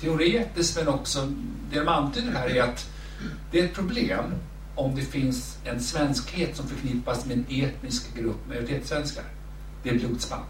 teoretiskt 0.00 0.76
men 0.76 0.88
också 0.88 1.32
det 1.70 1.78
de 1.78 1.88
antyder 1.88 2.32
här 2.32 2.56
är 2.56 2.62
att 2.62 2.90
det 3.50 3.60
är 3.60 3.64
ett 3.64 3.74
problem 3.74 4.24
om 4.78 4.94
det 4.94 5.02
finns 5.02 5.58
en 5.64 5.80
svenskhet 5.80 6.56
som 6.56 6.68
förknippas 6.68 7.26
med 7.26 7.36
en 7.36 7.64
etnisk 7.64 8.14
grupp 8.16 8.48
majoritetssvenskar. 8.48 9.24
Det 9.82 9.90
är 9.90 9.98
blodsband. 9.98 10.44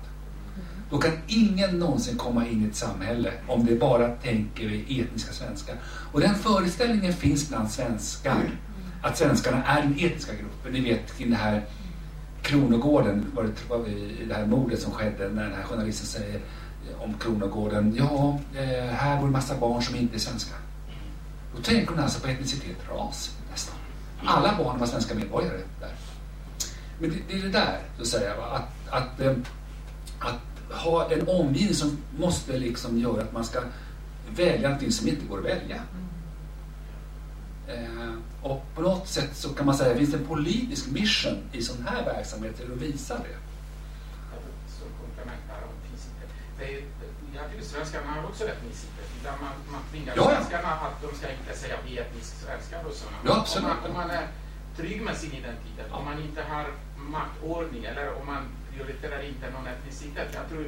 Då 0.91 0.99
kan 0.99 1.13
ingen 1.27 1.79
någonsin 1.79 2.17
komma 2.17 2.47
in 2.47 2.65
i 2.65 2.69
ett 2.69 2.77
samhälle 2.77 3.33
om 3.47 3.67
det 3.67 3.75
bara 3.75 4.09
tänker 4.09 4.69
vi 4.69 5.01
etniska 5.01 5.33
svenskar. 5.33 5.77
Och 6.13 6.21
den 6.21 6.35
föreställningen 6.35 7.13
finns 7.13 7.49
bland 7.49 7.71
svenskar. 7.71 8.51
Att 9.03 9.19
svenskarna 9.19 9.65
är 9.65 9.83
den 9.83 9.93
etniska 9.93 10.33
gruppen. 10.33 10.73
Ni 10.73 10.81
vet 10.81 11.19
kring 11.19 11.31
det 11.31 11.37
här 11.37 11.65
Kronogården, 12.43 13.27
var 13.35 13.43
det, 13.43 13.69
var 13.69 13.79
det, 13.79 14.25
det 14.25 14.35
här 14.35 14.47
mordet 14.47 14.83
som 14.83 14.93
skedde 14.93 15.29
när 15.29 15.45
den 15.45 15.55
här 15.55 15.63
journalisten 15.63 16.07
säger 16.07 16.41
om 16.99 17.15
Kronogården, 17.15 17.95
ja, 17.97 18.39
eh, 18.55 18.93
här 18.93 19.17
bor 19.17 19.27
en 19.27 19.33
massa 19.33 19.57
barn 19.57 19.83
som 19.83 19.97
inte 19.97 20.17
är 20.17 20.19
svenska. 20.19 20.55
Då 21.57 21.63
tänker 21.63 21.95
hon 21.95 22.05
alltså 22.05 22.21
på 22.21 22.29
etnicitet, 22.29 22.77
ras. 22.91 23.38
Alla 24.25 24.55
barn 24.59 24.79
var 24.79 24.87
svenska 24.87 25.15
medborgare 25.15 25.61
där. 25.81 25.93
Men 26.99 27.11
det, 27.11 27.17
det 27.29 27.39
är 27.39 27.43
det 27.43 27.49
där, 27.49 27.79
så 27.97 28.03
att 28.03 28.09
säga, 28.09 28.35
att, 28.35 28.69
att, 28.89 29.21
eh, 29.21 29.37
att 30.19 30.81
ha 30.83 31.11
en 31.11 31.29
omgivning 31.29 31.75
som 31.75 31.99
måste 32.19 32.59
liksom 32.59 32.99
göra 32.99 33.23
att 33.23 33.33
man 33.33 33.45
ska 33.45 33.61
välja 34.31 34.69
någonting 34.69 34.93
som 34.93 35.09
inte 35.09 35.27
går 35.27 35.39
att 35.39 35.45
välja. 35.45 35.83
Eh, 37.69 38.15
och 38.43 38.65
på 38.75 38.83
något 38.83 39.09
sätt 39.09 39.37
så 39.37 39.49
kan 39.49 39.67
man 39.67 39.75
säga, 39.75 39.97
finns 39.97 40.11
det 40.11 40.17
en 40.17 40.27
politisk 40.27 40.91
mission 40.91 41.39
i 41.53 41.63
sån 41.63 41.87
här 41.89 42.05
verksamhet 42.05 42.57
till 42.57 42.73
att 42.73 42.79
visa 42.79 43.15
det? 43.15 43.37
Komplement 45.01 45.43
här 45.49 45.63
om. 45.63 45.75
Det 46.59 46.65
är, 46.65 46.83
jag 47.35 47.51
tycker 47.51 47.65
svenskarna 47.65 48.07
har 48.07 48.25
också 48.25 48.45
etnicitet. 48.45 49.08
Där 49.25 49.33
man, 49.45 49.53
man 49.73 49.83
tvingar 49.91 50.13
Ja, 50.17 50.23
ja. 50.23 50.31
svenskarna 50.37 50.69
att 50.69 51.03
de 51.03 51.09
ska 51.19 51.27
inte 51.33 51.57
säga 51.57 51.75
vi 51.87 51.99
är 51.99 52.03
etnisk 52.03 52.33
svenskar 52.45 52.85
och 52.85 52.93
sådana. 52.93 53.17
Ja, 53.27 53.41
absolut. 53.41 53.69
Om 53.71 53.77
man, 53.83 53.91
om 53.91 53.97
man 53.97 54.11
är 54.11 54.27
trygg 54.77 55.03
med 55.03 55.17
sin 55.17 55.33
identitet, 55.33 55.89
om 55.91 56.05
man 56.05 56.19
inte 56.23 56.43
har 56.43 56.67
maktordning 56.97 57.85
eller 57.85 58.21
om 58.21 58.27
man 58.27 58.43
prioriterar 58.73 59.21
inte 59.23 59.51
någon 59.51 59.67
etnicitet. 59.67 60.29
Jag 60.35 60.49
tror 60.49 60.67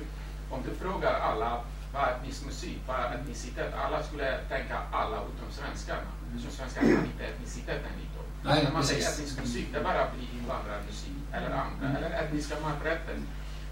om 0.51 0.63
du 0.67 0.75
frågar 0.75 1.15
alla 1.21 1.61
vad 1.93 2.03
är 2.03 2.13
etnisk 2.17 2.45
musik, 2.47 2.79
vad 2.89 2.97
är 2.97 3.15
etnicitet? 3.15 3.75
Alla 3.85 4.03
skulle 4.03 4.39
tänka 4.49 4.77
alla 4.93 5.17
utom 5.17 5.49
svenskarna. 5.51 6.09
Så 6.45 6.51
svenskarna 6.57 6.87
har 6.87 7.05
inte 7.05 7.25
etnicitet 7.25 7.81
enligt 7.93 8.15
dem. 8.17 8.25
Nej, 8.45 8.65
När 8.65 8.73
man 8.73 8.85
säger 8.85 9.01
precis. 9.05 9.19
etnisk 9.19 9.41
musik, 9.41 9.67
det 9.73 9.81
bara 9.81 10.07
blir 10.15 10.29
invandrarmusik 10.41 11.13
eller 11.33 11.51
andra, 11.51 11.87
Mm. 11.87 11.97
eller 11.97 12.11
etniska 12.11 12.55
maträtter. 12.61 13.17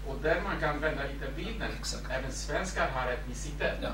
Och 0.07 0.17
där 0.21 0.41
man 0.43 0.59
kan 0.59 0.79
vända 0.79 1.03
lite 1.03 1.31
bilden. 1.35 1.71
Exakt. 1.79 2.05
Även 2.11 2.31
svenskar 2.31 2.89
har 2.89 3.11
etnicitet. 3.11 3.77
Ja, 3.81 3.89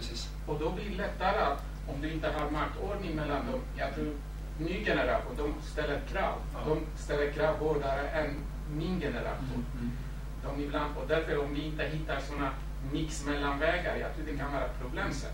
precis. 0.00 0.28
Och 0.46 0.58
då 0.60 0.70
blir 0.70 0.90
det 0.90 0.96
lättare 0.96 1.38
att, 1.38 1.64
om 1.88 2.00
du 2.00 2.12
inte 2.12 2.28
har 2.28 2.50
maktordning 2.50 3.16
mellan 3.16 3.46
dem, 3.46 3.60
jag 3.76 3.94
tror 3.94 4.12
ny 4.58 4.84
generation, 4.84 5.36
de 5.36 5.54
ställer 5.70 6.00
krav. 6.12 6.34
Ja. 6.54 6.58
De 6.68 7.02
ställer 7.02 7.32
krav 7.32 7.56
hårdare 7.58 8.08
än 8.08 8.34
min 8.76 9.00
generation. 9.00 9.64
Mm. 9.74 9.90
De 10.44 10.62
ibland, 10.62 10.96
och 10.96 11.08
därför 11.08 11.44
om 11.44 11.54
vi 11.54 11.66
inte 11.66 11.84
hittar 11.84 12.20
sådana 12.20 12.50
mix 12.92 13.26
mellanvägar, 13.26 13.96
jag 13.96 14.14
tror 14.14 14.26
det 14.26 14.36
kan 14.36 14.52
vara 14.52 14.68
problem 14.68 15.12
sen. 15.12 15.30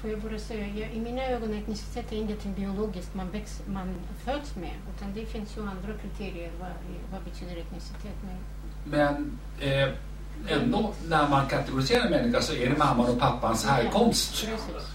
Får 0.00 0.10
jag 0.10 0.20
bara 0.20 0.38
säga, 0.38 0.66
jag, 0.66 0.92
i 0.92 1.00
mina 1.00 1.22
ögon 1.22 1.54
etnicitet 1.54 2.12
är 2.12 2.16
ingenting 2.16 2.54
biologiskt 2.54 3.14
man, 3.14 3.30
väx, 3.30 3.62
man 3.66 3.94
föds 4.24 4.56
med. 4.56 4.74
Utan 4.96 5.14
det 5.14 5.26
finns 5.26 5.56
ju 5.56 5.60
andra 5.60 5.92
kriterier 6.02 6.50
vad, 6.60 6.70
vad 7.12 7.22
betyder 7.22 7.56
etnicitet. 7.56 8.14
Men 8.22 8.38
Men 8.84 9.38
eh, 9.60 9.88
ändå, 10.48 10.92
när 11.08 11.28
man 11.28 11.46
kategoriserar 11.46 12.04
en 12.04 12.10
människa 12.10 12.42
så 12.42 12.54
är 12.54 12.70
det 12.70 12.78
mamman 12.78 13.06
och 13.10 13.18
pappans 13.18 13.66
härkomst. 13.66 14.30
Precis, 14.30 14.88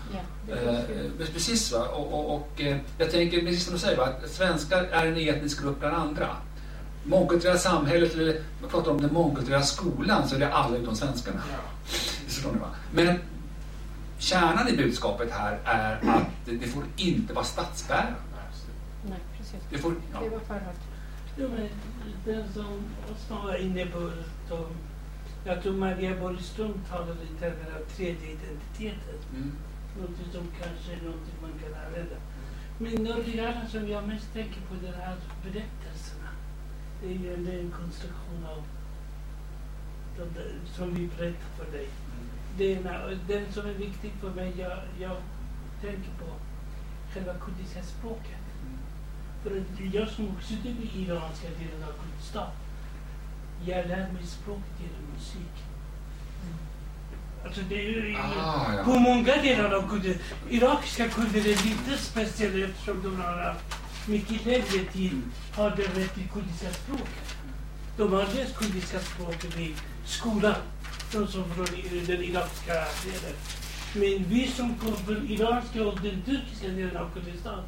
Eh, 0.52 0.80
ju. 1.20 1.26
precis 1.34 1.72
va. 1.72 1.88
Och, 1.88 2.14
och, 2.14 2.36
och 2.36 2.62
eh, 2.62 2.78
jag 2.98 3.12
tänker, 3.12 3.40
precis 3.40 3.64
som 3.64 3.74
du 3.74 3.80
säger, 3.80 3.98
va? 3.98 4.06
att 4.06 4.30
svenskar 4.30 4.84
är 4.84 5.06
en 5.06 5.18
etnisk 5.18 5.62
grupp 5.62 5.80
bland 5.80 5.96
andra. 5.96 6.28
Mångkulturella 7.04 7.60
samhället, 7.60 8.14
eller 8.14 8.42
man 8.62 8.70
pratar 8.70 8.92
om 8.92 9.02
den 9.02 9.14
mångkulturella 9.14 9.64
skolan, 9.64 10.28
så 10.30 10.36
är 10.36 10.40
det 10.40 10.54
alla 10.54 10.78
utom 10.78 10.96
svenskarna. 10.96 11.42
Ja. 11.52 12.50
Men 12.92 13.20
kärnan 14.18 14.68
i 14.68 14.78
budskapet 14.78 15.32
här 15.32 15.60
är 15.66 15.94
att 15.96 16.24
det, 16.46 16.68
får 16.68 16.84
inte 16.98 17.34
vara 17.34 17.46
statsbärande. 17.46 18.14
Nej, 19.10 19.20
precis. 19.38 19.56
Det 19.70 19.78
får, 19.78 19.94
ja. 20.14 20.20
Det 20.24 20.30
var 20.30 20.40
förut. 20.40 20.80
Jo, 21.38 21.50
men 21.58 21.70
den 22.26 22.54
som 22.54 22.84
Osman 23.12 23.48
var 23.48 23.56
inne 23.56 23.86
på, 23.86 24.12
jag 25.46 25.62
tror 25.62 25.74
Maria 25.74 26.20
Borgström 26.20 26.74
talade 26.90 27.24
i 27.24 27.40
termer 27.40 27.80
av 27.80 27.84
tredje 27.96 28.28
identiteten. 28.32 29.20
Mm. 29.36 29.52
Något 30.00 30.34
som 30.34 30.48
kanske 30.62 30.94
är 30.94 31.10
något 31.10 31.42
man 31.42 31.52
kan 31.60 31.86
använda. 31.86 32.16
Men 32.78 33.08
annat 33.40 33.72
som 33.72 33.88
jag 33.90 34.08
mest 34.08 34.34
tänker 34.34 34.62
på 34.62 34.76
det 34.82 34.92
här 34.98 35.16
berättelserna. 35.44 36.30
Det 37.02 37.08
är 37.08 37.18
ju 37.18 37.34
en, 37.34 37.72
konstruktion 37.72 38.46
av 38.46 38.64
de 40.18 40.40
där, 40.40 40.52
som 40.76 40.94
vi 40.94 41.10
berättar 41.18 41.50
för 41.58 41.72
dig. 41.72 41.88
Det 42.58 42.66
ena, 42.66 43.06
och 43.06 43.12
den 43.28 43.52
som 43.52 43.66
är 43.66 43.74
viktig 43.74 44.12
för 44.22 44.30
mig, 44.30 44.54
jag, 44.58 44.78
jag 45.00 45.18
tänker 45.82 46.12
på 46.20 46.26
själva 47.14 47.34
kurdiska 47.34 47.84
språket. 47.84 48.44
För 49.44 49.52
att 49.52 49.94
jag 49.94 50.10
som 50.10 50.28
också 50.28 50.54
i 50.54 51.04
iranska 51.04 51.48
delen 51.48 51.84
av 51.84 51.94
Kurdistan, 52.04 52.52
jag 53.66 53.88
lär 53.88 54.12
mig 54.14 54.24
språket 54.26 54.74
genom 54.80 55.14
musik. 55.18 55.54
Alltså 57.46 57.62
det 57.70 57.76
är 57.76 57.90
ju, 57.90 58.16
Ah, 58.18 58.74
ja. 58.78 58.84
på 58.84 59.00
många 59.00 59.36
delar 59.42 59.72
av 59.72 59.90
kurder, 59.90 60.18
irakiska 60.50 61.08
kurder 61.10 61.40
är 61.40 61.64
lite 61.66 61.98
speciella 61.98 62.66
eftersom 62.68 63.04
de 63.04 63.22
har 63.22 63.38
haft 63.44 63.66
mycket 64.08 64.46
längre 64.46 64.86
tid 64.94 65.22
har 65.56 65.70
det 65.70 65.84
rätt 65.84 66.14
till 66.14 66.28
kurdiska 66.34 66.70
språket. 66.74 67.36
De 67.98 68.14
har 68.14 68.24
läst 68.36 68.58
kurdiska 68.58 69.00
språket 69.00 69.58
i 69.60 69.76
skolan, 70.06 70.56
de 71.12 71.28
som 71.28 71.44
från 71.54 71.66
den 72.08 72.24
irakiska 72.24 72.74
delen. 73.04 73.36
Men 73.96 74.30
vi 74.30 74.48
som 74.48 74.76
kommer 74.76 74.98
från 74.98 75.30
iranska 75.32 75.84
och 75.84 76.00
den 76.02 76.22
turkiska 76.22 76.68
delen 76.68 76.98
av 76.98 77.10
Kurdistan, 77.14 77.64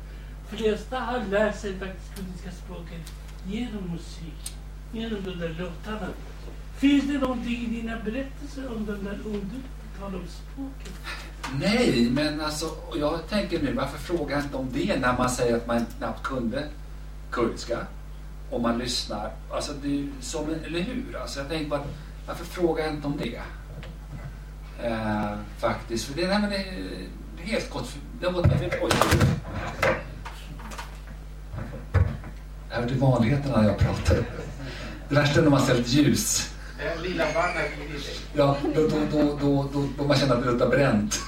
flesta 0.49 0.99
har 0.99 1.19
lärt 1.31 1.59
sig 1.59 1.79
faktiskt 1.79 2.15
kurdiska 2.15 2.51
språket 2.51 3.13
genom 3.47 3.91
musik, 3.91 4.54
genom 4.95 5.23
de 5.23 5.31
där 5.31 5.55
låtarna. 5.59 6.07
Finns 6.77 7.07
det 7.07 7.17
någonting 7.17 7.53
i 7.53 7.81
dina 7.81 7.97
berättelser 8.05 8.75
om 8.75 8.85
den 8.85 9.03
där 9.03 9.19
om 9.25 9.51
du 9.53 9.61
om 10.05 10.11
språket? 10.11 10.93
Nej, 11.59 12.09
men 12.11 12.41
alltså, 12.41 12.65
jag 12.95 13.29
tänker 13.29 13.61
nu, 13.61 13.73
varför 13.73 13.97
frågar 13.97 14.35
jag 14.35 14.45
inte 14.45 14.57
om 14.57 14.69
det 14.73 14.99
när 14.99 15.17
man 15.17 15.29
säger 15.29 15.55
att 15.55 15.67
man 15.67 15.85
knappt 15.97 16.23
kunde 16.23 16.67
kurdiska? 17.31 17.77
Och 18.51 18.61
man 18.61 18.77
lyssnar. 18.77 19.31
Alltså, 19.51 19.73
det 19.81 19.87
är 19.87 19.91
ju 19.91 20.11
som, 20.21 20.45
eller 20.65 20.79
hur? 20.79 21.17
Alltså, 21.21 21.39
jag 21.39 21.49
tänker 21.49 21.69
bara, 21.69 21.83
varför 22.27 22.45
frågar 22.45 22.85
jag 22.85 22.93
inte 22.93 23.07
om 23.07 23.17
det? 23.17 23.41
Eh, 24.83 25.37
faktiskt, 25.57 26.05
för 26.05 26.21
det, 26.21 26.27
nej, 26.27 26.39
men 26.39 26.49
det, 26.49 26.65
det 27.37 27.43
är 27.43 27.47
helt 27.47 27.69
gott. 27.69 27.95
Det 28.19 28.25
har 28.25 28.33
gått. 28.33 28.45
Oj. 28.81 28.91
Det 32.69 32.75
är 32.75 32.87
till 32.87 32.99
vanligheterna 32.99 33.61
när 33.61 33.67
jag 33.67 33.77
pratar. 33.77 34.17
Det 35.09 35.15
värsta 35.15 35.39
är 35.39 35.43
när 35.43 35.49
man 35.49 35.61
ställt 35.61 35.87
ljus 35.87 36.51
i 37.05 37.13
dig. 37.97 38.15
Ja, 38.33 38.57
då, 38.75 38.87
då, 39.11 39.37
då, 39.41 39.69
då, 39.97 40.03
man 40.03 40.17
känner 40.17 40.35
att 40.35 40.43
det 40.43 40.51
luktar 40.51 40.69
bränt. 40.69 41.19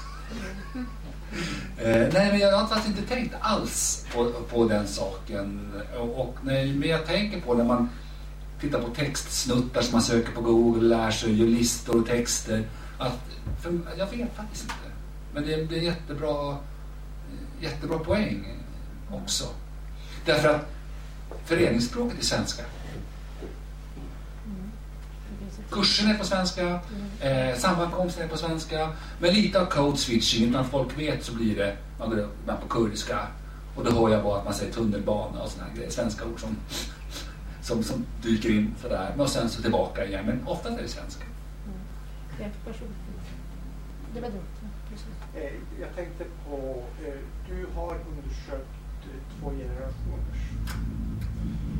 Eh, 1.77 2.07
nej, 2.13 2.31
men 2.31 2.39
jag 2.39 2.57
har 2.57 2.67
faktiskt 2.67 2.97
inte 2.97 3.09
tänkt 3.09 3.35
alls 3.39 4.05
på, 4.13 4.31
på 4.31 4.67
den 4.67 4.87
saken. 4.87 5.71
Och, 5.97 6.35
nej, 6.41 6.73
men 6.73 6.89
jag 6.89 7.05
tänker 7.05 7.41
på 7.41 7.53
när 7.53 7.63
man 7.63 7.89
tittar 8.61 8.81
på 8.81 8.89
textsnuttar 8.89 9.81
som 9.81 9.91
man 9.91 10.01
söker 10.01 10.31
på 10.31 10.41
Google, 10.41 10.87
lär 10.87 11.11
sig, 11.11 11.39
gör 11.39 11.47
listor 11.47 11.99
och 11.99 12.07
texter. 12.07 12.63
Att, 12.97 13.19
jag 13.97 14.05
vet 14.05 14.35
faktiskt 14.35 14.63
inte. 14.63 14.75
Men 15.33 15.45
det, 15.45 15.77
är 15.77 15.81
jättebra, 15.81 16.57
jättebra 17.61 17.99
poäng 17.99 18.57
också. 19.11 19.43
Därför 20.25 20.49
att 20.49 20.69
föreningsspråket 21.45 22.19
är 22.19 22.23
svenska. 22.23 22.63
Kursen 25.71 26.09
är 26.09 26.17
på 26.17 26.25
svenska, 26.25 26.79
eh, 27.21 27.55
sammankomsten 27.57 28.23
är 28.23 28.27
på 28.27 28.37
svenska. 28.37 28.89
Men 29.19 29.33
lite 29.33 29.61
av 29.61 29.65
code 29.65 29.97
switching, 29.97 30.49
utan 30.49 30.65
folk 30.69 30.99
vet 30.99 31.23
så 31.23 31.33
blir 31.33 31.55
det, 31.55 31.77
man 31.99 32.09
går 32.09 32.27
man 32.45 32.57
på 32.61 32.67
kurdiska. 32.67 33.19
Och 33.75 33.83
då 33.85 33.91
hör 33.91 34.09
jag 34.09 34.23
bara 34.23 34.39
att 34.39 34.45
man 34.45 34.53
säger 34.53 34.73
tunnelbana 34.73 35.41
och 35.41 35.49
sådana 35.49 35.73
grejer, 35.73 35.89
svenska 35.89 36.25
ord 36.25 36.39
som, 36.39 36.55
som, 37.61 37.83
som 37.83 38.05
dyker 38.23 38.49
in 38.49 38.75
sådär. 38.81 39.13
Och 39.17 39.29
sen 39.29 39.49
så 39.49 39.61
tillbaka 39.61 40.05
igen, 40.05 40.25
men 40.25 40.47
ofta 40.47 40.69
är 40.69 40.81
det 40.81 40.87
svenska. 40.87 41.23
Det 44.13 44.21
var 44.21 44.29
dumt. 44.29 44.41
precis. 44.89 45.07
Eh, 45.35 45.81
Jag 45.81 45.95
tänkte 45.95 46.23
på, 46.49 46.83
eh, 47.05 47.13
du 47.49 47.65
har 47.75 47.95
undersökt 48.09 48.77
eh, 49.03 49.39
två 49.39 49.49
generationers 49.49 50.37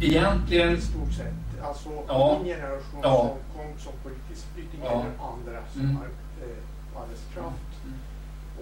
Egentligen, 0.01 0.77
i 0.77 0.81
stort 0.81 1.13
sett. 1.13 1.33
Alltså 1.63 1.89
Ja. 2.07 2.35
din 2.37 2.45
generation 2.55 2.99
Ja. 3.03 3.17
som 3.19 3.37
kom 3.61 3.77
som 3.79 3.93
politisk 4.03 4.45
flykting 4.53 4.81
Ja. 4.83 4.89
eller 4.91 5.11
andra 5.31 5.67
som 5.71 5.81
Mm. 5.81 5.95
har 5.95 6.05
eh, 6.05 7.01
arbetskraft 7.01 7.83
Mm. 7.85 7.99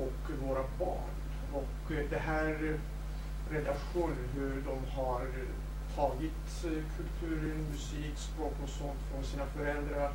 och 0.04 0.48
våra 0.48 0.64
barn. 0.80 1.14
Och 1.54 1.92
eh, 1.92 2.10
det 2.10 2.20
här 2.20 2.46
eh, 2.50 2.80
relationen, 3.54 4.28
hur 4.34 4.64
de 4.66 4.92
har 4.96 5.22
eh, 5.22 5.96
tagit 5.96 6.66
eh, 6.66 6.84
kulturen, 6.98 7.66
musik, 7.72 8.18
språk 8.18 8.54
och 8.64 8.70
sånt 8.70 9.00
från 9.12 9.24
sina 9.24 9.46
föräldrar, 9.46 10.12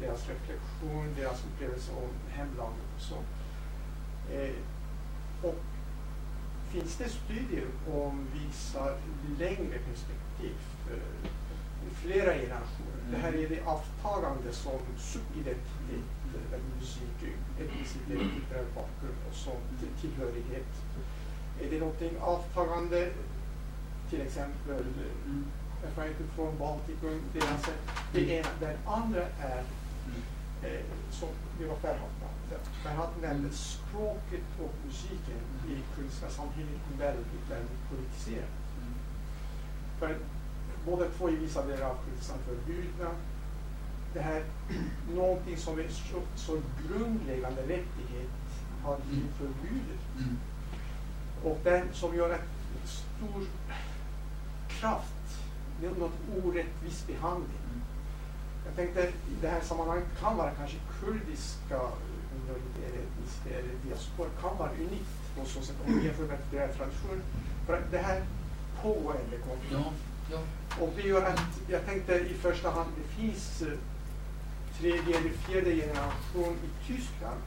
deras 0.00 0.28
reflektion, 0.28 1.14
deras 1.16 1.44
upplevelse 1.44 1.92
av 1.92 2.08
hemlandet 2.36 2.86
och 2.96 3.02
så. 3.02 3.14
Eh, 4.32 4.54
och 5.42 5.54
finns 6.72 6.96
det 6.96 7.08
studier 7.08 7.66
om 7.92 8.26
visar 8.34 8.96
längre 9.38 9.78
perspektiv, 9.78 10.56
eh, 10.90 11.30
flera 11.94 12.32
generationer? 12.34 13.00
Det 13.10 13.16
här 13.16 13.32
är 13.32 13.48
det 13.48 13.60
avtagande 13.66 14.52
som 14.52 14.80
subidentitet, 14.98 16.08
eh, 16.52 16.60
musik, 16.78 17.34
etnicitet, 17.60 18.18
kulturell 18.18 18.66
bakgrund 18.74 19.18
och 19.30 19.34
sånt, 19.34 20.00
tillhörighet. 20.00 20.72
Är 21.62 21.70
det 21.70 21.78
någonting 21.78 22.10
avtagande, 22.20 23.10
till 24.10 24.20
exempel 24.20 24.76
erfarenheten 24.76 25.44
erfarenheter 25.86 26.24
från 26.34 26.58
Baltikum, 26.58 27.22
deras, 27.32 27.50
alltså 27.50 27.70
det 28.12 28.30
ena. 28.30 28.48
Den 28.60 28.76
andra 28.86 29.22
är, 29.40 29.64
eh, 30.62 30.84
som 31.10 31.28
det 31.58 31.66
var 31.66 31.76
Ferhat 31.76 32.14
nämnde, 32.20 32.64
Ferhat 32.82 33.22
nämnde 33.22 33.50
språket 33.50 34.46
och 34.60 34.74
musiken 34.86 35.40
i 35.68 35.96
kurdiska 35.96 36.30
samhället 36.30 36.80
väldigt, 36.98 37.50
väldigt 37.50 37.90
politiserat. 37.90 38.50
För 39.98 40.16
båda 40.86 41.04
två 41.18 41.28
är 41.28 41.32
vissa 41.32 41.66
delar 41.66 41.86
av 41.86 41.96
Kurdistan 42.04 42.38
förbjudna. 42.46 43.10
Det 44.14 44.20
här, 44.20 44.44
någonting 45.14 45.56
som 45.56 45.78
är 45.78 45.88
så, 45.88 46.20
så 46.36 46.58
grundläggande 46.88 47.62
rättighet 47.62 48.30
har 48.82 48.98
blivit 49.08 49.32
förbjudet. 49.32 50.00
Mm. 50.18 50.38
Och 51.44 51.58
den 51.64 51.88
som 51.92 52.16
gör 52.16 52.30
en 52.30 52.40
stor 52.84 53.46
kraft, 54.68 55.40
det 55.80 55.86
är 55.86 55.90
något 55.90 56.44
orättvis 56.44 57.06
behandling. 57.06 57.60
Jag 58.66 58.76
tänkte 58.76 59.00
i 59.08 59.36
det 59.40 59.48
här 59.48 59.60
sammanhanget 59.60 60.06
kan 60.20 60.36
vara 60.36 60.50
kanske 60.50 60.76
kurdiska 61.00 61.80
minoriteter, 62.34 63.58
eller 63.58 63.74
diaspora 63.86 64.28
kan 64.40 64.58
vara 64.58 64.70
unikt 64.70 65.36
på 65.36 65.44
så 65.44 65.60
sätt 65.62 65.76
om 65.86 65.98
vi 65.98 66.06
jämför 66.06 66.26
med 66.26 66.76
tradition. 66.76 67.22
För 67.66 67.82
det 67.90 67.98
här 67.98 68.22
pågående 68.82 69.36
konflikt. 69.48 70.09
Och 70.80 70.92
det 70.96 71.02
gör 71.02 71.22
att 71.26 71.60
jag 71.68 71.86
tänkte 71.86 72.14
i 72.14 72.34
första 72.34 72.70
hand 72.70 72.90
det 72.96 73.22
finns 73.22 73.62
eh, 73.62 73.78
tredje 74.78 75.18
eller 75.18 75.30
fjärde 75.30 75.76
generation 75.76 76.56
i 76.64 76.86
Tyskland 76.86 77.40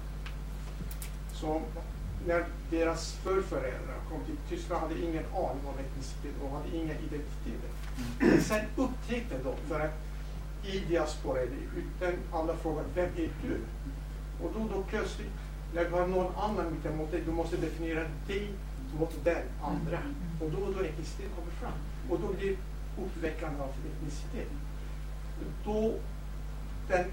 som 1.34 1.62
när 2.28 2.46
deras 2.70 3.14
förföräldrar 3.14 3.98
kom 4.10 4.26
till 4.26 4.38
Tyskland 4.50 4.82
hade 4.82 5.02
ingen 5.02 5.26
aning 5.26 5.66
om 5.66 5.80
etnicitet 5.80 6.36
och 6.44 6.50
hade 6.50 6.78
inga 6.78 6.94
identiteter. 6.94 7.70
Sen 8.42 8.66
upptäckte 8.76 9.36
de 9.44 9.56
för 9.68 9.80
att 9.80 9.94
i 10.66 10.80
diaspora 10.80 11.40
eller 11.40 11.58
utan 11.78 12.14
alla 12.32 12.56
frågar 12.56 12.84
vem 12.96 13.06
är 13.06 13.30
du? 13.42 13.60
Och 14.44 14.52
då, 14.54 14.76
då 14.76 14.84
plötsligt 14.84 15.32
när 15.74 15.86
du 15.86 15.92
har 15.92 16.08
någon 16.08 16.36
annan 16.36 16.74
mittemot 16.74 17.12
dig, 17.12 17.22
du 17.26 17.32
måste 17.32 17.58
definiera 17.58 18.04
dig 18.28 18.54
mot 19.00 19.24
den 19.24 19.44
andra. 19.62 20.00
Och 20.42 20.52
då 20.52 20.58
och 20.58 20.74
då 20.74 20.80
etnicitet 20.80 21.36
kommer 21.36 21.52
fram. 21.52 21.80
Och 22.10 22.20
då 22.20 22.34
blir 22.34 22.58
uppväckande 22.98 23.62
av 23.62 23.70
etnicitet. 23.70 24.48
Då 25.66 25.94
den 26.88 27.06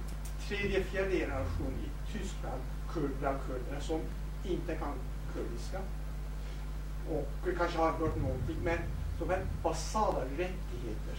tredje, 0.48 0.84
fjärde 0.84 1.10
generation 1.10 1.74
i 1.84 2.12
Tyskland, 2.12 2.62
kurd, 2.92 3.10
bland 3.20 3.38
kurderna, 3.46 3.80
som 3.80 4.00
inte 4.44 4.76
kan 4.76 4.94
kurdiska. 5.34 5.78
Och 7.10 7.56
kanske 7.58 7.78
har 7.78 7.92
hört 7.92 8.16
någonting, 8.16 8.56
men 8.62 8.78
de 9.18 9.30
här 9.30 9.42
basala 9.62 10.20
rättigheter 10.24 11.16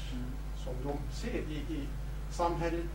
som 0.64 0.74
de 0.84 1.16
ser 1.16 1.38
i, 1.38 1.56
i 1.74 1.88
samhället 2.32 2.86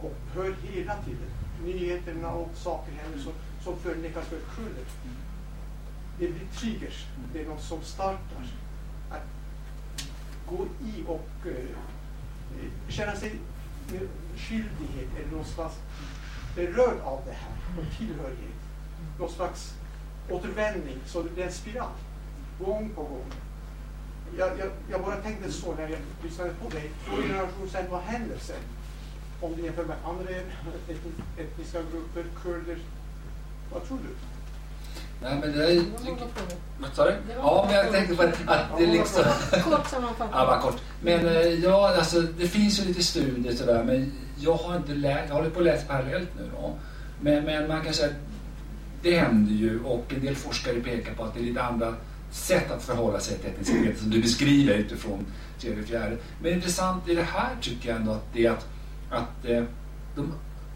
och 0.00 0.14
hör 0.34 0.54
hela 0.62 0.96
tiden, 0.96 1.30
nyheterna 1.64 2.32
och 2.32 2.50
saker 2.54 2.92
händer 2.92 3.18
som, 3.18 3.32
som 3.64 3.76
förnekas 3.76 4.26
för 4.26 4.38
kurder. 4.56 4.84
Det 6.18 6.28
blir 6.28 6.46
triggers, 6.46 7.06
det 7.32 7.42
är 7.42 7.48
något 7.48 7.62
som 7.62 7.82
startar. 7.82 8.18
Att 8.38 8.63
gå 10.48 10.66
i 10.84 11.04
och 11.06 11.46
eh, 11.46 11.76
känna 12.88 13.16
sig 13.16 13.34
med 13.92 14.08
skyldighet 14.36 15.08
eller 15.18 15.36
någon 15.36 15.44
slags 15.44 15.74
berörd 16.56 17.00
av 17.04 17.22
det 17.26 17.32
här 17.32 17.52
och 17.78 17.98
tillhörighet. 17.98 18.54
Någon 19.18 19.30
slags 19.30 19.74
återvändning, 20.30 20.98
så 21.06 21.22
det 21.22 21.30
blir 21.30 21.44
en 21.44 21.52
spiral. 21.52 21.92
Gång 22.60 22.90
på 22.94 23.02
gång. 23.02 23.32
Jag, 24.38 24.58
jag, 24.58 24.70
jag 24.90 25.02
bara 25.02 25.16
tänkte 25.16 25.52
så 25.52 25.74
när 25.74 25.88
jag 25.88 25.98
lyssnade 26.22 26.50
på 26.62 26.68
dig. 26.68 26.90
Två 27.06 27.16
generationer 27.16 27.68
sen, 27.68 27.90
vad 27.90 28.00
händer 28.00 28.38
sen? 28.38 28.62
Om 29.40 29.56
du 29.56 29.62
jämför 29.62 29.84
med 29.84 29.96
andra 30.04 30.30
etniska 31.38 31.78
grupper, 31.92 32.24
kurder. 32.42 32.78
Vad 33.72 33.88
tror 33.88 33.98
du? 33.98 34.33
Nej, 35.22 35.38
men 35.40 35.52
det 35.52 35.64
är... 35.64 35.74
Det. 35.74 35.84
Vad 36.78 36.94
sa 36.94 37.04
du? 37.04 37.14
Ja, 37.36 37.64
men 37.66 37.76
jag 37.76 37.92
tänkte 37.92 38.14
på 38.14 38.22
frågor. 38.22 38.52
att 38.52 38.78
det 38.78 38.84
är 38.84 38.88
liksom... 38.88 39.24
Kort 39.50 39.88
sammanfattning. 39.88 40.28
Ja, 40.32 40.46
bara 40.46 40.60
kort. 40.60 40.80
Men 41.02 41.26
eh, 41.26 41.42
ja, 41.42 41.94
alltså 41.98 42.20
det 42.20 42.48
finns 42.48 42.80
ju 42.80 42.84
lite 42.84 43.02
studier 43.02 43.54
sådär, 43.54 43.84
men 43.84 44.12
jag 44.36 44.54
har 44.54 44.76
inte 44.76 44.94
läst, 44.94 45.24
jag 45.28 45.34
håller 45.34 45.50
på 45.50 45.58
att 45.58 45.64
läsa 45.64 45.86
parallellt 45.86 46.28
nu 46.38 46.50
då. 46.60 46.74
Men, 47.20 47.44
men 47.44 47.68
man 47.68 47.84
kan 47.84 47.94
säga 47.94 48.08
att 48.08 48.16
det 49.02 49.18
händer 49.18 49.52
ju 49.52 49.80
och 49.84 50.12
en 50.14 50.20
del 50.20 50.34
forskare 50.34 50.80
pekar 50.80 51.14
på 51.14 51.24
att 51.24 51.34
det 51.34 51.40
är 51.40 51.44
lite 51.44 51.62
andra 51.62 51.94
sätt 52.30 52.70
att 52.70 52.82
förhålla 52.82 53.20
sig 53.20 53.38
till 53.38 53.50
etnicitet 53.50 53.98
som 53.98 54.10
du 54.10 54.22
beskriver 54.22 54.74
utifrån 54.74 55.26
tredje 55.60 55.82
och 55.82 55.88
fjärde. 55.88 56.16
Men 56.42 56.52
intressant 56.52 57.08
i 57.08 57.14
det 57.14 57.22
här 57.22 57.50
tycker 57.60 57.88
jag 57.88 57.98
ändå 57.98 58.12
att 58.12 58.32
det 58.32 58.46
är 58.46 58.50
att, 58.50 58.66
att 59.10 59.44
eh, 59.44 59.62
de 60.16 60.32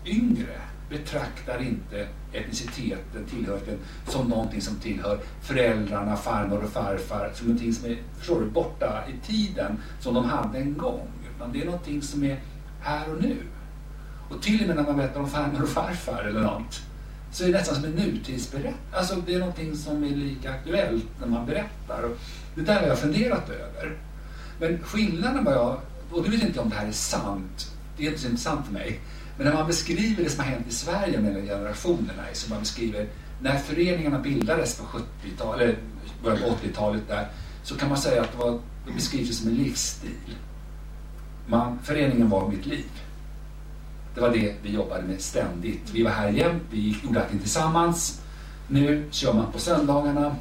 yngre 0.06 0.60
betraktar 0.90 1.62
inte 1.62 2.08
etniciteten, 2.32 3.24
tillhörigheten, 3.30 3.78
som 4.06 4.28
någonting 4.28 4.60
som 4.60 4.76
tillhör 4.76 5.20
föräldrarna, 5.42 6.16
farmor 6.16 6.64
och 6.64 6.70
farfar, 6.70 7.30
som 7.34 7.46
någonting 7.46 7.72
som 7.72 7.90
är, 7.90 7.96
förstår 8.18 8.40
du, 8.40 8.46
borta 8.46 9.04
i 9.08 9.26
tiden, 9.26 9.78
som 10.00 10.14
de 10.14 10.24
hade 10.24 10.58
en 10.58 10.78
gång. 10.78 11.08
Utan 11.36 11.52
det 11.52 11.60
är 11.60 11.64
någonting 11.64 12.02
som 12.02 12.24
är 12.24 12.40
här 12.80 13.14
och 13.14 13.22
nu. 13.22 13.36
Och 14.30 14.42
till 14.42 14.60
och 14.60 14.66
med 14.66 14.76
när 14.76 14.82
man 14.82 14.96
berättar 14.96 15.20
om 15.20 15.30
farmor 15.30 15.62
och 15.62 15.68
farfar 15.68 16.24
eller 16.24 16.40
något, 16.40 16.82
så 17.32 17.44
är 17.44 17.48
det 17.48 17.58
nästan 17.58 17.74
som 17.74 17.84
en 17.84 17.90
nutidsberättelse. 17.90 18.78
Alltså 18.92 19.16
det 19.26 19.34
är 19.34 19.38
någonting 19.38 19.76
som 19.76 20.04
är 20.04 20.08
lika 20.08 20.50
aktuellt 20.50 21.06
när 21.20 21.26
man 21.26 21.46
berättar. 21.46 22.02
Och 22.02 22.18
det 22.54 22.62
där 22.62 22.80
har 22.80 22.86
jag 22.86 22.98
funderat 22.98 23.50
över. 23.50 23.96
Men 24.60 24.78
skillnaden 24.82 25.44
var 25.44 25.52
jag, 25.52 25.80
och 26.10 26.22
det 26.22 26.30
vet 26.30 26.42
inte 26.42 26.60
om 26.60 26.68
det 26.68 26.76
här 26.76 26.86
är 26.86 26.92
sant, 26.92 27.72
det 27.96 28.06
är 28.06 28.08
inte 28.08 28.20
så 28.20 28.28
intressant 28.28 28.66
för 28.66 28.72
mig, 28.72 29.00
men 29.38 29.46
när 29.46 29.54
man 29.54 29.66
beskriver 29.66 30.22
det 30.24 30.30
som 30.30 30.44
har 30.44 30.50
hänt 30.50 30.66
i 30.68 30.72
Sverige 30.72 31.20
mellan 31.20 31.42
generationerna, 31.46 32.22
så 32.32 32.50
man 32.50 32.60
beskriver 32.60 33.06
när 33.40 33.58
föreningarna 33.58 34.18
bildades 34.18 34.76
på 34.78 34.84
70-talet, 34.84 35.60
eller 35.62 35.76
början 36.22 36.38
på 36.42 36.66
80-talet 36.66 37.02
där, 37.08 37.28
så 37.62 37.76
kan 37.76 37.88
man 37.88 37.98
säga 37.98 38.22
att 38.22 38.32
det, 38.32 38.38
var, 38.38 38.58
det 38.86 38.92
beskrivs 38.92 39.38
som 39.38 39.48
en 39.48 39.54
livsstil. 39.54 40.34
Man, 41.46 41.78
föreningen 41.82 42.28
var 42.28 42.48
mitt 42.48 42.66
liv. 42.66 42.86
Det 44.14 44.20
var 44.20 44.30
det 44.30 44.54
vi 44.62 44.70
jobbade 44.72 45.02
med 45.02 45.20
ständigt. 45.20 45.90
Vi 45.92 46.02
var 46.02 46.10
här 46.10 46.28
jämt, 46.28 46.62
vi 46.70 46.78
gick- 46.80 47.04
gjorde 47.04 47.22
allting 47.22 47.38
tillsammans. 47.38 48.20
Nu 48.68 49.04
kör 49.10 49.32
man 49.34 49.52
på 49.52 49.58
söndagarna. 49.58 50.36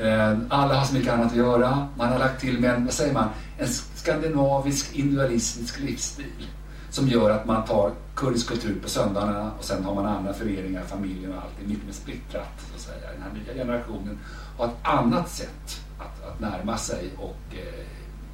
Eh, 0.00 0.38
alla 0.48 0.74
har 0.74 0.84
så 0.84 0.94
mycket 0.94 1.12
annat 1.12 1.30
att 1.30 1.36
göra. 1.36 1.88
Man 1.96 2.08
har 2.08 2.18
lagt 2.18 2.40
till 2.40 2.60
med 2.60 2.74
en, 2.74 2.84
vad 2.84 2.94
säger 2.94 3.14
man, 3.14 3.28
en 3.58 3.68
skandinavisk 3.94 4.94
individualistisk 4.96 5.80
livsstil 5.80 6.46
som 6.90 7.08
gör 7.08 7.30
att 7.30 7.46
man 7.46 7.64
tar 7.64 7.92
kurdisk 8.14 8.48
kultur 8.48 8.80
på 8.82 8.88
söndagarna 8.88 9.52
och 9.58 9.64
sen 9.64 9.84
har 9.84 9.94
man 9.94 10.06
andra 10.06 10.34
föreningar, 10.34 10.82
familjen 10.82 11.32
och 11.32 11.42
allt. 11.42 11.52
Det 11.58 11.64
är 11.64 11.68
mycket 11.68 11.84
mer 11.84 11.92
splittrat 11.92 12.60
så 12.70 12.74
att 12.74 12.80
säga. 12.80 13.12
Den 13.12 13.22
här 13.22 13.30
nya 13.32 13.64
generationen 13.64 14.18
har 14.58 14.66
ett 14.66 14.74
annat 14.82 15.28
sätt 15.30 15.80
att, 15.98 16.24
att 16.28 16.40
närma 16.40 16.78
sig 16.78 17.10
och 17.16 17.54
eh, 17.54 17.86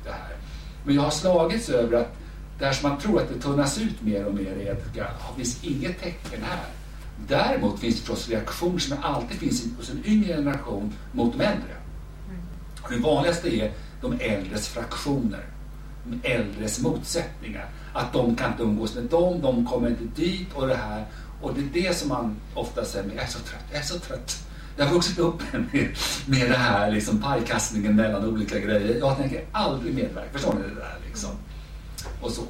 det 0.04 0.10
här. 0.10 0.36
Men 0.84 0.94
jag 0.94 1.02
har 1.02 1.10
slagits 1.10 1.68
över 1.68 1.96
att 1.96 2.16
där 2.58 2.72
som 2.72 2.88
man 2.88 2.98
tror 2.98 3.20
att 3.22 3.28
det 3.28 3.40
tunnas 3.40 3.78
ut 3.78 4.02
mer 4.02 4.26
och 4.26 4.34
mer 4.34 4.52
är 4.52 4.72
att 4.72 4.94
det 4.94 5.06
finns 5.36 5.64
inget 5.64 6.00
tecken 6.00 6.42
här. 6.42 6.66
Däremot 7.28 7.80
finns 7.80 7.94
det 7.94 8.00
förstås 8.00 8.28
reaktioner 8.28 8.78
som 8.78 8.96
alltid 9.02 9.36
finns 9.36 9.64
hos 9.76 9.90
en 9.90 10.02
yngre 10.04 10.36
generation 10.36 10.92
mot 11.12 11.38
de 11.38 11.44
äldre. 11.44 11.76
Och 12.82 12.90
det 12.90 12.98
vanligaste 12.98 13.56
är 13.56 13.72
de 14.00 14.20
äldres 14.20 14.68
fraktioner, 14.68 15.44
de 16.04 16.28
äldres 16.28 16.80
motsättningar. 16.80 17.68
Att 17.94 18.12
de 18.12 18.36
kan 18.36 18.50
inte 18.50 18.62
umgås 18.62 18.94
med 18.94 19.04
dem, 19.04 19.40
de 19.40 19.66
kommer 19.66 19.88
inte 19.88 20.04
dit 20.22 20.48
och 20.54 20.66
det 20.66 20.76
här. 20.76 21.04
Och 21.40 21.54
det 21.54 21.60
är 21.60 21.82
det 21.82 21.96
som 21.96 22.08
man 22.08 22.36
ofta 22.54 22.84
säger, 22.84 23.06
men 23.06 23.16
jag 23.16 23.24
är 23.24 23.28
så 23.28 23.38
trött, 23.38 23.64
jag 23.70 23.80
är 23.80 23.84
så 23.84 23.98
trött. 23.98 24.46
Jag 24.76 24.86
har 24.86 24.94
vuxit 24.94 25.18
upp 25.18 25.42
med, 25.52 25.88
med 26.26 26.50
det 26.50 26.56
här 26.56 26.90
liksom 26.90 27.22
pajkastningen 27.22 27.96
mellan 27.96 28.24
olika 28.24 28.58
grejer. 28.58 28.98
Jag 28.98 29.16
tänker 29.16 29.44
aldrig 29.52 29.94
medverka, 29.94 30.32
förstår 30.32 30.54
ni 30.54 30.60
det 30.60 30.74
där 30.74 30.96
liksom? 31.06 31.30
Och 32.20 32.30
så. 32.30 32.42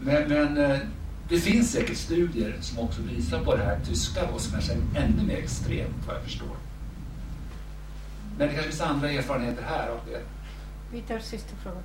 Men, 0.00 0.28
men 0.28 0.56
eh, 0.56 0.78
det 1.28 1.38
finns 1.38 1.72
säkert 1.72 1.96
studier 1.96 2.56
som 2.60 2.78
också 2.78 3.02
visar 3.02 3.44
på 3.44 3.56
det 3.56 3.64
här 3.64 3.80
tyska 3.86 4.20
då, 4.32 4.38
som 4.38 4.52
kanske 4.52 4.72
är 4.72 5.04
ännu 5.04 5.22
mer 5.22 5.36
extremt 5.36 6.06
vad 6.06 6.16
jag 6.16 6.22
förstår. 6.22 6.56
Men 8.38 8.48
det 8.48 8.54
kanske 8.54 8.70
finns 8.70 8.80
andra 8.80 9.10
erfarenheter 9.10 9.62
här 9.62 9.88
av 9.88 10.00
det. 10.10 10.20
Vi 10.92 11.00
tar 11.00 11.18
sista 11.18 11.56
frågan. 11.62 11.82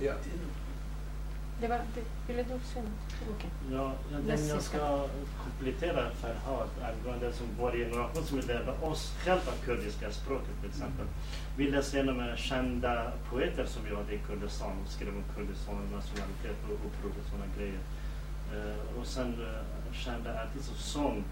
Ja, 0.00 0.12
Det 1.60 1.68
var, 1.68 1.80
det, 1.94 2.00
ville 2.30 2.42
du 2.42 2.54
något? 2.54 2.76
Okej. 3.34 3.50
Ja, 3.72 3.92
jag, 4.12 4.24
Näst 4.24 4.48
jag 4.48 4.62
ska 4.62 5.06
komplettera 5.44 6.10
Farhad 6.10 6.68
angående 6.90 7.32
som 7.32 7.46
vår 7.58 7.72
generation 7.72 8.24
som 8.24 8.38
lärde 8.38 8.72
oss 8.82 9.14
själva 9.24 9.52
kurdiska 9.64 10.10
språket 10.10 10.54
till 10.60 10.70
exempel. 10.70 11.06
Vi 11.56 11.70
läste 11.70 11.96
genom 11.96 12.36
kända 12.36 13.12
poeter 13.30 13.64
som 13.66 13.84
vi 13.84 13.94
hade 13.96 14.12
i 14.14 14.18
Kurdistan 14.18 14.72
och 14.84 14.90
skrev 14.90 15.08
om 15.08 15.24
Kurdistan, 15.34 15.76
nationalitet 15.76 16.58
och 16.64 16.78
uppror 16.86 17.12
och 17.20 17.26
sådana 17.30 17.46
grejer. 17.56 17.80
Eh, 18.54 19.00
och 19.00 19.06
sen 19.06 19.30
eh, 19.32 19.92
kända 19.92 20.42
artister 20.42 20.74
som 20.74 21.02
sång 21.02 21.24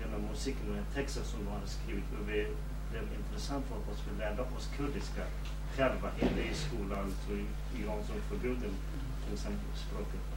genom 0.00 0.20
musiken 0.30 0.66
och 0.70 0.94
texter 0.94 1.22
som 1.22 1.44
de 1.44 1.50
hade 1.50 1.66
skrivit. 1.66 2.04
Och 2.20 2.28
vi 2.28 2.46
blev 2.90 3.04
intressant 3.18 3.66
för 3.66 3.92
oss. 3.92 4.02
Vi 4.10 4.18
lärde 4.18 4.42
oss 4.42 4.68
kurdiska 4.76 5.22
själva, 5.76 6.08
inte 6.20 6.40
i 6.40 6.54
skolan, 6.54 7.06
så 7.26 7.32
i 7.32 7.44
Iran 7.82 8.04
som 8.04 8.14
förbjuden 8.28 8.74
till 9.24 9.34
exempel 9.34 9.72
språket. 9.74 10.29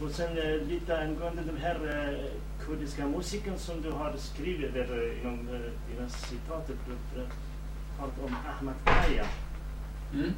Och 0.00 0.10
sen 0.10 0.38
eh, 0.38 0.68
lite 0.68 0.98
angående 0.98 1.42
den 1.42 1.56
här 1.56 1.74
eh, 1.74 2.66
kurdiska 2.66 3.06
musiken 3.06 3.58
som 3.58 3.82
du 3.82 3.90
har 3.90 4.14
skrivit 4.16 4.74
där 4.74 4.80
eh, 4.80 5.20
inom, 5.20 5.48
eh, 5.48 5.94
inom 5.96 6.10
citatet. 6.10 6.76
Du 6.86 7.20
eh, 7.20 7.28
pratar 7.98 8.22
om 8.24 8.36
Ahmad 8.58 8.74
Kaya. 8.84 9.26
Mm. 10.14 10.32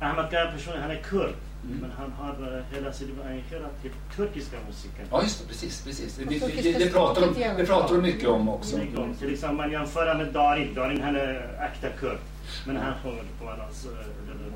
Ahmad 0.00 0.30
Kaya 0.30 0.52
personen, 0.52 0.82
han 0.82 0.90
är 0.90 1.02
kurd. 1.02 1.34
Mm. 1.64 1.78
Men 1.78 1.90
han 1.90 2.12
har 2.12 2.56
eh, 2.56 2.76
hela 2.76 2.92
sitt 2.92 3.08
liv 3.08 3.22
engagerat 3.22 3.82
till 3.82 3.90
turkiska 4.16 4.56
musiken. 4.66 5.06
Ja, 5.10 5.22
just 5.22 5.40
det. 5.40 5.48
Precis. 5.48 5.84
precis. 5.84 6.16
Det, 6.16 6.24
det, 6.24 6.62
det, 6.62 6.78
det, 6.78 6.90
pratar 6.90 7.20
de, 7.20 7.54
det 7.56 7.66
pratar 7.66 7.94
de 7.94 8.02
mycket 8.02 8.28
om 8.28 8.48
också. 8.48 8.78
Mycket 8.78 8.98
om. 8.98 9.14
Till 9.14 9.32
exempel 9.32 9.56
man 9.56 9.70
jämför 9.72 10.14
med 10.14 10.32
Darin. 10.32 10.74
Darin 10.74 11.02
han 11.02 11.16
är 11.16 11.68
äkta 11.72 11.88
kurd. 11.88 12.18
Men 12.66 12.76
han 12.76 12.94
sjunger 13.02 13.24
på 13.40 13.48
annars, 13.48 13.86
eh, 13.86 14.30
eller 14.30 14.50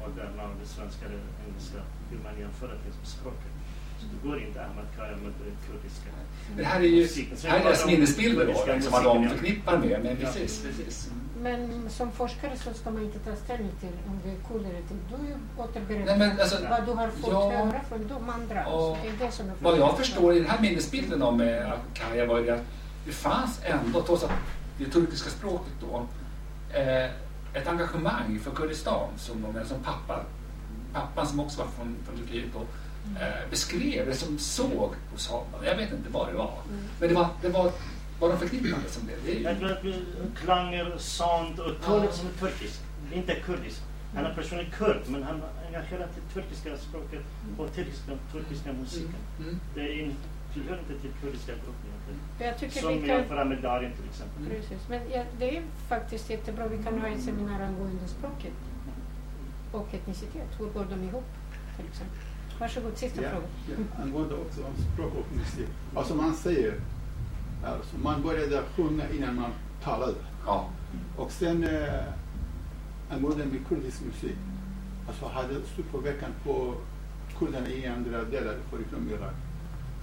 moderna, 0.00 0.48
svenska 0.64 1.06
eller 1.06 1.18
engelska. 1.46 1.78
Hur 2.10 2.18
man 2.18 2.38
jämför 2.40 2.66
det 2.68 2.92
som 2.92 3.04
språket. 3.04 3.50
Så 4.00 4.06
det 4.12 4.28
går 4.28 4.42
inte 4.42 4.60
Ahmad 4.60 4.84
Kaya 4.96 5.16
med 5.16 5.32
det 5.44 5.66
kurdiska. 5.66 6.10
Det 6.56 6.64
här 6.64 6.80
är 6.80 6.84
ju 6.84 7.08
här 7.48 7.60
är 7.60 7.64
deras 7.64 7.86
minnesbilder 7.86 8.46
då, 8.46 8.74
liksom, 8.74 8.92
vad 8.92 9.04
de 9.04 9.28
förknippar 9.28 9.78
med. 9.78 10.00
Men 10.02 10.16
Ja. 10.20 10.26
precis, 10.26 10.62
precis. 10.62 11.10
Men 11.42 11.90
som 11.90 12.12
forskare 12.12 12.56
så 12.56 12.74
ska 12.74 12.90
man 12.90 13.02
inte 13.02 13.18
ta 13.18 13.36
ställning 13.36 13.72
till 13.80 13.92
om 14.06 14.20
det 14.24 14.30
är 14.30 14.36
kul 14.48 14.66
eller 14.66 14.78
inte. 14.78 14.94
Du 15.10 15.62
återberättar 15.62 16.42
alltså, 16.42 16.56
vad 16.70 16.86
du 16.86 16.92
har 16.92 17.08
fått 17.08 17.30
ja. 17.32 17.50
höra 17.50 17.80
från 17.88 18.08
de 18.08 18.30
andra. 18.30 18.66
Och 18.66 18.96
Så 18.96 18.98
det 19.02 19.08
är 19.08 19.26
det 19.26 19.32
som 19.32 19.46
är 19.46 19.52
Vad 19.60 19.78
jag 19.78 19.98
förstår 19.98 20.34
i 20.34 20.38
den 20.38 20.50
här 20.50 20.60
minnesbilden 20.60 21.22
om 21.22 21.40
eh, 21.40 21.72
Kaja 21.94 22.26
var 22.26 22.38
ju 22.38 22.46
det 22.46 22.54
att 22.54 22.66
det 23.06 23.12
fanns 23.12 23.60
ändå, 23.64 24.02
trots 24.02 24.24
att 24.24 24.30
det 24.78 24.84
turkiska 24.84 25.30
språket 25.30 25.72
då, 25.80 26.06
eh, 26.78 27.04
ett 27.54 27.68
engagemang 27.68 28.40
för 28.42 28.50
Kurdistan 28.50 29.08
som, 29.16 29.54
som 29.66 29.82
pappa, 29.82 30.20
pappan 30.92 31.26
som 31.26 31.40
också 31.40 31.58
var 31.58 31.66
från, 31.66 31.96
från 32.06 32.16
Turkiet 32.18 32.48
då, 32.52 32.60
eh, 33.20 33.50
beskrev 33.50 34.06
det 34.06 34.14
som 34.14 34.38
såg 34.38 34.90
hos 35.12 35.28
honom. 35.28 35.64
Jag 35.64 35.76
vet 35.76 35.92
inte 35.92 36.10
vad 36.10 36.28
det 36.28 36.34
var. 36.34 36.54
Men 37.00 37.08
det 37.08 37.14
var, 37.14 37.28
det 37.42 37.48
var 37.48 37.72
vad 38.20 38.30
de 38.30 38.38
förknippade 38.38 38.88
som 38.88 39.06
det. 39.06 39.12
det 39.32 39.38
är 39.38 39.42
Jag 39.42 39.52
ju, 39.52 39.58
tror 39.58 39.72
att 39.72 39.84
vi- 39.84 40.04
klanger, 40.44 40.94
sound 40.98 41.60
och 41.60 41.82
tonen 41.84 42.12
som 42.12 42.26
är 42.28 42.32
turkisk. 42.32 42.80
Inte 43.12 43.34
kurdisk. 43.34 43.80
Han 44.14 44.24
är 44.26 44.34
personen 44.34 44.66
kurd 44.78 45.00
men 45.06 45.22
han 45.22 45.42
är 45.42 45.66
engagerad 45.66 46.08
till 46.14 46.22
turkiska 46.42 46.78
språket 46.78 47.22
och 47.58 47.74
turkiska, 47.74 48.12
turkiska 48.32 48.72
musiken. 48.72 49.14
mm. 49.40 49.60
Det 49.74 49.80
är 49.80 50.02
in- 50.02 50.16
tillhör 50.54 50.78
inte 50.78 51.00
till 51.02 51.10
kurdiska 51.22 51.52
gruppen. 51.52 52.16
Jag 52.38 52.72
Som 52.72 52.98
kan... 52.98 53.06
jämför 53.08 53.44
med 53.44 53.62
Darin 53.62 53.92
till 53.92 54.04
exempel. 54.10 54.46
Precis. 54.46 54.88
Men 54.88 55.00
ja, 55.14 55.24
det 55.38 55.56
är 55.56 55.62
faktiskt 55.88 56.30
jättebra. 56.30 56.68
Vi 56.68 56.82
kan 56.84 57.00
ha 57.00 57.08
ett 57.08 57.22
seminarium 57.22 57.68
angående 57.68 58.08
språket 58.08 58.52
och 59.72 59.94
etnicitet. 59.94 60.48
Hur 60.58 60.66
går 60.66 60.86
de 60.90 61.02
ihop? 61.08 61.24
Till 61.76 61.86
exempel. 61.86 62.18
Varsågod, 62.60 62.96
sista 62.98 63.22
Ja, 63.22 63.28
frågan. 63.30 63.48
ja, 63.96 64.02
angående 64.02 64.34
också 64.34 64.60
om 64.64 64.72
språk 64.94 65.12
och 65.14 65.36
musik. 65.36 65.68
Alltså 65.94 66.14
man 66.14 66.34
säger, 66.34 66.74
alltså 67.64 67.96
man 67.98 68.22
började 68.22 68.62
sjunga 68.76 69.10
innan 69.10 69.34
man 69.36 69.50
talade. 69.82 70.14
ja. 70.46 70.68
Och 71.16 71.30
sen 71.30 71.64
eh, 71.64 72.04
angående 73.10 73.44
med 73.46 73.66
kurdisk 73.68 74.00
musik, 74.04 74.36
alltså 75.08 75.26
hade 75.26 75.54
stor 75.54 75.82
påverkan 75.92 76.30
på 76.44 76.74
kurderna 77.38 77.68
i 77.68 77.86
andra 77.86 78.24
delar 78.24 78.54
förutom 78.70 79.08
Irak. 79.10 79.34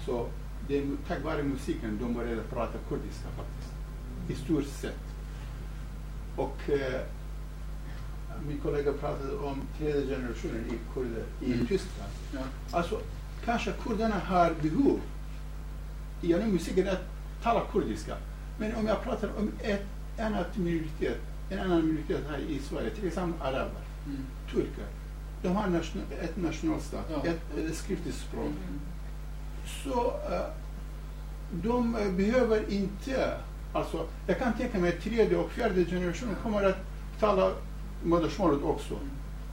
Så 0.06 0.26
det 0.68 0.78
är 0.78 0.84
tack 1.08 1.24
vare 1.24 1.44
musiken 1.44 1.98
de 2.02 2.14
började 2.14 2.42
prata 2.42 2.78
kurdiska 2.90 3.28
faktiskt. 3.38 3.74
I 4.30 4.36
stort 4.46 4.66
sett. 4.66 5.04
Och 6.36 6.70
eh, 6.70 7.02
min 8.47 8.59
kollega 8.59 8.93
pratade 8.93 9.38
om 9.38 9.61
tredje 9.77 10.15
generationen 10.15 10.65
i 10.69 10.93
kurder 10.93 11.23
i 11.41 11.53
Mm. 11.53 11.68
Tyskland. 11.68 12.11
Ja. 12.34 12.39
Alltså, 12.77 12.99
kanske 13.45 13.72
kurderna 13.84 14.15
har 14.19 14.53
behov 14.61 14.99
genom 16.22 16.49
musiken 16.51 16.88
att 16.89 17.01
tala 17.43 17.61
kurdiska. 17.72 18.15
Men 18.59 18.76
om 18.76 18.88
jag 18.88 19.03
pratar 19.03 19.30
om 19.38 19.51
ett 19.61 19.85
annat 20.19 20.57
minoritet, 20.57 21.18
en 21.49 21.59
annan 21.59 21.85
minoritet 21.88 22.22
här 22.30 22.38
i 22.38 22.59
Sverige, 22.59 22.89
till 22.89 23.07
exempel 23.07 23.41
araber, 23.47 23.81
Mm. 24.05 24.22
turkar. 24.51 24.85
De 25.41 25.55
har 25.55 25.68
nation, 25.68 26.01
ett 26.22 26.38
nationalstat, 26.38 27.05
Ja. 27.11 27.23
ett, 27.30 27.57
ett 27.57 27.76
skriftligt 27.76 28.15
språk. 28.15 28.51
Så 29.84 30.14
eh, 30.34 30.41
de 31.51 31.95
eh, 31.95 32.11
behöver 32.11 32.72
inte, 32.72 33.38
alltså 33.73 34.05
jag 34.27 34.39
kan 34.39 34.53
tänka 34.53 34.80
mig 34.80 34.89
att 34.97 35.01
tredje 35.03 35.38
och 35.38 35.51
fjärde 35.51 35.85
generationen 35.85 36.35
kommer 36.43 36.64
att 36.64 36.77
tala 37.19 37.51
modersmålet 38.08 38.64
också. 38.64 39.00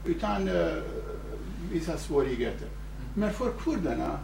Utan 0.05 0.49
uh, 0.49 0.83
vissa 1.73 1.99
svårigheter. 1.99 2.69
Men 3.15 3.33
för 3.33 3.53
kurderna, 3.65 4.19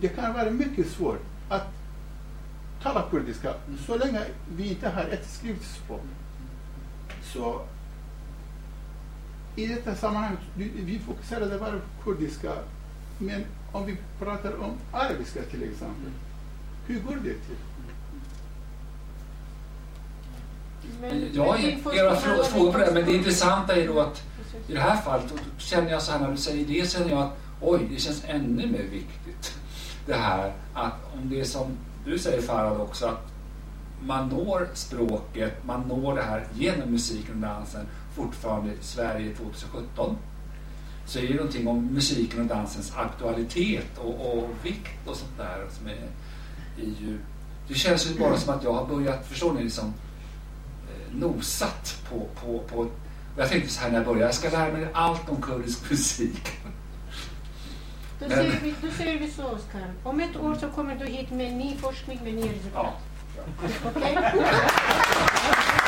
det 0.00 0.08
kan 0.08 0.34
vara 0.34 0.50
mycket 0.50 0.90
svårt 0.90 1.20
att 1.48 1.66
tala 2.82 3.06
kurdiska 3.10 3.54
så 3.86 3.96
länge 3.96 4.20
vi 4.56 4.68
inte 4.68 4.88
har 4.88 5.02
ett 5.02 5.30
skrivet 5.30 5.62
språk. 5.62 6.00
Så 7.22 7.62
i 9.56 9.66
detta 9.66 9.94
sammanhang, 9.94 10.36
vi 10.54 10.70
vi 10.74 10.98
fokuserade 10.98 11.58
bara 11.58 11.72
på 11.72 12.04
kurdiska, 12.04 12.52
men 13.18 13.44
om 13.72 13.86
vi 13.86 13.96
pratar 14.18 14.56
om 14.56 14.72
arabiska 14.92 15.42
till 15.42 15.62
exempel, 15.62 16.10
hur 16.86 17.00
går 17.00 17.14
det 17.14 17.22
till? 17.22 17.56
Men- 21.00 21.30
Jag 21.32 21.44
har 21.44 21.58
era 21.94 22.16
frågor 22.16 22.72
på 22.72 22.78
det, 22.78 22.90
men 22.94 23.04
det 23.04 23.12
intressanta 23.14 23.76
är 23.76 23.86
då 23.86 24.00
att 24.00 24.22
i 24.68 24.72
det 24.72 24.80
här 24.80 24.96
fallet 24.96 25.26
då 25.28 25.38
känner 25.58 25.90
jag 25.90 26.02
så 26.02 26.12
här 26.12 26.18
när 26.18 26.30
du 26.30 26.36
säger 26.36 26.64
det 26.66 26.90
känner 26.90 27.10
jag 27.10 27.18
att 27.18 27.36
oj, 27.60 27.88
det 27.90 28.00
känns 28.00 28.24
ännu 28.26 28.66
mer 28.66 28.82
viktigt. 28.82 29.54
Det 30.06 30.14
här 30.14 30.52
att 30.74 30.94
om 31.14 31.30
det 31.30 31.40
är 31.40 31.44
som 31.44 31.66
du 32.04 32.18
säger 32.18 32.42
Farad 32.42 32.80
också 32.80 33.06
att 33.06 33.26
man 34.02 34.28
når 34.28 34.68
språket, 34.74 35.64
man 35.64 35.80
når 35.80 36.14
det 36.14 36.22
här 36.22 36.46
genom 36.54 36.90
musiken 36.90 37.34
och 37.34 37.40
dansen 37.40 37.86
fortfarande 38.16 38.72
i 38.72 38.76
Sverige 38.80 39.34
2017. 39.34 40.16
så 41.06 41.18
är 41.18 41.28
det 41.28 41.34
någonting 41.34 41.68
om 41.68 41.86
musiken 41.86 42.40
och 42.40 42.46
dansens 42.46 42.92
aktualitet 42.96 43.98
och, 43.98 44.38
och 44.38 44.48
vikt 44.62 45.08
och 45.08 45.16
sånt 45.16 45.36
där 45.36 45.66
som 45.78 45.86
är, 45.86 46.08
är 46.82 47.00
ju... 47.00 47.18
Det 47.68 47.74
känns 47.74 48.10
ju 48.10 48.18
bara 48.18 48.36
som 48.36 48.54
att 48.54 48.64
jag 48.64 48.72
har 48.72 48.86
börjat, 48.86 49.26
förstår 49.26 49.52
ni, 49.52 49.62
liksom 49.64 49.94
nosat 51.12 52.02
på, 52.08 52.28
på, 52.40 52.58
på 52.58 52.86
jag 53.36 53.48
tänkte 53.48 53.70
så 53.70 53.80
här 53.80 53.88
när 53.88 53.96
jag 53.96 54.06
började, 54.06 54.24
jag 54.24 54.34
ska 54.34 54.50
lära 54.50 54.72
mig 54.72 54.88
allt 54.92 55.28
om 55.28 55.42
kurdisk 55.42 55.90
musik. 55.90 56.48
Då 58.20 58.28
säger, 58.28 58.60
vi, 58.62 58.74
då 58.82 58.90
säger 58.90 59.18
vi 59.18 59.30
så, 59.30 59.44
Oskar. 59.44 59.92
Om 60.04 60.20
ett 60.20 60.36
år 60.36 60.54
så 60.54 60.68
kommer 60.68 60.94
du 60.94 61.06
hit 61.06 61.30
med 61.30 61.52
ny 61.52 61.76
forskning 61.76 62.20
med 62.24 62.34
nya 62.34 62.52
resultat. 62.52 62.94
Ja. 63.36 63.42
Okej? 63.84 64.18